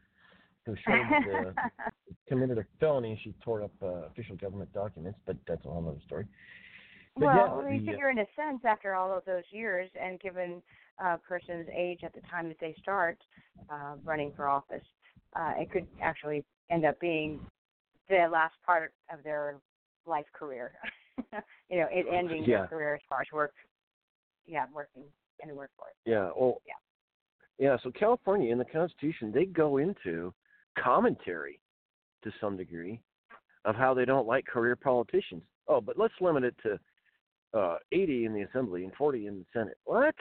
who 0.66 0.74
showed 0.86 1.46
uh, 1.46 1.52
committed 2.28 2.58
a 2.58 2.64
felony. 2.80 3.18
She 3.22 3.34
tore 3.44 3.62
up 3.62 3.72
uh, 3.82 4.06
official 4.06 4.36
government 4.36 4.72
documents, 4.72 5.18
but 5.26 5.36
that's 5.46 5.64
a 5.64 5.68
whole 5.68 5.86
other 5.88 6.00
story. 6.06 6.26
But 7.14 7.26
well, 7.26 7.36
yeah, 7.36 7.66
I 7.68 7.70
mean, 7.70 7.84
the, 7.84 7.90
uh, 7.90 7.92
figure 7.92 8.10
in 8.10 8.18
a 8.18 8.26
sense, 8.34 8.62
after 8.64 8.94
all 8.94 9.16
of 9.16 9.24
those 9.24 9.44
years, 9.50 9.90
and 10.00 10.18
given 10.20 10.62
a 10.98 11.18
person's 11.18 11.68
age 11.74 12.00
at 12.04 12.14
the 12.14 12.22
time 12.30 12.48
that 12.48 12.58
they 12.60 12.74
start 12.80 13.18
uh, 13.70 13.94
running 14.04 14.32
for 14.34 14.48
office, 14.48 14.84
uh, 15.36 15.52
it 15.56 15.70
could 15.70 15.86
actually 16.00 16.44
end 16.70 16.84
up 16.84 16.98
being 17.00 17.40
the 18.08 18.28
last 18.30 18.54
part 18.64 18.94
of 19.12 19.22
their 19.24 19.56
life 20.06 20.26
career. 20.32 20.72
you 21.70 21.78
know, 21.78 21.86
it 21.90 22.06
ending 22.12 22.44
Yeah. 22.44 22.58
their 22.58 22.66
career 22.68 22.94
as 22.94 23.00
far 23.08 23.20
as 23.20 23.26
work. 23.32 23.52
Yeah, 24.46 24.66
working 24.74 25.04
in 25.40 25.48
the 25.48 25.54
workforce. 25.54 25.94
Yeah. 26.04 26.30
Well. 26.36 26.60
Yeah. 26.66 26.74
Yeah. 27.58 27.76
So 27.82 27.90
California 27.92 28.50
in 28.50 28.58
the 28.58 28.64
Constitution, 28.64 29.30
they 29.32 29.44
go 29.44 29.76
into 29.76 30.32
commentary 30.78 31.60
to 32.24 32.32
some 32.40 32.56
degree 32.56 33.00
of 33.64 33.76
how 33.76 33.94
they 33.94 34.04
don't 34.04 34.26
like 34.26 34.44
career 34.46 34.74
politicians. 34.76 35.42
Oh, 35.68 35.80
but 35.80 35.98
let's 35.98 36.14
limit 36.20 36.44
it 36.44 36.56
to 36.62 37.58
uh, 37.58 37.76
80 37.92 38.24
in 38.24 38.34
the 38.34 38.42
Assembly 38.42 38.84
and 38.84 38.92
40 38.94 39.26
in 39.26 39.38
the 39.38 39.44
Senate. 39.52 39.76
What? 39.84 40.14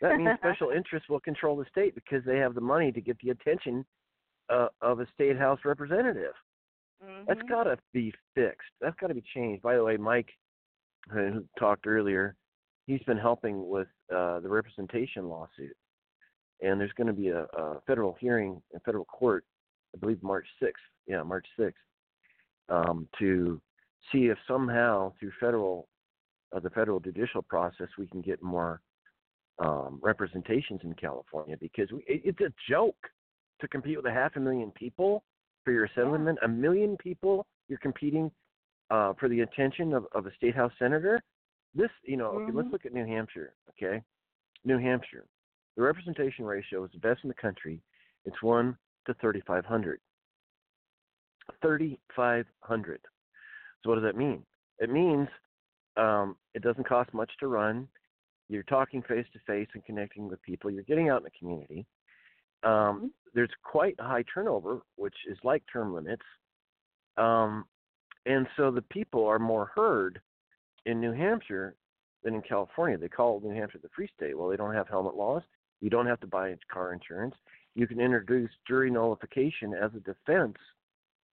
That 0.00 0.16
means 0.16 0.30
special 0.38 0.70
interests 0.70 1.08
will 1.08 1.20
control 1.20 1.56
the 1.56 1.64
state 1.70 1.94
because 1.94 2.24
they 2.24 2.38
have 2.38 2.54
the 2.54 2.60
money 2.60 2.92
to 2.92 3.00
get 3.00 3.18
the 3.20 3.30
attention 3.30 3.84
uh, 4.50 4.68
of 4.80 5.00
a 5.00 5.06
state 5.14 5.36
house 5.36 5.58
representative. 5.64 6.34
That's 7.00 7.40
Mhm. 7.42 7.48
got 7.48 7.64
to 7.64 7.78
be 7.92 8.12
fixed. 8.34 8.70
That's 8.80 8.96
got 8.96 9.08
to 9.08 9.14
be 9.14 9.22
changed. 9.22 9.62
By 9.62 9.76
the 9.76 9.84
way, 9.84 9.96
Mike, 9.96 10.36
who 11.10 11.46
talked 11.58 11.86
earlier, 11.86 12.36
he's 12.86 13.02
been 13.04 13.18
helping 13.18 13.68
with 13.68 13.88
uh, 14.10 14.40
the 14.40 14.48
representation 14.48 15.28
lawsuit, 15.28 15.76
and 16.60 16.80
there's 16.80 16.92
going 16.92 17.06
to 17.06 17.12
be 17.12 17.28
a, 17.28 17.44
a 17.44 17.80
federal 17.86 18.14
hearing 18.14 18.62
in 18.72 18.80
federal 18.80 19.04
court, 19.04 19.44
I 19.94 19.98
believe 19.98 20.22
March 20.22 20.46
6th. 20.60 20.72
Yeah, 21.06 21.22
March 21.22 21.46
6th, 21.58 21.74
um, 22.68 23.08
to 23.18 23.60
see 24.10 24.26
if 24.26 24.38
somehow 24.46 25.12
through 25.18 25.32
federal, 25.38 25.88
uh, 26.54 26.60
the 26.60 26.70
federal 26.70 27.00
judicial 27.00 27.42
process, 27.42 27.88
we 27.98 28.06
can 28.06 28.22
get 28.22 28.42
more 28.42 28.80
um, 29.58 29.98
representations 30.02 30.80
in 30.84 30.94
California 30.94 31.56
because 31.58 31.90
we, 31.92 31.98
it, 32.06 32.22
it's 32.24 32.40
a 32.40 32.52
joke 32.68 32.96
to 33.60 33.68
compete 33.68 33.96
with 33.96 34.06
a 34.06 34.12
half 34.12 34.36
a 34.36 34.40
million 34.40 34.70
people 34.72 35.24
for 35.64 35.72
your 35.72 35.84
assemblyman. 35.84 36.36
A 36.42 36.48
million 36.48 36.96
people 36.96 37.46
you're 37.68 37.78
competing 37.78 38.30
uh, 38.90 39.12
for 39.20 39.28
the 39.28 39.40
attention 39.40 39.92
of, 39.92 40.06
of 40.12 40.26
a 40.26 40.34
state 40.34 40.54
house 40.56 40.72
senator. 40.78 41.20
This, 41.74 41.90
you 42.04 42.16
know, 42.16 42.28
okay, 42.30 42.52
let's 42.52 42.68
Mhm. 42.68 42.72
look 42.72 42.86
at 42.86 42.92
New 42.94 43.04
Hampshire. 43.04 43.54
Okay, 43.70 44.02
New 44.64 44.78
Hampshire, 44.78 45.26
the 45.76 45.82
representation 45.82 46.44
ratio 46.44 46.84
is 46.84 46.90
the 46.92 46.98
best 46.98 47.22
in 47.22 47.28
the 47.28 47.34
country. 47.34 47.82
It's 48.24 48.42
one 48.42 48.76
to 49.06 49.14
3,500. 49.14 50.00
3,500. 51.60 53.00
So 53.82 53.90
what 53.90 53.96
does 53.96 54.04
that 54.04 54.16
mean? 54.16 54.44
It 54.78 54.90
means 54.90 55.28
um, 55.96 56.36
it 56.54 56.62
doesn't 56.62 56.86
cost 56.88 57.12
much 57.12 57.30
to 57.40 57.48
run. 57.48 57.88
You're 58.48 58.62
talking 58.64 59.02
face 59.02 59.26
to 59.32 59.38
face 59.40 59.68
and 59.74 59.84
connecting 59.84 60.28
with 60.28 60.40
people. 60.42 60.70
You're 60.70 60.84
getting 60.84 61.08
out 61.10 61.18
in 61.18 61.24
the 61.24 61.38
community. 61.38 61.86
Um, 62.62 63.12
there's 63.34 63.50
quite 63.62 63.94
high 64.00 64.24
turnover, 64.32 64.80
which 64.96 65.14
is 65.28 65.38
like 65.44 65.62
term 65.72 65.94
limits. 65.94 66.22
Um, 67.16 67.64
and 68.26 68.46
so 68.56 68.70
the 68.70 68.82
people 68.82 69.26
are 69.26 69.38
more 69.38 69.70
heard 69.74 70.20
in 70.86 71.00
New 71.00 71.12
Hampshire 71.12 71.74
than 72.24 72.34
in 72.34 72.42
California. 72.42 72.98
They 72.98 73.08
call 73.08 73.40
New 73.40 73.54
Hampshire 73.54 73.78
the 73.82 73.88
free 73.94 74.08
state. 74.16 74.36
Well, 74.36 74.48
they 74.48 74.56
don't 74.56 74.74
have 74.74 74.88
helmet 74.88 75.14
laws. 75.16 75.42
You 75.80 75.90
don't 75.90 76.06
have 76.06 76.20
to 76.20 76.26
buy 76.26 76.54
car 76.72 76.92
insurance. 76.92 77.34
You 77.74 77.86
can 77.86 78.00
introduce 78.00 78.50
jury 78.66 78.90
nullification 78.90 79.72
as 79.74 79.90
a 79.94 80.00
defense 80.00 80.56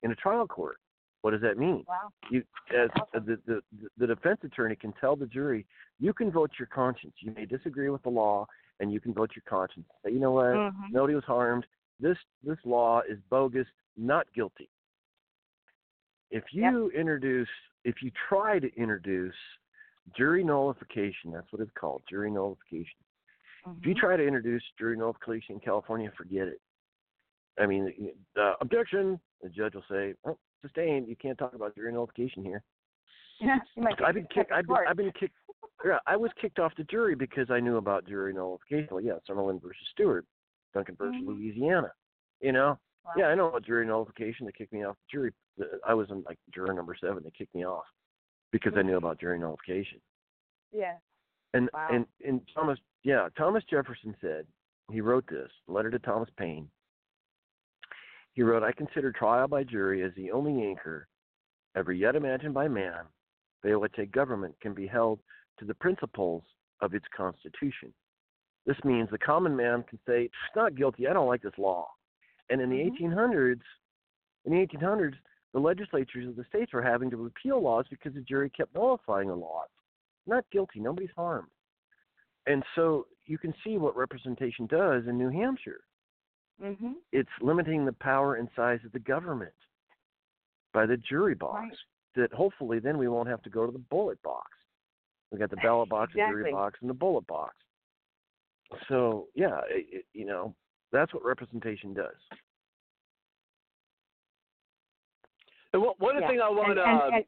in 0.03 0.13
a 0.13 0.15
trial 0.15 0.47
court. 0.47 0.77
What 1.23 1.31
does 1.31 1.41
that 1.41 1.57
mean? 1.57 1.85
Wow. 1.89 2.11
You, 2.31 2.43
as 2.79 2.91
Awesome. 3.01 3.25
the, 3.25 3.39
the 3.47 3.61
the 3.97 4.07
defense 4.07 4.41
attorney 4.45 4.77
can 4.77 4.93
tell 5.01 5.17
the 5.17 5.25
jury, 5.27 5.65
you 5.99 6.13
can 6.13 6.31
vote 6.31 6.51
your 6.59 6.69
conscience. 6.69 7.15
You 7.21 7.33
may 7.35 7.47
disagree 7.47 7.89
with 7.89 8.03
the 8.03 8.11
law, 8.11 8.47
and 8.81 8.93
you 8.93 9.01
can 9.01 9.13
vote 9.13 9.31
your 9.35 9.45
conscience. 9.49 9.87
Say, 10.05 10.13
you 10.13 10.21
know 10.21 10.33
what? 10.33 10.55
Mhm. 10.57 10.91
Nobody 10.91 11.15
was 11.15 11.25
harmed. 11.25 11.67
This 12.01 12.19
this 12.43 12.59
law 12.65 13.01
is 13.03 13.19
bogus. 13.31 13.69
Not 13.97 14.33
guilty. 14.35 14.69
If 16.31 16.53
you 16.53 16.91
introduce, 16.91 17.49
if 17.85 18.03
you 18.03 18.11
try 18.29 18.59
to 18.59 18.75
introduce 18.75 19.35
jury 20.17 20.43
nullification, 20.43 21.31
that's 21.31 21.51
what 21.53 21.63
it's 21.63 21.71
called, 21.73 22.03
jury 22.09 22.31
nullification. 22.31 22.99
If 23.79 23.87
you 23.87 23.95
Mhm. 23.95 23.99
try 24.01 24.17
to 24.17 24.27
introduce 24.27 24.63
jury 24.73 24.97
nullification 24.97 25.55
in 25.55 25.61
California, 25.61 26.11
forget 26.17 26.49
it. 26.49 26.61
I 27.57 27.67
mean, 27.67 28.13
uh, 28.37 28.57
objection. 28.61 29.21
The 29.41 29.49
judge 29.49 29.75
will 29.75 29.85
say, 29.89 30.15
oh, 30.25 30.37
sustained. 30.61 31.07
You 31.09 31.17
can't 31.17 31.39
talk 31.39 31.55
about 31.55 31.75
jury 31.75 31.93
nullification 31.93 32.43
here. 32.43 32.63
You 33.77 33.83
might 33.83 34.01
I've 34.03 34.15
been 34.15 34.27
kicked. 34.29 34.53
I've 34.53 34.67
been. 34.67 34.77
I've 34.87 34.97
been 34.97 35.13
kicked. 35.13 35.37
Yeah, 35.85 35.99
I 36.07 36.17
was 36.17 36.31
kicked 36.41 36.59
off 36.59 36.73
the 36.77 36.85
jury 36.85 37.15
because 37.15 37.51
I 37.51 37.61
knew 37.61 37.77
about 37.77 38.07
jury 38.07 38.33
nullification. 38.33 38.89
Well, 38.91 39.01
yeah, 39.01 39.19
Summerlin 39.29 39.61
versus 39.61 39.87
Stewart, 39.93 40.27
Duncan 40.73 40.95
versus 40.97 41.21
Mhm. 41.21 41.27
Louisiana. 41.27 41.93
You 42.41 42.53
know, 42.53 42.79
Wow. 43.05 43.13
yeah, 43.17 43.27
I 43.29 43.35
know 43.35 43.49
about 43.49 43.63
jury 43.65 43.85
nullification. 43.87 44.47
They 44.47 44.53
kicked 44.53 44.73
me 44.73 44.85
off 44.85 44.97
the 44.97 45.07
jury. 45.09 45.35
I 45.85 45.95
was 45.95 46.11
in 46.11 46.23
like 46.23 46.39
juror 46.51 46.73
number 46.73 46.95
seven. 46.95 47.23
They 47.23 47.31
kicked 47.31 47.55
me 47.55 47.65
off 47.65 47.87
because 48.51 48.77
I 48.77 48.83
knew 48.83 48.97
about 48.97 49.19
jury 49.19 49.39
nullification. 49.39 50.01
Yeah. 50.73 50.99
And 51.53 51.71
Wow. 51.73 51.89
and 51.91 52.07
and 52.25 52.49
Thomas, 52.49 52.81
yeah, 53.03 53.29
Thomas 53.37 53.65
Jefferson 53.65 54.17
said 54.21 54.47
he 54.91 55.01
wrote 55.01 55.27
this 55.27 55.53
letter 55.67 55.91
to 55.91 55.99
Thomas 55.99 56.31
Paine. 56.31 56.71
He 58.33 58.43
wrote, 58.43 58.63
"I 58.65 58.73
consider 58.73 59.13
trial 59.13 59.47
by 59.49 59.63
jury 59.65 60.03
as 60.03 60.13
the 60.15 60.33
only 60.33 60.67
anchor 60.67 61.09
ever 61.77 61.93
yet 61.93 62.17
imagined 62.17 62.55
by 62.55 62.69
man 62.69 63.07
by 63.63 63.75
which 63.77 63.99
a 63.99 64.07
government 64.07 64.59
can 64.61 64.75
be 64.75 64.87
held 64.87 65.23
to 65.59 65.65
the 65.65 65.75
principles 65.75 66.43
of 66.81 66.95
its 66.95 67.07
constitution. 67.17 67.93
This 68.67 68.83
means 68.85 69.11
the 69.11 69.19
common 69.19 69.55
man 69.55 69.83
can 69.85 69.99
say, 70.07 70.25
"It's 70.25 70.57
not 70.57 70.75
guilty. 70.75 71.07
I 71.07 71.13
don't 71.13 71.29
like 71.29 71.43
this 71.43 71.59
law." 71.59 71.95
And 72.51 72.61
in 72.61 72.71
the 72.71 72.81
Mhm. 72.81 72.87
1800s, 72.87 73.65
in 74.45 74.53
the 74.53 74.61
1800s, 74.61 75.17
the 75.53 75.61
legislatures 75.61 76.29
of 76.29 76.37
the 76.37 76.45
states 76.45 76.73
were 76.73 76.83
having 76.83 77.11
to 77.11 77.17
repeal 77.17 77.61
laws 77.61 77.87
because 77.89 78.15
the 78.15 78.21
jury 78.23 78.51
kept 78.51 78.75
nullifying 78.75 79.29
the 79.29 79.37
laws. 79.37 79.69
Not 80.27 80.49
guilty. 80.51 80.81
Nobody's 80.81 81.13
harmed. 81.13 81.51
And 82.47 82.65
so 82.75 83.07
you 83.27 83.39
can 83.39 83.55
see 83.63 83.79
what 83.79 83.97
representation 83.97 84.67
does 84.67 85.07
in 85.07 85.17
New 85.17 85.31
Hampshire. 85.31 85.85
Mhm. 86.61 86.97
It's 87.13 87.31
limiting 87.41 87.85
the 87.85 87.93
power 87.93 88.35
and 88.35 88.51
size 88.57 88.85
of 88.85 88.93
the 88.93 88.99
government 88.99 89.55
by 90.73 90.87
the 90.87 90.97
jury 90.97 91.35
box. 91.35 91.61
Right. 91.63 91.79
That 92.15 92.33
hopefully 92.33 92.79
then 92.79 92.97
we 92.97 93.09
won't 93.09 93.29
have 93.29 93.43
to 93.43 93.51
go 93.51 93.67
to 93.67 93.73
the 93.73 93.79
bullet 93.79 94.23
box. 94.23 94.54
We 95.35 95.41
got 95.41 95.51
the 95.51 95.57
ballot 95.57 95.89
box, 95.89 96.13
the 96.13 96.21
jury 96.21 96.53
box, 96.53 96.79
and 96.81 96.89
the 96.89 96.95
bullet 96.95 97.27
box. 97.27 97.57
So 98.89 99.27
yeah, 99.35 99.63
it, 99.69 99.87
it, 99.91 100.05
you 100.13 100.27
know 100.27 100.55
that's 100.93 101.13
what 101.13 101.25
representation 101.25 101.93
does. 101.93 102.15
And 105.73 105.83
one, 105.83 105.95
one 105.99 106.21
Yeah. 106.21 106.29
thing 106.29 106.41
I 106.41 106.49
want 106.49 106.69
and, 106.69 106.77
to 106.77 106.85
and, 106.85 107.15
uh, 107.15 107.19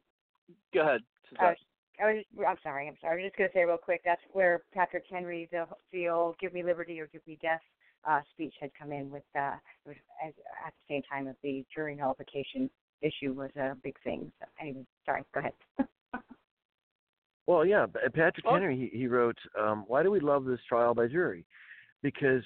go 0.73 0.81
ahead. 0.83 1.01
I 1.37 1.47
was, 1.47 1.57
I 1.99 2.05
was, 2.05 2.23
I'm 2.47 2.55
sorry, 2.63 2.87
I'm 2.87 2.95
sorry. 3.01 3.23
I 3.23 3.25
was 3.25 3.29
just 3.29 3.37
going 3.37 3.49
to 3.49 3.53
say 3.53 3.65
real 3.65 3.77
quick. 3.77 4.03
That's 4.05 4.21
where 4.31 4.61
Patrick 4.73 5.03
Henry, 5.11 5.49
the 5.51 5.67
the 5.91 6.07
old 6.07 6.39
"Give 6.39 6.53
me 6.53 6.63
liberty 6.63 6.97
or 7.01 7.07
give 7.07 7.27
me 7.27 7.37
death" 7.41 7.59
uh, 8.07 8.21
speech 8.31 8.53
had 8.61 8.71
come 8.79 8.93
in 8.93 9.11
with. 9.11 9.23
Uh, 9.37 9.55
was 9.85 9.97
as, 10.25 10.31
at 10.65 10.73
the 10.73 10.93
same 10.95 11.01
time 11.11 11.27
as 11.27 11.35
the 11.43 11.65
jury 11.75 11.93
nullification 11.93 12.69
issue 13.01 13.33
was 13.33 13.51
a 13.57 13.75
big 13.83 13.95
thing. 14.01 14.31
So 14.39 14.45
anyway, 14.61 14.85
sorry. 15.05 15.25
Go 15.33 15.41
ahead. 15.41 15.53
Well, 17.47 17.65
yeah, 17.65 17.85
Patrick 18.13 18.45
Oh. 18.45 18.53
Henry 18.53 18.75
he, 18.91 18.97
he 18.97 19.07
wrote, 19.07 19.37
um, 19.59 19.85
"Why 19.87 20.03
do 20.03 20.11
we 20.11 20.19
love 20.19 20.45
this 20.45 20.59
trial 20.67 20.93
by 20.93 21.07
jury? 21.07 21.45
Because 22.03 22.43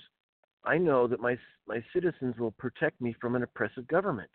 I 0.63 0.77
know 0.77 1.07
that 1.07 1.19
my 1.19 1.37
my 1.67 1.83
citizens 1.91 2.37
will 2.37 2.51
protect 2.51 3.01
me 3.01 3.13
from 3.19 3.35
an 3.35 3.43
oppressive 3.43 3.87
government." 3.87 4.29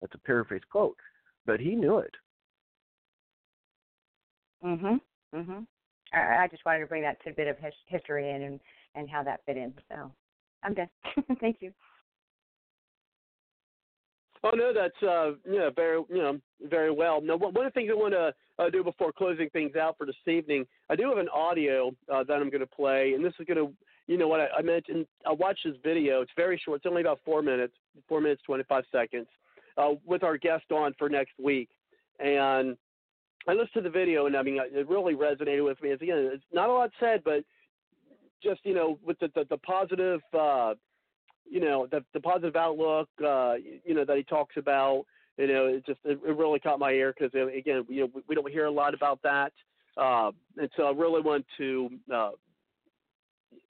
That's 0.00 0.14
a 0.14 0.18
paraphrase 0.18 0.62
quote, 0.70 0.98
but 1.46 1.60
he 1.60 1.74
knew 1.74 1.98
it. 1.98 2.14
mhm. 4.62 5.00
Mhm. 5.34 5.66
I, 6.12 6.44
I 6.44 6.48
just 6.48 6.64
wanted 6.64 6.80
to 6.80 6.86
bring 6.86 7.02
that 7.02 7.20
tidbit 7.22 7.46
of 7.48 7.58
his, 7.58 7.74
history 7.86 8.30
in 8.30 8.42
and 8.42 8.60
and 8.94 9.08
how 9.08 9.22
that 9.22 9.44
fit 9.46 9.56
in. 9.56 9.72
So 9.88 10.12
I'm 10.64 10.74
done. 10.74 10.90
Thank 11.40 11.58
you. 11.62 11.72
Oh 14.44 14.50
no, 14.50 14.72
that's 14.72 15.02
uh, 15.02 15.32
yeah, 15.50 15.70
very 15.74 16.00
you 16.08 16.18
know 16.18 16.38
very 16.68 16.90
well. 16.90 17.20
Now, 17.20 17.36
one 17.36 17.52
one 17.54 17.66
of 17.66 17.72
the 17.72 17.80
things 17.80 17.90
I 17.92 17.94
want 17.94 18.14
to 18.14 18.34
uh, 18.58 18.70
do 18.70 18.84
before 18.84 19.12
closing 19.12 19.50
things 19.50 19.74
out 19.76 19.96
for 19.98 20.06
this 20.06 20.16
evening, 20.26 20.66
I 20.88 20.96
do 20.96 21.08
have 21.08 21.18
an 21.18 21.28
audio 21.34 21.94
uh, 22.12 22.24
that 22.24 22.34
I'm 22.34 22.50
going 22.50 22.60
to 22.60 22.66
play, 22.66 23.14
and 23.14 23.24
this 23.24 23.32
is 23.40 23.46
going 23.46 23.58
to 23.58 23.72
you 24.06 24.16
know 24.16 24.28
what 24.28 24.40
I, 24.40 24.46
I 24.58 24.62
mentioned. 24.62 25.06
I 25.26 25.32
watched 25.32 25.64
this 25.64 25.74
video. 25.82 26.20
It's 26.20 26.32
very 26.36 26.60
short. 26.64 26.76
It's 26.78 26.86
only 26.86 27.00
about 27.00 27.20
four 27.24 27.42
minutes, 27.42 27.74
four 28.08 28.20
minutes 28.20 28.42
twenty 28.46 28.64
five 28.64 28.84
seconds, 28.92 29.26
uh, 29.76 29.90
with 30.06 30.22
our 30.22 30.36
guest 30.36 30.70
on 30.70 30.94
for 30.98 31.08
next 31.08 31.32
week, 31.42 31.68
and 32.20 32.76
I 33.48 33.52
listened 33.52 33.70
to 33.74 33.80
the 33.82 33.90
video, 33.90 34.26
and 34.26 34.36
I 34.36 34.42
mean 34.42 34.58
it 34.60 34.88
really 34.88 35.14
resonated 35.14 35.64
with 35.64 35.82
me. 35.82 35.90
It's, 35.90 36.02
again, 36.02 36.30
it's 36.32 36.44
not 36.52 36.68
a 36.68 36.72
lot 36.72 36.90
said, 37.00 37.22
but 37.24 37.44
just 38.42 38.60
you 38.64 38.74
know 38.74 38.98
with 39.04 39.18
the 39.18 39.30
the, 39.34 39.46
the 39.50 39.58
positive 39.58 40.20
uh, 40.32 40.74
you 41.50 41.60
know 41.60 41.86
the 41.90 42.04
the 42.14 42.20
positive 42.20 42.56
outlook 42.56 43.08
uh, 43.24 43.54
you 43.84 43.94
know 43.94 44.04
that 44.04 44.16
he 44.16 44.22
talks 44.22 44.56
about. 44.56 45.04
You 45.36 45.46
know, 45.46 45.66
it 45.66 45.86
just 45.86 46.00
it, 46.04 46.18
it 46.26 46.36
really 46.36 46.58
caught 46.58 46.80
my 46.80 46.90
ear 46.90 47.14
because 47.16 47.32
again, 47.34 47.84
you 47.88 48.02
know, 48.02 48.08
we, 48.12 48.22
we 48.28 48.34
don't 48.34 48.50
hear 48.50 48.66
a 48.66 48.70
lot 48.70 48.92
about 48.92 49.20
that, 49.22 49.52
uh, 49.96 50.32
and 50.56 50.68
so 50.76 50.84
I 50.84 50.90
really 50.90 51.20
want 51.22 51.46
to 51.58 51.90
uh, 52.12 52.30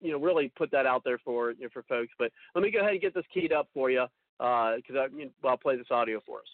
you 0.01 0.13
know 0.13 0.19
really 0.19 0.53
put 0.57 0.71
that 0.73 0.87
out 0.87 1.03
there 1.05 1.19
for 1.25 1.53
you 1.53 1.63
know, 1.63 1.69
for 1.73 1.83
folks. 1.85 2.13
But 2.19 2.33
let 2.55 2.63
me 2.63 2.71
go 2.71 2.81
ahead 2.81 2.93
and 2.93 3.01
get 3.01 3.15
this 3.15 3.25
keyed 3.33 3.53
up 3.53 3.69
for 3.73 3.91
you 3.91 4.05
because 4.39 4.83
uh, 4.95 4.99
I 4.99 5.07
you 5.17 5.25
know, 5.25 5.49
I'll 5.49 5.57
play 5.57 5.77
this 5.77 5.87
audio 5.91 6.21
for 6.27 6.41
us. 6.41 6.47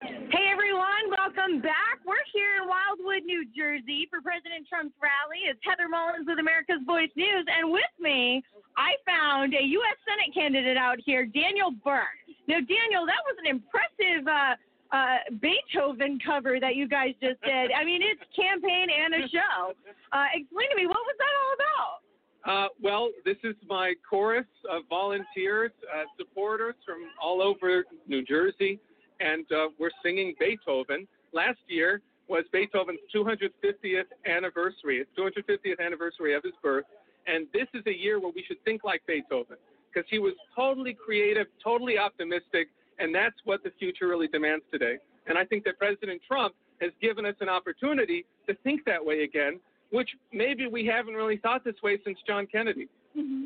Hey 0.00 0.46
everyone, 0.52 1.10
welcome 1.10 1.60
back. 1.60 1.98
We're 2.06 2.22
here 2.32 2.62
in 2.62 2.68
Wildwood, 2.70 3.26
New 3.26 3.42
Jersey 3.50 4.06
for 4.06 4.22
President 4.22 4.62
Trump's 4.68 4.94
rally. 5.02 5.50
It's 5.50 5.58
Heather 5.66 5.88
Mullins 5.90 6.22
with 6.28 6.38
America's 6.38 6.86
Voice 6.86 7.10
News, 7.16 7.44
and 7.50 7.72
with 7.72 7.90
me, 7.98 8.44
I 8.76 8.94
found 9.02 9.54
a 9.54 9.62
U.S. 9.62 9.98
Senate 10.06 10.30
candidate 10.30 10.76
out 10.76 10.98
here, 11.04 11.26
Daniel 11.26 11.72
Burke. 11.82 12.14
Now, 12.46 12.62
Daniel, 12.62 13.10
that 13.10 13.18
was 13.26 13.42
an 13.42 13.50
impressive 13.50 14.22
uh, 14.22 14.54
uh, 14.94 15.18
Beethoven 15.42 16.20
cover 16.24 16.60
that 16.60 16.76
you 16.76 16.86
guys 16.86 17.18
just 17.20 17.42
did. 17.42 17.74
I 17.74 17.82
mean, 17.82 17.98
it's 17.98 18.22
campaign 18.38 18.86
and 18.94 19.18
a 19.18 19.26
show. 19.26 19.74
Uh, 20.14 20.30
explain 20.30 20.70
to 20.70 20.76
me, 20.78 20.86
what 20.86 21.02
was 21.02 21.16
that 21.18 21.34
all 21.42 21.52
about? 21.58 21.94
Uh, 22.46 22.68
well, 22.80 23.10
this 23.24 23.36
is 23.42 23.56
my 23.66 23.94
chorus 24.08 24.46
of 24.70 24.82
volunteers, 24.88 25.72
uh, 25.90 26.04
supporters 26.16 26.76
from 26.86 27.02
all 27.20 27.42
over 27.42 27.84
New 28.06 28.22
Jersey 28.22 28.78
and 29.20 29.44
uh, 29.52 29.68
we're 29.78 29.90
singing 30.02 30.34
Beethoven. 30.38 31.06
Last 31.32 31.58
year 31.68 32.00
was 32.28 32.44
Beethoven's 32.52 33.00
250th 33.14 34.04
anniversary. 34.26 35.00
It's 35.00 35.10
250th 35.18 35.84
anniversary 35.84 36.34
of 36.34 36.42
his 36.42 36.54
birth, 36.62 36.84
and 37.26 37.46
this 37.52 37.66
is 37.74 37.82
a 37.86 37.96
year 37.96 38.20
where 38.20 38.32
we 38.34 38.44
should 38.46 38.62
think 38.64 38.84
like 38.84 39.02
Beethoven 39.06 39.56
because 39.92 40.08
he 40.10 40.18
was 40.18 40.34
totally 40.54 40.94
creative, 40.94 41.46
totally 41.62 41.98
optimistic, 41.98 42.68
and 42.98 43.14
that's 43.14 43.36
what 43.44 43.62
the 43.64 43.70
future 43.78 44.06
really 44.06 44.28
demands 44.28 44.64
today. 44.70 44.98
And 45.26 45.36
I 45.36 45.44
think 45.44 45.64
that 45.64 45.78
President 45.78 46.20
Trump 46.26 46.54
has 46.80 46.90
given 47.00 47.26
us 47.26 47.34
an 47.40 47.48
opportunity 47.48 48.24
to 48.46 48.54
think 48.62 48.84
that 48.84 49.04
way 49.04 49.22
again, 49.24 49.60
which 49.90 50.10
maybe 50.32 50.66
we 50.66 50.86
haven't 50.86 51.14
really 51.14 51.38
thought 51.38 51.64
this 51.64 51.74
way 51.82 51.98
since 52.04 52.18
John 52.26 52.46
Kennedy. 52.46 52.88
Mm-hmm. 53.16 53.44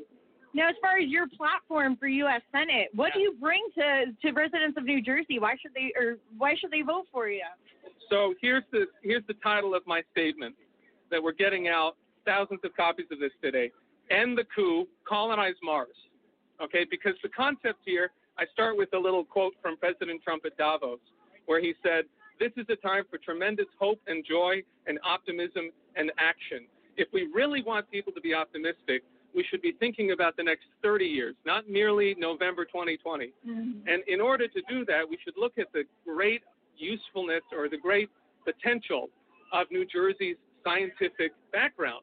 Now, 0.55 0.69
as 0.69 0.75
far 0.83 0.99
as 0.99 1.09
your 1.09 1.27
platform 1.29 1.97
for 1.97 2.09
U.S. 2.09 2.43
Senate, 2.53 2.89
what 2.95 3.13
do 3.15 3.21
you 3.21 3.35
bring 3.41 3.63
to, 3.77 4.13
to 4.23 4.33
residents 4.33 4.77
of 4.77 4.85
New 4.85 5.01
Jersey? 5.01 5.39
Why 5.39 5.57
should 5.61 5.73
they 5.75 5.93
or 5.99 6.19
why 6.37 6.55
should 6.61 6.71
they 6.71 6.83
vote 6.83 7.07
for 7.11 7.29
you? 7.29 7.43
So 8.11 8.35
here's 8.41 8.65
the 8.71 8.87
here's 9.03 9.27
the 9.27 9.35
title 9.43 9.75
of 9.75 9.83
my 9.87 10.03
statement 10.13 10.55
that 11.11 11.23
we're 11.23 11.33
getting 11.33 11.69
out 11.69 11.97
thousands 12.27 12.61
of 12.65 12.77
copies 12.77 13.07
of 13.11 13.19
this 13.19 13.33
today. 13.43 13.71
End 14.11 14.37
the 14.37 14.45
coup, 14.55 14.87
colonize 15.09 15.55
Mars. 15.63 15.97
Okay, 16.63 16.87
because 16.89 17.15
the 17.23 17.31
concept 17.31 17.81
here, 17.85 18.11
I 18.39 18.45
start 18.53 18.77
with 18.77 18.91
a 18.93 18.99
little 18.99 19.25
quote 19.25 19.55
from 19.63 19.77
President 19.79 20.23
Trump 20.23 20.45
at 20.45 20.57
Davos, 20.59 21.01
where 21.47 21.61
he 21.61 21.75
said, 21.83 22.05
"This 22.39 22.53
is 22.59 22.67
a 22.69 22.77
time 22.77 23.05
for 23.11 23.17
tremendous 23.17 23.67
hope 23.81 24.01
and 24.07 24.23
joy 24.25 24.63
and 24.87 24.99
optimism 25.03 25.71
and 25.97 26.13
action. 26.19 26.67
If 26.99 27.09
we 27.15 27.29
really 27.33 27.63
want 27.63 27.91
people 27.91 28.13
to 28.13 28.21
be 28.21 28.35
optimistic, 28.35 29.03
we 29.35 29.45
should 29.49 29.63
be 29.63 29.73
thinking 29.81 30.13
about 30.13 30.37
the 30.37 30.43
next 30.43 30.65
30 30.83 31.05
years, 31.05 31.35
not 31.47 31.69
merely 31.69 32.15
November 32.19 32.65
2020. 32.65 33.27
Mm-hmm. 33.27 33.89
And 33.89 34.03
in 34.07 34.21
order 34.21 34.47
to 34.49 34.63
do 34.69 34.85
that, 34.87 35.09
we 35.09 35.19
should 35.25 35.35
look 35.37 35.55
at 35.59 35.73
the 35.73 35.85
great 36.05 36.43
usefulness 36.77 37.43
or 37.57 37.69
the 37.69 37.79
great 37.79 38.11
potential 38.45 39.09
of 39.53 39.67
New 39.71 39.87
Jersey's 39.87 40.37
scientific 40.65 41.33
background. 41.53 42.03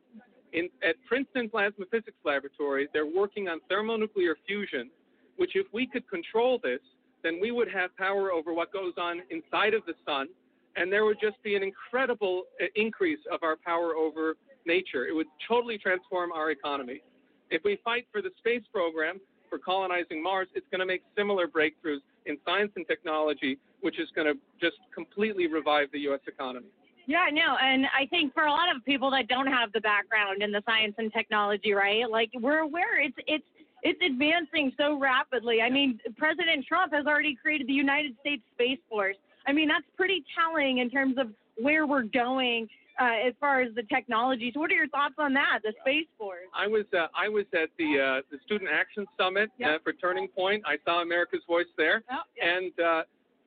In, 0.53 0.69
at 0.84 0.95
Princeton 1.07 1.49
Plasma 1.49 1.86
Physics 1.91 2.17
Laboratory, 2.23 2.88
they're 2.93 3.05
working 3.05 3.47
on 3.49 3.59
thermonuclear 3.69 4.36
fusion, 4.47 4.89
which, 5.38 5.51
if 5.55 5.67
we 5.71 5.86
could 5.86 6.09
control 6.09 6.59
this, 6.63 6.80
then 7.23 7.39
we 7.41 7.51
would 7.51 7.69
have 7.71 7.95
power 7.97 8.32
over 8.32 8.53
what 8.53 8.73
goes 8.73 8.93
on 8.97 9.21
inside 9.30 9.73
of 9.73 9.86
the 9.86 9.93
sun, 10.05 10.27
and 10.75 10.91
there 10.91 11.05
would 11.05 11.17
just 11.21 11.41
be 11.43 11.55
an 11.55 11.63
incredible 11.63 12.43
uh, 12.61 12.65
increase 12.75 13.19
of 13.32 13.43
our 13.43 13.57
power 13.57 13.95
over 13.95 14.36
nature. 14.65 15.05
It 15.05 15.13
would 15.13 15.27
totally 15.47 15.77
transform 15.77 16.32
our 16.32 16.51
economy. 16.51 17.01
If 17.50 17.64
we 17.64 17.80
fight 17.84 18.06
for 18.12 18.22
the 18.22 18.30
space 18.38 18.64
program 18.72 19.20
for 19.50 19.58
colonizing 19.58 20.22
Mars, 20.22 20.47
it's 20.54 20.68
going 20.72 20.80
to 20.80 20.86
make 20.86 21.02
similar 21.18 21.47
breakthroughs 21.47 22.02
in 22.26 22.38
science 22.45 22.72
and 22.76 22.88
technology, 22.88 23.58
which 23.82 24.00
is 24.00 24.08
going 24.16 24.28
to 24.28 24.39
just 24.62 24.78
completely 24.93 25.47
revive 25.47 25.88
the 25.91 26.00
U.S. 26.02 26.20
economy. 26.28 26.68
Yeah, 27.08 27.26
no, 27.32 27.58
and 27.60 27.88
I 27.88 28.06
think 28.06 28.36
for 28.36 28.43
a 28.43 28.52
lot 28.52 28.74
of 28.74 28.86
people 28.86 29.10
that 29.12 29.28
don't 29.28 29.47
have 29.47 29.72
the 29.72 29.82
background 29.82 30.43
in 30.43 30.52
the 30.52 30.62
science 30.64 30.93
and 31.00 31.12
technology, 31.12 31.74
right? 31.74 32.08
Like 32.08 32.30
we're 32.36 32.60
aware 32.60 33.02
it's 33.02 33.18
it's 33.26 33.43
it's 33.82 34.00
advancing 34.06 34.72
so 34.78 35.00
rapidly. 35.00 35.62
I 35.62 35.72
mean, 35.72 36.00
President 36.18 36.66
Trump 36.68 36.93
has 36.93 37.08
already 37.08 37.36
created 37.41 37.66
the 37.66 37.74
United 37.74 38.16
States 38.20 38.43
Space 38.54 38.78
Force. 38.89 39.16
I 39.47 39.54
mean, 39.54 39.70
that's 39.70 39.86
pretty 39.97 40.24
telling 40.38 40.80
in 40.80 40.89
terms 40.91 41.18
of 41.18 41.32
where 41.58 41.88
we're 41.88 42.04
going 42.04 42.68
uh, 43.00 43.28
as 43.28 43.34
far 43.39 43.62
as 43.62 43.74
the 43.76 43.84
technology. 43.84 44.52
So, 44.54 44.60
what 44.60 44.72
are 44.72 44.76
your 44.76 44.89
thoughts 44.89 45.16
on 45.18 45.34
that, 45.34 45.60
the 45.64 45.74
Space 45.82 46.08
Force? 46.18 46.47
I 46.54 46.68
was 46.68 46.86
uh, 46.93 47.08
I 47.16 47.30
was 47.30 47.45
at 47.54 47.70
the 47.78 48.00
uh, 48.00 48.22
the 48.32 48.38
Student 48.45 48.70
Action 48.72 49.06
Summit 49.18 49.50
yep. 49.58 49.70
uh, 49.70 49.78
for 49.84 49.93
Turning 49.93 50.28
Point. 50.28 50.64
I 50.66 50.76
saw 50.86 51.02
America's 51.02 51.41
Voice 51.47 51.72
there, 51.78 52.04
oh, 52.12 52.18
yep. 52.36 52.56
and 52.56 52.86
uh, 52.86 53.04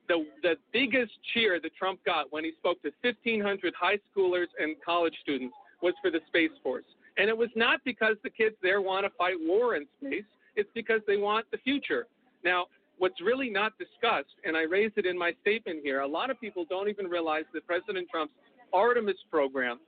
the 0.07 0.25
the 0.41 0.55
biggest 0.71 1.11
cheer 1.33 1.59
that 1.61 1.75
Trump 1.75 1.99
got 2.05 2.31
when 2.31 2.43
he 2.43 2.51
spoke 2.59 2.81
to 2.81 2.91
1,500 3.01 3.73
high 3.79 3.99
schoolers 4.15 4.47
and 4.59 4.75
college 4.83 5.15
students 5.21 5.55
was 5.81 5.93
for 6.01 6.09
the 6.09 6.19
Space 6.27 6.51
Force, 6.63 6.85
and 7.17 7.29
it 7.29 7.37
was 7.37 7.49
not 7.55 7.79
because 7.85 8.15
the 8.23 8.29
kids 8.29 8.55
there 8.63 8.81
want 8.81 9.05
to 9.05 9.11
fight 9.17 9.35
war 9.39 9.75
in 9.75 9.85
space. 10.01 10.25
It's 10.55 10.69
because 10.73 11.01
they 11.07 11.17
want 11.17 11.45
the 11.51 11.57
future. 11.59 12.05
Now, 12.43 12.65
what's 12.97 13.19
really 13.21 13.49
not 13.49 13.73
discussed, 13.77 14.35
and 14.45 14.55
I 14.55 14.63
raised 14.63 14.97
it 14.97 15.05
in 15.05 15.17
my 15.17 15.33
statement 15.41 15.79
here, 15.83 16.01
a 16.01 16.07
lot 16.07 16.29
of 16.29 16.39
people 16.39 16.65
don't 16.69 16.89
even 16.89 17.07
realize 17.07 17.45
that 17.53 17.65
President 17.65 18.07
Trump's 18.11 18.33
Artemis 18.73 19.17
program, 19.29 19.79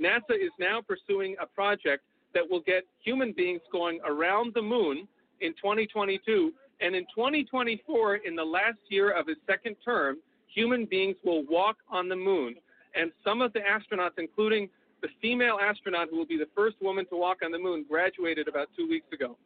NASA 0.00 0.32
is 0.32 0.50
now 0.58 0.80
pursuing 0.80 1.36
a 1.40 1.46
project 1.46 2.02
that 2.34 2.42
will 2.48 2.60
get 2.60 2.84
human 3.02 3.32
beings 3.32 3.60
going 3.70 4.00
around 4.04 4.52
the 4.54 4.62
moon 4.62 5.06
in 5.40 5.52
2022. 5.52 6.52
And 6.80 6.94
in 6.94 7.04
2024, 7.14 8.16
in 8.16 8.34
the 8.34 8.44
last 8.44 8.78
year 8.88 9.10
of 9.10 9.26
his 9.26 9.36
second 9.46 9.76
term, 9.84 10.16
human 10.52 10.84
beings 10.84 11.16
will 11.24 11.44
walk 11.44 11.76
on 11.88 12.08
the 12.08 12.16
moon. 12.16 12.56
And 12.94 13.12
some 13.24 13.40
of 13.40 13.52
the 13.52 13.60
astronauts, 13.60 14.18
including 14.18 14.68
the 15.02 15.08
female 15.20 15.58
astronaut 15.62 16.08
who 16.10 16.16
will 16.16 16.26
be 16.26 16.38
the 16.38 16.48
first 16.54 16.76
woman 16.80 17.06
to 17.06 17.16
walk 17.16 17.38
on 17.44 17.52
the 17.52 17.58
moon, 17.58 17.84
graduated 17.88 18.48
about 18.48 18.68
two 18.76 18.88
weeks 18.88 19.06
ago. 19.12 19.36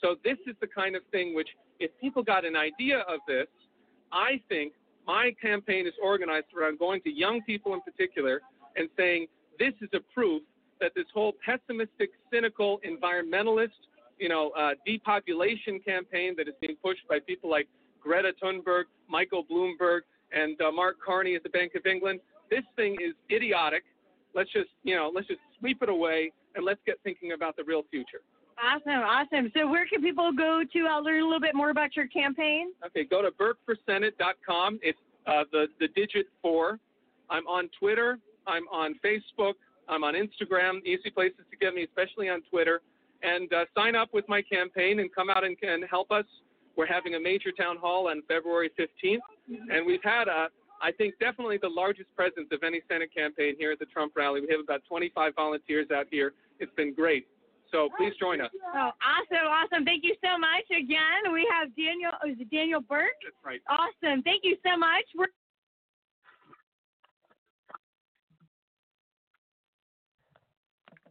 So 0.00 0.16
this 0.24 0.38
is 0.46 0.54
the 0.60 0.66
kind 0.66 0.94
of 0.94 1.02
thing 1.10 1.34
which, 1.34 1.48
if 1.80 1.90
people 2.00 2.22
got 2.22 2.44
an 2.44 2.56
idea 2.56 3.00
of 3.00 3.20
this, 3.26 3.46
I 4.12 4.40
think 4.48 4.72
my 5.08 5.34
campaign 5.40 5.86
is 5.86 5.94
organized 6.02 6.46
around 6.56 6.78
going 6.78 7.00
to 7.00 7.10
young 7.10 7.40
people 7.42 7.72
in 7.72 7.80
particular 7.80 8.42
and 8.76 8.90
saying 8.96 9.26
this 9.58 9.72
is 9.80 9.88
a 9.94 10.00
proof 10.14 10.42
that 10.80 10.92
this 10.94 11.06
whole 11.12 11.32
pessimistic, 11.44 12.10
cynical, 12.30 12.78
environmentalist, 12.86 13.80
you 14.18 14.28
know, 14.28 14.50
uh, 14.50 14.72
depopulation 14.86 15.80
campaign 15.80 16.34
that 16.36 16.46
is 16.46 16.54
being 16.60 16.76
pushed 16.84 17.08
by 17.08 17.18
people 17.18 17.50
like 17.50 17.66
Greta 18.00 18.32
Thunberg, 18.40 18.84
Michael 19.08 19.44
Bloomberg, 19.44 20.00
and 20.30 20.60
uh, 20.60 20.70
Mark 20.70 20.96
Carney 21.04 21.34
at 21.34 21.42
the 21.42 21.48
Bank 21.48 21.72
of 21.74 21.86
England, 21.86 22.20
this 22.50 22.64
thing 22.76 22.96
is 23.00 23.14
idiotic. 23.34 23.84
Let's 24.34 24.52
just, 24.52 24.68
you 24.84 24.94
know, 24.94 25.10
let's 25.12 25.26
just 25.26 25.40
sweep 25.58 25.82
it 25.82 25.88
away 25.88 26.32
and 26.54 26.64
let's 26.64 26.80
get 26.84 26.96
thinking 27.02 27.32
about 27.32 27.56
the 27.56 27.64
real 27.64 27.82
future. 27.90 28.20
Awesome, 28.62 28.90
awesome. 28.90 29.52
So 29.56 29.68
where 29.68 29.86
can 29.86 30.02
people 30.02 30.32
go 30.32 30.62
to 30.72 30.86
uh, 30.86 31.00
learn 31.00 31.20
a 31.20 31.24
little 31.24 31.40
bit 31.40 31.54
more 31.54 31.70
about 31.70 31.94
your 31.94 32.08
campaign? 32.08 32.72
Okay, 32.84 33.04
go 33.04 33.22
to 33.22 33.30
burkeforsenate.com. 33.30 34.80
It's 34.82 34.98
uh, 35.26 35.44
the, 35.52 35.66
the 35.78 35.88
digit 35.88 36.26
four. 36.42 36.78
I'm 37.30 37.46
on 37.46 37.68
Twitter. 37.78 38.18
I'm 38.46 38.64
on 38.68 38.96
Facebook. 39.04 39.54
I'm 39.88 40.02
on 40.02 40.14
Instagram. 40.14 40.84
Easy 40.84 41.10
places 41.10 41.40
to 41.50 41.56
get 41.56 41.74
me, 41.74 41.84
especially 41.84 42.28
on 42.28 42.42
Twitter. 42.50 42.80
And 43.22 43.52
uh, 43.52 43.64
sign 43.76 43.94
up 43.94 44.12
with 44.12 44.28
my 44.28 44.42
campaign 44.42 45.00
and 45.00 45.14
come 45.14 45.30
out 45.30 45.44
and, 45.44 45.56
and 45.62 45.84
help 45.88 46.10
us. 46.10 46.24
We're 46.76 46.86
having 46.86 47.14
a 47.14 47.20
major 47.20 47.50
town 47.52 47.76
hall 47.76 48.08
on 48.08 48.22
February 48.28 48.70
15th. 48.78 49.18
And 49.70 49.86
we've 49.86 50.02
had, 50.02 50.28
a, 50.28 50.48
I 50.80 50.92
think, 50.92 51.14
definitely 51.18 51.58
the 51.60 51.68
largest 51.68 52.14
presence 52.14 52.48
of 52.52 52.62
any 52.62 52.80
Senate 52.88 53.10
campaign 53.14 53.54
here 53.58 53.72
at 53.72 53.78
the 53.78 53.86
Trump 53.86 54.12
rally. 54.16 54.40
We 54.40 54.48
have 54.50 54.60
about 54.60 54.82
25 54.88 55.34
volunteers 55.34 55.88
out 55.94 56.06
here. 56.10 56.32
It's 56.60 56.72
been 56.76 56.94
great. 56.94 57.26
So 57.70 57.88
please 57.98 58.14
join 58.18 58.40
us. 58.40 58.50
Oh, 58.74 58.90
awesome, 59.04 59.46
awesome. 59.46 59.84
Thank 59.84 60.04
you 60.04 60.14
so 60.24 60.38
much. 60.38 60.64
Again, 60.70 61.32
we 61.32 61.46
have 61.52 61.68
Daniel, 61.76 62.12
oh, 62.24 62.30
is 62.30 62.36
it 62.40 62.50
Daniel 62.50 62.80
Burke? 62.80 63.12
That's 63.22 63.36
right. 63.44 63.60
Awesome. 63.68 64.22
Thank 64.22 64.42
you 64.44 64.56
so 64.64 64.76
much. 64.76 65.04
We're 65.16 65.26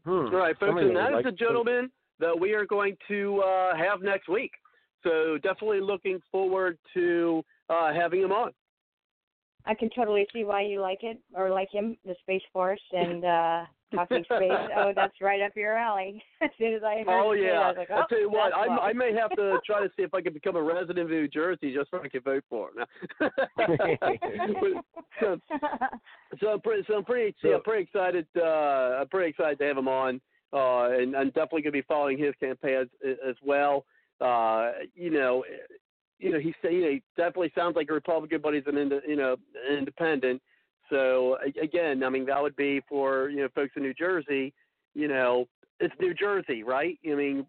Hmm. 0.08 0.34
All 0.34 0.40
right, 0.40 0.58
folks, 0.58 0.82
and 0.82 0.96
that 0.96 1.14
is 1.16 1.26
the 1.26 1.34
gentleman 1.34 1.92
that 2.20 2.40
we 2.40 2.54
are 2.54 2.66
going 2.66 2.96
to 3.10 3.44
uh, 3.46 3.76
have 3.76 4.02
next 4.02 4.30
week. 4.30 4.52
So 5.04 5.38
definitely 5.44 5.82
looking 5.82 6.22
forward 6.32 6.78
to 6.94 7.44
uh, 7.70 7.94
having 7.94 8.22
him 8.22 8.32
on. 8.32 8.52
I 9.66 9.74
can 9.74 9.90
totally 9.94 10.26
see 10.32 10.46
why 10.46 10.62
you 10.62 10.80
like 10.80 11.00
it 11.04 11.20
or 11.36 11.50
like 11.50 11.70
him, 11.72 11.98
the 12.06 12.16
Space 12.22 12.42
Force 12.54 12.82
and 12.94 13.26
uh 13.26 13.66
talking 13.94 14.24
space. 14.24 14.52
Oh, 14.76 14.92
that's 14.96 15.14
right 15.22 15.42
up 15.42 15.54
your 15.56 15.78
alley. 15.78 16.22
as 16.42 16.50
soon 16.58 16.74
as 16.74 16.84
I 16.84 17.04
heard 17.06 17.08
Oh 17.10 17.34
say 17.34 17.40
it, 17.40 17.44
yeah, 17.46 17.60
I 17.60 17.68
was 17.68 17.76
like, 17.78 17.88
oh, 17.92 17.96
I'll 17.96 18.08
tell 18.08 18.20
you 18.20 18.30
what, 18.30 18.54
I. 18.54 18.68
I 18.90 18.94
may 18.94 19.14
have 19.14 19.32
to 19.32 19.60
try 19.66 19.82
to 19.82 19.90
see 19.96 20.04
if 20.04 20.14
I 20.14 20.22
can 20.22 20.34
become 20.34 20.56
a 20.56 20.62
resident 20.62 21.00
of 21.00 21.10
New 21.10 21.28
Jersey 21.28 21.74
just 21.74 21.92
so 21.92 22.02
I 22.04 22.08
can 22.08 22.22
vote 22.22 22.44
for 22.50 22.70
him. 22.70 22.86
So, 25.20 25.40
so 26.40 26.48
I'm 26.50 26.62
pretty, 26.62 26.84
so 26.88 26.98
I'm 26.98 27.04
pretty, 27.04 27.36
yeah, 27.44 27.56
I'm 27.56 27.64
pretty 27.64 27.84
excited. 27.84 28.28
Uh, 28.38 29.00
I'm 29.02 29.08
pretty 29.08 29.32
excited 29.32 29.58
to 29.58 29.66
have 29.66 29.78
him 29.78 29.88
on, 29.88 30.22
uh, 30.54 30.92
and 30.92 31.16
I'm 31.16 31.30
definitely 31.30 31.64
going 31.64 31.72
to 31.74 31.80
be 31.80 31.82
following 31.88 32.20
his 32.20 32.36
campaign 32.40 32.82
as, 32.82 32.88
as 33.28 33.36
well. 33.44 33.84
Uh, 34.22 34.74
you 34.94 35.10
know, 35.10 35.44
you 36.20 36.32
know, 36.32 36.40
he 36.40 36.54
say, 36.62 36.74
you 36.74 36.82
know, 36.82 36.90
he 36.92 37.04
definitely 37.16 37.52
sounds 37.56 37.76
like 37.76 37.88
a 37.90 37.94
Republican, 37.94 38.42
but 38.42 38.54
he's 38.54 38.64
an, 38.68 38.78
ind- 38.78 39.02
you 39.08 39.16
know, 39.16 39.38
an 39.70 39.78
independent. 39.78 40.42
So 40.90 41.38
again, 41.62 42.04
I 42.04 42.10
mean, 42.10 42.26
that 42.26 42.42
would 42.42 42.56
be 42.56 42.82
for 42.88 43.30
you 43.30 43.42
know 43.42 43.50
folks 43.54 43.74
in 43.76 43.84
New 43.84 43.94
Jersey. 43.94 44.54
You 44.94 45.08
know, 45.08 45.48
it's 45.80 45.94
New 46.00 46.14
Jersey, 46.14 46.64
right? 46.64 46.98
I 47.06 47.16
mean, 47.16 47.46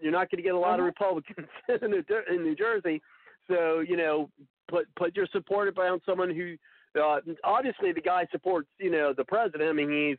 you're 0.00 0.12
not 0.12 0.30
going 0.30 0.38
to 0.38 0.42
get 0.42 0.54
a 0.54 0.58
lot 0.58 0.78
of 0.78 0.86
Republicans 0.86 1.48
in 1.68 1.90
New, 1.90 2.04
in 2.30 2.42
New 2.42 2.54
Jersey. 2.54 3.02
So 3.48 3.80
you 3.80 3.96
know, 3.96 4.30
put 4.68 4.86
put 4.96 5.16
your 5.16 5.26
support 5.32 5.74
behind 5.74 6.00
someone 6.06 6.34
who 6.34 6.56
uh, 7.00 7.20
obviously 7.44 7.92
the 7.92 8.00
guy 8.00 8.26
supports 8.30 8.68
you 8.78 8.90
know 8.90 9.12
the 9.16 9.24
president. 9.24 9.68
I 9.68 9.72
mean, 9.72 9.90
he's 9.90 10.18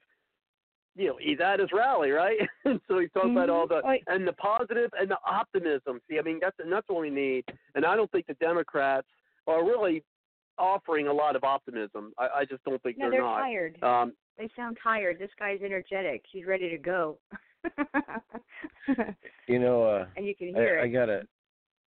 you 0.96 1.10
know 1.10 1.18
he's 1.20 1.40
at 1.40 1.60
his 1.60 1.70
rally, 1.74 2.12
right? 2.12 2.38
and 2.66 2.80
so 2.88 3.00
he's 3.00 3.12
talking 3.14 3.32
about 3.32 3.50
all 3.50 3.68
the 3.68 3.82
and 4.08 4.28
the 4.28 4.34
positive 4.34 4.92
and 5.00 5.10
the 5.10 5.18
optimism. 5.26 6.02
See, 6.10 6.20
I 6.20 6.22
mean 6.22 6.40
that's 6.42 6.58
and 6.60 6.72
that's 6.72 6.88
what 6.88 7.02
we 7.02 7.10
need. 7.10 7.46
And 7.76 7.86
I 7.86 7.96
don't 7.96 8.12
think 8.12 8.28
the 8.28 8.36
Democrats 8.36 9.08
are 9.48 9.64
really 9.64 10.04
offering 10.60 11.08
a 11.08 11.14
lot 11.14 11.36
of 11.36 11.44
optimism. 11.44 12.14
I, 12.18 12.28
I 12.40 12.46
just 12.46 12.64
don't 12.64 12.82
think 12.84 12.98
no, 12.98 13.06
they're, 13.06 13.22
they're 13.22 13.22
not. 13.22 13.40
tired. 13.40 13.84
Um, 13.84 14.14
they 14.38 14.50
sound 14.56 14.78
tired. 14.84 15.18
This 15.20 15.32
guy's 15.40 15.62
energetic. 15.64 16.24
He's 16.32 16.46
ready 16.46 16.70
to 16.70 16.78
go. 16.78 17.18
You 19.48 19.60
know, 19.60 19.84
uh, 19.84 20.06
and 20.18 20.26
you 20.26 20.36
can 20.36 20.54
hear 20.54 20.80
I, 20.80 20.84
I 20.84 20.86
it. 20.86 20.94
gotta. 20.94 21.22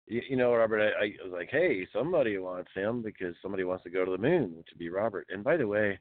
You, 0.07 0.21
you 0.29 0.37
know, 0.37 0.53
Robert, 0.53 0.79
I, 0.79 1.05
I 1.05 1.11
was 1.23 1.33
like, 1.33 1.49
hey, 1.51 1.85
somebody 1.91 2.37
wants 2.37 2.69
him 2.73 3.01
because 3.01 3.35
somebody 3.41 3.65
wants 3.65 3.83
to 3.83 3.89
go 3.89 4.05
to 4.05 4.11
the 4.11 4.17
moon, 4.17 4.53
which 4.55 4.67
would 4.71 4.79
be 4.79 4.89
Robert. 4.89 5.27
And 5.29 5.43
by 5.43 5.57
the 5.57 5.67
way, 5.67 5.99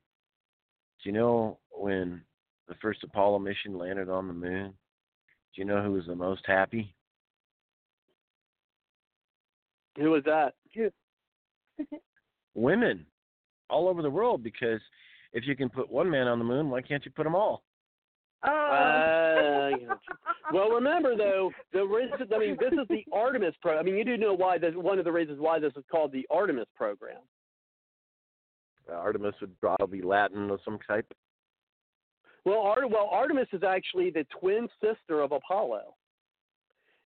do 1.03 1.09
you 1.09 1.13
know 1.13 1.59
when 1.71 2.23
the 2.69 2.75
first 2.81 3.03
Apollo 3.03 3.41
mission 3.41 3.77
landed 3.77 4.09
on 4.09 4.29
the 4.29 4.35
moon? 4.35 4.75
Do 5.55 5.61
you 5.61 5.65
know 5.65 5.83
who 5.83 5.93
was 5.93 6.07
the 6.07 6.15
most 6.15 6.43
happy? 6.47 6.95
who 9.97 10.11
was 10.11 10.25
that? 10.25 10.55
Women, 12.57 13.07
all 13.71 13.89
over 13.89 14.03
the 14.03 14.11
world. 14.11 14.43
Because 14.43 14.81
if 15.33 15.47
you 15.47 15.55
can 15.55 15.69
put 15.69 15.91
one 15.91 16.11
man 16.11 16.27
on 16.27 16.39
the 16.39 16.45
moon, 16.45 16.71
why 16.71 16.83
can't 16.83 17.05
you 17.05 17.13
put 17.13 17.25
them 17.25 17.37
all? 17.37 17.63
Oh. 18.45 18.51
Uh, 18.51 19.95
well, 20.53 20.71
remember 20.71 21.17
though, 21.17 21.51
the 21.73 21.85
reason, 21.85 22.29
I 22.35 22.39
mean, 22.39 22.57
this 22.59 22.73
is 22.73 22.87
the 22.89 23.05
Artemis 23.13 23.55
pro. 23.61 23.79
I 23.79 23.83
mean, 23.83 23.97
you 23.97 24.05
do 24.05 24.17
know 24.17 24.35
why. 24.35 24.59
This, 24.59 24.73
one 24.75 24.99
of 24.99 25.05
the 25.05 25.13
reasons 25.13 25.41
why 25.41 25.59
this 25.59 25.73
is 25.77 25.85
called 25.91 26.13
the 26.13 26.27
Artemis 26.31 26.69
program. 26.75 27.21
Uh, 28.91 28.95
Artemis 28.95 29.35
would 29.41 29.59
probably 29.61 30.01
be 30.01 30.07
Latin 30.07 30.51
of 30.51 30.61
some 30.65 30.79
type. 30.87 31.07
Well, 32.45 32.61
Art, 32.61 32.89
well, 32.89 33.09
Artemis 33.11 33.49
is 33.53 33.65
actually 33.65 34.11
the 34.11 34.25
twin 34.39 34.69
sister 34.81 35.21
of 35.21 35.33
Apollo, 35.33 35.97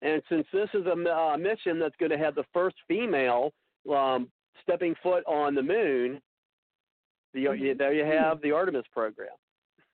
and 0.03 0.21
since 0.29 0.47
this 0.53 0.69
is 0.75 0.85
a 0.87 0.93
uh, 0.93 1.37
mission 1.37 1.79
that's 1.79 1.95
going 2.01 2.11
to 2.11 2.19
have 2.19 2.35
the 2.35 2.45
first 2.53 2.75
female 2.89 3.53
um, 3.89 4.29
stepping 4.63 4.95
foot 5.03 5.25
on 5.27 5.55
the 5.55 5.63
moon, 5.63 6.21
the, 7.35 7.41
you, 7.41 7.75
there 7.75 7.93
you 7.93 8.05
have 8.05 8.41
the 8.41 8.53
Artemis 8.53 8.85
program. 8.93 9.29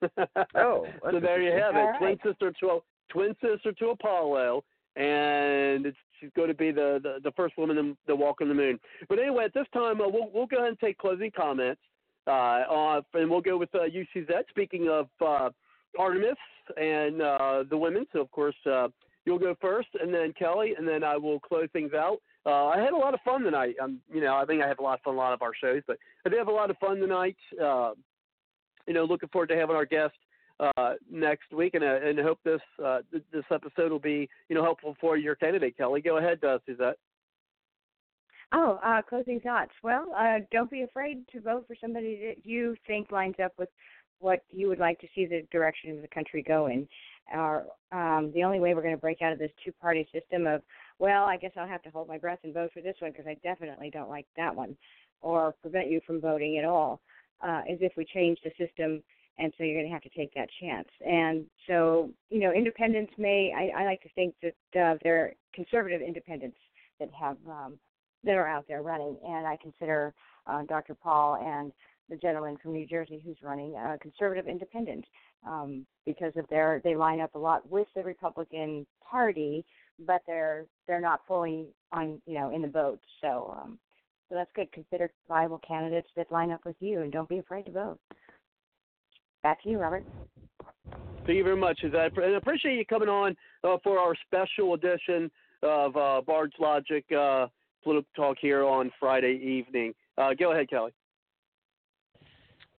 Oh, 0.55 0.87
so 1.11 1.19
there 1.19 1.41
you 1.41 1.51
have 1.51 1.75
it, 1.77 1.99
twin 1.99 2.19
sister 2.23 2.53
to 2.61 2.81
twin 3.11 3.35
sister 3.41 3.73
to 3.73 3.91
Apollo, 3.91 4.63
and 4.97 5.87
it's, 5.87 5.97
she's 6.21 6.31
going 6.37 6.49
to 6.49 6.55
be 6.55 6.71
the, 6.71 7.01
the 7.03 7.21
the 7.23 7.33
first 7.33 7.57
woman 7.57 7.77
to, 7.77 7.97
to 8.09 8.17
walk 8.17 8.41
on 8.41 8.49
the 8.49 8.55
moon. 8.55 8.79
But 9.09 9.19
anyway, 9.19 9.45
at 9.45 9.55
this 9.55 9.67
time, 9.73 10.01
uh, 10.01 10.09
we'll 10.09 10.31
we'll 10.33 10.47
go 10.47 10.59
ahead 10.59 10.69
and 10.69 10.79
take 10.79 10.99
closing 10.99 11.31
comments, 11.31 11.81
uh, 12.27 12.31
uh, 12.31 13.01
and 13.15 13.31
we'll 13.31 13.41
go 13.41 13.57
with 13.57 13.75
uh, 13.75 13.79
UCZ. 13.79 14.49
Speaking 14.51 14.89
of 14.89 15.09
uh, 15.25 15.51
Artemis 15.99 16.37
and 16.77 17.23
uh, 17.23 17.65
the 17.69 17.77
women, 17.77 18.07
so 18.13 18.21
of 18.21 18.31
course 18.31 18.57
uh, 18.71 18.89
you'll 19.25 19.39
go 19.39 19.55
first, 19.61 19.89
and 20.01 20.13
then 20.13 20.33
Kelly, 20.39 20.75
and 20.77 20.87
then 20.87 21.03
I 21.03 21.17
will 21.17 21.41
close 21.41 21.69
things 21.73 21.93
out. 21.95 22.19
Uh, 22.47 22.67
I 22.67 22.79
had 22.79 22.93
a 22.93 22.97
lot 22.97 23.15
of 23.15 23.21
fun 23.25 23.43
tonight. 23.43 23.75
Um, 23.83 24.01
you 24.13 24.21
know, 24.21 24.37
I 24.37 24.45
think 24.45 24.63
I 24.63 24.69
have 24.69 24.79
a 24.79 24.83
lot 24.83 24.99
of 24.99 25.01
fun 25.01 25.15
a 25.15 25.19
lot 25.19 25.33
of 25.33 25.43
our 25.43 25.53
shows, 25.55 25.83
but 25.87 25.97
I 26.27 26.29
did 26.29 26.39
have 26.39 26.49
a 26.49 26.53
lot 26.53 26.71
of 26.71 26.77
fun 26.79 26.99
tonight. 26.99 27.37
Uh, 27.61 27.93
you 28.87 28.93
know, 28.93 29.05
looking 29.05 29.31
forward 29.31 29.49
to 29.49 29.57
having 29.57 29.77
our 29.77 29.87
guest 29.87 30.15
uh, 30.61 30.95
next 31.11 31.53
week, 31.53 31.75
and 31.75 31.83
uh, 31.83 32.01
and 32.03 32.19
hope 32.19 32.39
this 32.45 32.61
uh, 32.85 32.99
th- 33.11 33.25
this 33.33 33.45
episode 33.51 33.91
will 33.91 33.99
be 33.99 34.29
you 34.49 34.55
know 34.55 34.63
helpful 34.63 34.95
for 35.01 35.17
your 35.17 35.35
candidate, 35.35 35.77
Kelly. 35.77 36.03
Go 36.03 36.19
ahead, 36.19 36.43
uh, 36.45 36.59
Suzette. 36.67 36.99
Oh, 38.53 38.79
uh, 38.85 39.03
closing 39.03 39.41
thoughts. 39.41 39.73
Well, 39.83 40.15
uh, 40.17 40.39
don't 40.53 40.71
be 40.71 40.83
afraid 40.83 41.27
to 41.33 41.41
vote 41.41 41.65
for 41.67 41.75
somebody 41.81 42.21
that 42.27 42.47
you 42.49 42.77
think 42.87 43.11
lines 43.11 43.35
up 43.43 43.53
with 43.59 43.69
what 44.21 44.45
you 44.53 44.69
would 44.69 44.79
like 44.79 45.01
to 45.01 45.09
see 45.15 45.27
the 45.27 45.45
direction 45.51 45.91
of 45.91 46.03
the 46.03 46.09
country 46.09 46.43
go 46.47 46.67
in. 46.67 46.87
Our, 47.33 47.65
um, 47.91 48.31
the 48.33 48.45
only 48.45 48.61
way 48.61 48.75
we're 48.75 48.83
going 48.83 48.95
to 48.95 49.01
break 49.01 49.23
out 49.23 49.33
of 49.33 49.39
this 49.39 49.51
two-party 49.65 50.09
system 50.13 50.47
of, 50.47 50.63
well, 50.99 51.25
I 51.25 51.37
guess 51.37 51.53
I'll 51.57 51.69
have 51.69 51.83
to 51.83 51.91
hold 51.91 52.09
my 52.09 52.19
breath 52.19 52.41
and 52.45 52.55
vote 52.55 52.71
for 52.73 52.81
this 52.81 52.97
one 53.01 53.13
because 53.13 53.27
I 53.27 53.37
definitely 53.43 53.91
don't 53.91 54.09
like 54.09 54.27
that 54.37 54.55
one, 54.55 54.77
or 55.21 55.55
prevent 55.63 55.91
you 55.91 56.01
from 56.07 56.21
voting 56.21 56.59
at 56.59 56.65
all, 56.65 57.01
uh, 57.43 57.63
is 57.69 57.79
if 57.81 57.93
we 57.97 58.05
change 58.05 58.39
the 58.45 58.51
system 58.59 59.03
and 59.39 59.53
so 59.57 59.65
you're 59.65 59.75
going 59.75 59.87
to 59.87 59.93
have 59.93 60.03
to 60.03 60.17
take 60.17 60.33
that 60.35 60.49
chance. 60.61 60.89
And 61.05 61.45
so, 61.67 62.11
you 62.31 62.41
know, 62.41 62.53
independents 62.53 63.13
may, 63.19 63.53
I, 63.57 63.83
I 63.83 63.85
like 63.85 64.01
to 64.03 64.09
think 64.11 64.35
that 64.43 64.81
uh, 64.81 64.97
they're 65.03 65.35
conservative 65.53 66.01
independents 66.01 66.57
that 67.01 67.11
have 67.19 67.37
um, 67.49 67.79
that 68.23 68.37
are 68.37 68.49
out 68.49 68.65
there 68.69 68.83
running, 68.83 69.19
and 69.27 69.47
I 69.47 69.59
consider 69.61 70.15
uh, 70.47 70.63
Dr. 70.63 70.95
Paul 70.95 71.37
and 71.45 71.73
the 72.09 72.17
gentleman 72.17 72.57
from 72.63 72.73
New 72.73 72.87
Jersey 72.87 73.21
who's 73.25 73.37
running 73.43 73.75
uh, 73.77 73.97
conservative 74.01 74.47
independent 74.47 75.05
um, 75.47 75.85
because 76.07 76.33
of 76.37 76.49
their 76.49 76.81
they 76.85 76.97
line 76.97 77.21
up 77.21 77.35
a 77.35 77.39
lot 77.39 77.69
with 77.69 77.89
the 77.95 78.03
Republican 78.03 78.87
Party, 79.03 79.65
but 79.99 80.23
they're 80.27 80.67
they're 80.87 81.01
not 81.01 81.21
fully 81.27 81.67
on 81.93 82.21
you 82.27 82.35
know 82.35 82.51
in 82.51 82.63
the 82.63 82.69
boat. 82.69 83.01
So 83.21 83.57
um, 83.59 83.79
so 84.29 84.35
that's 84.35 84.51
good. 84.55 84.71
Consider 84.73 85.11
viable 85.29 85.61
candidates 85.67 86.09
that 86.17 86.31
line 86.33 86.51
up 86.51 86.65
with 86.65 86.77
you, 86.81 87.03
and 87.03 87.13
don't 87.13 87.29
be 87.29 87.39
afraid 87.39 87.67
to 87.67 87.73
vote. 87.73 87.99
Back 89.43 89.63
to 89.63 89.69
you, 89.69 89.79
Robert. 89.79 90.05
Thank 91.27 91.39
you 91.39 91.45
very 91.45 91.57
much, 91.57 91.81
and 91.83 91.95
I 91.97 92.07
appreciate 92.37 92.77
you 92.77 92.85
coming 92.85 93.09
on 93.09 93.37
uh, 93.63 93.77
for 93.83 93.99
our 93.99 94.15
special 94.27 94.75
edition 94.75 95.31
of 95.63 95.97
uh, 95.97 96.21
Bard's 96.27 96.55
Logic 96.59 97.05
uh, 97.13 97.47
Political 97.83 98.11
Talk 98.15 98.37
here 98.41 98.65
on 98.65 98.91
Friday 99.01 99.41
evening. 99.43 99.95
Uh, 100.19 100.35
go 100.39 100.53
ahead, 100.53 100.69
Kelly. 100.69 100.93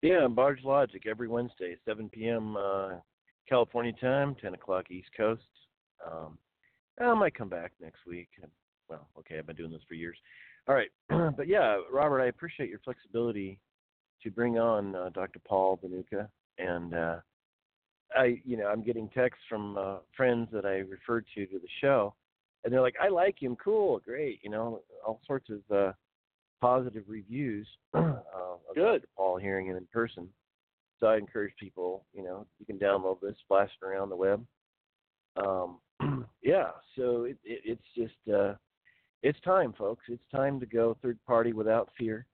Yeah, 0.01 0.27
Bard's 0.27 0.63
Logic 0.63 1.03
every 1.07 1.27
Wednesday, 1.27 1.75
7 1.85 2.09
p.m. 2.09 2.55
Uh, 2.55 2.89
California 3.49 3.93
time, 3.99 4.35
10 4.39 4.53
o'clock 4.53 4.91
East 4.91 5.09
Coast. 5.17 5.41
Um, 6.05 6.37
I 6.99 7.13
might 7.13 7.35
come 7.35 7.49
back 7.49 7.73
next 7.81 8.05
week. 8.07 8.29
Well, 8.89 9.07
okay, 9.19 9.37
I've 9.37 9.47
been 9.47 9.55
doing 9.55 9.71
this 9.71 9.81
for 9.87 9.95
years. 9.95 10.17
All 10.67 10.75
right, 10.75 10.89
but 11.37 11.47
yeah, 11.47 11.77
Robert, 11.91 12.21
I 12.21 12.27
appreciate 12.27 12.69
your 12.69 12.79
flexibility 12.79 13.59
to 14.23 14.31
bring 14.31 14.57
on 14.57 14.95
uh, 14.95 15.09
Dr. 15.13 15.39
Paul 15.47 15.79
Dhanuka, 15.83 16.27
and 16.57 16.93
uh, 16.93 17.17
I, 18.15 18.41
you 18.45 18.57
know, 18.57 18.67
I'm 18.67 18.83
getting 18.83 19.09
texts 19.09 19.43
from 19.49 19.77
uh, 19.77 19.97
friends 20.15 20.47
that 20.51 20.65
I 20.65 20.77
referred 20.77 21.25
to 21.35 21.45
to 21.45 21.59
the 21.59 21.67
show, 21.81 22.13
and 22.63 22.73
they're 22.73 22.81
like, 22.81 22.95
"I 23.01 23.09
like 23.09 23.41
him, 23.41 23.55
cool, 23.57 23.99
great," 23.99 24.39
you 24.43 24.49
know, 24.49 24.81
all 25.05 25.19
sorts 25.27 25.49
of 25.49 25.75
uh, 25.75 25.91
positive 26.61 27.03
reviews 27.07 27.67
uh, 27.93 27.99
of 27.99 28.75
Good. 28.75 29.01
Dr. 29.01 29.07
Paul 29.17 29.37
hearing 29.37 29.67
him 29.67 29.77
in 29.77 29.87
person. 29.91 30.29
So 30.99 31.07
I 31.07 31.17
encourage 31.17 31.53
people, 31.59 32.05
you 32.13 32.23
know, 32.23 32.45
you 32.57 32.65
can 32.65 32.79
download 32.79 33.19
this, 33.21 33.35
blast 33.49 33.73
it 33.81 33.85
around 33.85 34.09
the 34.09 34.15
web. 34.15 34.45
Um, 35.35 35.79
yeah, 36.43 36.71
so 36.97 37.23
it, 37.23 37.37
it, 37.43 37.61
it's 37.63 37.87
just 37.95 38.33
uh, 38.35 38.53
it's 39.23 39.39
time, 39.41 39.73
folks. 39.77 40.03
It's 40.07 40.23
time 40.33 40.59
to 40.59 40.65
go 40.65 40.97
third 41.01 41.17
party 41.25 41.53
without 41.53 41.89
fear 41.97 42.25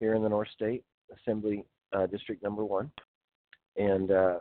here 0.00 0.14
in 0.14 0.22
the 0.22 0.28
North 0.28 0.48
State 0.54 0.84
Assembly 1.16 1.64
uh, 1.92 2.06
District 2.06 2.42
Number 2.42 2.64
One, 2.64 2.90
and 3.76 4.10
uh, 4.10 4.38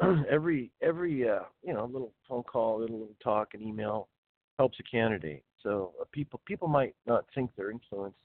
every 0.30 0.70
every 0.82 1.28
uh, 1.28 1.40
you 1.62 1.74
know 1.74 1.84
little 1.86 2.12
phone 2.28 2.42
call, 2.42 2.80
little, 2.80 2.98
little 2.98 3.16
talk, 3.22 3.54
and 3.54 3.62
email 3.62 4.08
helps 4.58 4.78
a 4.80 4.82
candidate. 4.84 5.44
So 5.62 5.92
uh, 6.00 6.04
people 6.12 6.40
people 6.46 6.68
might 6.68 6.94
not 7.06 7.24
think 7.34 7.50
their 7.56 7.70
influence 7.70 8.16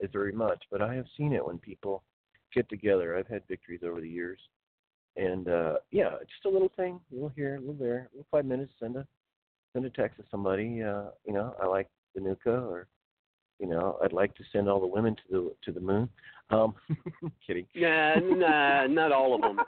is 0.00 0.10
very 0.12 0.32
much, 0.32 0.62
but 0.70 0.82
I 0.82 0.94
have 0.94 1.06
seen 1.16 1.32
it 1.32 1.44
when 1.44 1.58
people 1.58 2.02
get 2.54 2.68
together. 2.68 3.16
I've 3.16 3.28
had 3.28 3.42
victories 3.48 3.80
over 3.84 4.00
the 4.00 4.08
years, 4.08 4.38
and 5.16 5.48
uh, 5.48 5.74
yeah, 5.90 6.10
just 6.20 6.44
a 6.46 6.48
little 6.48 6.70
thing, 6.76 7.00
a 7.10 7.14
little 7.14 7.32
here, 7.34 7.56
a 7.56 7.60
little 7.60 7.74
there, 7.74 8.08
a 8.12 8.16
little 8.16 8.26
five 8.30 8.44
minutes. 8.44 8.72
Send 8.80 8.96
a 8.96 9.06
send 9.72 9.84
a 9.84 9.90
text 9.90 10.18
to 10.18 10.24
somebody. 10.30 10.82
Uh, 10.82 11.04
you 11.26 11.32
know, 11.32 11.54
I 11.62 11.66
like 11.66 11.88
Dhanuka, 12.18 12.46
or 12.46 12.86
you 13.58 13.66
know, 13.66 13.98
I'd 14.02 14.12
like 14.12 14.34
to 14.36 14.44
send 14.52 14.68
all 14.68 14.80
the 14.80 14.86
women 14.86 15.16
to 15.16 15.22
the 15.30 15.54
to 15.64 15.72
the 15.72 15.80
moon. 15.84 16.08
Um, 16.50 16.74
kidding. 17.46 17.66
Nah, 17.74 18.16
nah, 18.16 18.86
not 18.86 19.12
all 19.12 19.34
of 19.34 19.42
them. 19.42 19.58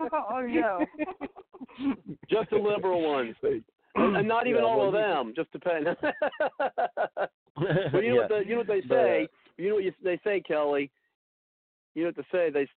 oh 0.12 0.40
no. 0.46 0.86
Just 2.30 2.50
the 2.50 2.56
liberal 2.56 3.02
ones. 3.02 3.34
And, 3.42 4.16
and 4.16 4.28
not 4.28 4.46
even 4.46 4.62
Yeah, 4.62 4.68
all 4.68 4.78
well, 4.78 4.86
of 4.88 4.92
them, 4.92 5.32
just 5.36 5.50
depend. 5.52 5.86
well, 5.86 8.02
you 8.02 8.10
know 8.10 8.16
what 8.16 8.28
the, 8.28 8.42
you 8.44 8.50
know 8.52 8.58
what 8.58 8.66
they 8.66 8.80
But, 8.80 8.94
uh, 8.94 9.02
say. 9.02 9.28
you 9.56 9.68
know 9.68 9.74
what 9.76 9.84
you, 9.84 9.92
they 10.02 10.18
say, 10.24 10.40
Kelly. 10.40 10.90
You 11.94 12.02
know 12.04 12.08
what 12.08 12.16
they 12.16 12.26
say. 12.36 12.50
They 12.50 12.68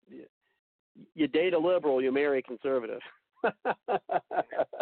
you 1.14 1.28
date 1.28 1.54
a 1.54 1.58
liberal, 1.58 2.02
you 2.02 2.12
marry 2.12 2.40
a 2.40 2.42
conservative. 2.42 3.00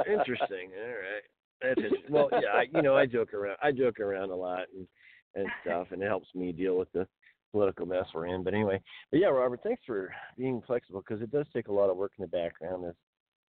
interesting. 0.06 0.70
All 0.74 0.96
right. 0.96 1.24
That's 1.62 1.78
interesting. 1.78 2.00
Well, 2.10 2.28
yeah, 2.32 2.54
I, 2.54 2.66
you 2.72 2.82
know, 2.82 2.96
I 2.96 3.06
joke 3.06 3.34
around. 3.34 3.56
I 3.62 3.72
joke 3.72 4.00
around 4.00 4.30
a 4.30 4.36
lot 4.36 4.64
and 4.76 4.86
and 5.34 5.48
stuff, 5.62 5.88
and 5.90 6.02
it 6.02 6.06
helps 6.06 6.28
me 6.34 6.50
deal 6.50 6.76
with 6.76 6.90
the 6.92 7.06
political 7.52 7.86
mess 7.86 8.06
we're 8.14 8.26
in. 8.26 8.42
But 8.42 8.54
anyway, 8.54 8.80
but 9.10 9.20
yeah, 9.20 9.26
Robert, 9.26 9.60
thanks 9.62 9.82
for 9.86 10.12
being 10.36 10.62
flexible 10.66 11.02
because 11.06 11.22
it 11.22 11.30
does 11.30 11.46
take 11.54 11.68
a 11.68 11.72
lot 11.72 11.90
of 11.90 11.96
work 11.96 12.12
in 12.18 12.22
the 12.22 12.28
background. 12.28 12.86
As 12.86 12.94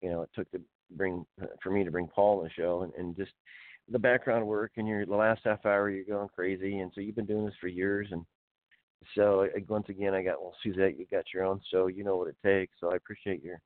you 0.01 0.11
know, 0.11 0.21
it 0.21 0.29
took 0.35 0.49
to 0.51 0.61
bring 0.95 1.25
for 1.61 1.71
me 1.71 1.83
to 1.83 1.91
bring 1.91 2.07
Paul 2.07 2.39
on 2.39 2.43
the 2.43 2.49
show, 2.51 2.83
and, 2.83 2.93
and 2.93 3.15
just 3.15 3.31
the 3.89 3.99
background 3.99 4.45
work. 4.45 4.71
And 4.77 4.87
you're 4.87 5.05
the 5.05 5.15
last 5.15 5.41
half 5.43 5.65
hour, 5.65 5.89
you're 5.89 6.05
going 6.05 6.29
crazy, 6.29 6.79
and 6.79 6.91
so 6.93 7.01
you've 7.01 7.15
been 7.15 7.25
doing 7.25 7.45
this 7.45 7.55
for 7.59 7.67
years, 7.67 8.07
and 8.11 8.25
so 9.15 9.47
once 9.67 9.89
again, 9.89 10.13
I 10.13 10.23
got 10.23 10.41
well, 10.41 10.55
Suzette, 10.63 10.97
you 10.97 11.05
got 11.11 11.25
your 11.33 11.43
own 11.43 11.59
show, 11.71 11.87
you 11.87 12.03
know 12.03 12.17
what 12.17 12.27
it 12.27 12.37
takes. 12.45 12.73
So 12.79 12.91
I 12.91 12.95
appreciate 12.95 13.43
your, 13.43 13.59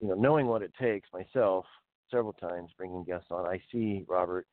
you 0.00 0.08
know, 0.08 0.14
knowing 0.14 0.46
what 0.46 0.62
it 0.62 0.72
takes 0.80 1.08
myself 1.12 1.64
several 2.10 2.34
times 2.34 2.70
bringing 2.76 3.04
guests 3.04 3.28
on. 3.30 3.46
I 3.46 3.60
see 3.70 4.04
Robert 4.08 4.46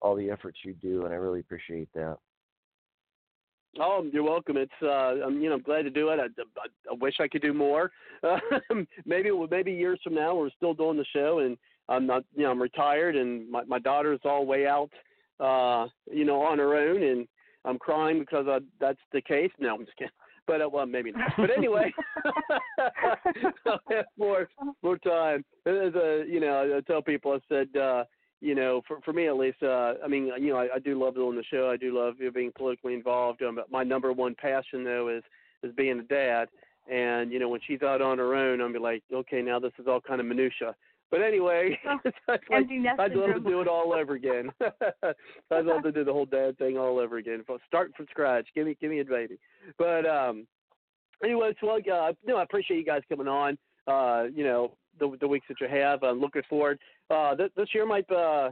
all 0.00 0.16
the 0.16 0.30
efforts 0.30 0.58
you 0.64 0.74
do, 0.74 1.04
and 1.04 1.14
I 1.14 1.16
really 1.16 1.40
appreciate 1.40 1.88
that. 1.94 2.18
Oh, 3.80 4.04
you're 4.12 4.22
welcome. 4.22 4.56
It's 4.58 4.70
uh, 4.82 5.24
I'm 5.24 5.40
you 5.40 5.48
know 5.48 5.58
glad 5.58 5.82
to 5.82 5.90
do 5.90 6.10
it. 6.10 6.18
I, 6.20 6.24
I, 6.24 6.66
I 6.90 6.94
wish 7.00 7.14
I 7.20 7.28
could 7.28 7.42
do 7.42 7.54
more. 7.54 7.90
Maybe 9.06 9.30
maybe 9.50 9.72
years 9.72 10.00
from 10.04 10.14
now 10.14 10.34
we're 10.34 10.50
still 10.50 10.74
doing 10.74 10.98
the 10.98 11.06
show, 11.14 11.38
and 11.38 11.56
I'm 11.88 12.06
not 12.06 12.24
you 12.34 12.42
know 12.42 12.50
I'm 12.50 12.60
retired, 12.60 13.16
and 13.16 13.50
my 13.50 13.64
my 13.64 13.78
daughter's 13.78 14.20
all 14.24 14.44
way 14.44 14.66
out, 14.66 14.90
uh, 15.40 15.86
you 16.10 16.24
know, 16.24 16.42
on 16.42 16.58
her 16.58 16.76
own, 16.76 17.02
and 17.02 17.26
I'm 17.64 17.78
crying 17.78 18.18
because 18.18 18.46
I, 18.48 18.58
that's 18.80 18.98
the 19.12 19.20
case. 19.20 19.50
No, 19.58 19.74
I'm 19.74 19.84
just 19.84 19.96
kidding. 19.96 20.12
But 20.44 20.60
uh, 20.60 20.68
well, 20.68 20.86
maybe 20.86 21.12
not. 21.12 21.30
But 21.36 21.56
anyway, 21.56 21.94
I'll 23.64 23.78
have 23.90 24.06
more 24.18 24.48
more 24.82 24.98
time. 24.98 25.44
As 25.66 25.94
a 25.94 26.24
you 26.28 26.40
know, 26.40 26.74
I 26.76 26.80
tell 26.80 27.00
people 27.00 27.32
I 27.32 27.38
said. 27.48 27.80
uh 27.80 28.04
you 28.42 28.56
know, 28.56 28.82
for 28.88 29.00
for 29.02 29.12
me 29.12 29.28
at 29.28 29.36
least, 29.36 29.62
uh, 29.62 29.94
I 30.04 30.08
mean, 30.08 30.28
you 30.40 30.48
know, 30.48 30.56
I, 30.56 30.74
I 30.74 30.78
do 30.80 31.00
love 31.00 31.14
doing 31.14 31.36
the 31.36 31.44
show. 31.44 31.70
I 31.70 31.76
do 31.76 31.96
love 31.96 32.14
you 32.18 32.24
know, 32.24 32.32
being 32.32 32.50
politically 32.58 32.92
involved. 32.92 33.40
Um, 33.40 33.54
but 33.54 33.70
my 33.70 33.84
number 33.84 34.12
one 34.12 34.34
passion 34.34 34.82
though 34.82 35.08
is 35.16 35.22
is 35.62 35.72
being 35.76 36.00
a 36.00 36.02
dad. 36.02 36.48
And 36.90 37.30
you 37.30 37.38
know, 37.38 37.48
when 37.48 37.60
she's 37.64 37.82
out 37.82 38.02
on 38.02 38.18
her 38.18 38.34
own, 38.34 38.60
I'm 38.60 38.72
be 38.72 38.80
like, 38.80 39.04
okay, 39.14 39.42
now 39.42 39.60
this 39.60 39.72
is 39.78 39.86
all 39.86 40.00
kind 40.00 40.20
of 40.20 40.26
minutia. 40.26 40.74
But 41.12 41.20
anyway, 41.20 41.78
like, 42.28 42.42
I'd 42.50 43.12
love 43.12 43.34
to 43.34 43.40
do 43.40 43.60
it 43.60 43.68
all 43.68 43.92
over 43.92 44.14
again. 44.14 44.50
I'd 45.50 45.66
love 45.66 45.82
to 45.82 45.92
do 45.92 46.04
the 46.04 46.12
whole 46.12 46.24
dad 46.24 46.56
thing 46.56 46.78
all 46.78 46.98
over 46.98 47.18
again. 47.18 47.44
Start 47.68 47.92
from 47.94 48.06
scratch. 48.10 48.48
Give 48.54 48.66
me 48.66 48.76
give 48.80 48.90
me 48.90 49.00
a 49.00 49.04
baby. 49.04 49.38
But 49.78 50.06
um, 50.06 50.46
anyway, 51.22 51.54
so 51.60 51.66
like, 51.66 51.86
uh, 51.86 52.14
no, 52.26 52.38
I 52.38 52.42
appreciate 52.42 52.78
you 52.78 52.84
guys 52.84 53.02
coming 53.10 53.28
on. 53.28 53.58
Uh, 53.86 54.24
you 54.34 54.42
know, 54.42 54.72
the 54.98 55.14
the 55.20 55.28
weeks 55.28 55.46
that 55.48 55.60
you 55.60 55.68
have. 55.68 56.02
I'm 56.02 56.18
looking 56.18 56.42
forward. 56.48 56.78
Uh, 57.10 57.36
th- 57.36 57.52
this 57.58 57.68
year 57.74 57.84
might, 57.84 58.10
uh, 58.10 58.50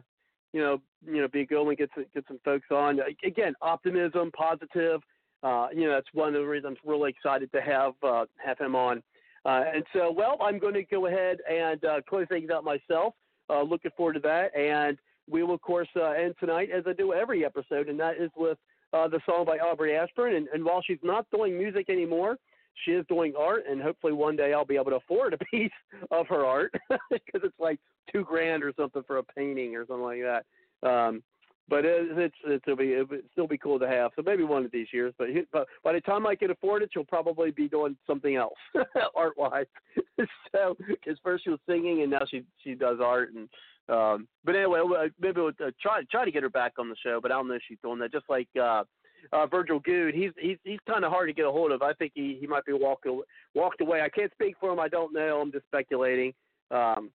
you 0.52 0.60
know, 0.60 0.82
you 1.06 1.22
know, 1.22 1.28
be 1.28 1.40
a 1.40 1.46
good 1.46 1.64
one. 1.64 1.74
Get 1.76 1.88
some, 1.94 2.04
get 2.12 2.24
some 2.28 2.40
folks 2.44 2.66
on. 2.70 3.00
Again, 3.24 3.54
optimism, 3.62 4.30
positive. 4.32 5.00
Uh, 5.42 5.68
you 5.74 5.86
know, 5.86 5.94
that's 5.94 6.08
one 6.12 6.28
of 6.28 6.34
the 6.34 6.46
reasons 6.46 6.76
I'm 6.84 6.90
really 6.90 7.08
excited 7.08 7.50
to 7.52 7.62
have 7.62 7.94
uh, 8.02 8.26
have 8.44 8.58
him 8.58 8.76
on. 8.76 9.02
Uh, 9.44 9.62
and 9.74 9.84
so, 9.92 10.12
well, 10.12 10.36
I'm 10.40 10.58
going 10.58 10.74
to 10.74 10.82
go 10.82 11.06
ahead 11.06 11.38
and 11.50 11.84
uh, 11.84 12.00
close 12.08 12.26
things 12.28 12.50
out 12.50 12.64
myself. 12.64 13.14
Uh, 13.48 13.62
looking 13.62 13.90
forward 13.96 14.12
to 14.12 14.20
that. 14.20 14.54
And 14.56 14.96
we 15.28 15.42
will, 15.42 15.54
of 15.54 15.60
course, 15.60 15.88
uh, 15.96 16.10
end 16.10 16.34
tonight 16.38 16.70
as 16.70 16.84
I 16.86 16.92
do 16.92 17.12
every 17.12 17.44
episode, 17.44 17.88
and 17.88 17.98
that 17.98 18.16
is 18.18 18.30
with 18.36 18.58
uh, 18.92 19.08
the 19.08 19.20
song 19.26 19.44
by 19.44 19.58
Aubrey 19.58 19.96
Ashburn. 19.96 20.34
And, 20.34 20.48
and 20.54 20.64
while 20.64 20.82
she's 20.82 20.98
not 21.02 21.26
doing 21.30 21.58
music 21.58 21.88
anymore, 21.88 22.36
she 22.84 22.92
is 22.92 23.04
doing 23.08 23.34
art, 23.38 23.64
and 23.68 23.80
hopefully 23.80 24.12
one 24.12 24.36
day 24.36 24.52
I'll 24.52 24.64
be 24.64 24.76
able 24.76 24.90
to 24.90 24.96
afford 24.96 25.34
a 25.34 25.38
piece 25.50 25.70
of 26.10 26.26
her 26.28 26.44
art 26.44 26.72
because 27.10 27.40
it's 27.42 27.58
like 27.58 27.78
two 28.12 28.24
grand 28.24 28.62
or 28.62 28.72
something 28.76 29.02
for 29.06 29.18
a 29.18 29.22
painting 29.22 29.76
or 29.76 29.86
something 29.86 30.04
like 30.04 30.22
that. 30.22 30.88
Um, 30.88 31.22
but 31.70 31.84
it, 31.84 32.08
it's 32.18 32.34
it'll 32.44 32.76
be 32.76 32.92
it'll 32.92 33.06
still 33.32 33.46
be 33.46 33.56
cool 33.56 33.78
to 33.78 33.88
have. 33.88 34.10
So 34.16 34.22
maybe 34.22 34.42
one 34.42 34.64
of 34.64 34.72
these 34.72 34.88
years. 34.92 35.14
But, 35.16 35.28
but 35.52 35.68
by 35.82 35.92
the 35.92 36.00
time 36.00 36.26
I 36.26 36.34
can 36.34 36.50
afford 36.50 36.82
it, 36.82 36.90
she'll 36.92 37.04
probably 37.04 37.52
be 37.52 37.68
doing 37.68 37.96
something 38.06 38.36
else 38.36 38.58
art 39.16 39.38
wise. 39.38 39.66
so 40.52 40.76
because 40.86 41.16
first 41.22 41.44
she 41.44 41.50
was 41.50 41.60
singing 41.66 42.02
and 42.02 42.10
now 42.10 42.22
she 42.28 42.44
she 42.62 42.74
does 42.74 42.98
art 43.02 43.30
and. 43.34 43.48
Um, 43.88 44.28
but 44.44 44.54
anyway, 44.54 44.80
maybe 45.20 45.40
we'll 45.40 45.48
uh, 45.48 45.72
try 45.82 46.02
try 46.12 46.24
to 46.24 46.30
get 46.30 46.44
her 46.44 46.48
back 46.48 46.74
on 46.78 46.88
the 46.88 46.94
show. 47.02 47.18
But 47.20 47.32
I 47.32 47.34
don't 47.34 47.48
know 47.48 47.54
if 47.54 47.62
she's 47.66 47.78
doing 47.82 47.98
that. 47.98 48.12
Just 48.12 48.26
like 48.28 48.46
uh, 48.56 48.84
uh, 49.32 49.46
Virgil 49.46 49.80
Goode, 49.80 50.14
he's 50.14 50.30
he's 50.38 50.58
he's 50.62 50.78
kind 50.88 51.04
of 51.04 51.10
hard 51.10 51.28
to 51.28 51.32
get 51.32 51.44
a 51.44 51.50
hold 51.50 51.72
of. 51.72 51.82
I 51.82 51.92
think 51.94 52.12
he 52.14 52.36
he 52.40 52.46
might 52.46 52.64
be 52.64 52.72
walked 52.72 53.06
aw- 53.06 53.24
walked 53.54 53.80
away. 53.80 54.02
I 54.02 54.08
can't 54.08 54.30
speak 54.32 54.54
for 54.60 54.72
him. 54.72 54.78
I 54.78 54.86
don't 54.86 55.12
know. 55.12 55.40
I'm 55.40 55.50
just 55.50 55.66
speculating. 55.66 56.32
Um, 56.70 57.10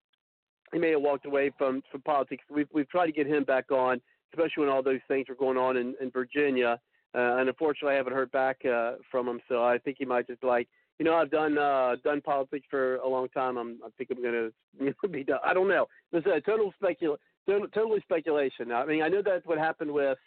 he 0.72 0.80
may 0.80 0.90
have 0.90 1.02
walked 1.02 1.26
away 1.26 1.52
from 1.56 1.82
from 1.92 2.02
politics. 2.02 2.42
We've 2.50 2.68
we've 2.72 2.88
tried 2.88 3.06
to 3.06 3.12
get 3.12 3.28
him 3.28 3.44
back 3.44 3.70
on, 3.70 4.00
especially 4.34 4.64
when 4.64 4.68
all 4.68 4.82
those 4.82 5.00
things 5.08 5.28
are 5.28 5.34
going 5.34 5.56
on 5.56 5.76
in 5.76 5.94
in 6.00 6.10
Virginia. 6.10 6.78
Uh, 7.14 7.36
and 7.38 7.48
unfortunately, 7.48 7.94
I 7.94 7.96
haven't 7.96 8.12
heard 8.12 8.32
back 8.32 8.64
uh, 8.64 8.94
from 9.10 9.28
him. 9.28 9.40
So 9.48 9.62
I 9.62 9.78
think 9.78 9.98
he 10.00 10.04
might 10.04 10.26
just 10.26 10.42
like, 10.42 10.68
you 10.98 11.04
know, 11.04 11.14
I've 11.14 11.30
done 11.30 11.56
uh, 11.56 11.96
done 12.02 12.20
politics 12.20 12.66
for 12.68 12.96
a 12.96 13.08
long 13.08 13.28
time. 13.28 13.56
I'm 13.56 13.78
I 13.84 13.88
think 13.96 14.10
I'm 14.10 14.22
going 14.22 14.52
to 15.02 15.08
be 15.08 15.24
done. 15.24 15.38
I 15.44 15.54
don't 15.54 15.68
know. 15.68 15.86
This 16.12 16.20
is 16.20 16.32
a 16.34 16.40
total 16.40 16.72
specula 16.80 17.16
total, 17.46 17.68
totally 17.68 18.00
speculation. 18.00 18.72
I 18.72 18.84
mean, 18.84 19.02
I 19.02 19.08
know 19.08 19.22
that's 19.24 19.46
what 19.46 19.58
happened 19.58 19.92
with 19.92 20.18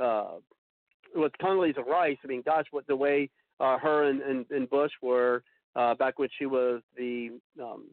uh, 0.00 0.36
with 1.14 1.32
Condoleezza 1.40 1.84
Rice. 1.86 2.18
I 2.24 2.26
mean, 2.26 2.42
gosh, 2.44 2.66
what 2.70 2.86
the 2.86 2.96
way 2.96 3.30
uh, 3.60 3.78
her 3.78 4.08
and, 4.08 4.20
and, 4.22 4.46
and 4.50 4.68
Bush 4.68 4.92
were 5.00 5.42
uh, 5.76 5.94
back 5.94 6.18
when 6.18 6.28
she 6.38 6.46
was 6.46 6.80
the 6.96 7.38
um, 7.62 7.88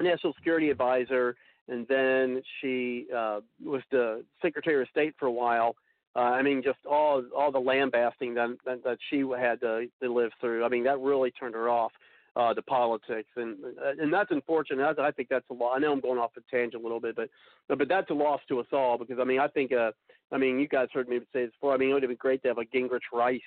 national 0.00 0.32
security 0.34 0.70
advisor, 0.70 1.36
and 1.68 1.86
then 1.88 2.42
she 2.60 3.06
uh, 3.14 3.40
was 3.64 3.82
the 3.90 4.24
Secretary 4.42 4.82
of 4.82 4.88
State 4.88 5.14
for 5.18 5.26
a 5.26 5.32
while. 5.32 5.76
Uh, 6.16 6.20
I 6.20 6.42
mean, 6.42 6.62
just 6.62 6.78
all 6.88 7.22
all 7.36 7.52
the 7.52 7.58
lambasting 7.58 8.34
that, 8.34 8.56
that 8.64 8.82
that 8.84 8.98
she 9.10 9.24
had 9.38 9.60
to, 9.60 9.86
to 10.02 10.12
live 10.12 10.32
through. 10.40 10.64
I 10.64 10.68
mean, 10.68 10.84
that 10.84 10.98
really 11.00 11.30
turned 11.30 11.54
her 11.54 11.68
off 11.68 11.92
uh, 12.36 12.54
to 12.54 12.62
politics, 12.62 13.30
and 13.36 13.56
and 13.98 14.12
that's 14.12 14.30
unfortunate. 14.30 14.98
I, 14.98 15.08
I 15.08 15.10
think 15.10 15.28
that's 15.28 15.48
a 15.50 15.54
loss. 15.54 15.74
I 15.76 15.78
know 15.78 15.92
I'm 15.92 16.00
going 16.00 16.18
off 16.18 16.32
a 16.36 16.40
tangent 16.50 16.82
a 16.82 16.84
little 16.84 17.00
bit, 17.00 17.16
but 17.16 17.28
but 17.68 17.88
that's 17.88 18.10
a 18.10 18.14
loss 18.14 18.40
to 18.48 18.60
us 18.60 18.66
all 18.72 18.98
because 18.98 19.18
I 19.20 19.24
mean, 19.24 19.40
I 19.40 19.48
think 19.48 19.72
uh, 19.72 19.92
I 20.32 20.38
mean, 20.38 20.58
you 20.58 20.68
guys 20.68 20.88
heard 20.92 21.08
me 21.08 21.20
say 21.32 21.44
this 21.44 21.52
before. 21.52 21.74
I 21.74 21.76
mean, 21.76 21.90
it 21.90 21.94
would 21.94 22.02
have 22.02 22.10
been 22.10 22.16
great 22.16 22.42
to 22.42 22.48
have 22.48 22.58
a 22.58 22.64
Gingrich 22.64 23.12
Rice 23.12 23.40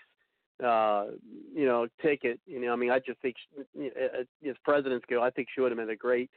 uh, 0.64 1.06
you 1.54 1.66
know, 1.66 1.88
ticket. 2.02 2.40
You 2.46 2.62
know, 2.62 2.74
I 2.74 2.76
mean, 2.76 2.92
I 2.92 3.00
just 3.00 3.20
think 3.22 3.36
she, 3.74 3.90
as 4.48 4.56
presidents 4.64 5.06
go, 5.10 5.22
I 5.22 5.30
think 5.30 5.48
she 5.54 5.62
would 5.62 5.72
have 5.72 5.78
been 5.78 5.90
a 5.90 5.96
great. 5.96 6.30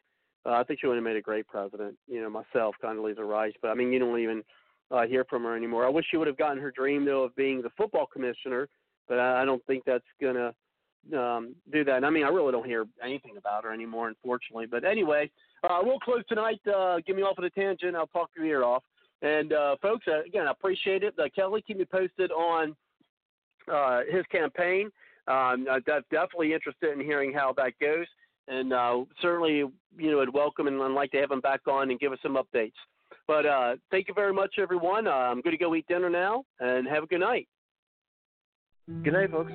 Uh, 0.47 0.53
I 0.53 0.65
think 0.65 0.81
she 0.81 0.87
would 0.87 0.97
have 0.97 1.05
made 1.05 1.17
a 1.17 1.23
great 1.23 1.47
president. 1.47 1.97
You 2.07 2.23
know, 2.23 2.31
myself, 2.31 2.75
Condoleezza 2.83 3.27
Rice, 3.27 3.55
but 3.63 3.69
I 3.69 3.75
mean, 3.75 3.93
you 3.93 3.99
don't 3.99 4.19
even 4.19 4.43
uh, 4.91 5.07
hear 5.07 5.25
from 5.25 5.45
her 5.45 5.57
anymore. 5.57 5.87
I 5.87 5.89
wish 5.89 6.07
she 6.11 6.17
would 6.17 6.27
have 6.27 6.37
gotten 6.37 6.59
her 6.59 6.71
dream 6.71 7.05
though 7.05 7.25
of 7.25 7.35
being 7.37 7.63
the 7.63 7.71
football 7.77 8.07
commissioner, 8.07 8.69
but 9.09 9.19
I, 9.19 9.43
I 9.43 9.45
don't 9.45 9.65
think 9.67 9.85
that's 9.87 10.05
gonna 10.21 10.55
um, 11.13 11.55
do 11.73 11.85
that. 11.85 11.97
And 11.97 12.07
I 12.07 12.11
mean, 12.11 12.25
I 12.25 12.29
really 12.29 12.53
don't 12.53 12.67
hear 12.67 12.87
anything 13.03 13.37
about 13.37 13.65
her 13.65 13.73
anymore, 13.73 14.09
unfortunately. 14.09 14.67
But 14.67 14.85
anyway, 14.85 15.31
uh, 15.63 15.81
we'll 15.83 15.99
close 15.99 16.23
tonight. 16.29 16.61
Uh, 16.67 16.99
get 17.07 17.17
me 17.17 17.23
off 17.23 17.39
at 17.39 17.45
a 17.45 17.51
tangent. 17.51 17.97
I'll 17.97 18.07
talk 18.07 18.31
your 18.37 18.47
ear 18.47 18.65
off. 18.65 18.83
And 19.23 19.53
uh, 19.53 19.77
folks, 19.81 20.07
uh, 20.09 20.23
again, 20.23 20.47
I 20.47 20.51
appreciate 20.51 21.03
it. 21.03 21.15
Uh, 21.19 21.25
Kelly, 21.35 21.63
keep 21.67 21.79
me 21.79 21.85
posted 21.85 22.31
on 22.31 22.77
uh, 23.73 24.01
his 24.11 24.25
campaign. 24.31 24.91
Um, 25.27 25.67
I'm 25.71 25.83
definitely 26.11 26.53
interested 26.53 26.93
in 26.93 27.01
hearing 27.01 27.33
how 27.33 27.55
that 27.57 27.73
goes, 27.81 28.07
and 28.49 28.73
uh, 28.73 29.05
certainly, 29.21 29.57
you 29.59 30.11
know, 30.11 30.19
would 30.19 30.33
welcome 30.33 30.67
and 30.67 30.81
I'd 30.81 30.91
like 30.91 31.11
to 31.13 31.21
have 31.21 31.31
him 31.31 31.41
back 31.41 31.67
on 31.67 31.91
and 31.91 32.01
give 32.01 32.13
us 32.13 32.19
some 32.23 32.37
updates. 32.37 32.73
But 33.27 33.47
uh, 33.47 33.77
thank 33.91 34.09
you 34.09 34.15
very 34.15 34.33
much, 34.33 34.57
everyone. 34.59 35.07
Uh, 35.07 35.13
I'm 35.13 35.41
going 35.41 35.57
to 35.57 35.63
go 35.63 35.75
eat 35.75 35.87
dinner 35.89 36.11
now, 36.11 36.45
and 36.61 36.87
have 36.87 37.05
a 37.05 37.07
good 37.07 37.21
night. 37.21 37.49
Good 39.03 39.15
night, 39.15 39.31
folks. 39.31 39.53